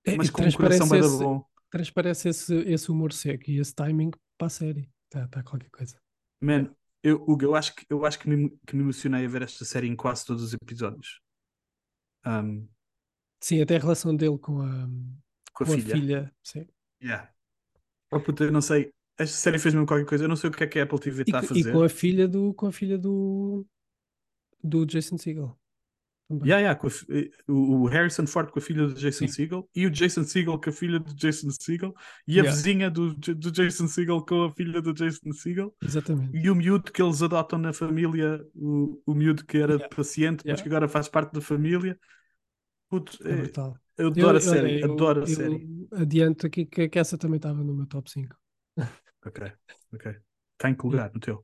É, 0.06 0.16
mas 0.16 0.30
com 0.30 0.44
um 0.44 0.52
coração 0.52 0.88
esse, 0.96 1.18
bom. 1.24 1.44
transparece 1.70 2.30
esse, 2.30 2.56
esse 2.62 2.92
humor 2.92 3.12
seco 3.14 3.50
e 3.50 3.60
esse 3.60 3.74
timing 3.74 4.12
para 4.38 4.48
a 4.48 4.50
série. 4.50 4.90
Está 5.06 5.28
tá 5.28 5.44
qualquer 5.44 5.70
coisa. 5.72 6.00
Man, 6.42 6.70
eu, 7.04 7.16
Hugo, 7.28 7.44
eu 7.44 7.56
acho 7.56 7.76
que, 7.76 7.86
eu 7.90 8.06
acho 8.06 8.20
que 8.20 8.30
me, 8.30 8.50
que 8.68 8.76
me 8.76 8.84
emocionei 8.84 9.26
a 9.26 9.30
ver 9.30 9.42
esta 9.42 9.66
série 9.66 9.88
em 9.88 9.96
quase 9.96 10.26
todos 10.26 10.44
os 10.44 10.54
episódios. 10.54 11.20
Um, 12.26 12.68
Sim, 13.42 13.62
até 13.62 13.78
a 13.78 13.80
relação 13.80 14.16
dele 14.16 14.38
com 14.38 14.62
a, 14.62 14.88
com 15.54 15.64
a 15.64 15.68
com 15.68 15.74
a 15.74 15.76
filha. 15.76 15.96
filha. 15.96 16.36
Sim. 16.44 16.68
Yeah. 17.02 17.32
Oh, 18.12 18.20
puta, 18.20 18.44
eu 18.46 18.52
não 18.52 18.62
sei. 18.62 18.92
Esta 19.18 19.36
série 19.38 19.60
fez 19.60 19.74
mesmo 19.74 19.88
qualquer 19.88 20.06
coisa. 20.06 20.24
Eu 20.26 20.28
não 20.30 20.36
sei 20.36 20.50
o 20.50 20.54
que 20.54 20.64
é 20.64 20.68
que 20.68 20.80
a 20.80 20.84
Apple 20.84 21.00
TV 21.00 21.24
está 21.24 21.40
a 21.40 21.42
co- 21.42 21.54
e 21.56 21.64
fazer. 21.64 21.72
com 21.72 21.82
a 21.84 21.90
filha 21.90 22.28
do, 22.28 22.54
com 22.54 22.68
a 22.68 22.72
filha 22.72 22.98
do, 22.98 23.66
do 24.64 24.86
Jason 24.86 25.18
Segel. 25.18 25.58
Yeah, 26.32 26.60
yeah, 26.60 26.76
com 26.80 26.86
a 26.88 26.92
eh, 27.10 27.32
o 27.48 27.86
Harrison 27.88 28.28
Ford 28.28 28.52
com 28.52 28.60
a 28.60 28.62
filha 28.62 28.86
do 28.88 28.94
Jason 28.94 29.26
Sim. 29.26 29.34
Segel 29.34 29.68
e 29.76 29.88
o 29.88 29.90
Jason 29.90 30.24
Segel 30.24 30.62
com 30.62 30.70
a 30.70 30.74
filha 30.74 31.00
do 31.00 31.16
Jason 31.16 31.50
Segel 31.50 31.92
e 32.28 32.34
a 32.34 32.44
Yeah. 32.44 32.52
vizinha 32.52 32.92
do, 32.92 33.16
do 33.16 33.52
Jason 33.52 33.88
Segel 33.88 34.24
com 34.24 34.44
a 34.44 34.52
filha 34.52 34.80
do 34.80 34.94
Jason 34.94 35.32
Segel 35.34 35.76
Exatamente. 35.84 36.38
e 36.38 36.48
o 36.50 36.54
miúdo 36.56 36.92
que 36.92 37.02
eles 37.02 37.24
adotam 37.24 37.58
na 37.58 37.74
família, 37.74 38.46
o, 38.54 39.02
o 39.08 39.14
miúdo 39.16 39.44
que 39.44 39.58
era 39.58 39.74
Yeah. 39.74 39.96
paciente, 39.96 40.38
mas 40.46 40.60
Yeah. 40.60 40.62
que 40.64 40.70
agora 40.70 40.88
faz 40.88 41.08
parte 41.10 41.34
da 41.34 41.42
família. 41.42 42.00
Puto, 42.90 43.18
É 43.28 43.32
é- 43.32 43.36
brutal. 43.38 43.76
eu 43.98 44.06
Eu, 44.06 44.12
adoro 44.12 44.28
a 44.28 44.32
olha, 44.32 44.40
série, 44.42 44.82
eu- 44.82 44.94
adoro 44.94 45.20
a 45.22 45.24
eu 45.24 45.28
série. 45.28 45.68
adianto 45.94 46.46
aqui 46.46 46.66
que, 46.66 46.90
que 46.90 47.00
essa 47.00 47.18
também 47.18 47.38
estava 47.38 47.64
no 47.64 47.74
meu 47.74 47.88
top 47.88 48.10
5. 48.12 48.36
Ok, 49.26 49.52
ok. 49.94 50.16
Está 50.54 50.70
em 50.70 50.76
que 50.76 50.86
lugar 50.86 51.12
no 51.14 51.20
teu? 51.20 51.44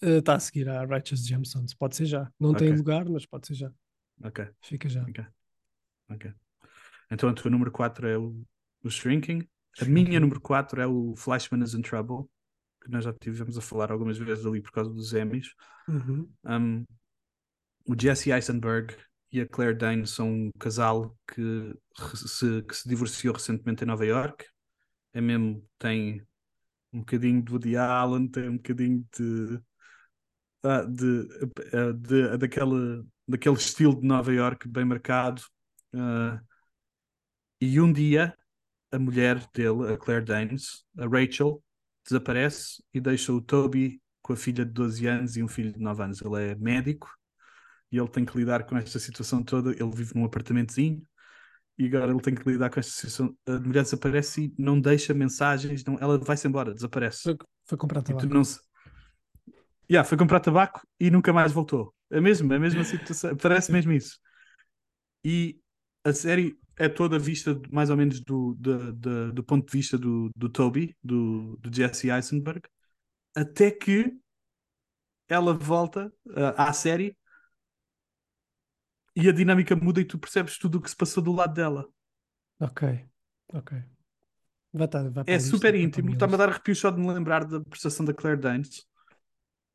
Está 0.00 0.34
a 0.34 0.40
seguir 0.40 0.68
a 0.68 0.84
Righteous 0.84 1.26
Gemstones. 1.26 1.74
Pode 1.74 1.96
ser 1.96 2.06
já. 2.06 2.30
Não 2.38 2.52
tem 2.54 2.68
Ok. 2.68 2.78
lugar, 2.78 3.08
mas 3.08 3.24
pode 3.26 3.46
ser 3.46 3.54
já. 3.54 3.72
Ok, 4.22 4.46
Fica 4.62 4.88
já. 4.88 5.02
ok. 5.02 5.24
ok. 6.10 6.32
Então 7.10 7.28
a 7.28 7.32
tua 7.34 7.50
número 7.50 7.70
4 7.70 8.06
é 8.08 8.18
o, 8.18 8.44
o 8.82 8.90
Shrinking. 8.90 9.46
A 9.80 9.84
minha 9.84 10.20
número 10.20 10.40
4 10.40 10.80
é 10.80 10.86
o 10.86 11.14
Flashman 11.16 11.62
is 11.64 11.74
in 11.74 11.82
Trouble, 11.82 12.28
que 12.82 12.90
nós 12.90 13.04
já 13.04 13.12
tivemos 13.12 13.58
a 13.58 13.60
falar 13.60 13.90
algumas 13.90 14.16
vezes 14.18 14.46
ali 14.46 14.60
por 14.60 14.70
causa 14.70 14.90
dos 14.92 15.12
Emmys. 15.12 15.54
Uhum. 15.88 16.30
Um, 16.44 16.84
o 17.86 17.94
Jesse 18.00 18.30
Eisenberg 18.30 18.94
e 19.32 19.40
a 19.40 19.48
Claire 19.48 19.76
Danes 19.76 20.10
são 20.10 20.30
um 20.32 20.50
casal 20.58 21.16
que 21.26 21.74
se, 22.14 22.62
que 22.62 22.76
se 22.76 22.88
divorciou 22.88 23.34
recentemente 23.34 23.82
em 23.82 23.86
Nova 23.86 24.06
York. 24.06 24.46
É 25.12 25.20
mesmo, 25.20 25.66
tem 25.78 26.24
um 26.92 27.00
bocadinho 27.00 27.42
de 27.42 27.50
Woody 27.50 27.76
Allen, 27.76 28.28
tem 28.28 28.48
um 28.48 28.56
bocadinho 28.56 29.04
de, 29.16 29.60
de, 30.86 31.28
de- 31.94 32.38
daquele, 32.38 33.04
daquele 33.28 33.56
estilo 33.56 34.00
de 34.00 34.06
Nova 34.06 34.32
York 34.32 34.68
bem 34.68 34.84
marcado. 34.84 35.42
Ah, 35.94 36.40
e 37.60 37.80
um 37.80 37.92
dia 37.92 38.36
a 38.92 38.98
mulher 38.98 39.38
dele, 39.54 39.92
a 39.94 39.98
Claire 39.98 40.24
Danes, 40.24 40.84
a 40.98 41.06
Rachel, 41.06 41.62
desaparece 42.04 42.82
e 42.94 43.00
deixa 43.00 43.32
o 43.32 43.40
Toby 43.40 44.02
com 44.22 44.32
a 44.34 44.36
filha 44.36 44.64
de 44.64 44.72
12 44.72 45.06
anos 45.06 45.36
e 45.36 45.42
um 45.42 45.48
filho 45.48 45.72
de 45.72 45.80
9 45.80 46.02
anos. 46.04 46.22
Ele 46.22 46.52
é 46.52 46.54
médico 46.56 47.10
e 47.92 47.98
ele 47.98 48.08
tem 48.08 48.24
que 48.24 48.36
lidar 48.38 48.64
com 48.66 48.76
esta 48.76 48.98
situação 48.98 49.42
toda. 49.42 49.72
Ele 49.72 49.90
vive 49.94 50.14
num 50.16 50.24
apartamentozinho 50.24 51.02
e 51.78 51.86
agora 51.86 52.12
ele 52.12 52.20
tem 52.22 52.34
que 52.34 52.48
lidar 52.48 52.70
com 52.70 52.80
esta 52.80 52.92
situação. 52.92 53.36
A 53.46 53.52
mulher 53.60 53.84
desaparece 53.84 54.46
e 54.46 54.54
não 54.62 54.80
deixa 54.80 55.14
mensagens, 55.14 55.84
não, 55.84 55.98
ela 56.00 56.18
vai-se 56.18 56.48
embora, 56.48 56.74
desaparece. 56.74 57.22
Foi, 57.22 57.36
foi 57.66 57.78
comprar 57.78 58.02
E 58.08 58.14
tu 58.14 58.26
tabaco. 58.26 58.28
não. 58.28 58.42
Yeah, 59.90 60.08
foi 60.08 60.16
comprar 60.16 60.40
tabaco 60.40 60.86
e 60.98 61.10
nunca 61.10 61.32
mais 61.32 61.52
voltou. 61.52 61.94
Mesmo, 62.10 62.52
é 62.52 62.56
a 62.56 62.60
mesma 62.60 62.84
situação, 62.84 63.36
parece 63.36 63.72
mesmo 63.72 63.92
isso. 63.92 64.18
E 65.24 65.58
a 66.04 66.12
série 66.12 66.58
é 66.76 66.88
toda 66.88 67.18
vista 67.18 67.60
mais 67.70 67.90
ou 67.90 67.96
menos 67.96 68.20
do, 68.20 68.54
do, 68.54 68.92
do, 68.92 69.32
do 69.32 69.44
ponto 69.44 69.66
de 69.66 69.72
vista 69.72 69.96
do, 69.98 70.30
do 70.36 70.48
Toby, 70.48 70.96
do, 71.02 71.56
do 71.56 71.74
Jesse 71.74 72.10
Eisenberg, 72.10 72.62
até 73.34 73.70
que 73.70 74.12
ela 75.28 75.54
volta 75.54 76.12
ah, 76.36 76.68
à 76.68 76.72
série 76.72 77.16
e 79.16 79.28
a 79.28 79.32
dinâmica 79.32 79.76
muda 79.76 80.00
e 80.00 80.04
tu 80.04 80.18
percebes 80.18 80.58
tudo 80.58 80.78
o 80.78 80.80
que 80.80 80.90
se 80.90 80.96
passou 80.96 81.22
do 81.22 81.32
lado 81.32 81.54
dela. 81.54 81.88
Ok, 82.60 82.82
ok. 83.52 83.82
Vai, 84.72 84.88
vai 84.88 85.24
É 85.26 85.36
a 85.36 85.40
super 85.40 85.72
a 85.72 85.78
íntimo, 85.78 86.12
está-me 86.12 86.34
a 86.34 86.36
dar 86.36 86.48
arrepios 86.48 86.78
só 86.78 86.90
de 86.90 87.00
me 87.00 87.06
lembrar 87.12 87.44
da 87.44 87.60
prestação 87.60 88.04
da 88.04 88.12
Claire 88.12 88.40
Danes. 88.40 88.84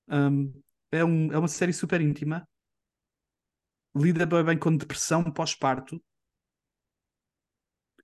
Um, 0.10 0.54
é, 0.92 1.04
um, 1.06 1.32
é 1.32 1.38
uma 1.38 1.48
série 1.48 1.74
super 1.74 2.02
íntima, 2.02 2.48
lida 3.96 4.26
bem, 4.26 4.44
bem 4.44 4.58
com 4.58 4.76
depressão 4.76 5.24
pós-parto 5.32 6.02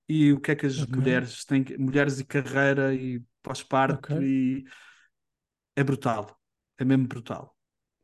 e 0.07 0.31
o 0.33 0.39
que 0.39 0.51
é 0.51 0.55
que 0.55 0.65
as 0.65 0.83
Ok. 0.83 0.85
mulheres 0.85 1.45
têm, 1.45 1.65
mulheres 1.79 2.19
e 2.19 2.25
carreira 2.25 2.93
e 2.93 3.21
pós-parto 3.41 4.21
Ok. 4.21 4.23
e 4.23 4.65
é 5.75 5.83
brutal, 5.83 6.37
é 6.77 6.83
mesmo 6.85 7.07
brutal. 7.07 7.55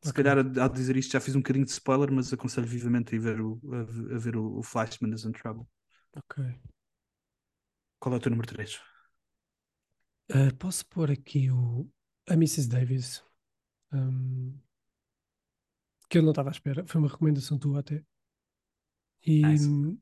Se 0.02 0.12
calhar 0.12 0.36
ao 0.38 0.68
dizer 0.68 0.96
isto 0.96 1.12
já 1.12 1.20
fiz 1.20 1.34
um 1.36 1.40
bocadinho 1.40 1.64
de 1.64 1.70
spoiler, 1.70 2.10
mas 2.12 2.32
aconselho 2.32 2.66
vivamente 2.66 3.14
a 3.14 3.16
ir 3.16 3.20
ver 3.20 3.40
o, 3.40 3.60
a, 3.72 4.14
a 4.16 4.18
ver 4.18 4.36
o, 4.36 4.58
o 4.58 4.62
Flashman 4.62 5.14
is 5.14 5.24
in 5.24 5.32
Trouble. 5.32 5.66
Ok. 6.16 6.38
Qual 8.00 8.14
é 8.14 8.18
o 8.18 8.20
teu 8.20 8.30
número 8.30 8.48
3? 8.48 8.72
Uh, 10.30 10.54
posso 10.58 10.84
pôr 10.86 11.10
aqui 11.10 11.50
o, 11.50 11.88
a 12.28 12.34
Mrs. 12.34 12.68
Davis, 12.68 13.22
um, 13.92 14.58
que 16.08 16.18
eu 16.18 16.22
não 16.22 16.30
estava 16.30 16.50
à 16.50 16.52
espera, 16.52 16.86
foi 16.86 17.00
uma 17.00 17.08
recomendação 17.08 17.58
tua 17.58 17.80
até. 17.80 18.04
E, 19.24 19.42
Nice. 19.42 19.98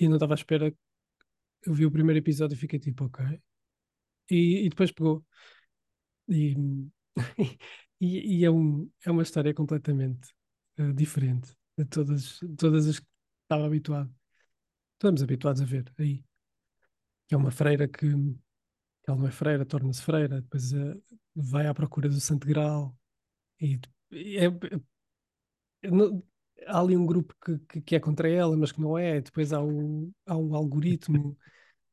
e 0.00 0.08
não 0.08 0.16
estava 0.16 0.34
à 0.34 0.36
espera. 0.36 0.74
Eu 1.62 1.72
vi 1.72 1.86
o 1.86 1.90
primeiro 1.90 2.18
episódio 2.18 2.54
e 2.54 2.58
fiquei 2.58 2.78
tipo, 2.78 3.04
ok. 3.04 3.40
E, 4.30 4.66
e 4.66 4.68
depois 4.68 4.92
pegou. 4.92 5.24
E, 6.28 6.54
e, 8.00 8.40
e 8.40 8.44
é, 8.44 8.50
um, 8.50 8.90
é 9.04 9.10
uma 9.10 9.22
história 9.22 9.54
completamente 9.54 10.34
uh, 10.78 10.92
diferente 10.92 11.54
de 11.78 11.84
todas, 11.86 12.40
todas 12.58 12.86
as 12.86 12.98
que 13.00 13.06
estava 13.42 13.66
habituado. 13.66 14.14
Estamos 14.94 15.22
habituados 15.22 15.62
a 15.62 15.64
ver 15.64 15.92
aí. 15.98 16.24
É 17.30 17.36
uma 17.36 17.50
freira 17.50 17.88
que 17.88 18.06
ela 19.06 19.18
não 19.18 19.26
é 19.26 19.30
freira, 19.30 19.64
torna-se 19.66 20.02
freira, 20.02 20.40
depois 20.40 20.72
eh, 20.72 20.96
vai 21.34 21.66
à 21.66 21.74
procura 21.74 22.08
do 22.08 22.20
Santo 22.20 22.46
Graal 22.46 22.96
e, 24.10 24.36
é, 24.38 24.44
é- 24.46 25.90
não- 25.90 26.22
há 26.66 26.80
ali 26.80 26.96
um 26.96 27.04
grupo 27.06 27.34
que, 27.44 27.58
que, 27.68 27.80
que 27.80 27.96
é 27.96 28.00
contra 28.00 28.28
ela, 28.28 28.56
mas 28.56 28.72
que 28.72 28.80
não 28.80 28.96
é, 28.96 29.20
depois 29.20 29.52
há, 29.52 29.62
o, 29.62 30.10
há 30.26 30.36
um 30.36 30.54
algoritmo 30.54 31.36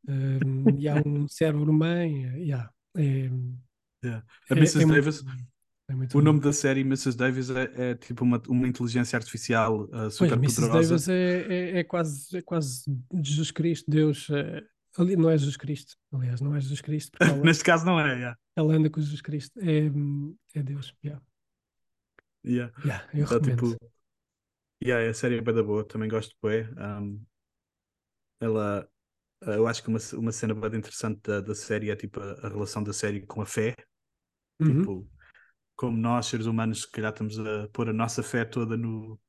ehm, 0.08 0.78
e 0.80 0.88
há 0.88 0.96
um 1.06 1.28
cérebro-mãe, 1.28 2.26
eh, 2.26 2.38
yeah, 2.40 2.72
é, 2.98 3.30
Yeah. 4.04 4.26
é- 4.50 4.54
A 4.54 4.58
Mrs. 4.58 4.82
é 4.84 4.86
Davis, 4.88 5.24
é 5.88 5.94
muito 5.94 6.18
o 6.18 6.22
nome 6.22 6.40
da 6.40 6.52
série 6.52 6.82
Mrs. 6.82 7.16
Davis 7.16 7.50
é, 7.52 7.92
é 7.92 7.96
tipo 7.96 8.24
uma, 8.24 8.42
uma 8.48 8.68
inteligência 8.68 9.16
artificial 9.16 9.84
uh, 9.84 9.90
Pois, 9.90 10.16
super 10.16 10.38
Mrs. 10.38 10.56
poderosa. 10.62 10.90
Davis 10.90 11.08
é, 11.08 11.54
é, 11.54 11.80
é 11.80 11.84
quase, 11.84 12.38
é 12.38 12.42
quase 12.42 12.84
Jesus 13.22 13.52
Cristo, 13.52 13.92
Deus. 13.92 14.28
eh, 14.32 14.64
ali, 14.98 15.16
não 15.16 15.30
é 15.30 15.38
Jesus 15.38 15.56
Cristo, 15.56 15.96
aliás, 16.12 16.42
não 16.42 16.56
é 16.56 16.60
Jesus 16.60 16.82
Cristo, 16.82 17.12
ela, 17.22 17.44
Neste 17.44 17.64
caso 17.64 17.86
não 17.86 18.00
é, 18.00 18.16
yeah. 18.16 18.38
ela 18.56 18.74
anda 18.74 18.90
com 18.90 19.00
Jesus 19.00 19.22
Cristo, 19.22 19.60
é, 19.60 19.92
é 20.56 20.64
Deus. 20.64 20.96
Yeah. 21.06 21.22
Yeah. 22.44 22.74
Yeah, 22.84 23.08
eu 23.14 23.24
Então, 23.24 23.40
recomendo. 23.40 23.78
tipo, 23.78 23.92
yeah, 24.84 25.10
a 25.10 25.14
série 25.14 25.38
é 25.38 25.42
bem 25.42 25.54
da 25.54 25.64
boa, 25.64 25.88
também 25.88 26.10
gosto 26.10 26.36
de 26.44 26.70
um, 26.78 27.24
ela, 28.40 28.88
uh, 29.44 29.52
eu 29.52 29.68
acho 29.68 29.84
que 29.84 29.90
uma, 29.90 30.00
uma 30.14 30.32
cena 30.32 30.54
bem 30.56 30.80
interessante 30.80 31.22
da, 31.22 31.42
da 31.42 31.56
série 31.56 31.92
é 31.92 31.96
tipo 31.96 32.20
a, 32.20 32.34
a 32.48 32.50
relação 32.50 32.84
da 32.84 32.94
série 32.94 33.26
com 33.26 33.42
a 33.42 33.46
fé. 33.46 33.76
Uhum. 34.60 34.80
Tipo, 34.80 35.10
como 35.76 35.98
nós, 35.98 36.28
seres 36.28 36.46
humanos, 36.46 36.82
se 36.82 36.92
calhar 36.92 37.12
estamos 37.12 37.40
a 37.40 37.68
pôr 37.70 37.90
a 37.90 37.94
nossa 37.94 38.22
fé 38.22 38.46
toda 38.46 38.78
no, 38.78 39.20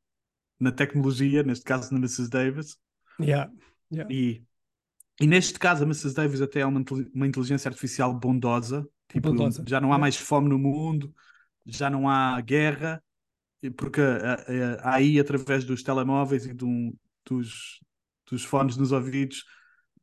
na 0.59 0.73
tecnologia, 0.73 1.43
neste 1.43 1.65
caso 1.65 1.93
na 1.93 1.99
Mrs. 1.99 2.29
Davis. 2.31 2.77
Yeah, 3.21 3.51
yeah. 3.91 4.13
E, 4.13 4.43
e 5.21 5.27
neste 5.27 5.59
caso, 5.59 5.85
a 5.85 5.87
Mrs. 5.87 6.15
Davis 6.15 6.41
até 6.41 6.61
é 6.61 6.67
uma, 6.67 6.83
uma 7.15 7.27
inteligência 7.27 7.69
artificial 7.69 8.13
bondosa. 8.19 8.87
Tipo, 9.09 9.29
Bondosa, 9.29 9.63
já 9.67 9.81
não 9.81 9.93
há 9.93 9.99
mais 9.99 10.17
fome 10.17 10.49
no 10.49 10.59
mundo, 10.59 11.15
já 11.67 11.91
não 11.91 12.09
há 12.09 12.41
guerra, 12.41 13.03
porque 13.77 14.01
a, 14.01 14.35
a, 14.87 14.91
a 14.93 14.95
AI, 14.97 15.21
através 15.21 15.65
dos 15.65 15.83
telemóveis 15.83 16.47
e 16.47 16.55
dos, 16.55 17.81
dos 18.31 18.45
fones 18.45 18.77
nos 18.77 18.93
ouvidos, 18.93 19.45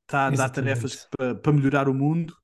está 0.03 0.27
a 0.27 0.31
dar 0.31 0.49
tarefas 0.49 1.07
para 1.17 1.35
para 1.35 1.53
melhorar 1.53 1.89
o 1.89 1.93
mundo. 1.93 2.35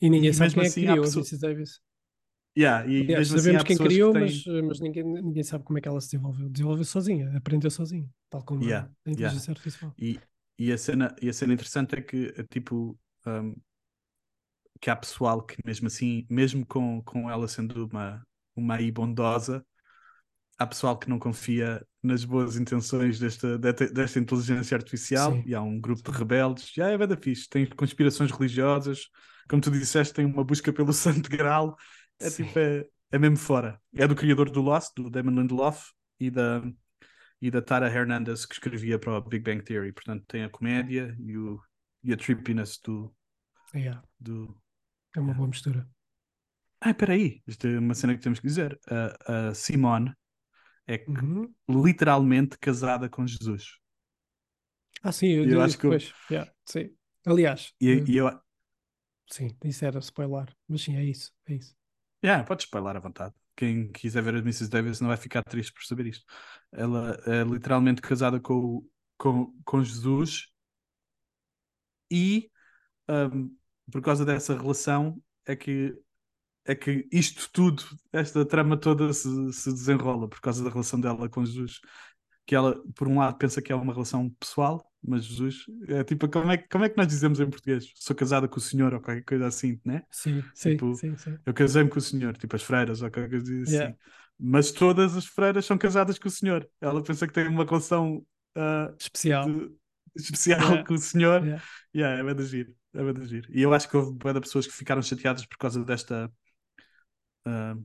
E 0.00 0.10
ninguém 0.10 0.32
E 0.32 0.32
sabe 0.32 0.52
mesmo 0.52 0.54
quem 0.54 0.64
é 0.66 0.70
assim 0.70 0.84
que 0.84 0.90
há 0.90 0.94
criou 0.94 0.96
a 0.96 1.06
pessoa- 1.06 1.26
Mrs. 1.26 1.38
Davis. 1.40 1.80
Yeah, 2.56 2.84
e 2.86 3.08
Aliás, 3.08 3.14
mesmo 3.14 3.36
assim 3.36 3.54
sabemos 3.54 3.56
há 3.56 3.64
quem 3.64 3.78
criou, 3.78 4.12
que 4.12 4.18
têm... 4.18 4.42
mas, 4.44 4.44
mas 4.66 4.80
ninguém, 4.80 5.04
ninguém 5.04 5.42
sabe 5.44 5.64
como 5.64 5.78
é 5.78 5.80
que 5.82 5.88
ela 5.88 6.00
se 6.00 6.08
desenvolveu. 6.08 6.48
Desenvolveu 6.48 6.84
sozinha, 6.84 7.36
aprendeu 7.36 7.70
sozinha, 7.70 8.08
tal 8.28 8.44
como 8.44 8.60
Yeah, 8.60 8.88
a 9.06 9.10
inteligência 9.10 9.50
artificial. 9.52 9.96
E, 9.98 10.20
e, 10.58 10.72
a 10.72 10.78
cena, 10.78 11.14
e 11.22 11.28
a 11.28 11.32
cena 11.32 11.54
interessante 11.54 11.96
é 11.96 12.02
que, 12.02 12.34
é 12.36 12.42
tipo, 12.44 12.98
um, 13.26 13.54
que 14.80 14.90
há 14.90 14.96
pessoal 14.96 15.42
que 15.42 15.56
mesmo 15.64 15.86
assim, 15.86 16.26
mesmo 16.28 16.64
com, 16.66 17.02
com 17.02 17.30
ela 17.30 17.48
sendo 17.48 17.86
uma, 17.86 18.24
uma 18.54 18.74
AI 18.74 18.90
bondosa, 18.90 19.64
há 20.58 20.66
pessoal 20.66 20.98
que 20.98 21.08
não 21.08 21.18
confia 21.18 21.84
nas 22.02 22.24
boas 22.24 22.56
intenções 22.56 23.18
desta, 23.18 23.58
desta, 23.58 24.18
inteligência 24.18 24.76
artificial 24.76 25.32
Sim. 25.32 25.42
e 25.46 25.54
há 25.54 25.62
um 25.62 25.80
grupo 25.80 26.10
de 26.10 26.16
rebeldes, 26.16 26.70
já 26.74 26.88
é 26.88 26.98
bem 26.98 27.06
da 27.06 27.16
fixe, 27.16 27.48
tem 27.48 27.66
conspirações 27.66 28.30
religiosas, 28.30 29.08
como 29.48 29.62
tu 29.62 29.70
disseste, 29.70 30.14
tem 30.14 30.24
uma 30.24 30.44
busca 30.44 30.72
pelo 30.72 30.92
santo 30.94 31.30
graal, 31.30 31.76
é 32.18 32.30
Sim. 32.30 32.44
tipo, 32.44 32.58
é, 32.58 32.84
é 33.12 33.18
mesmo 33.18 33.36
fora. 33.36 33.80
É 33.94 34.06
do 34.06 34.16
criador 34.16 34.50
do 34.50 34.60
Lost, 34.60 34.92
do 34.96 35.10
Damon 35.10 35.40
Lindelof 35.40 35.92
e 36.18 36.30
da, 36.30 36.62
e 37.40 37.50
da 37.50 37.62
Tara 37.62 37.88
Hernandez 37.88 38.44
que 38.44 38.54
escrevia 38.54 38.98
para 38.98 39.16
o 39.16 39.20
Big 39.20 39.44
Bang 39.44 39.62
Theory, 39.62 39.92
portanto 39.92 40.24
tem 40.26 40.44
a 40.44 40.50
comédia 40.50 41.16
e, 41.20 41.36
o, 41.36 41.60
e 42.02 42.12
a 42.12 42.16
trippiness 42.16 42.80
do, 42.84 43.14
Yeah, 43.74 44.02
do... 44.18 44.56
é 45.16 45.20
uma 45.20 45.34
boa 45.34 45.48
mistura. 45.48 45.86
Ah, 46.80 46.90
espera 46.90 47.12
aí, 47.14 47.42
isto 47.46 47.66
é 47.66 47.78
uma 47.78 47.94
cena 47.94 48.14
que 48.16 48.22
temos 48.22 48.40
que 48.40 48.46
dizer. 48.46 48.78
A, 48.88 49.48
a 49.50 49.54
Simone 49.54 50.12
é 50.88 51.08
Uhum. 51.08 51.54
literalmente 51.68 52.58
casada 52.58 53.08
com 53.08 53.26
Jesus. 53.26 53.78
Ah, 55.02 55.12
sim, 55.12 55.28
eu, 55.28 55.44
Eu 55.44 55.60
eu- 55.62 55.62
acho 55.62 55.78
que 55.78 55.86
eu- 55.86 55.98
pois, 55.98 56.14
yeah, 56.30 56.52
sim. 56.66 56.96
Aliás, 57.26 57.74
E, 57.80 57.88
eh, 57.90 58.10
e 58.10 58.16
eu, 58.18 58.26
sim, 59.30 59.56
isso 59.64 59.84
era 59.84 59.98
spoiler, 60.00 60.54
mas 60.68 60.82
sim, 60.82 60.96
é 60.96 61.04
isso, 61.04 61.32
é 61.46 61.54
isso. 61.54 61.76
yeah, 62.24 62.42
podes 62.44 62.64
spoiler 62.64 62.96
à 62.96 63.00
vontade. 63.00 63.34
Quem 63.56 63.90
quiser 63.92 64.22
ver 64.22 64.36
a 64.36 64.38
Mrs. 64.38 64.70
Davis 64.70 65.00
não 65.00 65.08
vai 65.08 65.16
ficar 65.16 65.42
triste 65.44 65.72
por 65.72 65.84
saber 65.84 66.06
isto. 66.06 66.24
Ela 66.72 67.18
é 67.26 67.42
literalmente 67.44 68.00
casada 68.00 68.38
com, 68.40 68.86
com, 69.18 69.52
com 69.64 69.82
Jesus 69.82 70.46
e 72.10 72.50
um, 73.08 73.56
por 73.90 74.02
causa 74.02 74.24
dessa 74.24 74.56
relação 74.56 75.20
é 75.46 75.56
que 75.56 75.94
é 76.64 76.74
que 76.74 77.08
isto 77.10 77.48
tudo, 77.50 77.82
esta 78.12 78.44
trama 78.44 78.76
toda 78.76 79.10
se, 79.14 79.28
se 79.54 79.72
desenrola 79.72 80.28
por 80.28 80.38
causa 80.40 80.62
da 80.62 80.68
relação 80.68 81.00
dela 81.00 81.26
com 81.28 81.42
Jesus. 81.44 81.80
Que 82.44 82.54
ela, 82.54 82.82
por 82.94 83.08
um 83.08 83.18
lado, 83.18 83.36
pensa 83.38 83.60
que 83.62 83.72
é 83.72 83.74
uma 83.74 83.92
relação 83.92 84.28
pessoal, 84.40 84.82
mas 85.02 85.24
Jesus 85.24 85.64
é 85.86 86.02
tipo, 86.04 86.28
como 86.28 86.50
é, 86.52 86.58
como 86.58 86.84
é 86.84 86.88
que 86.90 86.96
nós 86.96 87.06
dizemos 87.06 87.40
em 87.40 87.48
português? 87.48 87.90
Sou 87.94 88.14
casada 88.16 88.46
com 88.48 88.58
o 88.58 88.60
senhor 88.60 88.92
ou 88.92 89.00
qualquer 89.00 89.22
coisa 89.24 89.46
assim, 89.46 89.80
né? 89.84 90.02
Sim, 90.10 90.42
sim, 90.54 90.70
Tipo, 90.72 90.94
sim, 90.94 91.16
sim. 91.16 91.38
Eu 91.44 91.54
casei-me 91.54 91.88
com 91.90 91.98
o 91.98 92.02
senhor, 92.02 92.36
tipo 92.36 92.54
as 92.56 92.62
freiras 92.62 93.00
ou 93.02 93.10
qualquer 93.10 93.30
coisa 93.30 93.62
assim. 93.62 93.72
Yeah. 93.74 93.96
Mas 94.38 94.70
todas 94.72 95.16
as 95.16 95.26
freiras 95.26 95.64
são 95.66 95.76
casadas 95.78 96.18
com 96.18 96.28
o 96.28 96.30
senhor. 96.30 96.68
Ela 96.80 97.02
pensa 97.02 97.26
que 97.26 97.32
tem 97.32 97.48
uma 97.48 97.64
relação 97.64 98.24
ah, 98.54 98.92
Especial. 98.98 99.46
de- 99.46 99.70
especial 100.16 100.60
Yeah. 100.60 100.84
com 100.86 100.94
o 100.94 100.98
senhor. 100.98 101.42
Yeah. 101.44 101.62
Yeah, 101.94 102.20
é 102.20 102.24
bem 102.24 102.34
de 102.34 102.44
giro, 102.46 102.74
é 102.94 103.12
bem 103.12 103.26
giro. 103.26 103.48
E 103.52 103.62
eu 103.62 103.72
acho 103.72 103.88
que 103.88 103.96
houve 103.96 104.16
de 104.16 104.40
pessoas 104.40 104.66
que 104.66 104.72
ficaram 104.72 105.02
chateadas 105.02 105.44
por 105.46 105.58
causa 105.58 105.84
desta. 105.84 106.32
ah, 107.44 107.76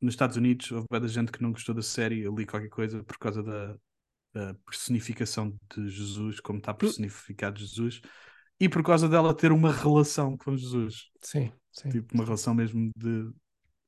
nos 0.00 0.14
Estados 0.14 0.36
Unidos, 0.36 0.70
houve 0.72 0.86
de 1.00 1.08
gente 1.08 1.32
que 1.32 1.42
não 1.42 1.52
gostou 1.52 1.74
da 1.74 1.82
série. 1.82 2.20
Eu 2.20 2.34
li 2.34 2.46
qualquer 2.46 2.68
coisa 2.68 3.02
por 3.02 3.18
causa 3.18 3.42
da, 3.42 3.76
da 4.32 4.54
personificação 4.66 5.56
de 5.74 5.88
Jesus, 5.88 6.40
como 6.40 6.58
está 6.58 6.74
personificado 6.74 7.58
Jesus, 7.58 8.00
e 8.60 8.68
por 8.68 8.82
causa 8.82 9.08
dela 9.08 9.34
ter 9.34 9.52
uma 9.52 9.72
relação 9.72 10.36
com 10.36 10.56
Jesus, 10.56 11.10
Sim, 11.22 11.52
sim. 11.72 11.88
tipo 11.90 12.14
uma 12.14 12.24
relação 12.24 12.54
mesmo 12.54 12.90
de 12.96 13.30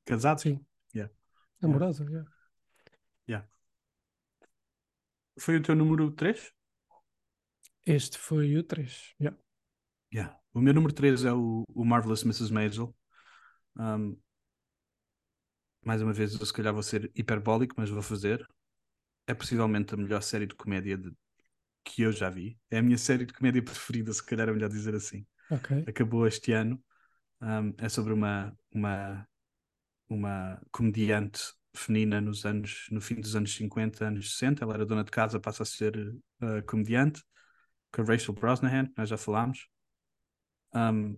casados. 0.05 0.43
Sim. 0.43 0.59
Yeah. 0.95 1.13
Amorosa, 1.61 2.03
yeah. 3.27 3.47
Foi 5.39 5.55
o 5.55 5.61
teu 5.61 5.75
número 5.75 6.11
3? 6.11 6.51
Este 7.85 8.17
foi 8.17 8.57
o 8.57 8.63
3. 8.63 9.15
Yeah. 9.21 9.39
Yeah. 10.13 10.35
O 10.53 10.61
meu 10.61 10.73
número 10.73 10.93
3 10.93 11.25
é 11.25 11.33
o, 11.33 11.63
o 11.73 11.85
Marvelous 11.85 12.23
Mrs. 12.23 12.51
Maisel. 12.51 12.95
Um, 13.77 14.17
mais 15.85 16.01
uma 16.01 16.13
vez, 16.13 16.33
eu 16.39 16.45
se 16.45 16.53
calhar 16.53 16.73
vou 16.73 16.83
ser 16.83 17.11
hiperbólico, 17.15 17.75
mas 17.77 17.89
vou 17.89 18.01
fazer. 18.01 18.45
É 19.27 19.33
possivelmente 19.33 19.93
a 19.93 19.97
melhor 19.97 20.21
série 20.21 20.45
de 20.47 20.55
comédia 20.55 20.97
de- 20.97 21.13
que 21.83 22.03
eu 22.03 22.11
já 22.11 22.29
vi. 22.29 22.59
É 22.69 22.79
a 22.79 22.81
minha 22.81 22.97
série 22.97 23.25
de 23.25 23.33
comédia 23.33 23.63
preferida, 23.63 24.13
se 24.13 24.25
calhar 24.25 24.49
é 24.49 24.53
melhor 24.53 24.69
dizer 24.69 24.95
assim. 24.95 25.25
Ok. 25.49 25.71
Acabou 25.87 26.27
este 26.27 26.51
ano. 26.53 26.81
Um, 27.41 27.73
é 27.77 27.89
sobre 27.89 28.13
uma, 28.13 28.55
uma, 28.73 29.27
uma 30.09 30.61
comediante 30.71 31.41
feminina 31.75 32.21
nos 32.21 32.45
anos, 32.45 32.87
no 32.91 33.01
fim 33.01 33.15
dos 33.15 33.35
anos 33.35 33.53
50, 33.55 34.05
anos 34.07 34.33
60. 34.33 34.63
Ela 34.63 34.75
era 34.75 34.85
dona 34.85 35.03
de 35.03 35.11
casa, 35.11 35.39
passa 35.39 35.63
a 35.63 35.65
ser 35.65 35.97
uh, 36.41 36.63
comediante. 36.67 37.23
Com 37.93 38.01
a 38.03 38.05
Rachel 38.05 38.33
Brosnahan, 38.33 38.87
que 38.87 38.93
nós 38.97 39.09
já 39.09 39.17
falámos. 39.17 39.67
Um, 40.73 41.17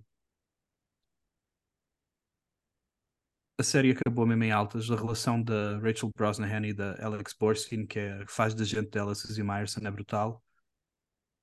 a 3.57 3.63
série 3.63 3.91
acabou 3.91 4.25
mesmo 4.25 4.43
em 4.43 4.51
altas. 4.51 4.89
A 4.89 4.95
relação 4.95 5.41
da 5.41 5.77
Rachel 5.79 6.11
Brosnahan 6.15 6.65
e 6.65 6.73
da 6.73 6.97
Alex 7.03 7.33
Borstein, 7.39 7.85
que, 7.85 7.99
é, 7.99 8.25
faz 8.27 8.53
da 8.53 8.63
gente 8.63 8.89
dela, 8.89 9.15
Suzy 9.15 9.43
Meyerson, 9.43 9.81
é 9.85 9.91
brutal. 9.91 10.43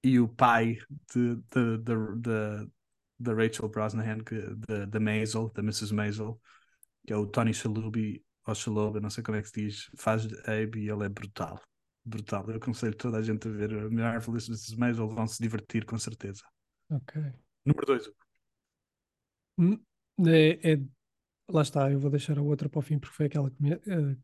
E 0.02 0.18
o 0.18 0.28
pai 0.28 0.78
da 3.18 3.34
Rachel 3.34 3.68
Brosnahan, 3.68 4.18
da, 4.88 5.00
Maisel, 5.00 5.50
da 5.50 5.62
Mrs. 5.62 5.92
Maisel, 5.92 6.40
que 7.06 7.12
é 7.12 7.16
o 7.16 7.26
Tony 7.26 7.52
Shalhoub, 7.52 8.22
ou 8.44 9.00
não 9.00 9.10
sei 9.10 9.22
como 9.22 9.36
é 9.36 9.42
que 9.42 9.48
se 9.48 9.60
diz, 9.60 9.90
faz 9.96 10.26
de 10.26 10.34
Abe 10.50 10.80
e 10.80 10.88
ele 10.88 11.04
é 11.04 11.08
brutal. 11.08 11.60
Brutal. 12.04 12.48
Eu 12.48 12.56
aconselho 12.56 12.94
toda 12.94 13.18
a 13.18 13.22
gente 13.22 13.46
a 13.46 13.50
ver 13.50 13.72
a 13.74 13.90
Marvelous 13.90 14.48
Mrs. 14.48 14.76
Maisel, 14.76 15.08
vão 15.08 15.26
se 15.26 15.42
divertir 15.42 15.84
com 15.84 15.98
certeza. 15.98 16.42
Ok. 16.90 17.47
Número 17.68 17.86
2. 17.86 18.10
Hum, 19.58 19.78
É, 20.26 20.72
é- 20.72 20.80
lá 21.50 21.62
está, 21.62 21.90
eu 21.92 22.00
vou 22.00 22.10
deixar 22.10 22.38
a 22.38 22.42
outra 22.42 22.68
para 22.68 22.78
o 22.80 22.82
fim 22.82 22.98
porque 22.98 23.14
foi 23.16 23.26
aquela 23.26 23.50
que 23.50 23.62
me, 23.62 23.72
eh, 23.72 23.78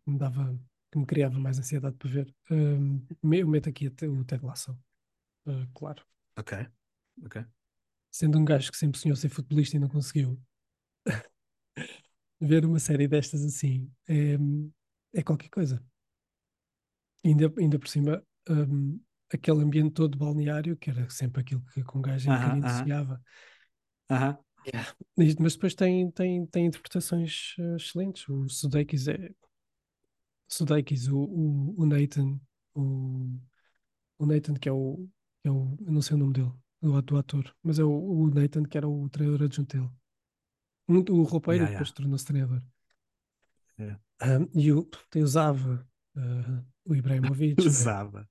que 0.04 0.10
me 0.10 0.18
dava, 0.18 0.58
que 0.92 0.98
me 0.98 1.06
criava 1.06 1.38
mais 1.38 1.58
ansiedade 1.58 1.96
para 1.96 2.10
ver. 2.10 2.34
Me- 3.22 3.40
eu 3.40 3.48
meto 3.48 3.68
aqui 3.68 3.88
o 3.88 4.24
Ted 4.24 4.44
Lasso. 4.44 4.76
Eh, 5.46 5.68
claro. 5.74 6.02
Ok. 6.36 6.52
Ok. 7.24 7.44
Sendo 8.10 8.38
um 8.38 8.44
gajo 8.44 8.70
que 8.72 8.78
sempre 8.78 8.98
sonhou 8.98 9.16
ser 9.16 9.28
futebolista 9.28 9.76
e 9.76 9.80
não 9.80 9.88
conseguiu. 9.88 10.40
ver 12.40 12.64
uma 12.64 12.78
série 12.78 13.08
destas 13.08 13.44
assim 13.44 13.90
é, 14.08 14.36
é 15.14 15.22
qualquer 15.22 15.48
coisa. 15.48 15.84
Ainda, 17.24 17.52
ainda 17.58 17.78
por 17.78 17.88
cima, 17.88 18.22
hum, 18.48 19.00
aquele 19.34 19.62
ambiente 19.62 19.92
todo 19.94 20.18
balneário, 20.18 20.76
que 20.76 20.90
era 20.90 21.08
sempre 21.10 21.40
aquilo 21.42 21.62
que 21.72 21.82
com 21.84 21.98
um 21.98 22.02
gajo 22.02 22.30
um 22.30 22.34
Aham, 22.34 22.34
bocadinho 22.34 22.68
aham. 22.68 22.68
sonhava. 22.68 23.22
Aham. 24.10 24.38
Isto- 25.18 25.42
Mas 25.42 25.54
depois 25.54 25.74
tem, 25.74 26.10
tem, 26.10 26.46
tem 26.46 26.66
interpretações 26.66 27.54
eh, 27.58 27.76
excelentes. 27.76 28.28
O 28.28 28.48
Sudeikis 28.48 29.08
é. 29.08 29.30
Sudeikis, 30.48 31.08
o, 31.08 31.18
o, 31.18 31.74
o 31.82 31.86
Nathan, 31.86 32.40
o, 32.74 33.38
o 34.18 34.26
Nathan, 34.26 34.54
que 34.54 34.68
é 34.68 34.72
o, 34.72 35.08
é 35.44 35.50
o. 35.50 35.76
Eu 35.86 35.92
não 35.92 36.02
sei 36.02 36.16
o 36.16 36.18
nome 36.20 36.34
dele, 36.34 36.52
do, 36.82 37.02
do 37.02 37.16
ator, 37.18 37.54
mas 37.62 37.78
é 37.78 37.84
o, 37.84 37.90
o 37.92 38.28
Nathan, 38.30 38.64
que 38.64 38.76
era 38.78 38.88
o 38.88 39.08
treinador 39.10 39.46
adjunto 39.46 39.76
dele. 39.78 39.90
Um- 40.88 41.04
O 41.10 41.22
roupeiro 41.24 41.66
Yeah, 41.66 41.68
depois 41.68 41.90
yeah. 41.90 41.92
tornou-se 41.92 42.24
treinador. 42.26 42.62
Yeah. 43.78 43.94
Ah, 44.20 44.38
e 44.54 44.72
o, 44.72 44.88
Zava, 45.26 45.86
ah, 46.16 46.62
o 46.84 46.94
Ibrahimovic. 46.94 47.70
né? 47.70 47.92
Usava. 47.96 48.28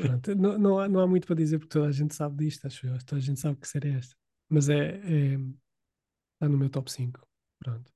Pronto, 0.00 0.34
não, 0.36 0.58
não, 0.58 0.78
há, 0.78 0.88
não 0.88 1.00
há 1.00 1.06
muito 1.06 1.26
para 1.26 1.36
dizer 1.36 1.58
porque 1.58 1.72
toda 1.72 1.88
a 1.88 1.92
gente 1.92 2.14
sabe 2.14 2.44
disto, 2.44 2.66
acho 2.66 2.86
eu. 2.86 2.98
Toda 3.04 3.18
a 3.20 3.24
gente 3.24 3.40
sabe 3.40 3.58
que 3.58 3.68
série 3.68 3.90
é 3.90 3.94
esta. 3.98 4.14
Mas 4.48 4.68
é, 4.68 4.76
é- 5.34 5.38
está 6.34 6.48
no 6.48 6.58
meu 6.58 6.70
top 6.70 6.90
5. 6.90 7.26
Pronto. 7.58 7.92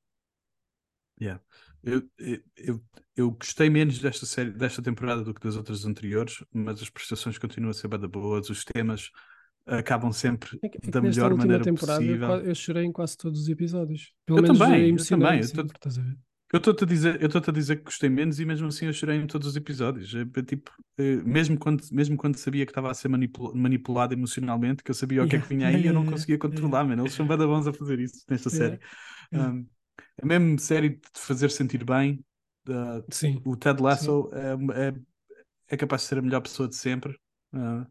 Yeah. 1.21 1.41
Eu, 1.83 2.09
eu, 2.19 2.43
eu, 2.57 2.85
eu 3.17 3.31
gostei 3.33 3.69
menos 3.71 3.99
desta 3.99 4.25
série, 4.27 4.51
desta 4.53 4.83
temporada 4.83 5.23
do 5.25 5.35
que 5.35 5.41
das 5.41 5.57
outras 5.57 5.85
anteriores, 5.85 6.45
mas 6.53 6.81
as 6.83 6.91
prestações 6.91 7.39
continuam 7.39 7.71
a 7.71 7.75
ser 7.75 7.89
bada 7.89 8.07
boas, 8.07 8.51
os 8.51 8.65
temas 8.65 9.11
acabam 9.67 10.13
sempre 10.13 10.61
É 10.63 10.69
que, 10.69 10.79
é 10.79 10.81
da 10.91 11.01
melhor 11.01 11.35
maneira 11.35 11.65
eu, 11.67 11.75
possível. 11.75 12.27
qua- 12.27 12.39
eu 12.45 12.55
chorei 12.55 12.85
em 12.85 12.93
quase 12.93 13.17
todos 13.17 13.41
os 13.43 13.49
episódios. 13.49 14.13
Pelo 14.27 14.39
Eu 14.39 14.43
menos 14.43 14.59
também, 14.59 14.91
eu 14.97 15.07
também, 15.07 15.41
eu 15.41 15.49
sempre, 15.49 15.53
tô- 15.53 15.63
estás 15.63 15.99
a 15.99 16.03
ver? 16.03 16.19
Eu 16.53 16.59
estou-te 16.59 16.85
a 16.85 16.87
dizer, 16.87 17.21
eu 17.21 17.27
estou-te 17.27 17.51
a 17.51 17.53
dizer 17.53 17.77
que 17.77 17.83
gostei 17.85 18.09
menos 18.09 18.41
e 18.41 18.45
mesmo 18.47 18.69
assim 18.69 18.87
eu 18.87 18.93
chorei 18.93 19.17
em 19.19 19.27
todos 19.27 19.49
os 19.49 19.57
episódios. 19.57 20.15
É, 20.15 20.23
é 20.23 20.43
tipo, 20.43 20.73
é, 20.97 21.17
mesmo 21.17 21.59
quando, 21.59 21.83
mesmo 21.93 22.17
quando 22.17 22.37
sabia 22.39 22.65
que 22.65 22.71
estava 22.71 22.91
a 22.91 22.95
ser 22.95 23.09
manipul- 23.09 23.55
manipulado 23.55 24.15
emocionalmente, 24.15 24.83
que 24.83 24.91
eu 24.91 24.95
sabia 24.95 25.23
o 25.23 25.27
que 25.29 25.37
é 25.37 25.39
que 25.39 25.47
Yeah, 25.47 25.49
vinha 25.49 25.69
aí, 25.69 25.85
yeah, 25.85 25.87
eu 25.87 25.93
não 25.93 26.05
yeah, 26.05 26.25
conseguia 26.27 26.39
yeah, 26.47 26.69
controlar, 26.69 26.85
mano. 26.85 27.03
Eles 27.03 27.13
são 27.13 27.27
bada 27.27 27.47
bons 27.47 27.67
a 27.67 27.73
fazer 27.73 27.99
isso 28.01 28.25
nesta 28.31 28.49
Yeah, 28.51 28.51
série. 28.51 28.79
yeah. 29.33 29.49
Um, 29.51 29.69
é 30.19 30.27
mesmo 30.27 30.59
série 30.59 30.91
de 30.91 31.03
fazer 31.15 31.51
sentir 31.51 31.85
bem. 31.85 32.25
uh, 32.69 33.05
Sim, 33.11 33.45
o 33.45 33.57
Ted 33.57 33.83
Lasso 33.83 34.31
é, 34.35 34.89
é, 34.91 34.95
é 35.69 35.77
capaz 35.77 36.03
de 36.03 36.09
ser 36.09 36.19
a 36.19 36.23
melhor 36.23 36.43
pessoa 36.43 36.69
de 36.69 36.77
sempre 36.77 37.13
uh, 37.55 37.87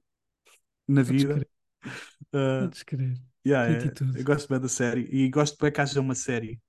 na 0.88 1.04
podes 1.06 1.24
vida. 1.24 1.26
crer, 1.26 1.48
Uh, 2.36 2.70
podes 2.70 2.84
crer. 2.84 3.18
yeah, 3.48 3.66
é- 3.68 3.96
eu 4.14 4.24
gosto 4.26 4.50
bem 4.50 4.60
da 4.60 4.70
série 4.70 5.04
e 5.12 5.30
gosto 5.30 5.58
bem 5.62 5.72
que 5.72 5.82
haja 5.82 6.02
uma 6.02 6.16
série 6.16 6.60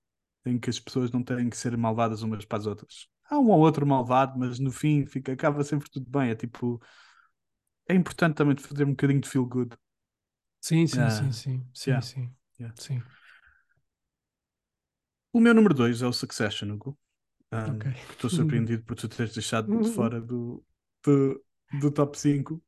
em 0.48 0.58
que 0.58 0.70
as 0.70 0.80
pessoas 0.80 1.10
não 1.10 1.22
têm 1.22 1.48
que 1.50 1.56
ser 1.56 1.76
malvadas 1.76 2.22
umas 2.22 2.44
para 2.44 2.58
as 2.58 2.66
outras. 2.66 3.08
Há 3.30 3.38
um 3.38 3.48
ou 3.50 3.60
outro 3.60 3.86
malvado, 3.86 4.38
mas 4.38 4.58
no 4.58 4.70
fim 4.72 5.06
fica, 5.06 5.32
acaba 5.32 5.62
sempre 5.64 5.90
tudo 5.90 6.08
bem. 6.10 6.30
É 6.30 6.34
tipo. 6.34 6.80
É 7.88 7.94
importante 7.94 8.36
também 8.36 8.56
fazer 8.56 8.84
um 8.84 8.90
bocadinho 8.90 9.20
de 9.20 9.28
feel 9.28 9.44
good. 9.44 9.76
Sim, 10.60 10.86
sim, 10.86 11.08
Ah, 11.08 11.10
sim, 11.10 11.32
sim, 11.32 11.66
sim, 11.74 12.00
yeah, 12.00 12.02
sim, 12.02 12.34
yeah. 12.60 12.74
sim. 12.76 13.04
O 15.32 15.40
meu 15.40 15.54
número 15.54 15.74
2 15.74 16.02
é 16.02 16.06
o 16.06 16.12
Succession, 16.12 16.70
Hugo. 16.72 16.98
Um, 17.52 17.84
Ok. 17.84 17.86
que 18.06 18.14
Estou 18.14 18.30
surpreendido 18.30 18.84
por 18.84 18.96
tu 18.96 19.08
teres 19.08 19.32
deixado 19.34 19.70
de 19.80 19.88
fora 19.88 20.20
do, 20.20 20.64
do, 21.04 21.44
do 21.72 21.90
top 21.90 22.18
5. 22.18 22.62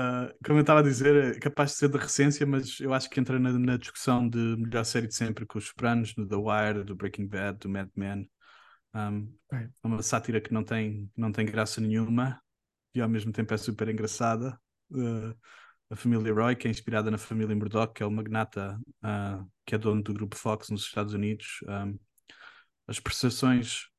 Uh, 0.00 0.32
como 0.44 0.58
eu 0.58 0.62
estava 0.62 0.80
a 0.80 0.82
dizer, 0.82 1.36
é 1.36 1.38
capaz 1.38 1.72
de 1.72 1.76
ser 1.76 1.88
da 1.88 1.98
recência, 1.98 2.46
mas 2.46 2.80
eu 2.80 2.94
acho 2.94 3.10
que 3.10 3.20
entra 3.20 3.38
na, 3.38 3.52
na 3.52 3.76
discussão 3.76 4.28
de 4.28 4.38
melhor 4.38 4.84
série 4.84 5.06
de 5.06 5.14
sempre 5.14 5.44
com 5.44 5.58
os 5.58 5.66
Sopranos, 5.66 6.14
do 6.14 6.26
The 6.26 6.36
Wire, 6.36 6.84
do 6.84 6.94
Breaking 6.94 7.26
Bad, 7.26 7.58
do 7.58 7.68
Mad 7.68 7.88
Men. 7.94 8.30
Um, 8.94 9.32
é 9.52 9.68
uma 9.84 10.02
sátira 10.02 10.40
que 10.40 10.52
não 10.52 10.64
tem, 10.64 11.10
não 11.16 11.30
tem 11.30 11.46
graça 11.46 11.80
nenhuma 11.80 12.40
e 12.94 13.00
ao 13.00 13.08
mesmo 13.08 13.32
tempo 13.32 13.52
é 13.52 13.56
super 13.56 13.88
engraçada. 13.88 14.58
Uh, 14.90 15.36
a 15.90 15.96
família 15.96 16.32
Roy, 16.32 16.56
que 16.56 16.68
é 16.68 16.70
inspirada 16.70 17.10
na 17.10 17.18
família 17.18 17.54
Murdoch, 17.54 17.92
que 17.92 18.02
é 18.02 18.06
o 18.06 18.10
magnata 18.10 18.78
uh, 19.04 19.50
que 19.66 19.74
é 19.74 19.78
dono 19.78 20.02
do 20.02 20.14
grupo 20.14 20.36
Fox 20.36 20.70
nos 20.70 20.84
Estados 20.84 21.14
Unidos. 21.14 21.58
Um, 21.68 21.98
as 22.86 22.98
prestações 22.98 23.89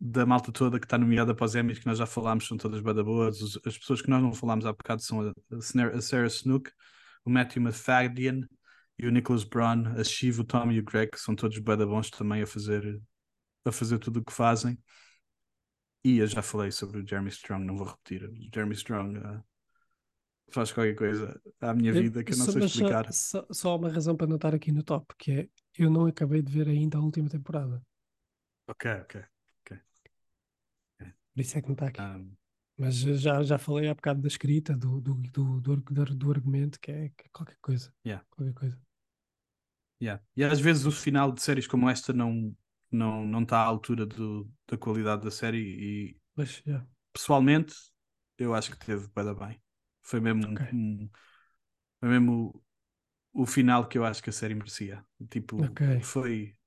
da 0.00 0.24
malta 0.26 0.52
toda 0.52 0.78
que 0.78 0.86
está 0.86 0.96
nomeada 0.98 1.34
para 1.34 1.44
os 1.46 1.54
Emmys, 1.54 1.78
que 1.78 1.86
nós 1.86 1.98
já 1.98 2.06
falámos, 2.06 2.46
são 2.46 2.56
todas 2.56 2.80
bada 2.80 3.02
boas. 3.02 3.40
Os- 3.40 3.58
As 3.66 3.76
pessoas 3.78 4.00
que 4.02 4.10
nós 4.10 4.22
não 4.22 4.32
falámos 4.32 4.64
há 4.66 4.72
bocado 4.72 5.02
são 5.02 5.20
a, 5.22 6.00
Sarah 6.00 6.26
Snook, 6.28 6.70
o 7.24 7.30
Matthew 7.30 7.62
Mathadian 7.62 8.42
e 8.98 9.06
o 9.06 9.10
Nicholas 9.10 9.44
Braun, 9.44 9.86
a 9.98 10.04
Shiv, 10.04 10.40
o 10.40 10.44
Tom 10.44 10.70
e 10.72 10.78
o 10.80 10.84
Greg, 10.84 11.10
que 11.12 11.20
são 11.20 11.34
todos 11.34 11.58
bada 11.58 11.86
bons 11.86 12.10
também 12.10 12.42
a 12.42 12.46
fazer, 12.46 13.00
a 13.64 13.72
fazer 13.72 13.98
tudo 13.98 14.20
o 14.20 14.24
que 14.24 14.32
fazem. 14.32 14.78
E 16.04 16.18
eu 16.18 16.26
já 16.26 16.42
falei 16.42 16.70
sobre 16.72 16.98
o 17.00 17.06
Jeremy 17.06 17.28
Strong, 17.30 17.64
não 17.64 17.76
vou 17.76 17.86
repetir. 17.86 18.24
O 18.24 18.34
Jeremy 18.52 18.74
Strong 18.74 19.18
ah, 19.24 19.42
faz 20.50 20.72
qualquer 20.72 20.94
coisa 20.94 21.40
à 21.60 21.74
minha 21.74 21.92
vida 21.92 22.22
que 22.24 22.32
eu 22.32 22.36
não 22.36 22.46
só- 22.46 22.52
sei 22.52 22.62
explicar. 22.62 23.12
Só, 23.12 23.46
só 23.50 23.70
há 23.72 23.76
uma 23.76 23.90
razão 23.90 24.16
para 24.16 24.26
não 24.26 24.36
estar 24.36 24.54
aqui 24.54 24.72
no 24.72 24.82
top, 24.82 25.14
que 25.18 25.32
é 25.32 25.48
eu 25.78 25.90
não 25.90 26.06
acabei 26.06 26.42
de 26.42 26.52
ver 26.52 26.68
ainda 26.68 26.98
a 26.98 27.00
última 27.00 27.28
temporada. 27.28 27.82
Ok, 28.66 28.84
ok. 29.02 29.16
Por 31.38 31.42
isso 31.42 31.56
é 31.56 31.62
que 31.62 31.68
não 31.68 31.74
está 31.74 31.86
aqui. 31.86 32.00
Ah, 32.00 32.18
Mas 32.76 32.96
já, 32.96 33.40
já 33.44 33.58
falei 33.58 33.88
há 33.88 33.94
bocado 33.94 34.20
da 34.20 34.26
escrita, 34.26 34.76
do, 34.76 35.00
do, 35.00 35.14
do, 35.14 35.60
do, 35.60 35.76
do, 36.16 36.30
argumento, 36.32 36.80
que 36.80 36.90
é, 36.90 37.10
que 37.10 37.26
é 37.26 37.28
qualquer 37.32 37.56
coisa. 37.62 37.94
Yeah. 38.04 38.26
Qualquer 38.28 38.54
coisa. 38.54 38.76
Yeah. 40.02 40.20
E 40.36 40.42
às 40.42 40.58
vezes 40.58 40.84
o 40.84 40.90
final 40.90 41.30
de 41.30 41.40
séries 41.40 41.68
como 41.68 41.88
esta 41.88 42.12
não 42.12 42.56
não 42.90 43.24
não 43.24 43.42
está 43.44 43.58
à 43.58 43.64
altura 43.64 44.04
do, 44.04 44.50
da 44.66 44.76
qualidade 44.76 45.22
da 45.22 45.30
série 45.30 45.58
e 45.60 46.16
Mas, 46.34 46.60
yeah. 46.66 46.84
pessoalmente 47.12 47.72
eu 48.36 48.52
acho 48.52 48.72
que 48.72 48.84
teve 48.84 49.06
bem 49.14 49.32
bem. 49.32 49.62
Foi 50.02 50.18
mesmo 50.18 50.44
um- 50.44 50.52
Ok. 50.54 50.66
um- 50.72 51.10
foi 52.00 52.08
mesmo 52.08 52.62
o, 53.32 53.42
o 53.42 53.46
final 53.46 53.86
que 53.86 53.96
eu 53.96 54.04
acho 54.04 54.20
que 54.20 54.30
a 54.30 54.32
série 54.32 54.56
merecia. 54.56 55.06
Tipo, 55.30 55.62
Ok. 55.64 56.00
foi 56.02 56.57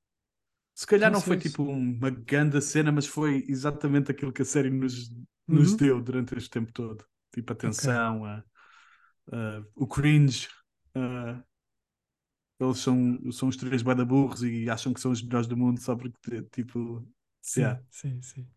se 0.74 0.86
calhar 0.88 1.10
Então, 1.10 1.20
não 1.20 1.22
foi 1.22 1.38
tipo 1.38 1.64
uma 1.64 2.10
grande 2.10 2.62
cena, 2.62 2.92
mas 2.92 3.06
foi 3.08 3.46
exatamente 3.48 4.12
aquilo 4.12 4.32
que 4.34 4.42
a 4.42 4.46
série 4.46 4.70
nos, 4.70 5.10
nos 5.48 5.72
Uhum. 5.72 5.78
deu 5.78 6.02
durante 6.02 6.36
este 6.38 6.50
tempo 6.50 6.72
todo. 6.74 7.06
Tipo, 7.34 7.54
a 7.54 7.56
tensão, 7.56 8.26
a- 8.26 8.44
a- 9.32 9.64
o 9.76 9.88
cringe, 9.88 10.48
a- 10.96 11.44
eles 12.60 12.78
são, 12.80 13.32
são 13.32 13.50
os 13.50 13.58
três 13.58 13.82
badaburros 13.82 14.44
e 14.44 14.70
acham 14.70 14.94
que 14.94 15.00
são 15.02 15.12
os 15.12 15.22
melhores 15.22 15.48
do 15.48 15.58
mundo 15.58 15.80
só 15.82 15.96
porque, 15.96 16.44
tipo, 16.52 17.06
Sim, 17.42 17.62
Yeah. 17.62 17.84
sim, 17.90 18.22
sim. 18.22 18.48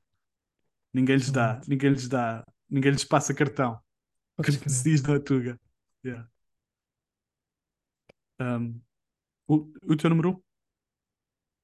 ninguém 0.93 1.17
lhes 1.17 1.31
dá, 1.31 1.61
ninguém 1.67 1.91
lhes 1.91 2.09
dá, 2.09 2.45
ninguém 2.69 2.93
lhes 2.93 3.05
passa 3.05 3.35
cartão, 3.35 3.79
que 4.43 4.53
se 4.71 4.85
diz 4.85 5.03
na 5.03 5.21
Tuga. 5.21 5.59
Yeah. 6.05 6.29
Um, 8.41 8.81
o, 9.49 9.57
o 9.89 9.97
teu 9.99 10.11
número 10.11 10.31
um? 10.33 10.44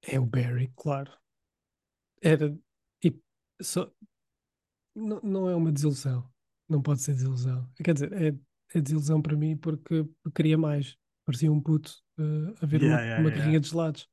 É 0.03 0.19
o 0.19 0.27
Barry, 0.27 0.73
claro. 0.77 1.13
Era. 2.23 2.57
E 3.03 3.15
só, 3.63 3.91
não, 4.95 5.21
não 5.23 5.49
é 5.49 5.55
uma 5.55 5.73
desilusão. 5.73 6.29
Não 6.69 6.81
pode 6.81 7.01
ser 7.03 7.15
desilusão. 7.15 7.69
Quer 7.83 7.95
dizer, 7.95 8.13
é, 8.13 8.35
é 8.75 8.81
desilusão 8.81 9.21
para 9.21 9.37
mim 9.37 9.57
porque 9.57 10.07
queria 10.35 10.57
mais. 10.57 10.97
Parecia 11.25 11.53
um 11.53 11.61
puto 11.61 11.93
eh, 12.19 12.55
a 12.63 12.67
ver 12.67 12.83
Yeah, 12.83 12.97
uma, 12.97 13.03
yeah, 13.03 13.21
uma 13.21 13.29
yeah. 13.29 13.37
carrinha 13.37 13.61
de 13.61 13.69
gelados. 13.69 14.09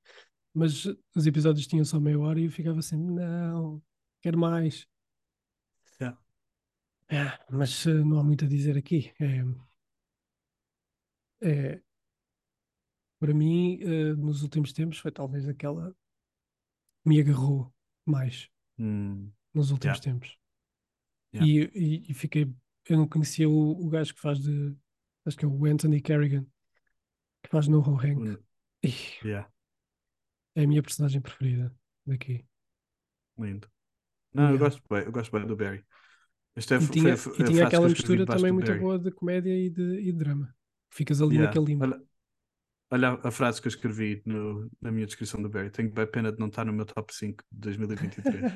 Mas 0.54 0.86
os 1.16 1.28
episódios 1.28 1.68
tinham 1.68 1.86
só 1.86 2.00
meia 2.00 2.20
hora 2.20 2.40
e 2.40 2.46
eu 2.46 2.52
ficava 2.52 2.80
assim: 2.80 2.98
não, 2.98 3.82
quero 4.22 4.38
mais. 4.38 4.88
Yeah. 6.00 6.20
Ah, 7.10 7.40
mas 7.50 7.86
eh, 7.86 7.94
não 7.94 8.20
há 8.20 8.24
muito 8.24 8.46
a 8.46 8.48
dizer 8.48 8.78
aqui. 8.78 9.14
É, 9.20 9.44
é, 11.42 11.82
para 13.20 13.34
mim, 13.34 13.80
eh, 13.82 14.14
nos 14.16 14.44
últimos 14.44 14.74
tempos, 14.74 15.00
foi 15.00 15.12
talvez 15.12 15.48
aquela 15.48 15.92
que 17.04 17.10
me 17.10 17.20
agarrou 17.20 17.74
mais 18.06 18.50
Hum, 18.80 19.32
nos 19.54 19.72
últimos 19.72 19.98
Yeah. 19.98 20.02
tempos. 20.20 20.38
Yeah. 21.34 21.48
E, 21.74 22.06
e, 22.08 22.12
e 22.12 22.14
fiquei. 22.14 22.54
Eu 22.88 22.98
não 22.98 23.08
conhecia 23.08 23.50
o, 23.50 23.72
o 23.86 23.90
gajo 23.90 24.14
que 24.14 24.22
faz 24.22 24.40
de. 24.40 24.76
Acho 25.26 25.36
que 25.38 25.44
é 25.46 25.48
o 25.48 25.66
Anthony 25.66 26.02
Kerrigan, 26.02 26.46
que 27.44 27.50
faz 27.50 27.68
no 27.68 27.82
Hank. 27.82 28.40
Ih, 28.84 28.94
yeah, 29.26 29.50
é 30.56 30.64
a 30.64 30.68
minha 30.68 30.82
personagem 30.82 31.20
preferida 31.20 31.76
daqui. 32.06 32.46
lindo. 33.38 33.68
Não, 34.34 34.44
eu 34.46 34.50
Yeah. 34.56 34.66
gosto 34.66 34.82
bem, 34.90 35.04
eu 35.04 35.12
gosto 35.12 35.32
bem 35.32 35.46
do 35.48 35.56
Barry. 35.56 35.84
Esta 36.56 36.76
é, 36.76 36.78
E 36.78 36.82
foi- 36.82 36.96
tinha, 36.96 37.18
foi- 37.18 37.38
e 37.40 37.42
é 37.42 37.46
tinha 37.46 37.68
aquela 37.68 37.86
eu 37.86 37.90
mistura 37.90 38.26
também 38.26 38.52
muito 38.52 38.68
Barry. 38.68 38.80
boa 38.80 39.00
de 39.00 39.12
comédia 39.12 39.54
e 39.56 39.70
de, 39.70 40.00
e 40.00 40.06
de 40.06 40.14
drama. 40.14 40.56
Ficas 40.92 41.22
ali 41.22 41.38
naquele 41.38 41.66
limbo. 41.66 41.84
Olha, 41.86 42.02
olha 42.92 43.20
a 43.24 43.32
frase 43.32 43.62
que 43.62 43.68
eu 43.68 43.70
escrevi 43.70 44.22
no- 44.26 44.70
na 44.82 44.92
minha 44.92 45.06
descrição 45.06 45.42
do 45.42 45.50
Barry. 45.50 45.70
Tenho 45.72 45.92
bem 45.92 46.08
pena 46.08 46.32
de 46.32 46.40
não 46.40 46.48
estar 46.48 46.66
no 46.66 46.74
meu 46.74 46.86
top 46.86 47.14
5 47.14 47.44
de 47.52 47.60
2023. 47.60 48.52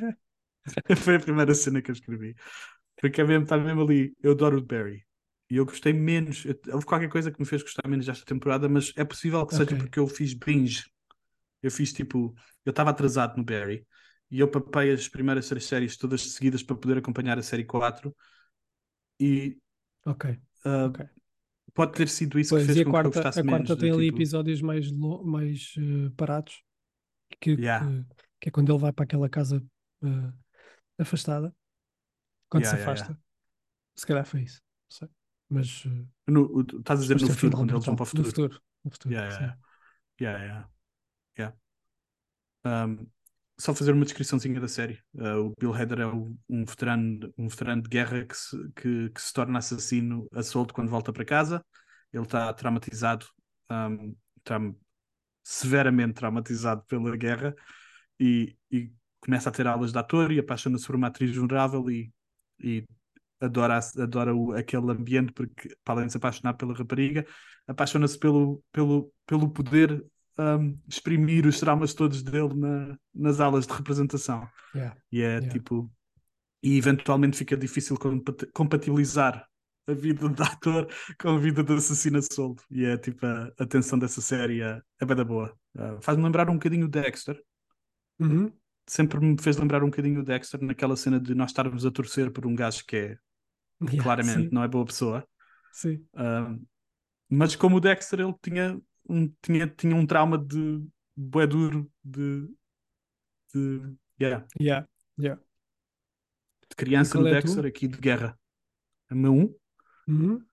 Foi 0.97 1.15
a 1.15 1.19
primeira 1.19 1.53
cena 1.55 1.81
que 1.81 1.91
eu 1.91 1.93
escrevi. 1.93 2.35
Porque 3.01 3.21
é 3.21 3.23
mesmo, 3.23 3.43
está 3.43 3.57
mesmo 3.57 3.81
ali. 3.83 4.15
Eu 4.21 4.31
adoro 4.33 4.57
o 4.59 4.65
Barry. 4.65 5.05
E 5.49 5.57
eu 5.57 5.65
gostei 5.65 5.93
menos. 5.93 6.45
eu- 6.45 6.59
houve 6.73 6.85
qualquer 6.85 7.09
coisa 7.09 7.31
que 7.31 7.39
me 7.39 7.45
fez 7.45 7.61
gostar 7.63 7.87
menos 7.87 8.05
desta 8.05 8.25
temporada, 8.25 8.69
mas 8.69 8.93
é 8.97 9.03
possível 9.05 9.45
que 9.45 9.53
seja 9.55 9.75
Ok. 9.75 9.77
porque 9.77 9.99
eu 9.99 10.07
fiz 10.07 10.33
binge. 10.33 10.85
Eu 11.61 11.71
fiz 11.71 11.93
tipo. 11.93 12.33
Eu 12.65 12.71
estava 12.71 12.91
atrasado 12.91 13.37
no 13.37 13.43
Barry 13.43 13.85
e 14.31 14.39
eu 14.39 14.49
papei 14.49 14.91
as 14.93 15.07
primeiras 15.09 15.47
três 15.49 15.65
séries 15.65 15.97
todas 15.97 16.21
seguidas 16.33 16.63
para 16.63 16.75
poder 16.75 16.97
acompanhar 16.99 17.37
a 17.39 17.43
série 17.43 17.65
4. 17.65 18.15
E 19.19 19.57
Ok, 20.05 20.25
ah, 20.65 20.85
ok. 20.85 21.20
Pode 21.73 21.93
ter 21.93 22.07
sido 22.09 22.39
isso 22.39 22.49
Pois, 22.49 22.63
que 22.63 22.65
fez 22.67 22.77
e 22.77 22.81
a 22.81 22.85
com 22.85 22.91
que 22.95 23.05
eu 23.07 23.11
quarta, 23.11 23.21
a 23.29 23.43
quarta 23.43 23.43
menos. 23.43 23.77
tem 23.77 23.91
ali 23.91 24.07
tipo, 24.07 24.07
episódios 24.07 24.61
mais, 24.61 24.91
mais 24.91 25.73
eh, 25.77 26.09
parados, 26.17 26.61
que, 27.41 27.57
Yeah. 27.57 27.79
que, 27.79 28.05
que 28.39 28.49
é 28.49 28.51
quando 28.51 28.71
ele 28.73 28.79
vai 28.79 28.93
para 28.93 29.05
aquela 29.05 29.29
casa 29.29 29.63
eh, 30.03 30.33
afastada, 30.99 31.55
quando 32.49 32.63
Yeah, 32.63 32.71
se 32.71 32.75
yeah, 32.77 32.83
afasta. 32.83 33.19
Se 33.95 34.05
calhar 34.07 34.25
foi 34.25 34.43
isso, 34.43 34.61
não 34.89 34.97
sei. 34.97 35.09
Mas 35.49 35.83
eh, 35.87 36.07
no- 36.27 36.61
estás 36.79 36.99
a 36.99 37.01
dizer 37.03 37.19
no 37.19 37.29
futuro, 37.29 37.57
quando 37.57 37.73
eles 37.73 37.85
vão 37.85 37.95
para 37.95 38.03
o 38.03 38.05
futuro. 38.05 38.27
No 38.27 38.29
futuro, 38.29 38.61
no 38.83 38.91
futuro, 38.91 39.13
Yeah, 39.13 39.29
yeah, 40.21 40.39
yeah, 40.39 40.45
yeah, 40.45 40.69
yeah. 41.37 41.53
Um, 42.63 43.11
só 43.61 43.75
fazer 43.75 43.91
uma 43.91 44.03
descriçãozinha 44.03 44.59
da 44.59 44.67
série. 44.67 44.99
Uh, 45.13 45.47
o 45.47 45.53
Bill 45.59 45.73
Hader 45.73 45.99
é 45.99 46.07
um 46.07 46.65
veterano, 46.65 47.31
um 47.37 47.47
veterano 47.47 47.83
de 47.83 47.89
guerra 47.89 48.25
que 48.25 48.35
se, 48.35 48.57
que, 48.75 49.09
que 49.11 49.21
se 49.21 49.31
torna 49.31 49.59
assassino 49.59 50.27
a 50.33 50.41
solto 50.41 50.73
quando 50.73 50.89
volta 50.89 51.13
para 51.13 51.23
casa. 51.23 51.63
Ele 52.11 52.23
está 52.23 52.51
traumatizado, 52.53 53.27
um, 53.69 54.15
está 54.37 54.59
severamente 55.43 56.13
traumatizado 56.15 56.83
pela 56.87 57.15
guerra 57.15 57.55
e, 58.19 58.55
e 58.71 58.91
começa 59.19 59.49
a 59.49 59.51
ter 59.51 59.67
aulas 59.67 59.91
de 59.91 59.99
ator 59.99 60.31
e 60.31 60.39
apaixona-se 60.39 60.85
por 60.87 60.95
uma 60.95 61.07
atriz 61.07 61.35
vulnerável 61.35 61.87
e, 61.91 62.11
e 62.59 62.83
adora, 63.39 63.79
adora 63.99 64.35
o, 64.35 64.53
aquele 64.53 64.91
ambiente 64.91 65.33
porque, 65.33 65.75
para 65.83 65.95
além 65.95 66.07
de 66.07 66.13
se 66.13 66.17
apaixonar 66.17 66.55
pela 66.55 66.73
rapariga, 66.73 67.27
apaixona-se 67.67 68.17
pelo, 68.17 68.63
pelo, 68.71 69.13
pelo 69.27 69.51
poder 69.51 70.03
um, 70.59 70.79
exprimir 70.87 71.45
os 71.45 71.59
traumas 71.59 71.93
todos 71.93 72.23
dele 72.23 72.53
na, 72.55 72.97
nas 73.13 73.39
aulas 73.39 73.67
de 73.67 73.73
representação. 73.73 74.47
Yeah. 74.75 74.97
E 75.11 75.21
é 75.21 75.25
Yeah. 75.35 75.49
tipo. 75.49 75.91
E 76.63 76.77
eventualmente 76.77 77.37
fica 77.37 77.57
difícil 77.57 77.97
compat- 77.97 78.49
compatibilizar 78.53 79.45
a 79.87 79.93
vida 79.93 80.29
de 80.29 80.41
ator 80.43 80.87
com 81.19 81.29
a 81.29 81.39
vida 81.39 81.63
de 81.63 81.73
assassino 81.73 82.19
solto. 82.21 82.63
E 82.69 82.85
é 82.85 82.97
tipo 82.97 83.25
a, 83.25 83.51
a 83.59 83.65
tensão 83.65 83.97
dessa 83.97 84.21
série 84.21 84.61
é, 84.61 84.79
é 84.99 85.05
bem 85.05 85.15
da 85.17 85.23
boa. 85.25 85.53
Uh, 85.75 85.99
Faz-me 86.01 86.23
lembrar 86.23 86.49
um 86.49 86.53
bocadinho 86.53 86.85
o 86.85 86.89
Dexter. 86.89 87.41
Uhum. 88.19 88.51
Sempre 88.87 89.19
me 89.19 89.35
fez 89.41 89.57
lembrar 89.57 89.83
um 89.83 89.89
bocadinho 89.89 90.19
o 90.21 90.23
Dexter 90.23 90.61
naquela 90.61 90.95
cena 90.95 91.19
de 91.19 91.33
nós 91.33 91.49
estarmos 91.49 91.85
a 91.85 91.91
torcer 91.91 92.31
por 92.31 92.45
um 92.45 92.55
gajo 92.55 92.83
que 92.85 92.95
é 92.95 93.17
Yeah, 93.81 94.03
claramente 94.03 94.49
sim, 94.49 94.49
não 94.51 94.63
é 94.63 94.67
boa 94.67 94.85
pessoa. 94.85 95.27
sim. 95.73 96.05
Um, 96.15 96.63
mas 97.27 97.55
como 97.55 97.77
o 97.77 97.79
Dexter, 97.79 98.19
ele 98.19 98.35
tinha 98.43 98.79
um, 99.09 99.27
tinha, 99.41 99.67
tinha 99.67 99.95
um 99.95 100.05
trauma 100.05 100.37
de 100.37 100.85
bué 101.15 101.47
duro 101.47 101.91
de, 102.03 102.47
de, 103.53 103.95
yeah, 104.19 104.45
Yeah, 104.59 104.85
yeah. 105.17 105.35
de 106.69 106.75
criança 106.75 107.17
no 107.19 107.27
é 107.27 107.35
Dexter, 107.35 107.63
tua? 107.63 107.67
aqui 107.67 107.87
de 107.87 107.97
guerra. 107.99 108.37
O 109.11 109.15
meu 109.15 109.33
um? 109.33 109.55
Uhum. 110.07 110.45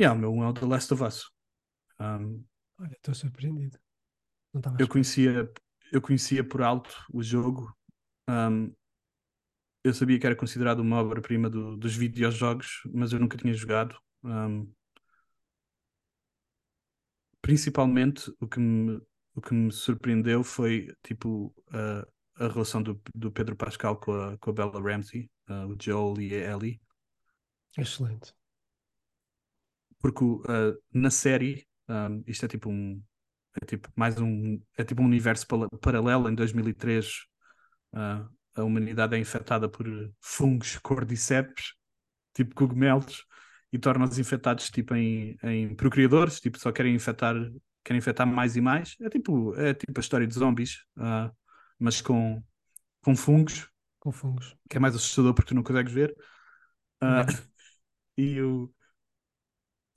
Yeah, 0.00 0.12
o 0.14 0.18
meu 0.18 0.32
um 0.32 0.42
é 0.44 0.48
o 0.48 0.52
The 0.52 0.66
Last 0.66 0.92
of 0.92 1.02
Us. 1.02 1.30
Um, 2.00 2.44
Olha, 2.78 2.92
estou 2.92 3.14
surpreendido. 3.14 3.78
Eu 4.78 4.88
conhecia, 4.88 5.50
eu 5.92 6.00
conhecia 6.00 6.44
por 6.46 6.62
alto 6.62 6.90
o 7.12 7.22
jogo. 7.22 7.74
Um, 8.28 8.72
eu 9.82 9.92
sabia 9.92 10.18
que 10.18 10.26
era 10.26 10.36
considerado 10.36 10.80
uma 10.80 11.00
obra-prima 11.00 11.48
do- 11.50 11.76
dos 11.76 11.94
videojogos, 11.94 12.82
mas 12.92 13.12
eu 13.12 13.20
nunca 13.20 13.36
tinha 13.36 13.52
jogado. 13.52 13.96
Um, 14.22 14.72
principalmente 17.44 18.32
o 18.40 18.48
que 18.48 18.58
me, 18.58 18.98
o 19.34 19.40
que 19.42 19.52
me 19.52 19.70
surpreendeu 19.70 20.42
foi 20.42 20.90
tipo 21.02 21.54
a, 21.70 22.06
a 22.42 22.48
relação 22.48 22.82
do, 22.82 22.98
do 23.14 23.30
Pedro 23.30 23.54
Pascal 23.54 23.98
com 23.98 24.14
a, 24.14 24.38
com 24.38 24.48
a 24.48 24.52
Bella 24.54 24.80
Ramsey, 24.80 25.30
uh, 25.50 25.66
o 25.66 25.76
Joel 25.78 26.18
e 26.22 26.34
a 26.34 26.54
Ellie, 26.54 26.80
Excelente. 27.76 28.32
porque 29.98 30.24
uh, 30.24 30.82
na 30.90 31.10
série 31.10 31.66
um, 31.86 32.24
isto 32.26 32.46
é 32.46 32.48
tipo 32.48 32.70
um 32.70 33.02
é 33.60 33.66
tipo 33.66 33.90
mais 33.94 34.18
um 34.18 34.58
é 34.78 34.82
tipo 34.82 35.02
um 35.02 35.04
universo 35.04 35.46
paralelo. 35.82 36.30
Em 36.30 36.34
2003 36.34 37.06
uh, 37.92 38.26
a 38.54 38.64
humanidade 38.64 39.16
é 39.16 39.18
infectada 39.18 39.68
por 39.68 39.86
fungos 40.18 40.78
cordyceps 40.78 41.74
tipo 42.32 42.54
cogumelos 42.54 43.26
e 43.74 43.78
torna-os 43.78 44.18
infectados 44.18 44.70
tipo 44.70 44.94
em, 44.94 45.36
em 45.42 45.74
procriadores 45.76 46.40
tipo 46.40 46.58
só 46.58 46.72
querem 46.72 46.94
infectar 46.94 47.34
querem 47.84 47.98
infectar 47.98 48.26
mais 48.26 48.56
e 48.56 48.62
mais 48.62 48.96
é 49.02 49.10
tipo 49.10 49.54
é 49.56 49.74
tipo 49.74 49.98
a 49.98 50.02
história 50.02 50.26
de 50.26 50.34
zombies 50.34 50.78
uh, 50.98 51.30
mas 51.78 52.00
com 52.00 52.42
com 53.02 53.16
fungos 53.16 53.68
Com 54.00 54.12
fungos. 54.12 54.56
que 54.68 54.76
é 54.76 54.80
mais 54.80 54.94
assustador 54.94 55.34
porque 55.34 55.48
tu 55.50 55.54
não 55.54 55.62
consegues 55.62 55.92
ver 55.92 56.16
Uh, 57.02 57.26
e 58.18 58.40
o 58.42 58.72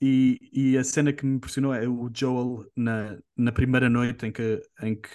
e, 0.00 0.38
e 0.52 0.78
a 0.78 0.84
cena 0.84 1.12
que 1.12 1.24
me 1.26 1.36
impressionou 1.36 1.74
é 1.74 1.88
o 1.88 2.10
Joel 2.14 2.70
na, 2.76 3.18
na 3.36 3.52
primeira 3.52 3.88
noite 3.90 4.26
em 4.26 4.32
que, 4.32 4.62
em 4.82 4.94
que 5.00 5.08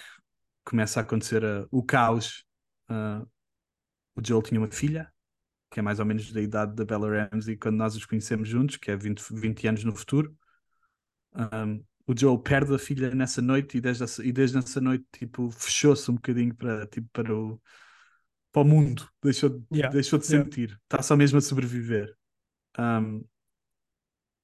começa 0.64 1.00
a 1.00 1.02
acontecer 1.04 1.44
uh, 1.44 1.68
o 1.70 1.82
caos. 1.84 2.44
uh, 2.90 3.26
o 4.16 4.22
Joel 4.26 4.42
tinha 4.42 4.60
uma 4.60 4.70
filha, 4.72 5.12
que 5.74 5.80
é 5.80 5.82
mais 5.82 5.98
ou 5.98 6.06
menos 6.06 6.32
da 6.32 6.40
idade 6.40 6.72
da 6.76 6.84
Bella 6.84 7.28
Ramsey 7.32 7.56
quando 7.58 7.76
nós 7.78 7.96
os 7.96 8.06
conhecemos 8.06 8.48
juntos, 8.48 8.76
que 8.76 8.92
é 8.92 8.96
20, 8.96 9.20
20 9.32 9.66
anos 9.66 9.82
no 9.82 9.92
futuro. 9.96 10.32
Um, 11.34 11.84
o 12.06 12.14
Joel 12.16 12.38
perde 12.38 12.72
a 12.74 12.78
filha 12.78 13.12
nessa 13.12 13.42
noite 13.42 13.78
e 13.78 13.80
desde, 13.80 14.04
essa- 14.04 14.24
e 14.24 14.30
desde 14.32 14.58
essa 14.58 14.80
noite 14.80 15.04
tipo, 15.12 15.50
fechou-se 15.50 16.08
um 16.10 16.14
bocadinho 16.14 16.54
para, 16.54 16.86
tipo, 16.86 17.08
para, 17.12 17.34
o, 17.34 17.60
para 18.52 18.62
o 18.62 18.64
mundo, 18.64 19.08
deixou, 19.22 19.50
de- 19.50 19.66
Yeah, 19.72 19.88
deixou 19.90 20.18
de 20.18 20.26
yeah. 20.30 20.44
sentir, 20.44 20.80
está 20.84 21.02
só 21.02 21.16
mesmo 21.16 21.38
a 21.38 21.42
sobreviver. 21.42 22.16
Um, 22.78 23.24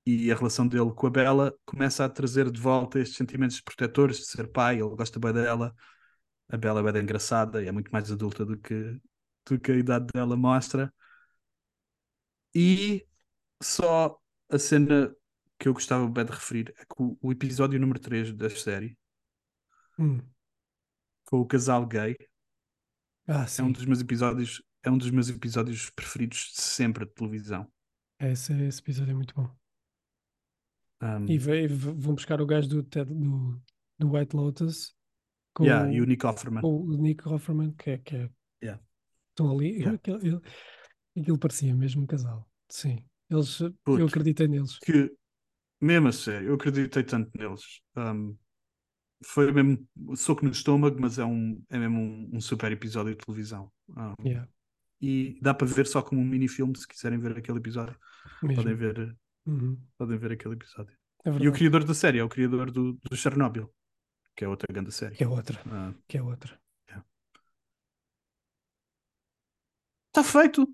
e 0.07 0.31
a 0.33 0.35
relação 0.35 0.67
dele 0.67 0.93
com 0.95 1.07
a 1.07 1.11
Bella 1.11 1.55
começa 1.65 2.05
a 2.05 2.09
trazer 2.09 2.51
de 2.51 2.61
volta 2.61 2.99
estes 2.99 3.17
sentimentos 3.17 3.61
protetores 3.61 4.19
de 4.19 4.27
ser 4.27 4.49
pai, 4.49 4.77
ele 4.81 4.89
gosta 4.97 5.19
bem 5.21 5.33
dela, 5.33 5.75
a 6.49 6.57
Bella 6.57 6.89
é 6.89 6.93
bem 6.93 7.03
engraçada 7.03 7.63
e 7.63 7.69
é 7.69 7.73
muito 7.73 7.91
mais 7.93 8.11
adulta 8.11 8.45
do 8.45 8.59
que, 8.59 9.01
do 9.49 9.61
que 9.61 9.73
a 9.73 9.77
idade 9.77 10.07
dela 10.15 10.37
mostra. 10.37 10.93
E 12.55 13.07
só 13.63 14.19
a 14.49 14.59
cena 14.59 15.15
que 15.59 15.69
eu 15.69 15.75
gostava 15.75 16.09
bem 16.09 16.25
de 16.25 16.33
referir 16.33 16.75
é 16.79 16.85
que 16.85 16.95
o, 17.03 17.19
o 17.21 17.33
episódio 17.33 17.79
número 17.79 17.99
3 17.99 18.33
da 18.33 18.49
série, 18.51 18.97
Hum. 19.99 20.19
com 21.27 21.41
o 21.41 21.47
casal 21.47 21.87
gay, 21.87 22.17
Ah, 23.29 23.45
é 23.59 23.63
um 23.63 23.71
dos 23.71 23.85
meus 23.85 24.01
episódios, 24.01 24.63
é 24.83 24.91
um 24.91 24.97
dos 24.99 25.11
meus 25.11 25.29
episódios 25.29 25.91
preferidos 25.91 26.53
de 26.57 26.63
sempre 26.63 27.05
de 27.05 27.13
televisão. 27.13 27.71
Esse, 28.19 28.53
esse 28.65 28.81
episódio 28.81 29.13
é 29.13 29.15
muito 29.15 29.35
bom. 29.35 29.55
Um, 31.03 31.27
E 31.29 31.39
vão 31.39 32.15
buscar 32.15 32.41
o 32.41 32.47
gajo 32.47 32.69
do, 32.69 32.83
do, 32.83 33.63
do 33.99 34.13
White 34.13 34.35
Lotus 34.37 34.95
com, 35.55 35.65
yeah, 35.65 35.91
e 35.93 36.01
o 36.01 36.05
o, 36.05 36.07
Nick 36.07 36.27
Offerman. 36.27 36.63
o 36.65 36.97
Nick 36.97 37.29
Offerman, 37.29 37.73
que 37.73 37.91
é. 37.91 37.99
Que 37.99 38.17
é 38.17 38.31
Yeah. 38.63 38.83
estão 39.31 39.51
ali. 39.51 39.71
Yeah. 39.77 39.95
Aquilo, 39.95 40.19
ele- 40.27 40.41
aquilo 41.19 41.39
parecia 41.39 41.75
mesmo 41.75 42.03
um 42.03 42.07
casal. 42.07 42.49
Sim. 42.69 43.05
Eles, 43.29 43.61
eu 43.61 44.07
acreditei 44.07 44.49
neles. 44.49 44.79
que 44.79 45.15
mesmo 45.81 46.09
a 46.09 46.13
sério, 46.13 46.49
eu 46.49 46.55
acreditei 46.55 47.03
tanto 47.05 47.31
neles. 47.39 47.81
Um, 47.97 48.37
foi 49.25 49.53
mesmo 49.53 49.87
soco 50.17 50.45
no 50.45 50.51
estômago, 50.51 50.97
mas 51.01 51.19
é, 51.19 51.25
um, 51.25 51.63
é 51.69 51.79
mesmo 51.79 52.01
um, 52.01 52.31
um 52.37 52.41
super 52.41 52.73
episódio 52.73 53.15
de 53.15 53.25
televisão. 53.25 53.71
Um, 53.89 54.15
Yeah, 54.27 54.49
E 55.01 55.39
dá 55.41 55.55
para 55.55 55.67
ver 55.67 55.87
só 55.87 56.03
como 56.03 56.21
um 56.21 56.25
mini-filme 56.25 56.77
se 56.77 56.87
quiserem 56.89 57.19
ver 57.19 57.37
aquele 57.37 57.59
episódio. 57.59 57.97
mesmo. 58.43 58.57
Podem 58.63 58.75
ver, 58.77 59.17
Uhum. 59.47 59.79
podem 59.97 60.19
ver 60.19 60.33
aquele 60.33 60.55
episódio. 60.55 60.97
É 61.25 61.31
E 61.31 61.49
o 61.49 61.53
criador 61.53 61.85
da 61.85 61.95
série 61.95 62.19
é 62.19 62.25
o 62.25 62.29
criador 62.29 62.71
do, 62.71 62.95
do 62.95 63.17
Chernobyl, 63.17 63.73
que 64.35 64.45
é 64.45 64.49
outra 64.49 64.67
grande 64.73 64.91
série. 64.93 65.15
Que 65.17 65.25
é 65.25 65.29
outra. 65.29 65.61
Ah, 65.71 65.93
Que 66.09 66.19
é 66.19 66.23
outra. 66.23 66.59
Está 70.09 70.25
feito! 70.25 70.67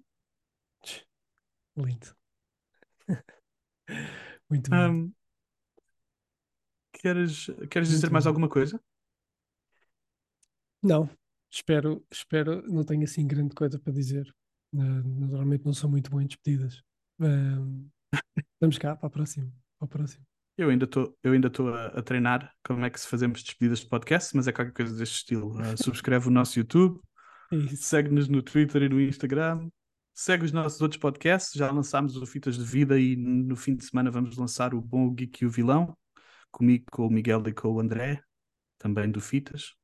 Lindo. 1.77 2.15
Muito 4.49 4.71
bem. 4.71 4.91
Um, 4.91 5.13
queres 6.93 7.47
queres 7.71 7.89
dizer 7.89 8.07
Muito 8.07 8.13
mais 8.13 8.25
bom. 8.25 8.31
alguma 8.31 8.49
coisa? 8.49 8.81
Não, 10.83 11.09
espero, 11.51 12.05
espero, 12.11 12.63
não 12.71 12.85
tenho 12.85 13.05
assim 13.05 13.27
grande 13.27 13.55
coisa 13.55 13.79
para 13.79 13.93
dizer. 13.93 14.27
Eh, 14.75 14.79
normalmente 14.79 15.65
não 15.65 15.73
sou 15.73 15.91
muito 15.91 16.11
bom 16.11 16.21
em 16.21 16.27
despedidas. 16.27 16.83
Vamos 18.61 18.79
cá 18.79 18.97
para 18.97 19.07
a 19.07 19.11
próxima. 19.11 19.51
Para 19.79 19.87
a 19.87 19.89
próxima. 19.89 20.25
Eu 20.57 20.71
ainda 20.71 20.85
estou 20.87 21.75
a, 21.75 21.87
a 21.87 22.03
treinar 22.03 22.51
como 22.65 22.85
é 22.85 22.91
que 22.91 22.99
se 22.99 23.07
fazemos 23.07 23.43
despedidas 23.43 23.81
de 23.81 23.89
podcast, 23.89 24.35
mas 24.35 24.49
é 24.49 24.53
qualquer 24.53 24.73
coisa 24.73 24.97
deste 24.97 25.17
estilo. 25.17 25.59
Ah, 25.59 25.77
subscreve 25.77 26.29
o 26.29 26.31
nosso 26.31 26.59
YouTube, 26.59 27.01
É 27.53 27.77
segue-nos 27.77 28.29
no 28.29 28.43
Twitter 28.43 28.83
e 28.83 28.89
no 28.89 29.01
Instagram, 29.01 29.69
segue 30.17 30.47
os 30.47 30.53
nossos 30.53 30.81
outros 30.81 30.99
podcasts. 30.99 31.53
Já 31.53 31.71
lançámos 31.71 32.17
o 32.17 32.27
Fitas 32.27 32.57
de 32.57 32.65
Vida 32.65 32.99
e 32.99 33.15
no 33.15 33.55
fim 33.55 33.77
de 33.77 33.85
semana 33.85 34.11
vamos 34.11 34.37
lançar 34.37 34.75
o 34.75 34.81
Bom, 34.81 35.13
Geek 35.13 35.45
e 35.45 35.47
o 35.47 35.51
Vilão, 35.51 35.97
comigo, 36.51 36.87
com 36.91 37.07
o 37.07 37.11
Miguel 37.11 37.47
e 37.47 37.53
com 37.53 37.69
o 37.69 37.79
André, 37.79 38.23
também 38.79 39.11
do 39.11 39.21
Fitas. 39.21 39.75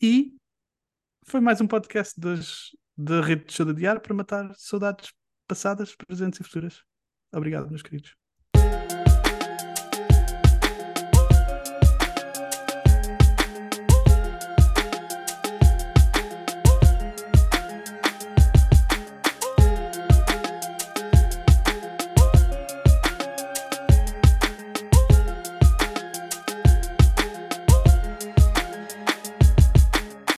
E 0.00 0.34
foi 1.26 1.40
mais 1.40 1.60
um 1.60 1.66
podcast 1.66 2.18
das, 2.18 2.70
da 2.96 3.20
rede 3.20 3.44
de 3.44 3.52
show 3.52 3.66
de 3.66 3.74
diário 3.74 4.00
para 4.00 4.14
matar 4.14 4.54
saudades 4.56 5.12
passadas, 5.46 5.94
presentes 5.96 6.40
e 6.40 6.44
futuras. 6.44 6.84
Obrigado, 7.32 7.68
meus 7.68 7.82
queridos. 7.82 8.19